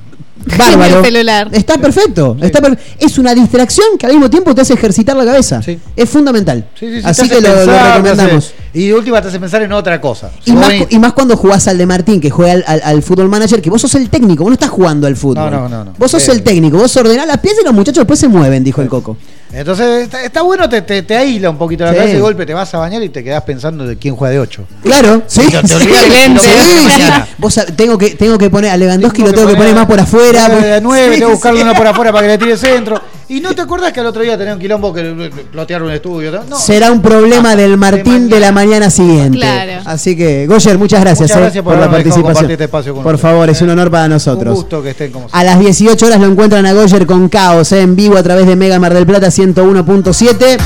Bárbaro. 0.57 0.91
En 0.93 0.97
el 0.99 1.05
celular. 1.05 1.49
Está 1.51 1.77
perfecto. 1.77 2.35
Está 2.41 2.61
per- 2.61 2.77
Es 2.97 3.17
una 3.17 3.33
distracción 3.35 3.97
que 3.97 4.05
al 4.05 4.13
mismo 4.13 4.29
tiempo 4.29 4.53
te 4.55 4.61
hace 4.61 4.73
ejercitar 4.73 5.15
la 5.17 5.25
cabeza. 5.25 5.61
Es 5.95 6.09
fundamental. 6.09 6.67
Sí, 6.79 6.87
sí, 6.99 7.01
Así 7.03 7.27
que 7.29 7.41
lo, 7.41 7.53
pensar, 7.53 7.97
recomendamos. 7.97 8.45
hace- 8.45 8.53
y 8.73 8.87
de 8.87 8.93
última 8.93 9.21
te 9.21 9.27
hace 9.29 9.39
pensar 9.39 9.61
en 9.63 9.71
otra 9.73 9.99
cosa. 9.99 10.31
Y 10.45 10.51
más, 10.53 10.73
cu- 10.73 10.87
y 10.89 10.99
más 10.99 11.13
cuando 11.13 11.35
jugás 11.35 11.67
al 11.67 11.77
de 11.77 11.85
Martín, 11.85 12.21
que 12.21 12.29
juega 12.29 12.53
al, 12.53 12.63
al- 12.67 12.81
al 12.83 13.03
fútbol 13.03 13.27
manager, 13.27 13.61
que 13.61 13.69
vos 13.69 13.81
sos 13.81 13.95
el 13.95 14.09
técnico, 14.09 14.43
vos 14.43 14.51
no 14.51 14.53
estás 14.53 14.69
jugando 14.69 15.07
al 15.07 15.15
fútbol. 15.15 15.49
No, 15.51 15.61
no, 15.61 15.69
no, 15.69 15.85
no. 15.85 15.93
Vos 15.97 16.11
sos 16.11 16.27
Eh. 16.27 16.31
el 16.33 16.43
técnico, 16.43 16.77
vos 16.77 16.95
ordenás 16.97 17.27
las 17.27 17.39
piezas 17.39 17.61
y 17.61 17.65
los 17.65 17.73
muchachos 17.73 18.01
después 18.01 18.19
se 18.19 18.27
mueven, 18.27 18.63
dijo 18.63 18.81
el 18.81 18.87
Coco. 18.87 19.17
Entonces 19.51 20.03
está, 20.03 20.23
está 20.23 20.41
bueno, 20.43 20.69
te, 20.69 20.83
te, 20.83 21.01
te 21.01 21.15
aísla 21.17 21.49
un 21.49 21.57
poquito 21.57 21.83
la 21.83 21.89
Sí. 21.91 21.95
cabeza 21.97 22.13
y 22.13 22.15
de 22.17 22.21
golpe 22.21 22.45
te 22.45 22.53
vas 22.53 22.71
a 22.73 22.77
bañar 22.77 23.01
y 23.01 23.09
te 23.09 23.23
quedás 23.23 23.41
pensando 23.43 23.85
de 23.85 23.97
quién 23.97 24.15
juega 24.15 24.31
de 24.33 24.39
8. 24.39 24.63
Claro, 24.83 25.23
sí. 25.25 25.41
Te, 25.49 25.67
sí, 25.67 25.87
que 25.87 26.39
Sí. 26.39 27.01
Vos 27.37 27.59
tengo 27.75 27.97
que, 27.97 28.11
tengo 28.11 28.37
que 28.37 28.49
poner 28.49 28.71
a 28.71 28.77
Lewandowski, 28.77 29.23
lo 29.23 29.33
tengo 29.33 29.47
que 29.47 29.55
poner 29.55 29.73
más 29.73 29.87
por 29.87 29.99
afuera. 29.99 30.47
De 30.49 30.81
9, 30.81 31.05
Sí, 31.05 31.19
tengo 31.19 31.27
que 31.29 31.33
buscarle 31.33 31.63
uno 31.63 31.73
por 31.73 31.87
afuera 31.87 32.11
para 32.11 32.23
que 32.27 32.33
le 32.33 32.37
tire 32.37 32.57
centro. 32.57 33.01
Y 33.29 33.41
no 33.41 33.53
te 33.53 33.61
acuerdas 33.61 33.93
que 33.93 33.99
el 33.99 34.07
otro 34.07 34.23
día 34.23 34.35
tenía 34.39 34.53
un 34.55 34.59
quilombo 34.59 34.91
que 34.91 35.31
plotearon 35.51 35.87
un 35.87 35.93
estudio. 35.93 36.31
No, 36.49 36.57
Será 36.57 36.91
un 36.91 36.99
problema 36.99 37.55
del 37.55 37.77
Martín 37.77 38.27
de, 38.27 38.39
la 38.39 38.51
mañana 38.51 38.89
siguiente. 38.89 39.37
Claro. 39.37 39.83
Así 39.85 40.17
que, 40.17 40.47
Goyer, 40.47 40.79
muchas 40.79 41.01
gracias, 41.01 41.29
Muchas 41.29 41.37
eh, 41.37 41.41
gracias 41.41 41.63
por 41.63 41.77
la 41.77 41.91
participación. 41.91 42.49
este 42.49 42.63
espacio 42.63 42.95
con 42.95 43.03
por 43.03 43.19
favor, 43.19 43.47
es 43.49 43.61
un 43.61 43.69
honor 43.69 43.91
para 43.91 44.05
un 44.05 44.11
nosotros. 44.11 44.55
gusto 44.55 44.81
que 44.81 44.89
estén 44.91 45.11
como 45.11 45.27
A 45.31 45.43
las 45.43 45.59
18 45.59 46.05
horas 46.07 46.19
lo 46.19 46.25
encuentran 46.25 46.65
a 46.65 46.73
Goyer 46.73 47.05
con 47.05 47.29
Caos, 47.29 47.71
eh, 47.71 47.81
en 47.81 47.95
vivo 47.95 48.17
a 48.17 48.23
través 48.23 48.47
de 48.47 48.55
Mega 48.55 48.79
Mar 48.79 48.95
del 48.95 49.05
Plata 49.05 49.27
101.7. 49.27 50.57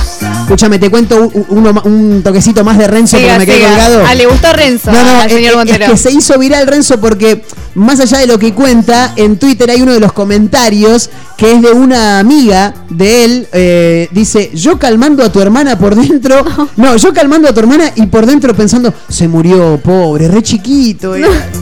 Escúchame, 0.44 0.80
te 0.80 0.90
cuento 0.90 1.30
un, 1.50 1.82
un 1.84 2.22
toquecito 2.24 2.64
más 2.64 2.78
de 2.78 2.88
Renzo 2.88 3.18
Siga, 3.18 3.36
porque 3.36 3.46
me 3.52 3.58
quedé 3.58 3.58
siga. 3.58 3.70
colgado. 3.72 4.04
Ah, 4.08 4.16
le 4.16 4.26
gustó 4.26 4.54
Renzo. 4.54 4.90
No, 4.92 5.04
no, 5.04 5.20
al 5.22 5.28
es, 5.28 5.34
señor 5.34 5.68
es 5.68 5.80
que 5.80 5.98
se 5.98 6.12
hizo 6.12 6.40
viral 6.40 6.66
Renzo 6.68 7.00
porque 7.00 7.44
más 7.76 8.00
allá 8.00 8.20
de 8.20 8.28
lo 8.28 8.38
que 8.40 8.54
cuenta, 8.54 9.14
en 9.16 9.38
Twitter 9.38 9.70
hay 9.70 9.82
uno 9.82 9.94
de 9.94 10.00
los 10.00 10.14
comentarios 10.14 11.10
que 11.38 11.52
es 11.54 11.62
de 11.62 11.72
una 11.72 12.20
amiga 12.20 12.74
de 12.90 13.26
él. 13.26 13.48
eh, 13.52 14.08
dice, 14.12 14.52
yo 14.54 14.78
calmando 14.78 15.24
a 15.24 15.32
tu 15.32 15.40
hermana 15.42 15.78
por 15.78 15.96
dentro. 15.96 16.44
No, 16.76 16.96
yo 16.98 17.14
calmando 17.14 17.48
a 17.50 17.54
tu 17.54 17.60
hermana 17.60 17.92
y 17.96 18.06
por 18.08 18.26
dentro 18.26 18.56
pensando, 18.56 18.94
se 19.10 19.28
murió, 19.28 19.80
pobre, 19.84 20.28
re 20.28 20.42
chiquito. 20.42 21.16
era". 21.16 21.28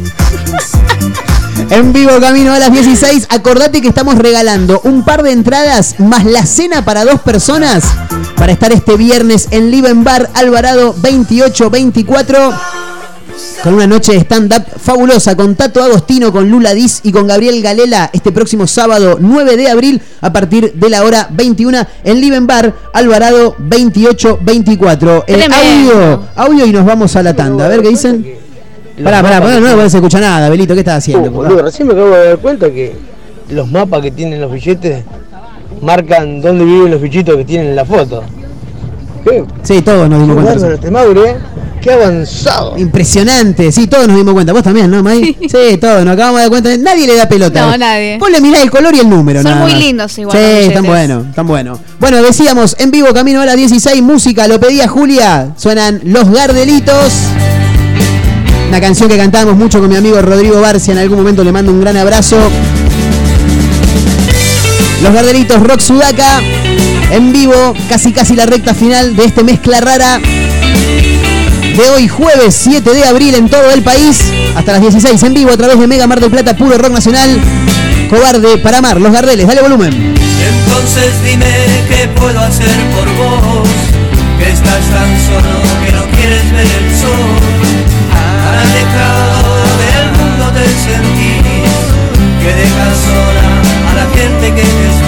En 1.70 1.94
vivo 1.94 2.12
camino 2.20 2.54
a 2.54 2.60
las 2.60 2.72
16. 2.72 3.28
Acordate 3.30 3.82
que 3.82 3.88
estamos 3.88 4.16
regalando 4.16 4.82
un 4.84 5.04
par 5.06 5.24
de 5.24 5.32
entradas 5.32 6.00
más 6.00 6.26
la 6.26 6.46
cena 6.46 6.84
para 6.84 7.06
dos 7.06 7.22
personas 7.22 7.86
para 8.36 8.52
estar 8.52 8.72
este 8.72 8.98
viernes 8.98 9.48
en 9.52 9.70
Liven 9.72 10.04
Bar 10.04 10.30
Alvarado 10.34 10.94
2824 11.02 12.54
con 13.64 13.74
una 13.76 13.88
noche 13.88 14.14
de 14.14 14.20
stand-up 14.20 14.64
fabulosa 14.78 15.36
con 15.36 15.56
Tato 15.56 15.84
Agostino, 15.84 16.32
con 16.32 16.50
Lula 16.50 16.74
Diz 16.74 17.02
y 17.04 17.12
con 17.12 17.28
Gabriel 17.28 17.62
Galela 17.62 18.10
este 18.14 18.32
próximo 18.32 18.66
sábado 18.68 19.18
9 19.20 19.58
de 19.58 19.70
abril 19.70 20.02
a 20.22 20.34
partir 20.34 20.74
de 20.74 20.90
la 20.90 21.04
hora 21.04 21.28
21 21.32 21.78
en 22.04 22.22
Liven 22.22 22.48
Bar 22.48 22.74
Alvarado 22.94 23.56
2824. 23.60 25.26
Eh, 25.28 25.48
audio, 25.52 26.24
audio 26.36 26.66
y 26.66 26.72
nos 26.72 26.86
vamos 26.86 27.16
a 27.16 27.24
la 27.24 27.36
tanda. 27.36 27.66
A 27.66 27.68
ver 27.68 27.82
qué 27.82 27.90
dicen. 27.90 28.26
Pará, 29.04 29.22
pará, 29.22 29.42
pará, 29.42 29.60
no, 29.60 29.76
no 29.76 29.90
se 29.90 29.98
escucha 29.98 30.20
nada, 30.20 30.50
Belito, 30.50 30.74
¿qué 30.74 30.82
estás 30.82 30.98
haciendo? 30.98 31.30
Uh, 31.30 31.34
boludo, 31.34 31.64
recién 31.64 31.88
me 31.88 31.94
acabo 31.94 32.10
de 32.10 32.26
dar 32.28 32.38
cuenta 32.38 32.70
que 32.70 32.96
los 33.50 33.70
mapas 33.72 34.02
que 34.02 34.12
tienen 34.12 34.42
los 34.42 34.52
billetes 34.52 35.04
marcan 35.82 36.42
dónde 36.42 36.66
viven 36.66 36.92
los 36.92 37.02
bichitos 37.02 37.36
que 37.36 37.46
tienen 37.46 37.68
en 37.68 37.76
la 37.76 37.86
foto. 37.86 38.24
¿Qué? 39.24 39.44
Sí, 39.64 39.82
todos 39.82 40.10
nos 40.10 40.20
dimos 40.22 40.44
cuenta. 40.44 40.74
este 40.74 40.88
¿eh? 40.88 41.38
Qué 41.82 41.92
avanzado. 41.92 42.78
Impresionante, 42.78 43.72
sí, 43.72 43.88
todos 43.88 44.08
nos 44.08 44.16
dimos 44.16 44.34
cuenta. 44.34 44.54
¿Vos 44.54 44.62
también, 44.62 44.90
no, 44.92 45.02
May? 45.02 45.36
Sí, 45.50 45.78
todos 45.80 46.06
nos 46.06 46.14
acabamos 46.14 46.38
de 46.38 46.42
dar 46.42 46.50
cuenta. 46.50 46.78
Nadie 46.78 47.08
le 47.08 47.16
da 47.16 47.28
pelota. 47.28 47.66
No, 47.72 47.78
nadie. 47.78 48.18
Vos 48.20 48.30
le 48.30 48.40
mirás 48.40 48.62
el 48.62 48.70
color 48.70 48.94
y 48.96 49.00
el 49.00 49.10
número, 49.10 49.42
Son 49.42 49.52
nada 49.52 49.64
muy 49.64 49.72
más. 49.74 49.82
lindos 49.82 50.18
igual 50.20 50.38
Sí, 50.38 50.68
están 50.68 50.86
buenos, 50.86 51.26
están 51.28 51.48
buenos. 51.48 51.80
Bueno, 52.00 52.22
decíamos, 52.22 52.76
en 52.80 52.92
vivo, 52.92 53.12
camino 53.14 53.42
a 53.42 53.46
las 53.46 53.56
16, 53.56 54.02
música, 54.04 54.48
lo 54.48 54.60
pedía 54.60 54.88
Julia. 54.88 55.54
Suenan 55.58 56.02
Los 56.04 56.30
Gardelitos. 56.30 57.14
Una 58.70 58.80
canción 58.80 59.10
que 59.10 59.18
cantábamos 59.18 59.58
mucho 59.58 59.80
con 59.80 59.90
mi 59.90 59.96
amigo 59.96 60.22
Rodrigo 60.22 60.62
Barcia. 60.62 60.92
En 60.94 61.00
algún 61.00 61.18
momento 61.18 61.44
le 61.44 61.52
mando 61.52 61.72
un 61.72 61.82
gran 61.82 61.98
abrazo. 61.98 62.38
Los 65.02 65.14
Gardelitos 65.14 65.62
Rock 65.64 65.80
Sudaca. 65.80 66.42
En 67.12 67.34
vivo, 67.34 67.74
casi 67.90 68.14
casi 68.14 68.36
la 68.36 68.46
recta 68.46 68.74
final 68.76 69.16
de 69.16 69.26
este 69.26 69.44
mezcla 69.44 69.82
rara 69.82 70.22
de 71.76 71.90
hoy 71.90 72.08
jueves 72.08 72.56
7 72.64 72.94
de 72.94 73.04
abril 73.06 73.36
en 73.36 73.50
todo 73.50 73.72
el 73.72 73.82
país 73.82 74.20
hasta 74.56 74.74
las 74.74 74.82
16 74.82 75.24
en 75.24 75.34
vivo 75.34 75.52
a 75.52 75.58
través 75.58 75.80
de 75.80 75.88
Mega 75.88 76.08
Mar 76.08 76.20
del 76.20 76.30
Plata 76.30 76.56
Puro 76.56 76.78
Rock 76.78 76.92
Nacional 76.92 77.40
Cobarde 78.10 78.58
para 78.58 78.80
amar 78.80 79.00
Los 79.00 79.12
Gardeles 79.12 79.48
dale 79.48 79.62
volumen 79.62 79.94
Entonces 79.94 81.14
dime 81.24 81.46
qué 81.88 82.08
puedo 82.10 82.40
hacer 82.40 82.76
por 82.96 83.08
vos, 83.16 83.68
que 84.40 84.50
estás 84.50 84.84
tan 84.90 85.12
solo 85.28 85.62
que 85.86 85.92
no 85.92 86.04
quieres 86.18 86.52
ver 86.52 86.66
el 86.66 87.00
sol. 87.00 87.40
Alejado 88.60 89.54
del 89.82 90.08
mundo 90.18 90.52
te 90.56 90.66
sentís, 90.82 91.44
que 92.42 92.52
dejas 92.62 92.98
sola 93.06 93.48
a 93.90 93.94
la 93.94 94.08
gente 94.16 94.46
que 94.56 94.64
te 94.64 95.01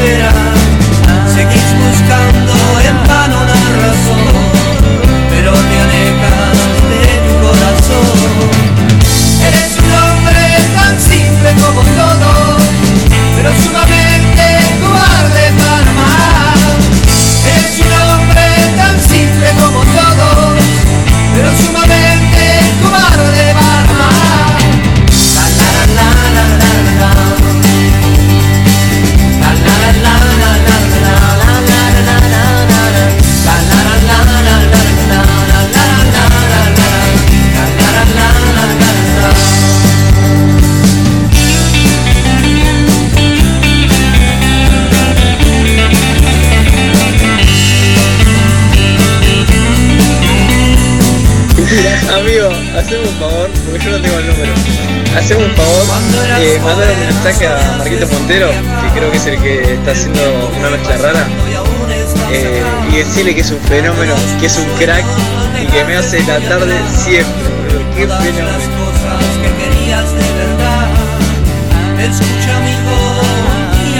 Un 55.35 55.55
favor, 55.55 55.85
eh, 56.39 56.59
mandale 56.63 56.93
un 56.93 56.99
mensaje 57.07 57.47
a 57.47 57.75
Marquito 57.79 58.07
Montero, 58.07 58.49
que 58.49 58.99
creo 58.99 59.11
que 59.11 59.17
es 59.17 59.25
el 59.25 59.41
que 59.41 59.73
está 59.73 59.91
haciendo 59.91 60.51
una 60.59 60.69
mezcla 60.69 60.97
rara, 60.97 61.27
eh, 62.31 62.61
y 62.91 62.97
decirle 62.97 63.33
que 63.33 63.41
es 63.41 63.49
un 63.49 63.59
fenómeno, 63.61 64.13
que 64.39 64.45
es 64.45 64.57
un 64.57 64.65
crack 64.77 65.05
y 65.59 65.65
que 65.65 65.83
me 65.85 65.95
hace 65.97 66.21
la 66.23 66.39
tarde 66.39 66.75
siempre. 66.95 67.49
Qué 67.95 68.07
fenómeno. 68.07 68.47
Escucha 71.99 72.59
mi 72.59 72.75
voz 72.85 73.43
y 73.81 73.99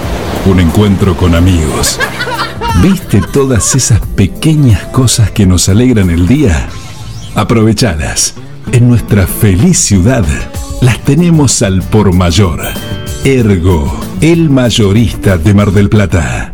un 0.45 0.59
encuentro 0.59 1.15
con 1.15 1.35
amigos. 1.35 1.99
¿Viste 2.81 3.21
todas 3.21 3.75
esas 3.75 3.99
pequeñas 4.15 4.83
cosas 4.85 5.31
que 5.31 5.45
nos 5.45 5.69
alegran 5.69 6.09
el 6.09 6.27
día? 6.27 6.67
Aprovechadas. 7.35 8.35
En 8.71 8.89
nuestra 8.89 9.27
feliz 9.27 9.77
ciudad 9.77 10.25
las 10.81 10.99
tenemos 11.03 11.61
al 11.61 11.83
por 11.83 12.13
mayor. 12.13 12.61
Ergo, 13.23 13.99
el 14.21 14.49
mayorista 14.49 15.37
de 15.37 15.53
Mar 15.53 15.71
del 15.71 15.89
Plata. 15.89 16.53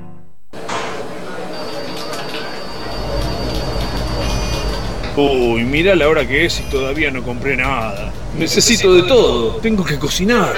Uy, 5.15 5.63
mira 5.63 5.95
la 5.95 6.09
hora 6.09 6.27
que 6.27 6.45
es 6.45 6.59
y 6.59 6.63
todavía 6.63 7.09
no 7.09 7.23
compré 7.23 7.55
nada. 7.55 8.11
Necesito 8.37 8.93
de 8.93 9.03
todo. 9.03 9.55
Tengo 9.57 9.83
que 9.83 9.97
cocinar. 9.97 10.53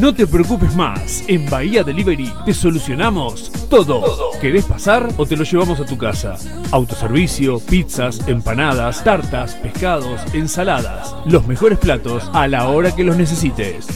No 0.00 0.14
te 0.14 0.26
preocupes 0.28 0.76
más, 0.76 1.24
en 1.26 1.50
Bahía 1.50 1.82
Delivery 1.82 2.32
te 2.44 2.54
solucionamos 2.54 3.50
todo. 3.68 4.30
¿Querés 4.40 4.64
pasar 4.64 5.08
o 5.16 5.26
te 5.26 5.36
lo 5.36 5.42
llevamos 5.42 5.80
a 5.80 5.86
tu 5.86 5.98
casa? 5.98 6.36
Autoservicio, 6.70 7.58
pizzas, 7.58 8.20
empanadas, 8.28 9.02
tartas, 9.02 9.56
pescados, 9.56 10.20
ensaladas. 10.34 11.16
Los 11.26 11.48
mejores 11.48 11.78
platos 11.78 12.30
a 12.32 12.46
la 12.46 12.68
hora 12.68 12.94
que 12.94 13.02
los 13.02 13.16
necesites. 13.16 13.88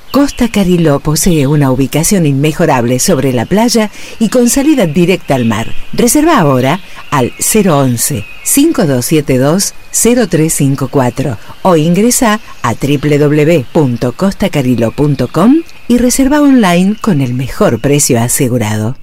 Costa 0.11 0.49
Cariló 0.49 0.99
posee 0.99 1.47
una 1.47 1.71
ubicación 1.71 2.25
inmejorable 2.25 2.99
sobre 2.99 3.31
la 3.31 3.45
playa 3.45 3.89
y 4.19 4.27
con 4.27 4.49
salida 4.49 4.85
directa 4.85 5.35
al 5.35 5.45
mar. 5.45 5.67
Reserva 5.93 6.37
ahora 6.37 6.81
al 7.11 7.31
011 7.39 8.25
5272 8.43 9.73
0354 9.91 11.37
o 11.61 11.77
ingresa 11.77 12.41
a 12.61 12.73
www.costacariló.com 12.73 15.55
y 15.87 15.97
reserva 15.97 16.41
online 16.41 16.97
con 16.99 17.21
el 17.21 17.33
mejor 17.33 17.79
precio 17.79 18.19
asegurado. 18.19 18.97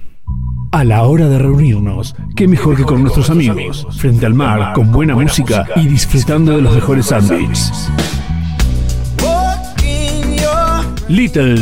A 0.71 0.83
la 0.83 1.01
hora 1.03 1.27
de 1.27 1.39
reunirnos, 1.39 2.15
qué 2.35 2.47
mejor 2.47 2.77
que 2.77 2.83
con 2.83 3.01
nuestros 3.01 3.31
amigos, 3.31 3.87
frente 3.97 4.27
al 4.27 4.35
mar, 4.35 4.73
con 4.73 4.91
buena 4.91 5.15
música 5.15 5.65
y 5.75 5.87
disfrutando 5.87 6.55
de 6.55 6.61
los 6.61 6.75
mejores 6.75 7.07
sándwiches. 7.07 7.89
Little, 11.09 11.55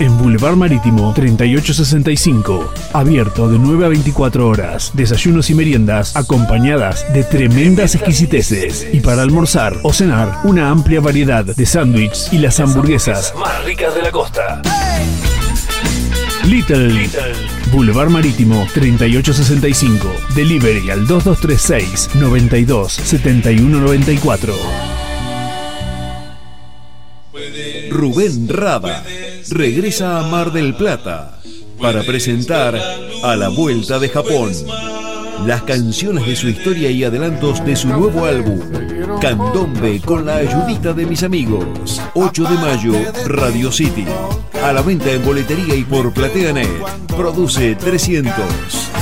en 0.00 0.16
Boulevard 0.16 0.56
Marítimo 0.56 1.12
3865, 1.12 2.72
abierto 2.94 3.46
de 3.50 3.58
9 3.58 3.84
a 3.84 3.88
24 3.88 4.48
horas, 4.48 4.92
desayunos 4.94 5.50
y 5.50 5.54
meriendas 5.54 6.16
acompañadas 6.16 7.04
de 7.12 7.22
tremendas 7.22 7.94
exquisiteces. 7.94 8.86
Y 8.90 9.00
para 9.00 9.20
almorzar 9.20 9.76
o 9.82 9.92
cenar 9.92 10.38
una 10.44 10.70
amplia 10.70 11.02
variedad 11.02 11.44
de 11.44 11.66
sándwiches 11.66 12.32
y 12.32 12.38
las 12.38 12.60
hamburguesas 12.60 13.34
más 13.38 13.62
ricas 13.66 13.94
de 13.94 14.02
la 14.02 14.10
costa. 14.10 14.62
Little, 16.46 17.10
Boulevard 17.70 18.08
Marítimo 18.08 18.66
3865, 18.72 20.08
delivery 20.34 20.88
al 20.88 21.06
2236 21.06 22.14
92 22.14 22.90
7194. 22.90 25.11
Rubén 27.90 28.46
Rada 28.46 29.02
regresa 29.50 30.20
a 30.20 30.28
Mar 30.28 30.52
del 30.52 30.74
Plata 30.74 31.38
para 31.80 32.02
presentar 32.02 32.78
A 33.24 33.36
la 33.36 33.48
Vuelta 33.48 33.98
de 33.98 34.10
Japón. 34.10 34.52
Las 35.46 35.62
canciones 35.62 36.26
de 36.26 36.36
su 36.36 36.48
historia 36.48 36.90
y 36.90 37.04
adelantos 37.04 37.64
de 37.64 37.74
su 37.74 37.88
nuevo 37.88 38.26
álbum, 38.26 38.60
Candombe 39.20 40.00
con 40.00 40.26
la 40.26 40.36
ayudita 40.36 40.92
de 40.92 41.06
mis 41.06 41.22
amigos. 41.22 42.02
8 42.14 42.44
de 42.44 42.56
mayo, 42.56 42.92
Radio 43.26 43.72
City. 43.72 44.04
A 44.62 44.72
la 44.72 44.82
venta 44.82 45.10
en 45.10 45.24
boletería 45.24 45.74
y 45.74 45.84
por 45.84 46.12
PlateaNet. 46.12 46.68
Produce 47.16 47.74
300. 47.76 49.01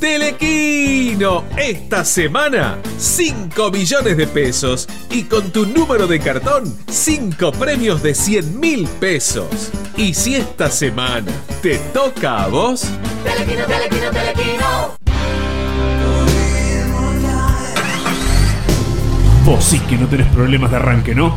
Telequino, 0.00 1.44
esta 1.56 2.04
semana 2.04 2.78
5 2.98 3.70
millones 3.72 4.16
de 4.16 4.28
pesos 4.28 4.88
y 5.10 5.24
con 5.24 5.50
tu 5.50 5.66
número 5.66 6.06
de 6.06 6.20
cartón 6.20 6.72
5 6.88 7.50
premios 7.52 8.00
de 8.02 8.14
100 8.14 8.60
mil 8.60 8.86
pesos. 9.00 9.72
Y 9.96 10.14
si 10.14 10.36
esta 10.36 10.70
semana 10.70 11.32
te 11.62 11.78
toca 11.92 12.44
a 12.44 12.48
vos, 12.48 12.86
Telequino, 13.24 13.64
telequino, 13.66 14.10
telequino. 14.12 14.98
Vos 19.44 19.64
sí 19.64 19.80
que 19.80 19.96
no 19.96 20.06
tenés 20.06 20.28
problemas 20.28 20.70
de 20.70 20.76
arranque, 20.76 21.14
¿no? 21.14 21.36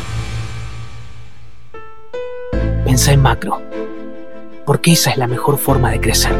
Pensá 2.91 3.13
en 3.13 3.21
macro. 3.21 3.61
Porque 4.65 4.91
esa 4.91 5.11
es 5.11 5.17
la 5.17 5.25
mejor 5.25 5.57
forma 5.57 5.91
de 5.91 6.01
crecer, 6.01 6.35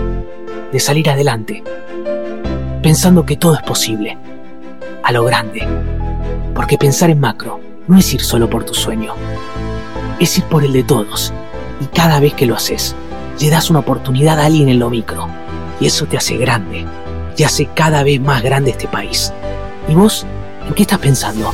de 0.70 0.82
salir 0.82 1.10
adelante, 1.10 1.64
pensando 2.84 3.26
que 3.26 3.38
todo 3.38 3.56
es 3.56 3.62
posible, 3.62 4.18
a 5.02 5.14
lo 5.14 5.24
grande. 5.24 5.66
Porque 6.54 6.78
pensar 6.78 7.10
en 7.10 7.22
macro 7.22 7.62
no 7.88 7.98
es 7.98 8.14
ir 8.14 8.20
solo 8.20 8.50
por 8.50 8.66
tu 8.66 8.74
sueño, 8.74 9.14
es 10.20 10.38
ir 10.40 10.44
por 10.44 10.66
el 10.66 10.74
de 10.74 10.84
todos. 10.84 11.32
Y 11.80 11.86
cada 11.86 12.20
vez 12.20 12.34
que 12.34 12.46
lo 12.46 12.56
haces, 12.56 12.98
le 13.40 13.50
das 13.50 13.70
una 13.70 13.80
oportunidad 13.80 14.38
a 14.38 14.48
alguien 14.48 14.68
en 14.68 14.80
lo 14.80 14.90
micro. 14.90 15.30
Y 15.80 15.86
eso 15.86 16.06
te 16.06 16.18
hace 16.18 16.36
grande, 16.36 16.86
te 17.38 17.46
hace 17.46 17.68
cada 17.68 18.04
vez 18.04 18.20
más 18.20 18.44
grande 18.44 18.72
este 18.72 18.90
país. 18.90 19.32
¿Y 19.88 19.94
vos? 19.94 20.26
¿En 20.68 20.74
qué 20.74 20.82
estás 20.82 21.00
pensando? 21.00 21.54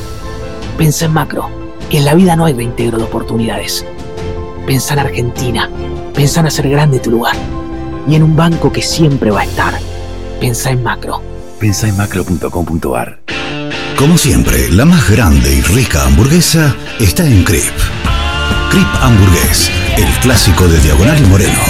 Pensa 0.76 1.04
en 1.04 1.12
macro, 1.12 1.50
que 1.88 1.98
en 1.98 2.04
la 2.04 2.14
vida 2.14 2.34
no 2.34 2.46
hay 2.46 2.54
reintegro 2.54 2.98
de 2.98 3.04
oportunidades. 3.04 3.86
Pensa 4.68 4.92
en 4.92 4.98
Argentina, 4.98 5.70
pensa 6.12 6.40
en 6.40 6.46
hacer 6.46 6.68
grande 6.68 6.98
tu 6.98 7.10
lugar. 7.10 7.34
Y 8.06 8.16
en 8.16 8.22
un 8.22 8.36
banco 8.36 8.70
que 8.70 8.82
siempre 8.82 9.30
va 9.30 9.40
a 9.40 9.44
estar. 9.44 9.72
Pensa 10.40 10.70
en 10.70 10.82
macro. 10.82 11.22
Pensá 11.58 11.88
en 11.88 11.96
macro.com.ar. 11.96 13.18
Como 13.96 14.18
siempre, 14.18 14.70
la 14.70 14.84
más 14.84 15.08
grande 15.08 15.54
y 15.54 15.62
rica 15.62 16.04
hamburguesa 16.04 16.76
está 17.00 17.26
en 17.26 17.44
Crip. 17.44 17.72
Crip 18.70 18.86
Hamburgués, 19.00 19.70
el 19.96 20.20
clásico 20.20 20.68
de 20.68 20.78
Diagonal 20.80 21.18
y 21.18 21.26
Moreno. 21.28 21.62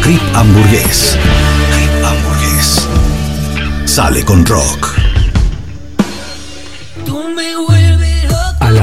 Crip 0.00 0.22
Hamburgués. 0.34 1.18
Crip 1.74 2.02
Hamburgués. 2.02 2.88
Sale 3.84 4.24
con 4.24 4.46
rock. 4.46 5.07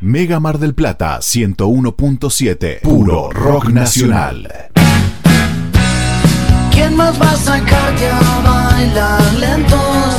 Mega 0.00 0.40
Mar 0.40 0.58
del 0.58 0.74
Plata 0.74 1.20
101.7. 1.20 2.80
Puro 2.82 3.30
rock 3.30 3.68
nacional. 3.70 4.68
¿Quién 6.70 6.94
más 6.94 7.18
va 7.20 7.30
a 7.30 7.36
sacarte 7.36 8.10
a 8.10 8.40
bailar 8.44 9.34
lentos? 9.34 10.16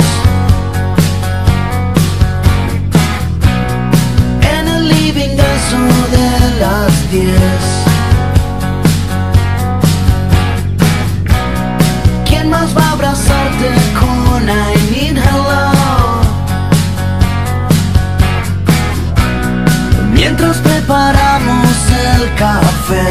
En 4.42 4.66
el 4.66 4.88
living 4.88 5.36
de 5.36 5.48
de 6.10 6.58
las 6.58 7.10
10 7.12 7.30
¿Quién 12.28 12.50
más 12.50 12.76
va 12.76 12.82
a 12.82 12.92
abrazarte 12.94 13.68
con 14.00 14.17
preparamos 20.98 21.78
el 22.12 22.34
café 22.34 23.08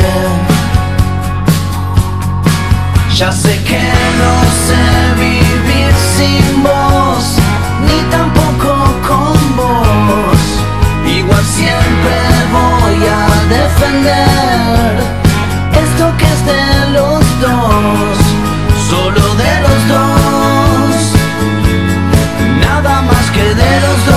ya 3.15 3.31
sé 3.31 3.63
que 3.63 3.81
no 4.21 4.33
sé 4.67 4.83
vivir 5.15 5.93
sin 6.15 6.63
vos, 6.63 7.23
ni 7.87 7.99
tampoco 8.11 8.71
con 9.07 9.39
vos. 9.55 10.41
Igual 11.19 11.43
siempre 11.43 12.15
voy 12.57 12.99
a 13.19 13.25
defender 13.55 14.89
esto 15.83 16.05
que 16.19 16.25
es 16.35 16.45
de 16.45 16.91
los 16.91 17.23
dos, 17.41 18.17
solo 18.89 19.23
de 19.43 19.53
los 19.65 19.79
dos, 19.93 20.95
nada 22.61 23.01
más 23.01 23.25
que 23.31 23.55
de 23.55 23.81
los 23.81 24.05
dos. 24.05 24.16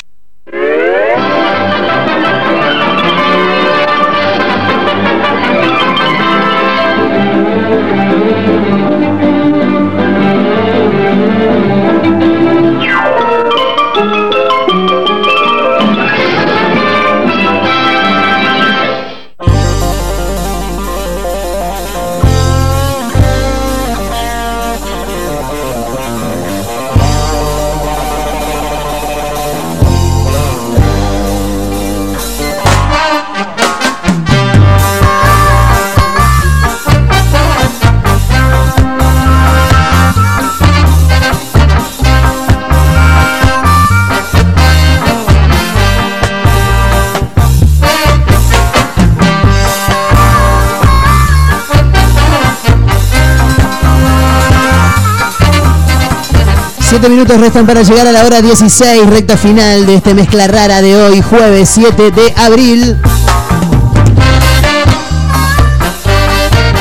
Siete 56.91 57.07
minutos 57.07 57.39
restan 57.39 57.65
para 57.65 57.83
llegar 57.83 58.05
a 58.05 58.11
la 58.11 58.25
hora 58.25 58.41
16, 58.41 59.09
recta 59.09 59.37
final 59.37 59.85
de 59.85 59.95
este 59.95 60.13
mezcla 60.13 60.45
rara 60.47 60.81
de 60.81 60.97
hoy, 60.97 61.21
jueves 61.21 61.69
7 61.73 62.11
de 62.11 62.33
abril. 62.35 62.97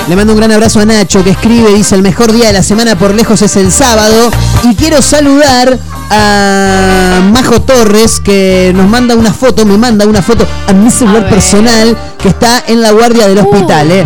Le 0.09 0.17
mando 0.17 0.33
un 0.33 0.41
gran 0.41 0.51
abrazo 0.51 0.81
a 0.81 0.85
Nacho 0.85 1.23
que 1.23 1.31
escribe, 1.31 1.73
dice 1.73 1.95
el 1.95 2.03
mejor 2.03 2.33
día 2.33 2.49
de 2.49 2.55
la 2.55 2.65
semana 2.65 2.99
por 2.99 3.15
lejos 3.15 3.41
es 3.43 3.55
el 3.55 3.71
sábado. 3.71 4.33
Y 4.65 4.75
quiero 4.75 5.01
saludar 5.01 5.79
a 6.11 7.21
Majo 7.33 7.63
Torres 7.63 8.19
que 8.19 8.73
nos 8.75 8.89
manda 8.89 9.15
una 9.15 9.33
foto, 9.33 9.65
me 9.65 9.79
manda 9.79 10.07
una 10.07 10.23
foto 10.23 10.45
a 10.67 10.73
mi 10.73 10.91
celular 10.91 11.31
personal 11.31 11.97
que 12.19 12.31
está 12.31 12.65
en 12.67 12.83
la 12.83 12.91
guardia 12.91 13.29
del 13.29 13.39
hospital. 13.39 13.93
¿eh? 13.93 14.05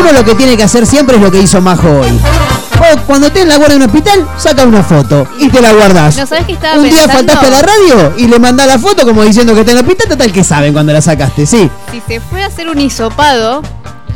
Uno 0.00 0.12
lo 0.12 0.24
que 0.24 0.34
tiene 0.34 0.56
que 0.56 0.64
hacer 0.64 0.84
siempre 0.84 1.14
es 1.14 1.22
lo 1.22 1.30
que 1.30 1.40
hizo 1.40 1.60
Majo 1.60 2.00
hoy. 2.00 2.43
Vos, 2.92 3.00
cuando 3.06 3.26
estés 3.28 3.42
en 3.42 3.48
la 3.48 3.56
guardia 3.56 3.78
de 3.78 3.84
un 3.84 3.90
hospital, 3.90 4.28
saca 4.38 4.64
una 4.64 4.82
foto 4.82 5.26
y 5.38 5.48
te 5.48 5.60
la 5.60 5.72
guardás. 5.72 6.16
¿No 6.16 6.26
sabes 6.26 6.44
qué 6.46 6.52
estaba 6.52 6.76
Un 6.76 6.82
día 6.84 7.02
pensando? 7.06 7.32
faltaste 7.32 7.46
a 7.46 7.50
la 7.50 7.62
radio 7.62 8.14
y 8.18 8.26
le 8.26 8.38
mandás 8.38 8.66
la 8.66 8.78
foto 8.78 9.04
como 9.06 9.22
diciendo 9.22 9.54
que 9.54 9.60
está 9.60 9.72
en 9.72 9.78
el 9.78 9.84
hospital, 9.84 10.08
total 10.08 10.32
que 10.32 10.44
saben 10.44 10.72
cuando 10.72 10.92
la 10.92 11.00
sacaste, 11.00 11.46
sí. 11.46 11.70
Si 11.90 12.02
se 12.06 12.20
fue 12.20 12.42
a 12.42 12.46
hacer 12.46 12.68
un 12.68 12.80
hisopado, 12.80 13.62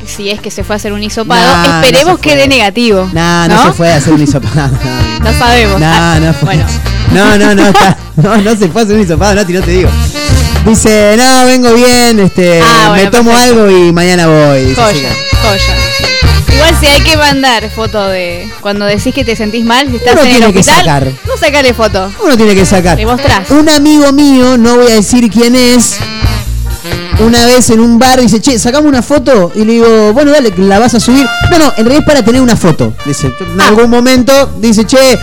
que 0.00 0.06
si 0.06 0.28
es 0.30 0.40
que 0.40 0.50
se 0.50 0.64
fue 0.64 0.74
a 0.74 0.76
hacer 0.76 0.92
un 0.92 1.02
hisopado, 1.02 1.40
Nah, 1.40 1.66
no 1.66 1.74
esperemos 1.80 2.18
que 2.18 2.36
dé 2.36 2.46
negativo. 2.48 3.08
Nah, 3.12 3.48
no, 3.48 3.62
se 3.64 3.72
fue 3.72 3.92
a 3.92 3.96
hacer 3.96 4.12
un 4.12 4.22
hisopado. 4.22 4.70
No 5.20 5.32
sabemos. 5.36 5.80
No, 5.80 6.20
no. 6.20 6.34
Bueno, 6.42 6.64
No, 7.12 7.36
no, 7.38 7.54
no, 7.54 7.66
está- 7.68 7.96
no, 8.16 8.36
no 8.36 8.50
se 8.56 8.68
fue 8.68 8.82
a 8.82 8.84
hacer 8.84 8.96
un 8.96 9.02
hisopado, 9.02 9.34
Nati, 9.34 9.52
no 9.52 9.62
te 9.62 9.70
digo. 9.72 9.90
Dice, 10.64 11.16
no, 11.18 11.46
vengo 11.46 11.72
bien, 11.74 12.20
este, 12.20 12.60
Ah, 12.62 12.88
bueno, 12.90 13.04
me 13.04 13.10
tomo 13.10 13.30
perfecto. 13.32 13.62
algo 13.62 13.70
y 13.76 13.92
mañana 13.92 14.26
voy. 14.26 14.74
Joya, 14.74 14.92
que- 14.92 15.36
joya. 15.42 15.87
Igual 16.68 16.80
si 16.80 16.86
hay 16.86 17.00
que 17.00 17.16
mandar 17.16 17.70
foto 17.70 18.08
de 18.08 18.46
cuando 18.60 18.84
decís 18.84 19.14
que 19.14 19.24
te 19.24 19.34
sentís 19.34 19.64
mal, 19.64 19.88
si 19.88 19.96
estás 19.96 20.12
Uno 20.14 20.22
en 20.22 20.28
el 20.28 20.36
tiene 20.36 20.52
que 20.52 20.58
hospital, 20.60 20.84
sacar. 20.84 21.12
no 21.26 21.36
sacale 21.38 21.72
foto. 21.74 22.12
Uno 22.22 22.36
tiene 22.36 22.54
que 22.54 22.66
sacar. 22.66 22.98
Le 22.98 23.06
mostrás. 23.06 23.50
Un 23.50 23.68
amigo 23.70 24.12
mío, 24.12 24.58
no 24.58 24.76
voy 24.76 24.90
a 24.92 24.94
decir 24.96 25.30
quién 25.30 25.54
es, 25.56 25.98
una 27.20 27.46
vez 27.46 27.70
en 27.70 27.80
un 27.80 27.98
bar 27.98 28.20
dice, 28.20 28.40
che, 28.40 28.58
sacamos 28.58 28.88
una 28.88 29.02
foto. 29.02 29.50
Y 29.54 29.64
le 29.64 29.72
digo, 29.72 30.12
bueno, 30.12 30.30
dale, 30.30 30.52
la 30.58 30.78
vas 30.78 30.94
a 30.94 31.00
subir. 31.00 31.26
No, 31.50 31.58
no, 31.58 31.64
en 31.76 31.84
realidad 31.86 32.00
es 32.00 32.04
para 32.06 32.22
tener 32.22 32.40
una 32.42 32.56
foto. 32.56 32.92
Dice, 33.06 33.32
en 33.40 33.60
algún 33.60 33.88
momento 33.88 34.52
dice, 34.58 34.84
che, 34.84 35.18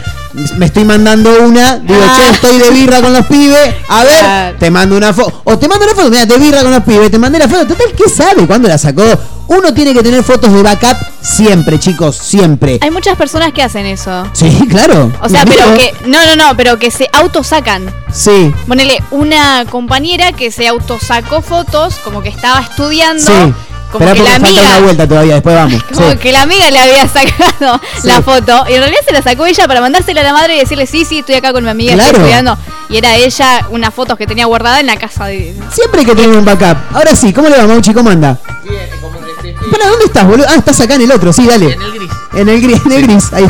me 0.58 0.66
estoy 0.66 0.84
mandando 0.86 1.32
una. 1.44 1.78
Digo, 1.78 2.00
Ah. 2.04 2.14
che, 2.16 2.30
estoy 2.32 2.58
de 2.58 2.70
birra 2.72 3.02
con 3.02 3.14
los 3.14 3.26
pibes. 3.26 3.76
A 3.90 4.04
ver, 4.04 4.20
Claro. 4.20 4.58
te 4.60 4.72
mando 4.72 4.98
una 4.98 5.14
foto. 5.14 5.42
O 5.44 5.58
te 5.58 5.68
mando 5.68 5.86
una 5.86 5.96
foto, 5.96 6.10
mira, 6.10 6.26
de 6.26 6.38
birra 6.38 6.62
con 6.62 6.72
los 6.72 6.84
pibes. 6.84 7.10
Te 7.12 7.18
mandé 7.20 7.40
la 7.40 7.48
foto. 7.48 7.66
Total, 7.68 7.88
¿qué 7.96 8.10
sabe 8.10 8.46
cuándo 8.46 8.68
la 8.68 8.78
sacó? 8.78 9.04
Uno 9.48 9.74
tiene 9.74 9.94
que 9.94 10.02
tener 10.02 10.24
fotos 10.24 10.52
de 10.52 10.64
backup 10.64 10.98
siempre, 11.22 11.80
chicos, 11.80 12.16
siempre. 12.18 12.80
Hay 12.82 12.90
muchas 12.90 13.16
personas 13.16 13.54
que 13.54 13.62
hacen 13.62 13.86
eso. 13.86 14.28
Sí, 14.34 14.50
claro. 14.70 15.12
O 15.22 15.30
sea, 15.30 15.46
pero 15.46 15.74
que. 15.76 15.94
No, 16.08 16.26
no, 16.26 16.36
no, 16.36 16.58
pero 16.58 16.80
que 16.80 16.90
se 16.92 17.08
autosacan. 17.14 17.94
Sí. 18.12 18.52
Ponele 18.68 18.98
una 19.12 19.66
compañera 19.70 20.32
que 20.32 20.50
se 20.52 20.68
autosacó 20.68 21.42
fotos, 21.42 21.96
como 22.04 22.24
que 22.24 22.30
estaba 22.30 22.60
estudiando 22.62 23.24
Sí. 23.24 23.54
Como 23.98 24.10
Esperá 24.10 24.14
que 24.14 24.20
porque 24.20 24.32
la 24.32 24.40
falta 24.40 24.48
amiga 24.48 24.78
una 24.78 24.86
vuelta 24.86 25.08
todavía, 25.08 25.34
después 25.36 25.56
vamos. 25.56 25.84
como 25.94 26.12
Sí. 26.12 26.18
que 26.18 26.32
la 26.32 26.42
amiga 26.44 26.72
le 26.72 26.80
había 26.80 27.08
sacado 27.08 27.82
Sí. 28.02 28.08
la 28.08 28.22
foto 28.22 28.66
y 28.70 28.74
en 28.74 28.80
realidad 28.80 29.02
se 29.06 29.14
la 29.14 29.22
sacó 29.22 29.46
ella 29.46 29.68
para 29.68 29.82
mandársela 29.82 30.22
a 30.22 30.24
la 30.24 30.34
madre 30.34 30.56
y 30.56 30.60
decirle 30.60 30.86
sí, 30.88 31.06
sí, 31.06 31.20
estoy 31.20 31.36
acá 31.36 31.54
con 31.54 31.64
mi 31.64 31.70
amiga, 31.70 31.94
Claro. 31.94 32.08
estoy 32.10 32.22
estudiando. 32.24 32.58
Y 32.90 32.98
era 32.98 33.16
ella 33.16 33.66
unas 33.70 33.94
fotos 33.94 34.18
que 34.18 34.28
tenía 34.28 34.46
guardada 34.46 34.80
en 34.80 34.88
la 34.88 34.98
casa 34.98 35.26
de... 35.26 35.56
Siempre 35.72 36.02
hay 36.02 36.06
que 36.06 36.16
tener 36.16 36.30
un 36.38 36.46
backup. 36.46 36.78
Ahora 36.94 37.16
sí, 37.16 37.34
¿cómo 37.34 37.50
le 37.50 37.58
va, 37.58 37.66
Mauchi? 37.66 37.94
¿Cómo 37.94 38.10
anda? 38.12 38.38
Para, 39.72 39.88
¿dónde 39.90 40.06
estás, 40.06 40.26
boludo? 40.28 40.46
Ah, 40.50 40.56
estás 40.56 40.80
acá 40.82 40.96
en 40.96 41.02
el 41.02 41.12
otro, 41.12 41.34
sí, 41.34 41.46
dale. 41.48 41.72
En 41.74 41.82
el 41.82 41.92
gris. 41.94 42.12
En 42.34 42.50
el 42.50 42.62
gris, 42.62 42.82
en 42.86 42.92
el 42.92 43.02
gris. 43.08 43.34
Ahí. 43.34 43.48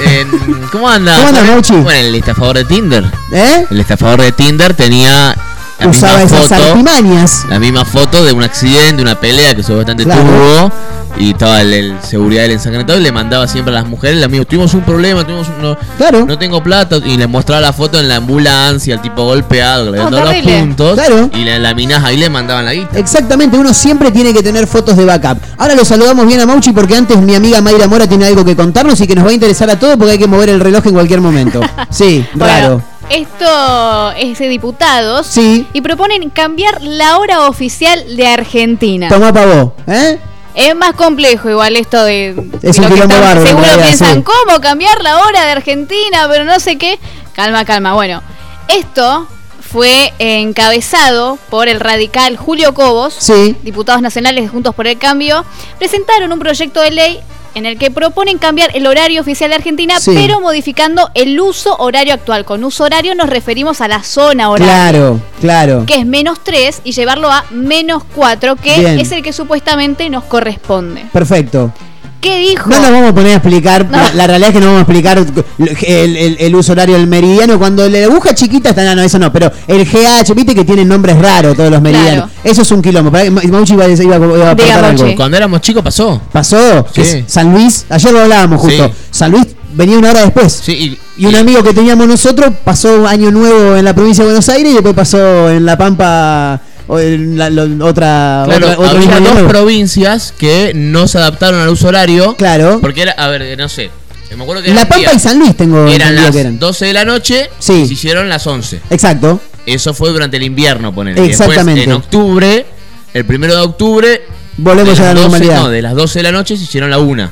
¿Cómo 0.71 0.87
anda? 0.89 1.15
¿Cómo 1.17 1.27
anda, 1.29 1.43
Mauchi? 1.43 1.73
Bueno, 1.75 1.99
el 2.07 2.15
estafador 2.15 2.57
de 2.57 2.65
Tinder. 2.65 3.03
¿Eh? 3.33 3.65
El 3.69 3.79
estafador 3.79 4.21
de 4.21 4.31
Tinder 4.31 4.73
tenía 4.73 5.35
la 5.79 5.87
Usaba 5.87 6.21
esas 6.23 6.47
foto, 6.47 6.55
artimañas. 6.55 7.45
la 7.49 7.59
misma 7.59 7.83
foto 7.85 8.23
de 8.23 8.31
un 8.33 8.43
accidente, 8.43 9.01
una 9.01 9.19
pelea 9.19 9.55
que 9.55 9.63
supuestamente 9.63 10.03
Claro. 10.05 10.23
tuvo 10.23 10.71
y 11.17 11.31
estaba 11.31 11.61
el, 11.61 11.73
el 11.73 11.95
seguridad 12.01 12.41
del 12.43 12.51
ensangrentado 12.51 12.99
y 12.99 13.01
le 13.03 13.11
mandaba 13.11 13.47
siempre 13.47 13.73
a 13.73 13.79
las 13.81 13.87
mujeres, 13.87 14.17
le 14.19 14.25
amigo, 14.25 14.43
tuvimos 14.45 14.73
un 14.73 14.81
problema, 14.81 15.23
tuvimos 15.25 15.47
un- 15.47 15.61
no, 15.61 15.77
Claro. 15.97 16.25
no 16.25 16.37
tengo 16.37 16.61
plata 16.61 16.97
y 16.97 17.15
le 17.17 17.25
mostraba 17.27 17.61
la 17.61 17.71
foto 17.71 17.99
en 17.99 18.09
la 18.09 18.17
ambulancia, 18.17 18.93
el 18.95 19.01
tipo 19.01 19.23
golpeado, 19.23 19.91
le 19.91 19.97
No, 19.97 20.09
dado 20.09 20.25
los 20.25 20.35
puntos 20.43 20.95
Claro. 20.95 21.29
y 21.33 21.45
la, 21.45 21.57
la 21.59 21.73
minas 21.73 22.03
ahí 22.03 22.17
le 22.17 22.29
mandaban 22.29 22.65
la 22.65 22.73
guita. 22.73 22.97
Exactamente, 22.99 23.57
uno 23.57 23.73
siempre 23.73 24.11
tiene 24.11 24.33
que 24.33 24.43
tener 24.43 24.67
fotos 24.67 24.97
de 24.97 25.05
backup. 25.05 25.37
Ahora 25.57 25.75
lo 25.75 25.85
saludamos 25.85 26.25
bien 26.27 26.41
a 26.41 26.45
Mauchi 26.45 26.71
porque 26.73 26.95
antes 26.97 27.17
mi 27.17 27.33
amiga 27.35 27.61
Mayra 27.61 27.87
Mora 27.87 28.07
tiene 28.07 28.25
algo 28.25 28.43
que 28.43 28.55
contarnos 28.55 28.99
y 28.99 29.07
que 29.07 29.15
nos 29.15 29.25
va 29.25 29.29
a 29.29 29.33
interesar 29.33 29.69
a 29.69 29.79
todos 29.79 29.95
porque 29.97 30.11
hay 30.13 30.17
que 30.19 30.27
mover 30.27 30.49
el 30.49 30.59
reloj 30.59 30.85
en 30.87 30.93
cualquier 30.93 31.21
momento. 31.21 31.61
Sí, 31.89 32.25
raro. 32.35 32.81
Esto 33.09 34.11
es 34.17 34.39
de 34.39 34.47
diputados 34.47 35.27
Sí. 35.27 35.67
y 35.73 35.81
proponen 35.81 36.29
cambiar 36.29 36.81
la 36.81 37.17
hora 37.17 37.47
oficial 37.47 38.15
de 38.15 38.27
Argentina. 38.27 39.09
Tomá 39.09 39.31
pa' 39.31 39.45
vos, 39.45 39.71
¿eh? 39.87 40.19
Es 40.55 40.75
más 40.75 40.93
complejo 40.93 41.49
igual 41.49 41.75
esto 41.75 42.03
de... 42.03 42.29
Es 42.61 42.77
de 42.77 42.81
un 42.81 42.89
lo 42.89 42.95
que 42.95 43.01
bárbaro, 43.07 43.45
Seguro 43.45 43.63
realidad, 43.65 43.85
piensan, 43.85 44.15
sí. 44.17 44.23
¿cómo 44.23 44.59
cambiar 44.61 45.03
la 45.03 45.19
hora 45.19 45.43
de 45.45 45.51
Argentina? 45.51 46.27
Pero 46.29 46.45
no 46.45 46.59
sé 46.59 46.77
qué. 46.77 46.97
Calma, 47.33 47.65
calma. 47.65 47.93
Bueno, 47.93 48.23
esto 48.69 49.27
fue 49.59 50.13
encabezado 50.19 51.37
por 51.49 51.67
el 51.67 51.81
radical 51.81 52.37
Julio 52.37 52.73
Cobos, 52.73 53.13
Sí. 53.17 53.55
diputados 53.63 54.01
nacionales 54.01 54.43
de 54.45 54.47
Juntos 54.49 54.73
por 54.73 54.87
el 54.87 54.97
Cambio, 54.97 55.43
presentaron 55.77 56.31
un 56.31 56.39
proyecto 56.39 56.79
de 56.81 56.91
ley 56.91 57.19
en 57.55 57.65
el 57.65 57.77
que 57.79 57.89
proponen 57.89 58.37
cambiar 58.37 58.69
el 58.75 58.85
horario 58.85 59.21
oficial 59.21 59.49
de 59.49 59.55
Argentina, 59.55 59.99
Sí. 59.99 60.11
pero 60.13 60.39
modificando 60.39 61.09
el 61.15 61.39
uso 61.39 61.75
horario 61.77 62.13
actual. 62.13 62.45
Con 62.45 62.63
uso 62.63 62.83
horario 62.83 63.15
nos 63.15 63.29
referimos 63.29 63.81
a 63.81 63.87
la 63.87 64.03
zona 64.03 64.49
horaria. 64.49 64.73
Claro, 64.91 65.19
claro. 65.41 65.83
Que 65.87 65.95
es 65.95 66.05
menos 66.05 66.39
3 66.43 66.81
y 66.83 66.91
llevarlo 66.91 67.31
a 67.31 67.45
menos 67.49 68.03
4, 68.13 68.55
que 68.57 68.79
Bien. 68.79 68.99
es 68.99 69.11
el 69.11 69.23
que 69.23 69.33
supuestamente 69.33 70.09
nos 70.09 70.25
corresponde. 70.25 71.05
Perfecto. 71.11 71.71
¿Qué 72.21 72.39
dijo? 72.39 72.69
No 72.71 72.79
nos 72.79 72.91
vamos 72.91 73.09
a 73.11 73.13
poner 73.13 73.33
a 73.33 73.35
explicar, 73.35 73.87
la, 73.91 74.11
la 74.13 74.25
realidad 74.25 74.49
es 74.49 74.55
que 74.55 74.59
no 74.59 74.67
vamos 74.73 74.79
a 74.79 74.81
explicar 74.81 75.17
el, 75.19 76.17
el- 76.17 76.37
el 76.39 76.55
uso 76.55 76.71
horario 76.71 76.95
del 76.95 77.05
meridiano. 77.07 77.59
Cuando 77.59 77.87
la 77.87 77.99
aguja 78.05 78.33
chiquita 78.33 78.69
está, 78.69 78.83
no, 78.83 78.95
no, 78.95 79.01
eso 79.03 79.19
no, 79.19 79.31
pero 79.31 79.51
el 79.67 79.85
GH, 79.85 80.33
viste 80.33 80.55
que 80.55 80.65
tienen 80.65 80.87
nombres 80.87 81.17
raros 81.19 81.55
todos 81.55 81.69
los 81.69 81.81
meridianos. 81.81 82.29
Eso 82.43 82.63
es 82.63 82.71
un 82.71 82.81
quilombo. 82.81 83.11
Mauchi 83.11 83.73
iba, 83.73 83.87
iba 83.87 84.03
iba 84.03 84.15
a 84.47 84.51
aportar 84.51 84.85
algo. 84.85 85.15
Cuando 85.15 85.37
éramos 85.37 85.61
chicos 85.61 85.83
pasó. 85.83 86.19
¿Pasó? 86.31 86.85
Sí. 86.93 87.23
San 87.27 87.51
Luis, 87.51 87.85
ayer 87.89 88.11
lo 88.11 88.21
hablábamos 88.21 88.59
justo. 88.61 88.87
Sí. 88.87 88.93
San 89.11 89.31
Luis 89.31 89.45
venía 89.73 89.97
una 89.97 90.09
hora 90.11 90.21
después. 90.21 90.67
y, 90.69 90.97
un 91.25 91.35
amigo 91.35 91.61
que 91.63 91.73
teníamos 91.73 92.07
nosotros 92.07 92.51
pasó 92.63 93.07
año 93.07 93.29
nuevo 93.31 93.75
en 93.75 93.85
la 93.85 93.93
provincia 93.93 94.23
de 94.23 94.31
Buenos 94.31 94.49
Aires 94.49 94.71
y 94.71 94.73
después 94.73 94.95
pasó 94.95 95.49
en 95.49 95.63
La 95.65 95.77
Pampa 95.77 96.59
o 96.87 96.99
en 96.99 97.37
la- 97.37 97.49
lo- 97.49 97.85
otra, 97.85 98.43
Claro, 98.45 98.67
otra- 98.71 98.79
otro 98.79 98.97
había 98.97 99.19
dos 99.19 99.49
provincias 99.49 100.33
que 100.37 100.71
no 100.75 101.07
se 101.07 101.17
adaptaron 101.17 101.59
al 101.61 101.69
uso 101.69 101.87
horario. 101.87 102.35
Claro. 102.35 102.79
Porque 102.81 103.03
era, 103.03 103.11
a 103.13 103.27
ver, 103.27 103.57
no 103.57 103.69
sé. 103.69 103.89
Me 104.35 104.43
acuerdo 104.43 104.63
que 104.63 104.73
La 104.73 104.85
Pampa 104.87 105.13
y 105.13 105.19
San 105.19 105.39
Luis 105.39 105.55
tengo 105.55 105.87
Eran 105.87 106.13
las 106.15 106.31
que 106.31 106.41
eran. 106.41 106.59
12 106.59 106.85
de 106.87 106.93
la 106.93 107.05
noche 107.05 107.49
Sí. 107.59 107.73
y 107.83 107.87
se 107.87 107.93
hicieron 107.93 108.27
las 108.27 108.45
11. 108.47 108.81
Exacto. 108.89 109.39
Eso 109.65 109.93
fue 109.93 110.09
durante 110.11 110.35
el 110.37 110.43
invierno, 110.43 110.93
ponele. 110.93 111.21
Y 111.25 111.29
Exactamente. 111.29 111.81
Después, 111.81 111.87
en 111.87 111.91
octubre, 111.93 112.65
el 113.13 113.25
primero 113.25 113.55
de 113.55 113.61
octubre. 113.61 114.21
Volvemos 114.57 114.97
de 114.97 115.03
a 115.03 115.07
la 115.07 115.13
12, 115.13 115.21
normalidad. 115.29 115.61
No, 115.63 115.69
de 115.69 115.81
las 115.81 115.95
12 115.95 116.19
de 116.19 116.23
la 116.23 116.31
noche 116.31 116.57
se 116.57 116.63
hicieron 116.63 116.89
la 116.89 116.97
1. 116.99 117.29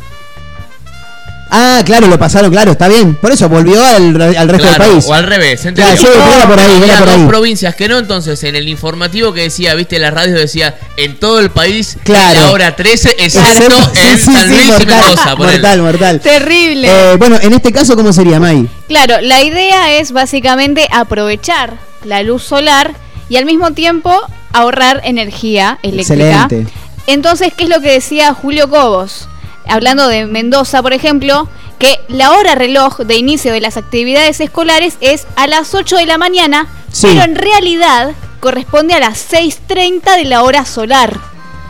Ah, 1.56 1.84
claro, 1.86 2.08
lo 2.08 2.18
pasaron, 2.18 2.50
claro, 2.50 2.72
está 2.72 2.88
bien. 2.88 3.14
Por 3.14 3.32
eso 3.32 3.48
volvió 3.48 3.84
al, 3.86 4.16
re- 4.16 4.36
al 4.36 4.50
resto 4.50 4.68
Claro, 4.68 4.84
del 4.86 4.94
país. 4.94 5.06
O 5.08 5.14
al 5.14 5.24
revés, 5.24 5.62
Claro, 5.62 5.70
¿entendés? 5.70 6.00
sí, 6.00 6.08
era 6.08 6.48
por 6.48 6.60
ahí, 6.60 6.72
Había 6.78 6.86
era 6.86 6.98
por 7.00 7.10
dos 7.10 7.28
provincias 7.28 7.76
que 7.76 7.88
no, 7.88 8.00
entonces 8.00 8.44
en 8.44 8.56
el 8.56 8.68
informativo 8.68 9.34
que 9.34 9.42
decía, 9.42 9.76
viste, 9.76 10.00
la 10.00 10.10
radio 10.10 10.34
decía, 10.36 10.76
en 10.98 11.20
todo 11.20 11.40
el 11.40 11.52
país, 11.52 11.98
Claro. 12.04 12.40
la 12.40 12.52
hora 12.52 12.76
13, 12.76 13.16
excepto 13.20 13.50
Excepto- 13.68 13.92
en 14.02 14.18
sí, 14.18 14.26
sí, 14.26 14.34
San 14.34 14.48
sí, 14.48 14.50
Luis 14.50 14.66
y 14.66 14.72
mortal, 14.72 14.88
Mendoza. 14.88 15.36
ponele. 15.36 15.58
mortal, 15.60 15.82
mortal. 15.84 16.20
Terrible. 16.22 16.88
Eh, 16.90 17.16
bueno, 17.18 17.38
en 17.40 17.54
este 17.54 17.72
caso, 17.72 17.96
¿cómo 17.96 18.12
sería, 18.14 18.40
May? 18.40 18.68
Claro, 18.88 19.22
la 19.22 19.44
idea 19.44 19.94
es 19.94 20.12
básicamente 20.12 20.88
aprovechar 20.92 21.74
la 22.04 22.24
luz 22.24 22.42
solar 22.44 22.96
y 23.30 23.38
al 23.38 23.46
mismo 23.46 23.72
tiempo 23.74 24.12
ahorrar 24.54 25.02
energía 25.04 25.78
eléctrica. 25.84 26.48
Excelente. 26.50 26.68
Entonces, 27.06 27.52
¿qué 27.56 27.66
es 27.66 27.70
lo 27.70 27.80
que 27.80 27.92
decía 27.92 28.34
Julio 28.34 28.70
Cobos? 28.70 29.28
Hablando 29.68 30.08
de 30.08 30.26
Mendoza, 30.26 30.82
por 30.82 30.94
ejemplo, 30.94 31.48
que 31.80 32.00
la 32.08 32.32
hora 32.32 32.56
reloj 32.56 33.00
de 33.00 33.16
inicio 33.18 33.52
de 33.54 33.62
las 33.62 33.78
actividades 33.78 34.40
escolares 34.40 34.96
es 35.02 35.26
a 35.36 35.48
las 35.48 35.74
8 35.74 35.98
de 35.98 36.06
la 36.06 36.18
mañana, 36.18 36.68
Sí. 36.92 37.08
pero 37.10 37.24
en 37.24 37.36
realidad 37.36 38.12
corresponde 38.40 38.94
a 38.94 39.00
las 39.00 39.18
6.30 39.32 40.16
de 40.18 40.26
la 40.26 40.44
hora 40.44 40.66
solar. 40.66 41.18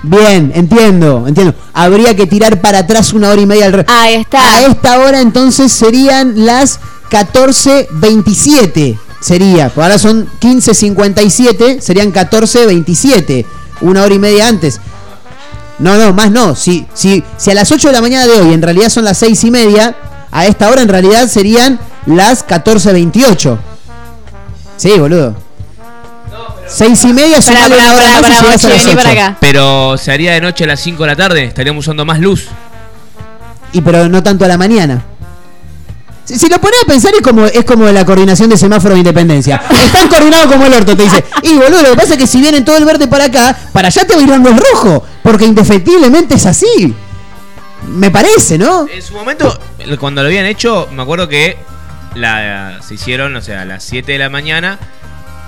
Bien, 0.05 0.51
entiendo, 0.53 1.25
entiendo. 1.27 1.55
Habría 1.73 2.13
que 2.15 2.27
tirar 2.27 2.59
para 2.59 2.79
atrás 2.79 3.13
una 3.13 3.29
hora 3.29 3.39
y 3.41 3.45
media 3.45 3.67
al 3.67 3.73
re- 3.73 3.85
Ahí 3.87 4.15
está. 4.15 4.41
A 4.57 4.61
esta 4.65 4.99
hora 4.99 5.21
entonces 5.21 5.71
serían 5.71 6.45
las 6.45 6.79
14.27. 7.09 8.97
Sería, 9.21 9.71
ahora 9.75 9.97
son 9.97 10.27
15.57, 10.41 11.79
serían 11.79 12.11
14.27. 12.11 13.45
Una 13.81 14.03
hora 14.03 14.13
y 14.13 14.19
media 14.19 14.47
antes. 14.49 14.81
No, 15.79 15.97
no, 15.97 16.13
más 16.13 16.31
no. 16.31 16.55
Si, 16.55 16.85
si, 16.93 17.23
si 17.37 17.51
a 17.51 17.53
las 17.53 17.71
8 17.71 17.87
de 17.87 17.93
la 17.93 18.01
mañana 18.01 18.27
de 18.27 18.39
hoy 18.39 18.53
en 18.53 18.61
realidad 18.61 18.89
son 18.89 19.05
las 19.05 19.17
6 19.17 19.43
y 19.43 19.51
media, 19.51 19.95
a 20.31 20.45
esta 20.45 20.69
hora 20.69 20.81
en 20.81 20.89
realidad 20.89 21.27
serían 21.27 21.79
las 22.05 22.45
14.28. 22.47 23.57
Sí, 24.77 24.91
boludo. 24.97 25.35
6 26.67 27.03
y 27.03 27.13
media, 27.13 27.41
sumale 27.41 27.75
pará, 27.75 27.83
una 27.83 27.95
hora 27.95 28.21
pará, 28.21 28.21
más 28.21 28.29
y 28.29 28.31
pará, 28.31 28.41
llegás 28.41 28.63
a 28.63 28.67
Mochi, 28.67 28.67
las 28.67 28.85
vení 28.85 28.95
para 28.95 29.11
8. 29.11 29.21
acá. 29.21 29.37
Pero 29.39 29.97
se 29.97 30.11
haría 30.11 30.33
de 30.33 30.41
noche 30.41 30.63
a 30.63 30.67
las 30.67 30.79
5 30.79 31.03
de 31.03 31.07
la 31.07 31.15
tarde, 31.15 31.43
estaríamos 31.43 31.85
usando 31.85 32.05
más 32.05 32.19
luz. 32.19 32.47
Y 33.73 33.81
pero 33.81 34.07
no 34.07 34.23
tanto 34.23 34.45
a 34.45 34.47
la 34.47 34.57
mañana. 34.57 35.03
Si, 36.25 36.47
lo 36.47 36.59
pones 36.59 36.81
a 36.83 36.87
pensar 36.87 37.13
es 37.13 37.21
como, 37.21 37.45
es 37.45 37.65
como 37.65 37.85
la 37.85 38.05
coordinación 38.05 38.49
de 38.49 38.57
semáforo 38.57 38.93
de 38.93 38.99
independencia. 38.99 39.61
Están 39.69 40.07
coordinados 40.07 40.47
como 40.47 40.65
el 40.65 40.73
orto, 40.73 40.95
te 40.95 41.03
dice. 41.03 41.23
Y 41.41 41.53
boludo, 41.55 41.81
lo 41.81 41.89
que 41.91 41.95
pasa 41.95 42.13
es 42.13 42.19
que 42.19 42.27
si 42.27 42.39
vienen 42.39 42.63
todo 42.63 42.77
el 42.77 42.85
verde 42.85 43.07
para 43.07 43.25
acá, 43.25 43.57
para 43.73 43.89
allá 43.89 44.05
te 44.07 44.15
va 44.15 44.25
dando 44.25 44.49
el 44.49 44.57
rojo. 44.57 45.05
Porque 45.21 45.45
indefectiblemente 45.45 46.35
es 46.35 46.45
así. 46.45 46.95
Me 47.87 48.09
parece, 48.09 48.57
¿no? 48.57 48.87
En 48.87 49.01
su 49.01 49.13
momento, 49.13 49.59
cuando 49.99 50.21
lo 50.21 50.27
habían 50.27 50.45
hecho, 50.45 50.87
me 50.93 51.01
acuerdo 51.01 51.27
que 51.27 51.57
la, 52.15 52.79
se 52.81 52.93
hicieron, 52.93 53.35
o 53.35 53.41
sea, 53.41 53.63
a 53.63 53.65
las 53.65 53.83
7 53.83 54.13
de 54.13 54.17
la 54.17 54.29
mañana, 54.29 54.79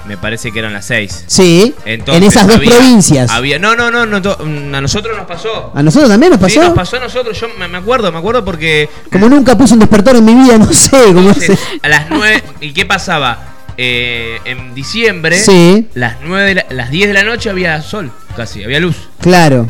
me 0.08 0.18
parece 0.18 0.52
que 0.52 0.60
eran 0.60 0.74
las 0.74 0.86
6. 0.86 1.26
Sí. 1.28 1.74
Entonces, 1.86 2.22
en 2.24 2.30
esas 2.30 2.48
dos 2.48 2.58
había- 2.58 2.72
provincias. 2.72 3.32
Había, 3.32 3.60
no, 3.60 3.76
no, 3.76 3.90
no, 3.92 4.06
no, 4.06 4.22
to- 4.22 4.38
a 4.42 4.82
nosotros 4.82 5.18
nos 5.18 5.26
pasó. 5.26 5.72
A 5.76 5.82
nosotros 5.84 6.10
también 6.10 6.32
nos 6.32 6.40
Sí, 6.40 6.58
pasó. 6.58 6.68
nos 6.70 6.74
pasó 6.78 6.98
a 6.98 7.00
nosotros, 7.00 7.40
yo 7.40 7.48
me, 7.68 7.78
acuerdo, 7.78 8.12
me 8.12 8.18
acuerdo 8.20 8.44
porque 8.46 8.90
Como 9.12 9.28
nunca 9.30 9.58
puse 9.58 9.74
un 9.74 9.80
despertador 9.80 10.18
en 10.20 10.26
mi 10.26 10.34
vida, 10.36 10.58
no 10.60 10.72
sé 10.72 10.90
cómo 10.92 11.20
entonces, 11.30 11.60
a 11.82 11.88
las 11.88 12.10
9, 12.10 12.44
¿y 12.62 12.74
qué 12.74 12.86
pasaba? 12.86 13.40
Eh, 13.78 14.40
en 14.46 14.74
diciembre, 14.74 15.38
Sí. 15.38 15.90
las 15.96 16.16
9 16.24 16.46
de 16.46 16.56
la- 16.56 16.66
las 16.70 16.90
10 16.92 17.08
de 17.10 17.14
la 17.14 17.24
noche 17.24 17.50
había 17.50 17.82
sol, 17.82 18.12
casi, 18.36 18.64
había 18.64 18.80
luz. 18.80 18.96
Claro. 19.20 19.68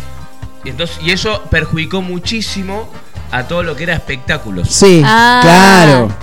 Y, 0.64 0.70
entonces, 0.70 0.98
y 1.03 1.12
eso 1.12 1.44
perjudicó 1.49 2.02
muchísimo 2.02 2.91
a 3.38 3.48
todo 3.48 3.64
lo 3.64 3.76
que 3.76 3.84
era 3.84 3.94
espectáculos. 3.94 4.68
Sí. 4.70 5.02
Ah. 5.06 5.40
Claro. 5.44 6.16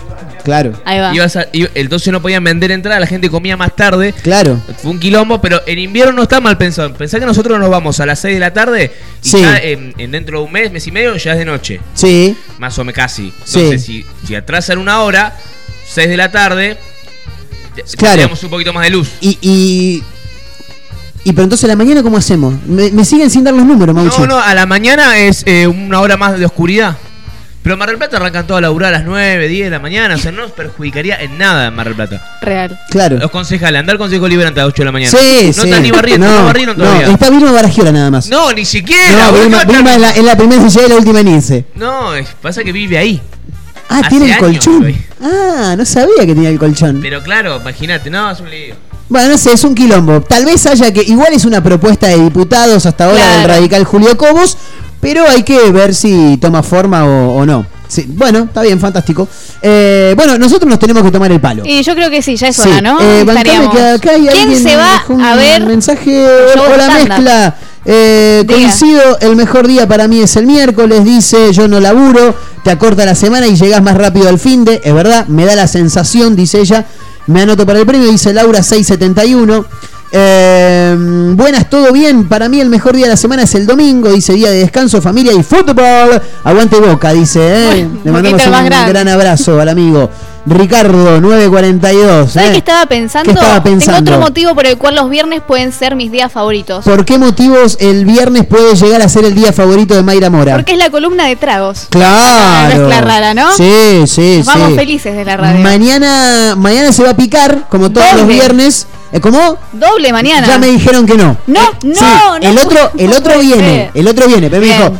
Claro. 0.44 0.72
Ahí 0.84 0.98
va. 0.98 1.14
Ibas 1.14 1.36
a- 1.36 1.46
iba- 1.52 1.68
entonces 1.74 2.12
no 2.12 2.20
podían 2.20 2.42
vender 2.42 2.72
entrada, 2.72 2.98
la 2.98 3.06
gente 3.06 3.30
comía 3.30 3.56
más 3.56 3.76
tarde. 3.76 4.12
Claro. 4.22 4.60
Fue 4.82 4.90
un 4.90 4.98
quilombo, 4.98 5.40
pero 5.40 5.60
en 5.66 5.78
invierno 5.78 6.12
no 6.12 6.22
está 6.24 6.40
mal 6.40 6.58
pensado. 6.58 6.92
Pensá 6.94 7.20
que 7.20 7.26
nosotros 7.26 7.60
nos 7.60 7.70
vamos 7.70 8.00
a 8.00 8.06
las 8.06 8.18
6 8.18 8.34
de 8.34 8.40
la 8.40 8.52
tarde 8.52 8.92
y 9.22 9.28
Sí. 9.28 9.40
ya 9.40 9.56
en, 9.58 9.94
en 9.98 10.10
dentro 10.10 10.40
de 10.40 10.44
un 10.46 10.50
mes, 10.52 10.72
mes 10.72 10.84
y 10.86 10.90
medio, 10.90 11.14
ya 11.16 11.32
es 11.32 11.38
de 11.38 11.44
noche. 11.44 11.80
Sí. 11.94 12.36
Más 12.58 12.76
o 12.78 12.82
menos 12.84 12.96
casi. 12.96 13.32
Sí. 13.44 13.60
Entonces, 13.60 13.84
si, 13.84 14.04
si 14.26 14.34
atrasan 14.34 14.78
una 14.78 15.00
hora, 15.02 15.32
6 15.86 16.08
de 16.08 16.16
la 16.16 16.32
tarde, 16.32 16.76
Claro. 17.96 18.16
tendríamos 18.16 18.42
un 18.42 18.50
poquito 18.50 18.72
más 18.72 18.82
de 18.84 18.90
luz. 18.90 19.08
Y, 19.20 19.38
y. 19.40 20.02
Y 21.24 21.32
pero 21.32 21.44
entonces 21.44 21.64
a 21.64 21.68
la 21.68 21.76
mañana, 21.76 22.02
¿cómo 22.02 22.16
hacemos? 22.16 22.54
Me, 22.66 22.90
me 22.90 23.04
siguen 23.04 23.30
sin 23.30 23.44
dar 23.44 23.54
los 23.54 23.64
números, 23.64 23.94
Mauchi. 23.94 24.20
No, 24.22 24.26
no, 24.26 24.38
a 24.40 24.54
la 24.54 24.66
mañana 24.66 25.16
es 25.18 25.42
eh, 25.46 25.66
una 25.66 26.00
hora 26.00 26.16
más 26.16 26.38
de 26.38 26.44
oscuridad. 26.44 26.96
Pero 27.62 27.76
Mar 27.76 27.88
del 27.88 27.96
Plata 27.98 28.16
arrancan 28.16 28.44
toda 28.44 28.58
a 28.58 28.62
laburar 28.62 28.92
a 28.92 28.98
las 28.98 29.06
9, 29.06 29.46
10 29.46 29.66
de 29.66 29.70
la 29.70 29.78
mañana. 29.78 30.16
O 30.16 30.18
sea, 30.18 30.32
no 30.32 30.42
nos 30.42 30.50
perjudicaría 30.50 31.14
en 31.22 31.38
nada 31.38 31.68
en 31.68 31.74
Mar 31.74 31.86
del 31.86 31.94
Plata. 31.94 32.38
Real. 32.42 32.76
Claro. 32.90 33.18
Los 33.18 33.30
concejales, 33.30 33.78
andar 33.78 33.94
al 33.94 33.98
consejo 33.98 34.26
liberante 34.26 34.58
a 34.58 34.64
las 34.64 34.72
8 34.72 34.82
de 34.82 34.84
la 34.86 34.92
mañana. 34.92 35.10
Sí, 35.16 35.44
no 35.46 35.52
sí. 35.52 35.68
están 35.68 35.82
ni 35.84 35.92
barriendo, 35.92 36.26
no, 36.26 36.44
barrieron 36.44 36.76
todavía. 36.76 37.06
No, 37.06 37.12
está 37.12 37.30
Vilma 37.30 37.52
Baragiola 37.52 37.92
nada 37.92 38.10
más. 38.10 38.28
No, 38.28 38.52
ni 38.52 38.64
siquiera. 38.64 39.30
No, 39.30 39.38
Vilma, 39.38 39.60
¿qué 39.60 39.66
va 39.66 39.72
a 39.74 39.76
Vilma 39.76 39.94
es, 39.94 40.00
la, 40.00 40.10
es 40.10 40.24
la 40.24 40.36
primera 40.36 40.62
y 40.66 40.88
la 40.88 40.96
última 40.96 41.20
en 41.20 41.28
irse. 41.28 41.64
No, 41.76 42.14
es- 42.16 42.34
pasa 42.42 42.64
que 42.64 42.72
vive 42.72 42.98
ahí. 42.98 43.22
Ah, 43.88 44.00
Hace 44.00 44.08
tiene 44.08 44.24
el 44.24 44.32
años 44.32 44.40
colchón. 44.44 44.96
Ah, 45.22 45.74
no 45.78 45.84
sabía 45.84 46.26
que 46.26 46.34
tenía 46.34 46.48
el 46.48 46.58
colchón. 46.58 46.98
Pero 47.00 47.22
claro, 47.22 47.60
imagínate, 47.60 48.10
no, 48.10 48.28
es 48.28 48.40
un 48.40 48.50
lío. 48.50 48.74
Bueno, 49.12 49.28
no 49.28 49.38
sé, 49.38 49.52
es 49.52 49.62
un 49.64 49.74
quilombo. 49.74 50.22
Tal 50.22 50.44
vez 50.46 50.64
haya 50.66 50.92
que. 50.92 51.02
Igual 51.02 51.32
es 51.34 51.44
una 51.44 51.62
propuesta 51.62 52.08
de 52.08 52.18
diputados 52.18 52.86
hasta 52.86 53.04
ahora 53.04 53.16
Claro. 53.18 53.38
del 53.40 53.48
radical 53.48 53.84
Julio 53.84 54.16
Cobos, 54.16 54.56
pero 55.00 55.28
hay 55.28 55.42
que 55.42 55.70
ver 55.70 55.94
si 55.94 56.38
toma 56.40 56.62
forma 56.62 57.04
o, 57.04 57.36
o 57.36 57.46
no. 57.46 57.66
Sí, 57.88 58.06
bueno, 58.08 58.38
está 58.44 58.62
bien, 58.62 58.80
fantástico. 58.80 59.28
Eh, 59.60 60.14
bueno, 60.16 60.38
nosotros 60.38 60.66
nos 60.70 60.78
tenemos 60.78 61.02
que 61.02 61.10
tomar 61.10 61.30
el 61.30 61.40
palo. 61.42 61.62
Y 61.66 61.82
yo 61.82 61.94
creo 61.94 62.08
que 62.08 62.22
sí, 62.22 62.36
ya 62.36 62.48
es 62.48 62.56
Sí, 62.56 62.62
hora, 62.66 62.80
¿no? 62.80 62.98
eh, 63.02 63.22
bancame 63.22 63.40
Estaríamos. 63.50 63.74
que 63.76 63.82
acá 63.82 64.10
hay 64.12 64.26
¿Quién 64.28 64.56
se 64.62 64.76
va 64.76 65.04
a 65.30 65.36
ver? 65.36 65.66
mensaje 65.66 66.26
hola 66.26 66.84
stand-up? 66.86 67.08
mezcla 67.10 67.54
Eh, 67.84 68.44
coincido 68.48 69.18
el 69.20 69.36
mejor 69.36 69.66
día 69.66 69.86
para 69.88 70.06
mí 70.08 70.20
es 70.20 70.36
el 70.36 70.46
miércoles 70.46 71.04
dice 71.04 71.52
yo 71.52 71.66
no 71.66 71.80
laburo 71.80 72.32
te 72.62 72.70
acorta 72.70 73.04
la 73.04 73.16
semana 73.16 73.48
y 73.48 73.56
llegas 73.56 73.82
más 73.82 73.96
rápido 73.96 74.28
al 74.28 74.38
fin 74.38 74.64
de 74.64 74.80
es 74.84 74.94
verdad 74.94 75.26
me 75.26 75.44
da 75.44 75.56
la 75.56 75.66
sensación 75.66 76.36
dice 76.36 76.60
ella 76.60 76.86
me 77.26 77.42
anoto 77.42 77.66
para 77.66 77.78
el 77.78 77.86
premio 77.86 78.10
dice 78.10 78.32
Laura 78.32 78.62
671 78.62 79.64
Eh, 80.14 80.94
buenas, 81.34 81.70
todo 81.70 81.90
bien. 81.90 82.28
Para 82.28 82.48
mí 82.50 82.60
el 82.60 82.68
mejor 82.68 82.94
día 82.94 83.06
de 83.06 83.12
la 83.12 83.16
semana 83.16 83.44
es 83.44 83.54
el 83.54 83.66
domingo, 83.66 84.12
dice 84.12 84.34
día 84.34 84.50
de 84.50 84.58
descanso, 84.58 85.00
familia 85.00 85.32
y 85.32 85.42
fútbol. 85.42 86.20
Aguante 86.44 86.76
boca, 86.78 87.12
dice. 87.12 87.40
¿eh? 87.42 87.88
Le 88.04 88.12
mandamos 88.12 88.44
un 88.44 88.52
grande. 88.64 88.92
gran 88.92 89.08
abrazo 89.08 89.58
al 89.58 89.70
amigo. 89.70 90.10
Ricardo 90.44 91.20
942. 91.20 92.32
¿Sabes 92.32 92.48
¿eh? 92.48 92.52
qué 92.52 92.58
estaba 92.58 92.86
pensando? 92.86 93.32
¿Qué 93.32 93.38
estaba 93.38 93.62
pensando? 93.62 94.02
Tengo 94.10 94.16
otro 94.18 94.28
motivo 94.28 94.54
por 94.54 94.66
el 94.66 94.76
cual 94.76 94.96
los 94.96 95.08
viernes 95.08 95.40
pueden 95.46 95.72
ser 95.72 95.94
mis 95.94 96.10
días 96.10 96.30
favoritos. 96.30 96.84
¿Por 96.84 97.04
qué 97.04 97.16
motivos 97.16 97.78
el 97.80 98.04
viernes 98.04 98.44
puede 98.44 98.74
llegar 98.74 99.00
a 99.02 99.08
ser 99.08 99.24
el 99.24 99.34
día 99.34 99.52
favorito 99.52 99.94
de 99.94 100.02
Mayra 100.02 100.30
Mora? 100.30 100.56
Porque 100.56 100.72
es 100.72 100.78
la 100.78 100.90
columna 100.90 101.26
de 101.26 101.36
tragos. 101.36 101.86
Claro. 101.90 102.76
Mezcla 102.76 103.00
rara, 103.00 103.34
¿no? 103.34 103.52
Sí, 103.52 104.02
sí, 104.06 104.38
Nos 104.38 104.46
vamos 104.46 104.70
sí. 104.70 104.74
felices 104.74 105.16
de 105.16 105.24
la 105.24 105.36
radio. 105.36 105.62
Mañana, 105.62 106.54
mañana 106.56 106.92
se 106.92 107.04
va 107.04 107.10
a 107.10 107.16
picar, 107.16 107.66
como 107.68 107.90
todos 107.90 108.12
los 108.16 108.26
viernes. 108.26 108.88
¿Eh, 109.12 109.20
¿Cómo? 109.20 109.58
Doble 109.72 110.12
mañana. 110.12 110.46
Ya 110.46 110.58
me 110.58 110.68
dijeron 110.68 111.06
que 111.06 111.16
no. 111.16 111.36
No, 111.46 111.60
no, 111.84 111.94
Sí, 111.94 112.00
no. 112.02 112.36
el 112.36 112.58
otro, 112.58 112.90
el 112.96 113.10
no 113.10 113.16
otro 113.16 113.38
viene, 113.38 113.90
el 113.92 114.08
otro 114.08 114.26
viene, 114.26 114.48
pero 114.48 114.62
me 114.62 114.68
dijo. 114.68 114.92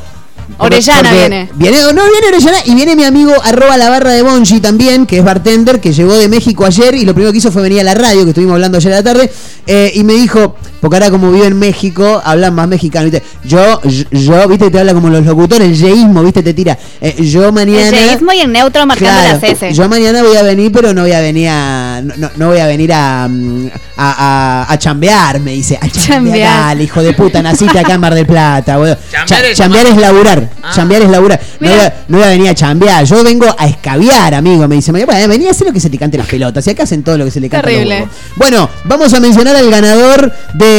Orellana 0.59 1.13
viene. 1.13 1.49
Viene, 1.55 1.79
no 1.81 2.03
viene 2.05 2.29
Orellana 2.29 2.59
y 2.67 2.75
viene 2.75 2.95
mi 2.95 3.05
amigo 3.05 3.33
arroba 3.43 3.77
la 3.79 3.89
barra 3.89 4.13
de 4.13 4.23
Bonji 4.23 4.61
también, 4.61 5.07
que 5.07 5.19
es 5.19 5.25
bartender, 5.25 5.81
que 5.81 5.93
llegó 5.93 6.15
de 6.15 6.29
México 6.29 6.67
ayer 6.67 6.95
y 6.95 7.05
lo 7.07 7.15
primero 7.15 7.33
que 7.33 7.39
hizo 7.39 7.51
fue 7.51 7.63
venir 7.63 7.81
a 7.81 7.85
la 7.85 7.95
radio, 7.95 8.25
que 8.25 8.31
estuvimos 8.31 8.55
hablando 8.55 8.77
ayer 8.77 8.93
a 8.93 8.97
la 8.97 9.03
tarde, 9.03 9.33
eh, 9.67 9.91
y 9.95 10.05
me 10.05 10.13
dijo, 10.13 10.57
porque 10.83 10.97
ahora 10.97 11.11
como 11.11 11.31
vive 11.33 11.47
en 11.47 11.59
México, 11.59 12.21
hablan 12.25 12.55
más 12.55 12.67
mexicano, 12.69 13.05
¿viste? 13.09 13.23
Yo, 13.45 13.81
yo, 13.85 14.05
yo, 14.11 14.49
viste, 14.49 14.69
te 14.69 14.79
habla 14.81 14.93
como 14.93 15.09
los 15.09 15.25
locutores, 15.25 15.69
el 15.69 15.77
yeísmo, 15.77 16.23
viste, 16.23 16.43
te 16.43 16.53
tira. 16.53 16.77
Eh, 17.01 17.23
yo 17.25 17.51
mañana. 17.53 17.89
El 17.89 17.95
yeísmo 18.09 18.33
y 18.33 18.41
el 18.41 18.53
neutro 18.53 18.85
marcando 18.85 19.21
Claro, 19.23 19.39
las 19.41 19.43
S. 19.63 19.73
Yo 19.73 19.89
mañana 19.89 20.23
voy 20.25 20.37
a 20.37 20.43
venir, 20.43 20.71
pero 20.73 20.93
no 20.93 21.03
voy 21.03 21.13
a 21.13 21.21
venir 21.21 21.49
a. 21.51 22.03
No, 22.03 22.29
no- 22.37 22.49
voy 22.49 22.59
a 22.59 22.67
venir 22.67 22.93
a, 22.93 23.29
mm, 23.31 23.69
a, 23.97 24.65
a, 24.67 24.73
a 24.73 24.79
chambear, 24.79 25.39
me 25.41 25.53
dice. 25.53 25.77
A 25.81 25.89
chambear. 25.89 26.03
Chambear. 26.23 26.61
Dale, 26.67 26.83
hijo 26.83 27.01
de 27.01 27.13
puta, 27.13 27.41
naciste 27.41 27.79
acá 27.79 27.95
en 27.95 28.01
Mar 28.01 28.15
del 28.15 28.27
Plata, 28.27 28.77
boludo. 28.77 28.97
Chambear 29.11 29.27
Cha- 29.29 29.49
es 29.49 29.57
chambear 29.57 29.87
tomar- 29.87 29.99
es 29.99 30.03
laburar. 30.03 30.51
Ah. 30.63 30.73
Chambear 30.75 31.03
es 31.03 31.11
laburar. 31.11 31.41
No 31.61 31.71
voy, 31.71 31.79
a, 31.79 31.95
no 32.09 32.19
voy 32.19 32.27
a 32.27 32.31
venir 32.31 32.49
a 32.49 32.55
chambear. 32.57 33.05
Yo 33.05 33.23
vengo 33.23 33.47
a 33.57 33.67
escabiar, 33.69 34.35
amigo. 34.35 34.67
Me 34.67 34.75
dice, 34.75 34.91
bueno, 34.91 35.07
vení 35.29 35.47
a 35.47 35.53
hacer 35.53 35.69
lo 35.69 35.73
que 35.73 35.79
se 35.81 35.89
te 35.91 35.97
cante 35.97 36.19
las 36.19 36.27
pelotas. 36.27 36.67
Y 36.67 36.71
acá 36.71 36.83
hacen 36.83 37.05
todo 37.05 37.17
lo 37.19 37.25
que 37.25 37.31
se 37.31 37.39
le 37.41 37.49
canta. 37.49 37.69
los 37.69 37.75
Terrible. 37.77 37.95
huevos. 38.01 38.11
Bueno, 38.37 38.69
vamos 38.85 39.15
a 39.15 39.21
mencionar 39.21 39.55
al 39.55 39.71
ganador 39.71 40.33
de 40.55 40.72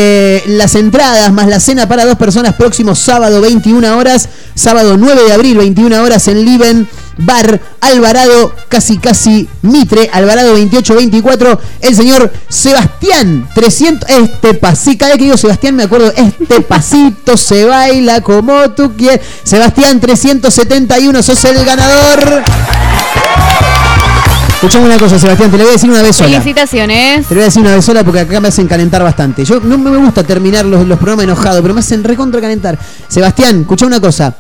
las 0.48 0.76
entradas 0.76 1.32
más 1.34 1.48
la 1.48 1.60
cena 1.60 1.88
para 1.88 2.06
dos 2.06 2.18
personas 2.18 2.54
próximo 2.56 2.96
sábado 2.96 3.42
21 3.42 3.98
horas, 3.98 4.30
sábado 4.56 4.98
9 4.98 5.24
de 5.24 5.34
abril 5.34 5.58
21 5.58 6.04
horas 6.04 6.28
en 6.28 6.46
Liven 6.46 6.88
Bar 7.18 7.60
Alvarado, 7.82 8.56
casi 8.70 8.98
casi 8.98 9.48
Mitre, 9.62 10.10
Alvarado 10.12 10.50
2824, 10.50 11.60
el 11.82 11.96
señor 11.96 12.32
Sebastián 12.50 13.48
300, 13.54 14.10
este 14.10 14.54
pasito, 14.56 14.98
cada 15.00 15.12
vez 15.12 15.18
que 15.20 15.26
digo 15.26 15.38
Sebastián 15.38 15.76
me 15.76 15.84
acuerdo, 15.84 16.12
este 16.16 16.62
pasito 16.62 17.38
se 17.38 17.66
baila 17.66 18.22
como 18.22 18.72
tú 18.72 18.94
quieres. 18.98 19.22
Sebastián 19.44 20.00
371, 20.00 21.24
sos 21.24 21.46
el 21.46 21.66
ganador. 21.66 22.44
Escuchame 24.64 24.86
una 24.86 24.98
cosa, 24.98 25.20
Sebastián, 25.20 25.52
te 25.52 25.58
lo 25.58 25.64
voy 25.64 25.72
a 25.72 25.74
decir 25.74 25.90
una 25.90 26.02
vez 26.02 26.16
sola. 26.16 26.30
Felicitaciones. 26.30 27.28
Te 27.28 27.36
lo 27.36 27.40
voy 27.40 27.42
a 27.42 27.46
decir 27.48 27.62
una 27.62 27.76
vez 27.76 27.84
sola 27.84 28.02
porque 28.06 28.22
acá 28.22 28.40
me 28.40 28.48
hacen 28.48 28.66
calentar 28.66 29.04
bastante. 29.04 29.44
Yo 29.44 29.60
no 29.60 29.78
me 29.78 29.98
gusta 29.98 30.24
terminar 30.24 30.64
los, 30.66 30.88
los 30.88 30.98
programas 30.98 31.26
enojados, 31.26 31.62
pero 31.62 31.74
me 31.74 31.82
hacen 31.82 32.02
recontra 32.02 32.40
calentar. 32.40 32.80
Sebastián, 33.10 33.60
escucha 33.60 33.86
una 33.86 34.00
cosa. 34.00 34.34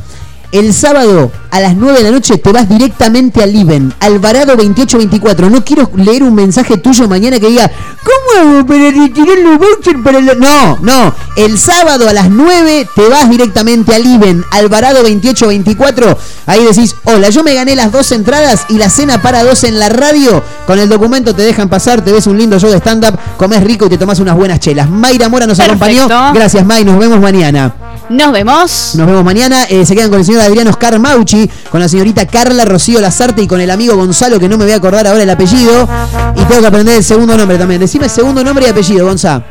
El 0.53 0.71
sábado 0.71 1.31
a 1.49 1.59
las 1.59 1.75
9 1.75 1.97
de 1.97 2.03
la 2.03 2.11
noche 2.11 2.38
te 2.38 2.51
vas 2.51 2.69
directamente 2.69 3.41
al 3.41 3.51
Liven, 3.51 3.91
Alvarado 3.99 4.55
2824. 4.55 5.49
No 5.49 5.65
quiero 5.65 5.89
leer 5.95 6.21
un 6.21 6.35
mensaje 6.35 6.77
tuyo 6.77 7.07
mañana 7.07 7.39
que 7.39 7.47
diga, 7.47 7.71
¿cómo 8.03 8.53
hago 8.53 8.67
para 8.67 8.91
retirar 8.91 9.39
los 9.39 9.57
vouchers 9.57 9.99
para 10.03 10.21
la-?" 10.21 10.35
No, 10.35 10.77
no. 10.81 11.15
El 11.35 11.57
sábado 11.57 12.07
a 12.07 12.13
las 12.13 12.30
9 12.30 12.88
te 12.95 13.09
vas 13.09 13.31
directamente 13.31 13.95
al 13.95 14.03
Liven, 14.03 14.45
Alvarado 14.51 15.01
2824. 15.01 16.17
Ahí 16.45 16.63
decís, 16.63 16.95
hola, 17.05 17.30
yo 17.31 17.43
me 17.43 17.55
gané 17.55 17.75
las 17.75 17.91
dos 17.91 18.11
entradas 18.11 18.65
y 18.69 18.77
la 18.77 18.91
cena 18.91 19.23
para 19.23 19.43
dos 19.43 19.63
en 19.63 19.80
la 19.80 19.89
radio. 19.89 20.43
Con 20.67 20.77
el 20.77 20.88
documento 20.88 21.34
te 21.34 21.41
dejan 21.41 21.67
pasar, 21.67 22.01
te 22.05 22.11
ves 22.11 22.27
un 22.27 22.38
lindo 22.38 22.59
show 22.59 22.69
de 22.69 22.77
stand-up, 22.77 23.17
comes 23.38 23.63
rico 23.63 23.88
y 23.88 23.89
te 23.89 23.97
tomas 23.97 24.19
unas 24.19 24.35
buenas 24.35 24.59
chelas. 24.59 24.88
Mayra 24.88 25.30
Mora 25.30 25.47
nos 25.47 25.57
Perfecto. 25.57 26.03
acompañó. 26.03 26.34
Gracias, 26.35 26.63
May. 26.63 26.85
Nos 26.85 26.99
vemos 26.99 27.19
mañana. 27.19 27.73
Nos 28.09 28.31
vemos. 28.31 28.91
Nos 28.95 29.07
vemos 29.07 29.23
mañana. 29.23 29.63
Eh, 29.69 29.84
se 29.85 29.95
quedan 29.95 30.09
con 30.09 30.19
el 30.19 30.25
señor 30.25 30.43
Adrián 30.45 30.68
Oscar 30.68 30.99
Mauchi, 30.99 31.49
con 31.70 31.80
la 31.80 31.88
señorita 31.88 32.26
Carla 32.26 32.65
Rocío 32.65 32.99
Lazarte 32.99 33.41
y 33.41 33.48
con 33.48 33.61
el 33.61 33.72
amigo 33.72 33.95
Gonzalo, 33.95 34.40
que 34.40 34.49
no 34.49 34.57
me 34.57 34.65
voy 34.65 34.74
a 34.74 34.78
acordar 34.78 35.07
ahora 35.07 35.24
el 35.24 35.30
apellido. 35.30 35.88
Y 36.36 36.44
tengo 36.45 36.61
que 36.61 36.68
aprender 36.68 36.95
el 36.95 37.03
segundo 37.03 37.38
nombre 37.38 37.57
también. 37.57 37.82
Decime 37.82 38.10
segundo 38.10 38.44
nombre 38.44 38.65
y 38.65 38.70
apellido, 38.70 39.06
Gonza. 39.06 39.44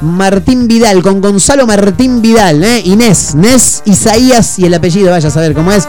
Martín 0.00 0.68
Vidal, 0.68 1.02
con 1.02 1.20
Gonzalo 1.20 1.66
Martín 1.66 2.20
Vidal, 2.20 2.62
¿eh? 2.62 2.82
Inés, 2.84 3.34
Nes 3.34 3.82
Isaías 3.84 4.58
y 4.58 4.66
el 4.66 4.74
apellido, 4.74 5.10
vaya 5.10 5.28
a 5.28 5.30
saber 5.30 5.54
cómo 5.54 5.72
es. 5.72 5.88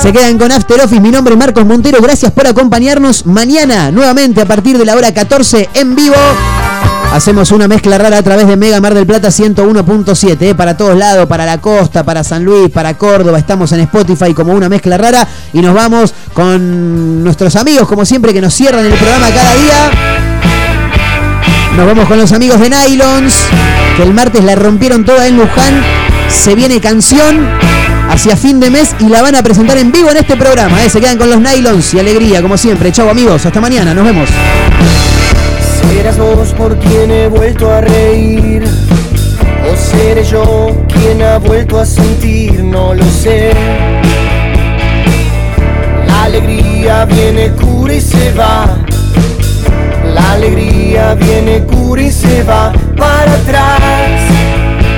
Se 0.00 0.12
quedan 0.12 0.38
con 0.38 0.52
After 0.52 0.80
Office, 0.80 1.00
mi 1.00 1.10
nombre 1.10 1.34
es 1.34 1.38
Marcos 1.38 1.64
Montero, 1.64 2.00
gracias 2.00 2.32
por 2.32 2.46
acompañarnos. 2.46 3.26
Mañana, 3.26 3.90
nuevamente 3.90 4.40
a 4.40 4.46
partir 4.46 4.78
de 4.78 4.84
la 4.84 4.94
hora 4.94 5.12
14 5.12 5.70
en 5.74 5.96
vivo. 5.96 6.16
Hacemos 7.12 7.50
una 7.50 7.66
mezcla 7.66 7.96
rara 7.96 8.18
a 8.18 8.22
través 8.22 8.46
de 8.46 8.56
Mega 8.56 8.80
Mar 8.80 8.92
del 8.92 9.06
Plata 9.06 9.28
101.7, 9.28 10.36
¿eh? 10.40 10.54
para 10.54 10.76
todos 10.76 10.96
lados, 10.96 11.26
para 11.26 11.46
la 11.46 11.58
costa, 11.60 12.04
para 12.04 12.22
San 12.22 12.44
Luis, 12.44 12.70
para 12.70 12.94
Córdoba. 12.94 13.38
Estamos 13.38 13.72
en 13.72 13.80
Spotify 13.80 14.34
como 14.34 14.52
una 14.52 14.68
mezcla 14.68 14.98
rara 14.98 15.26
y 15.52 15.60
nos 15.60 15.74
vamos 15.74 16.12
con 16.34 17.24
nuestros 17.24 17.56
amigos, 17.56 17.88
como 17.88 18.04
siempre, 18.04 18.34
que 18.34 18.40
nos 18.40 18.52
cierran 18.52 18.84
el 18.84 18.92
programa 18.92 19.28
cada 19.30 19.54
día. 19.54 19.90
Nos 21.76 21.86
vamos 21.86 22.06
con 22.06 22.18
los 22.18 22.32
amigos 22.32 22.60
de 22.60 22.70
Nylons, 22.70 23.34
que 23.96 24.02
el 24.02 24.12
martes 24.12 24.44
la 24.44 24.54
rompieron 24.54 25.04
toda 25.04 25.26
en 25.26 25.36
Luján. 25.36 25.82
Se 26.28 26.54
viene 26.54 26.80
canción 26.80 27.48
hacia 28.10 28.36
fin 28.36 28.60
de 28.60 28.70
mes 28.70 28.94
y 28.98 29.08
la 29.08 29.22
van 29.22 29.36
a 29.36 29.42
presentar 29.42 29.78
en 29.78 29.90
vivo 29.90 30.10
en 30.10 30.18
este 30.18 30.36
programa. 30.36 30.84
¿eh? 30.84 30.90
Se 30.90 31.00
quedan 31.00 31.16
con 31.16 31.30
los 31.30 31.40
Nylons 31.40 31.94
y 31.94 32.00
alegría, 32.00 32.42
como 32.42 32.56
siempre. 32.56 32.92
Chau 32.92 33.08
amigos, 33.08 33.46
hasta 33.46 33.60
mañana, 33.60 33.94
nos 33.94 34.04
vemos. 34.04 34.28
¿Serás 35.88 36.18
vos 36.18 36.52
por 36.52 36.76
quien 36.78 37.10
he 37.10 37.28
vuelto 37.28 37.70
a 37.70 37.80
reír? 37.80 38.64
¿O 39.70 39.76
seré 39.76 40.24
yo 40.24 40.70
quien 40.88 41.22
ha 41.22 41.38
vuelto 41.38 41.78
a 41.78 41.86
sentir? 41.86 42.62
No 42.62 42.94
lo 42.94 43.04
sé. 43.04 43.52
La 46.06 46.24
alegría 46.24 47.04
viene, 47.04 47.50
cura 47.52 47.94
y 47.94 48.00
se 48.00 48.32
va. 48.32 48.78
La 50.14 50.32
alegría 50.32 51.14
viene, 51.14 51.64
cura 51.64 52.02
y 52.02 52.10
se 52.10 52.42
va. 52.42 52.72
Para 52.96 53.32
atrás, 53.32 53.80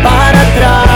para 0.02 0.40
atrás. 0.40 0.87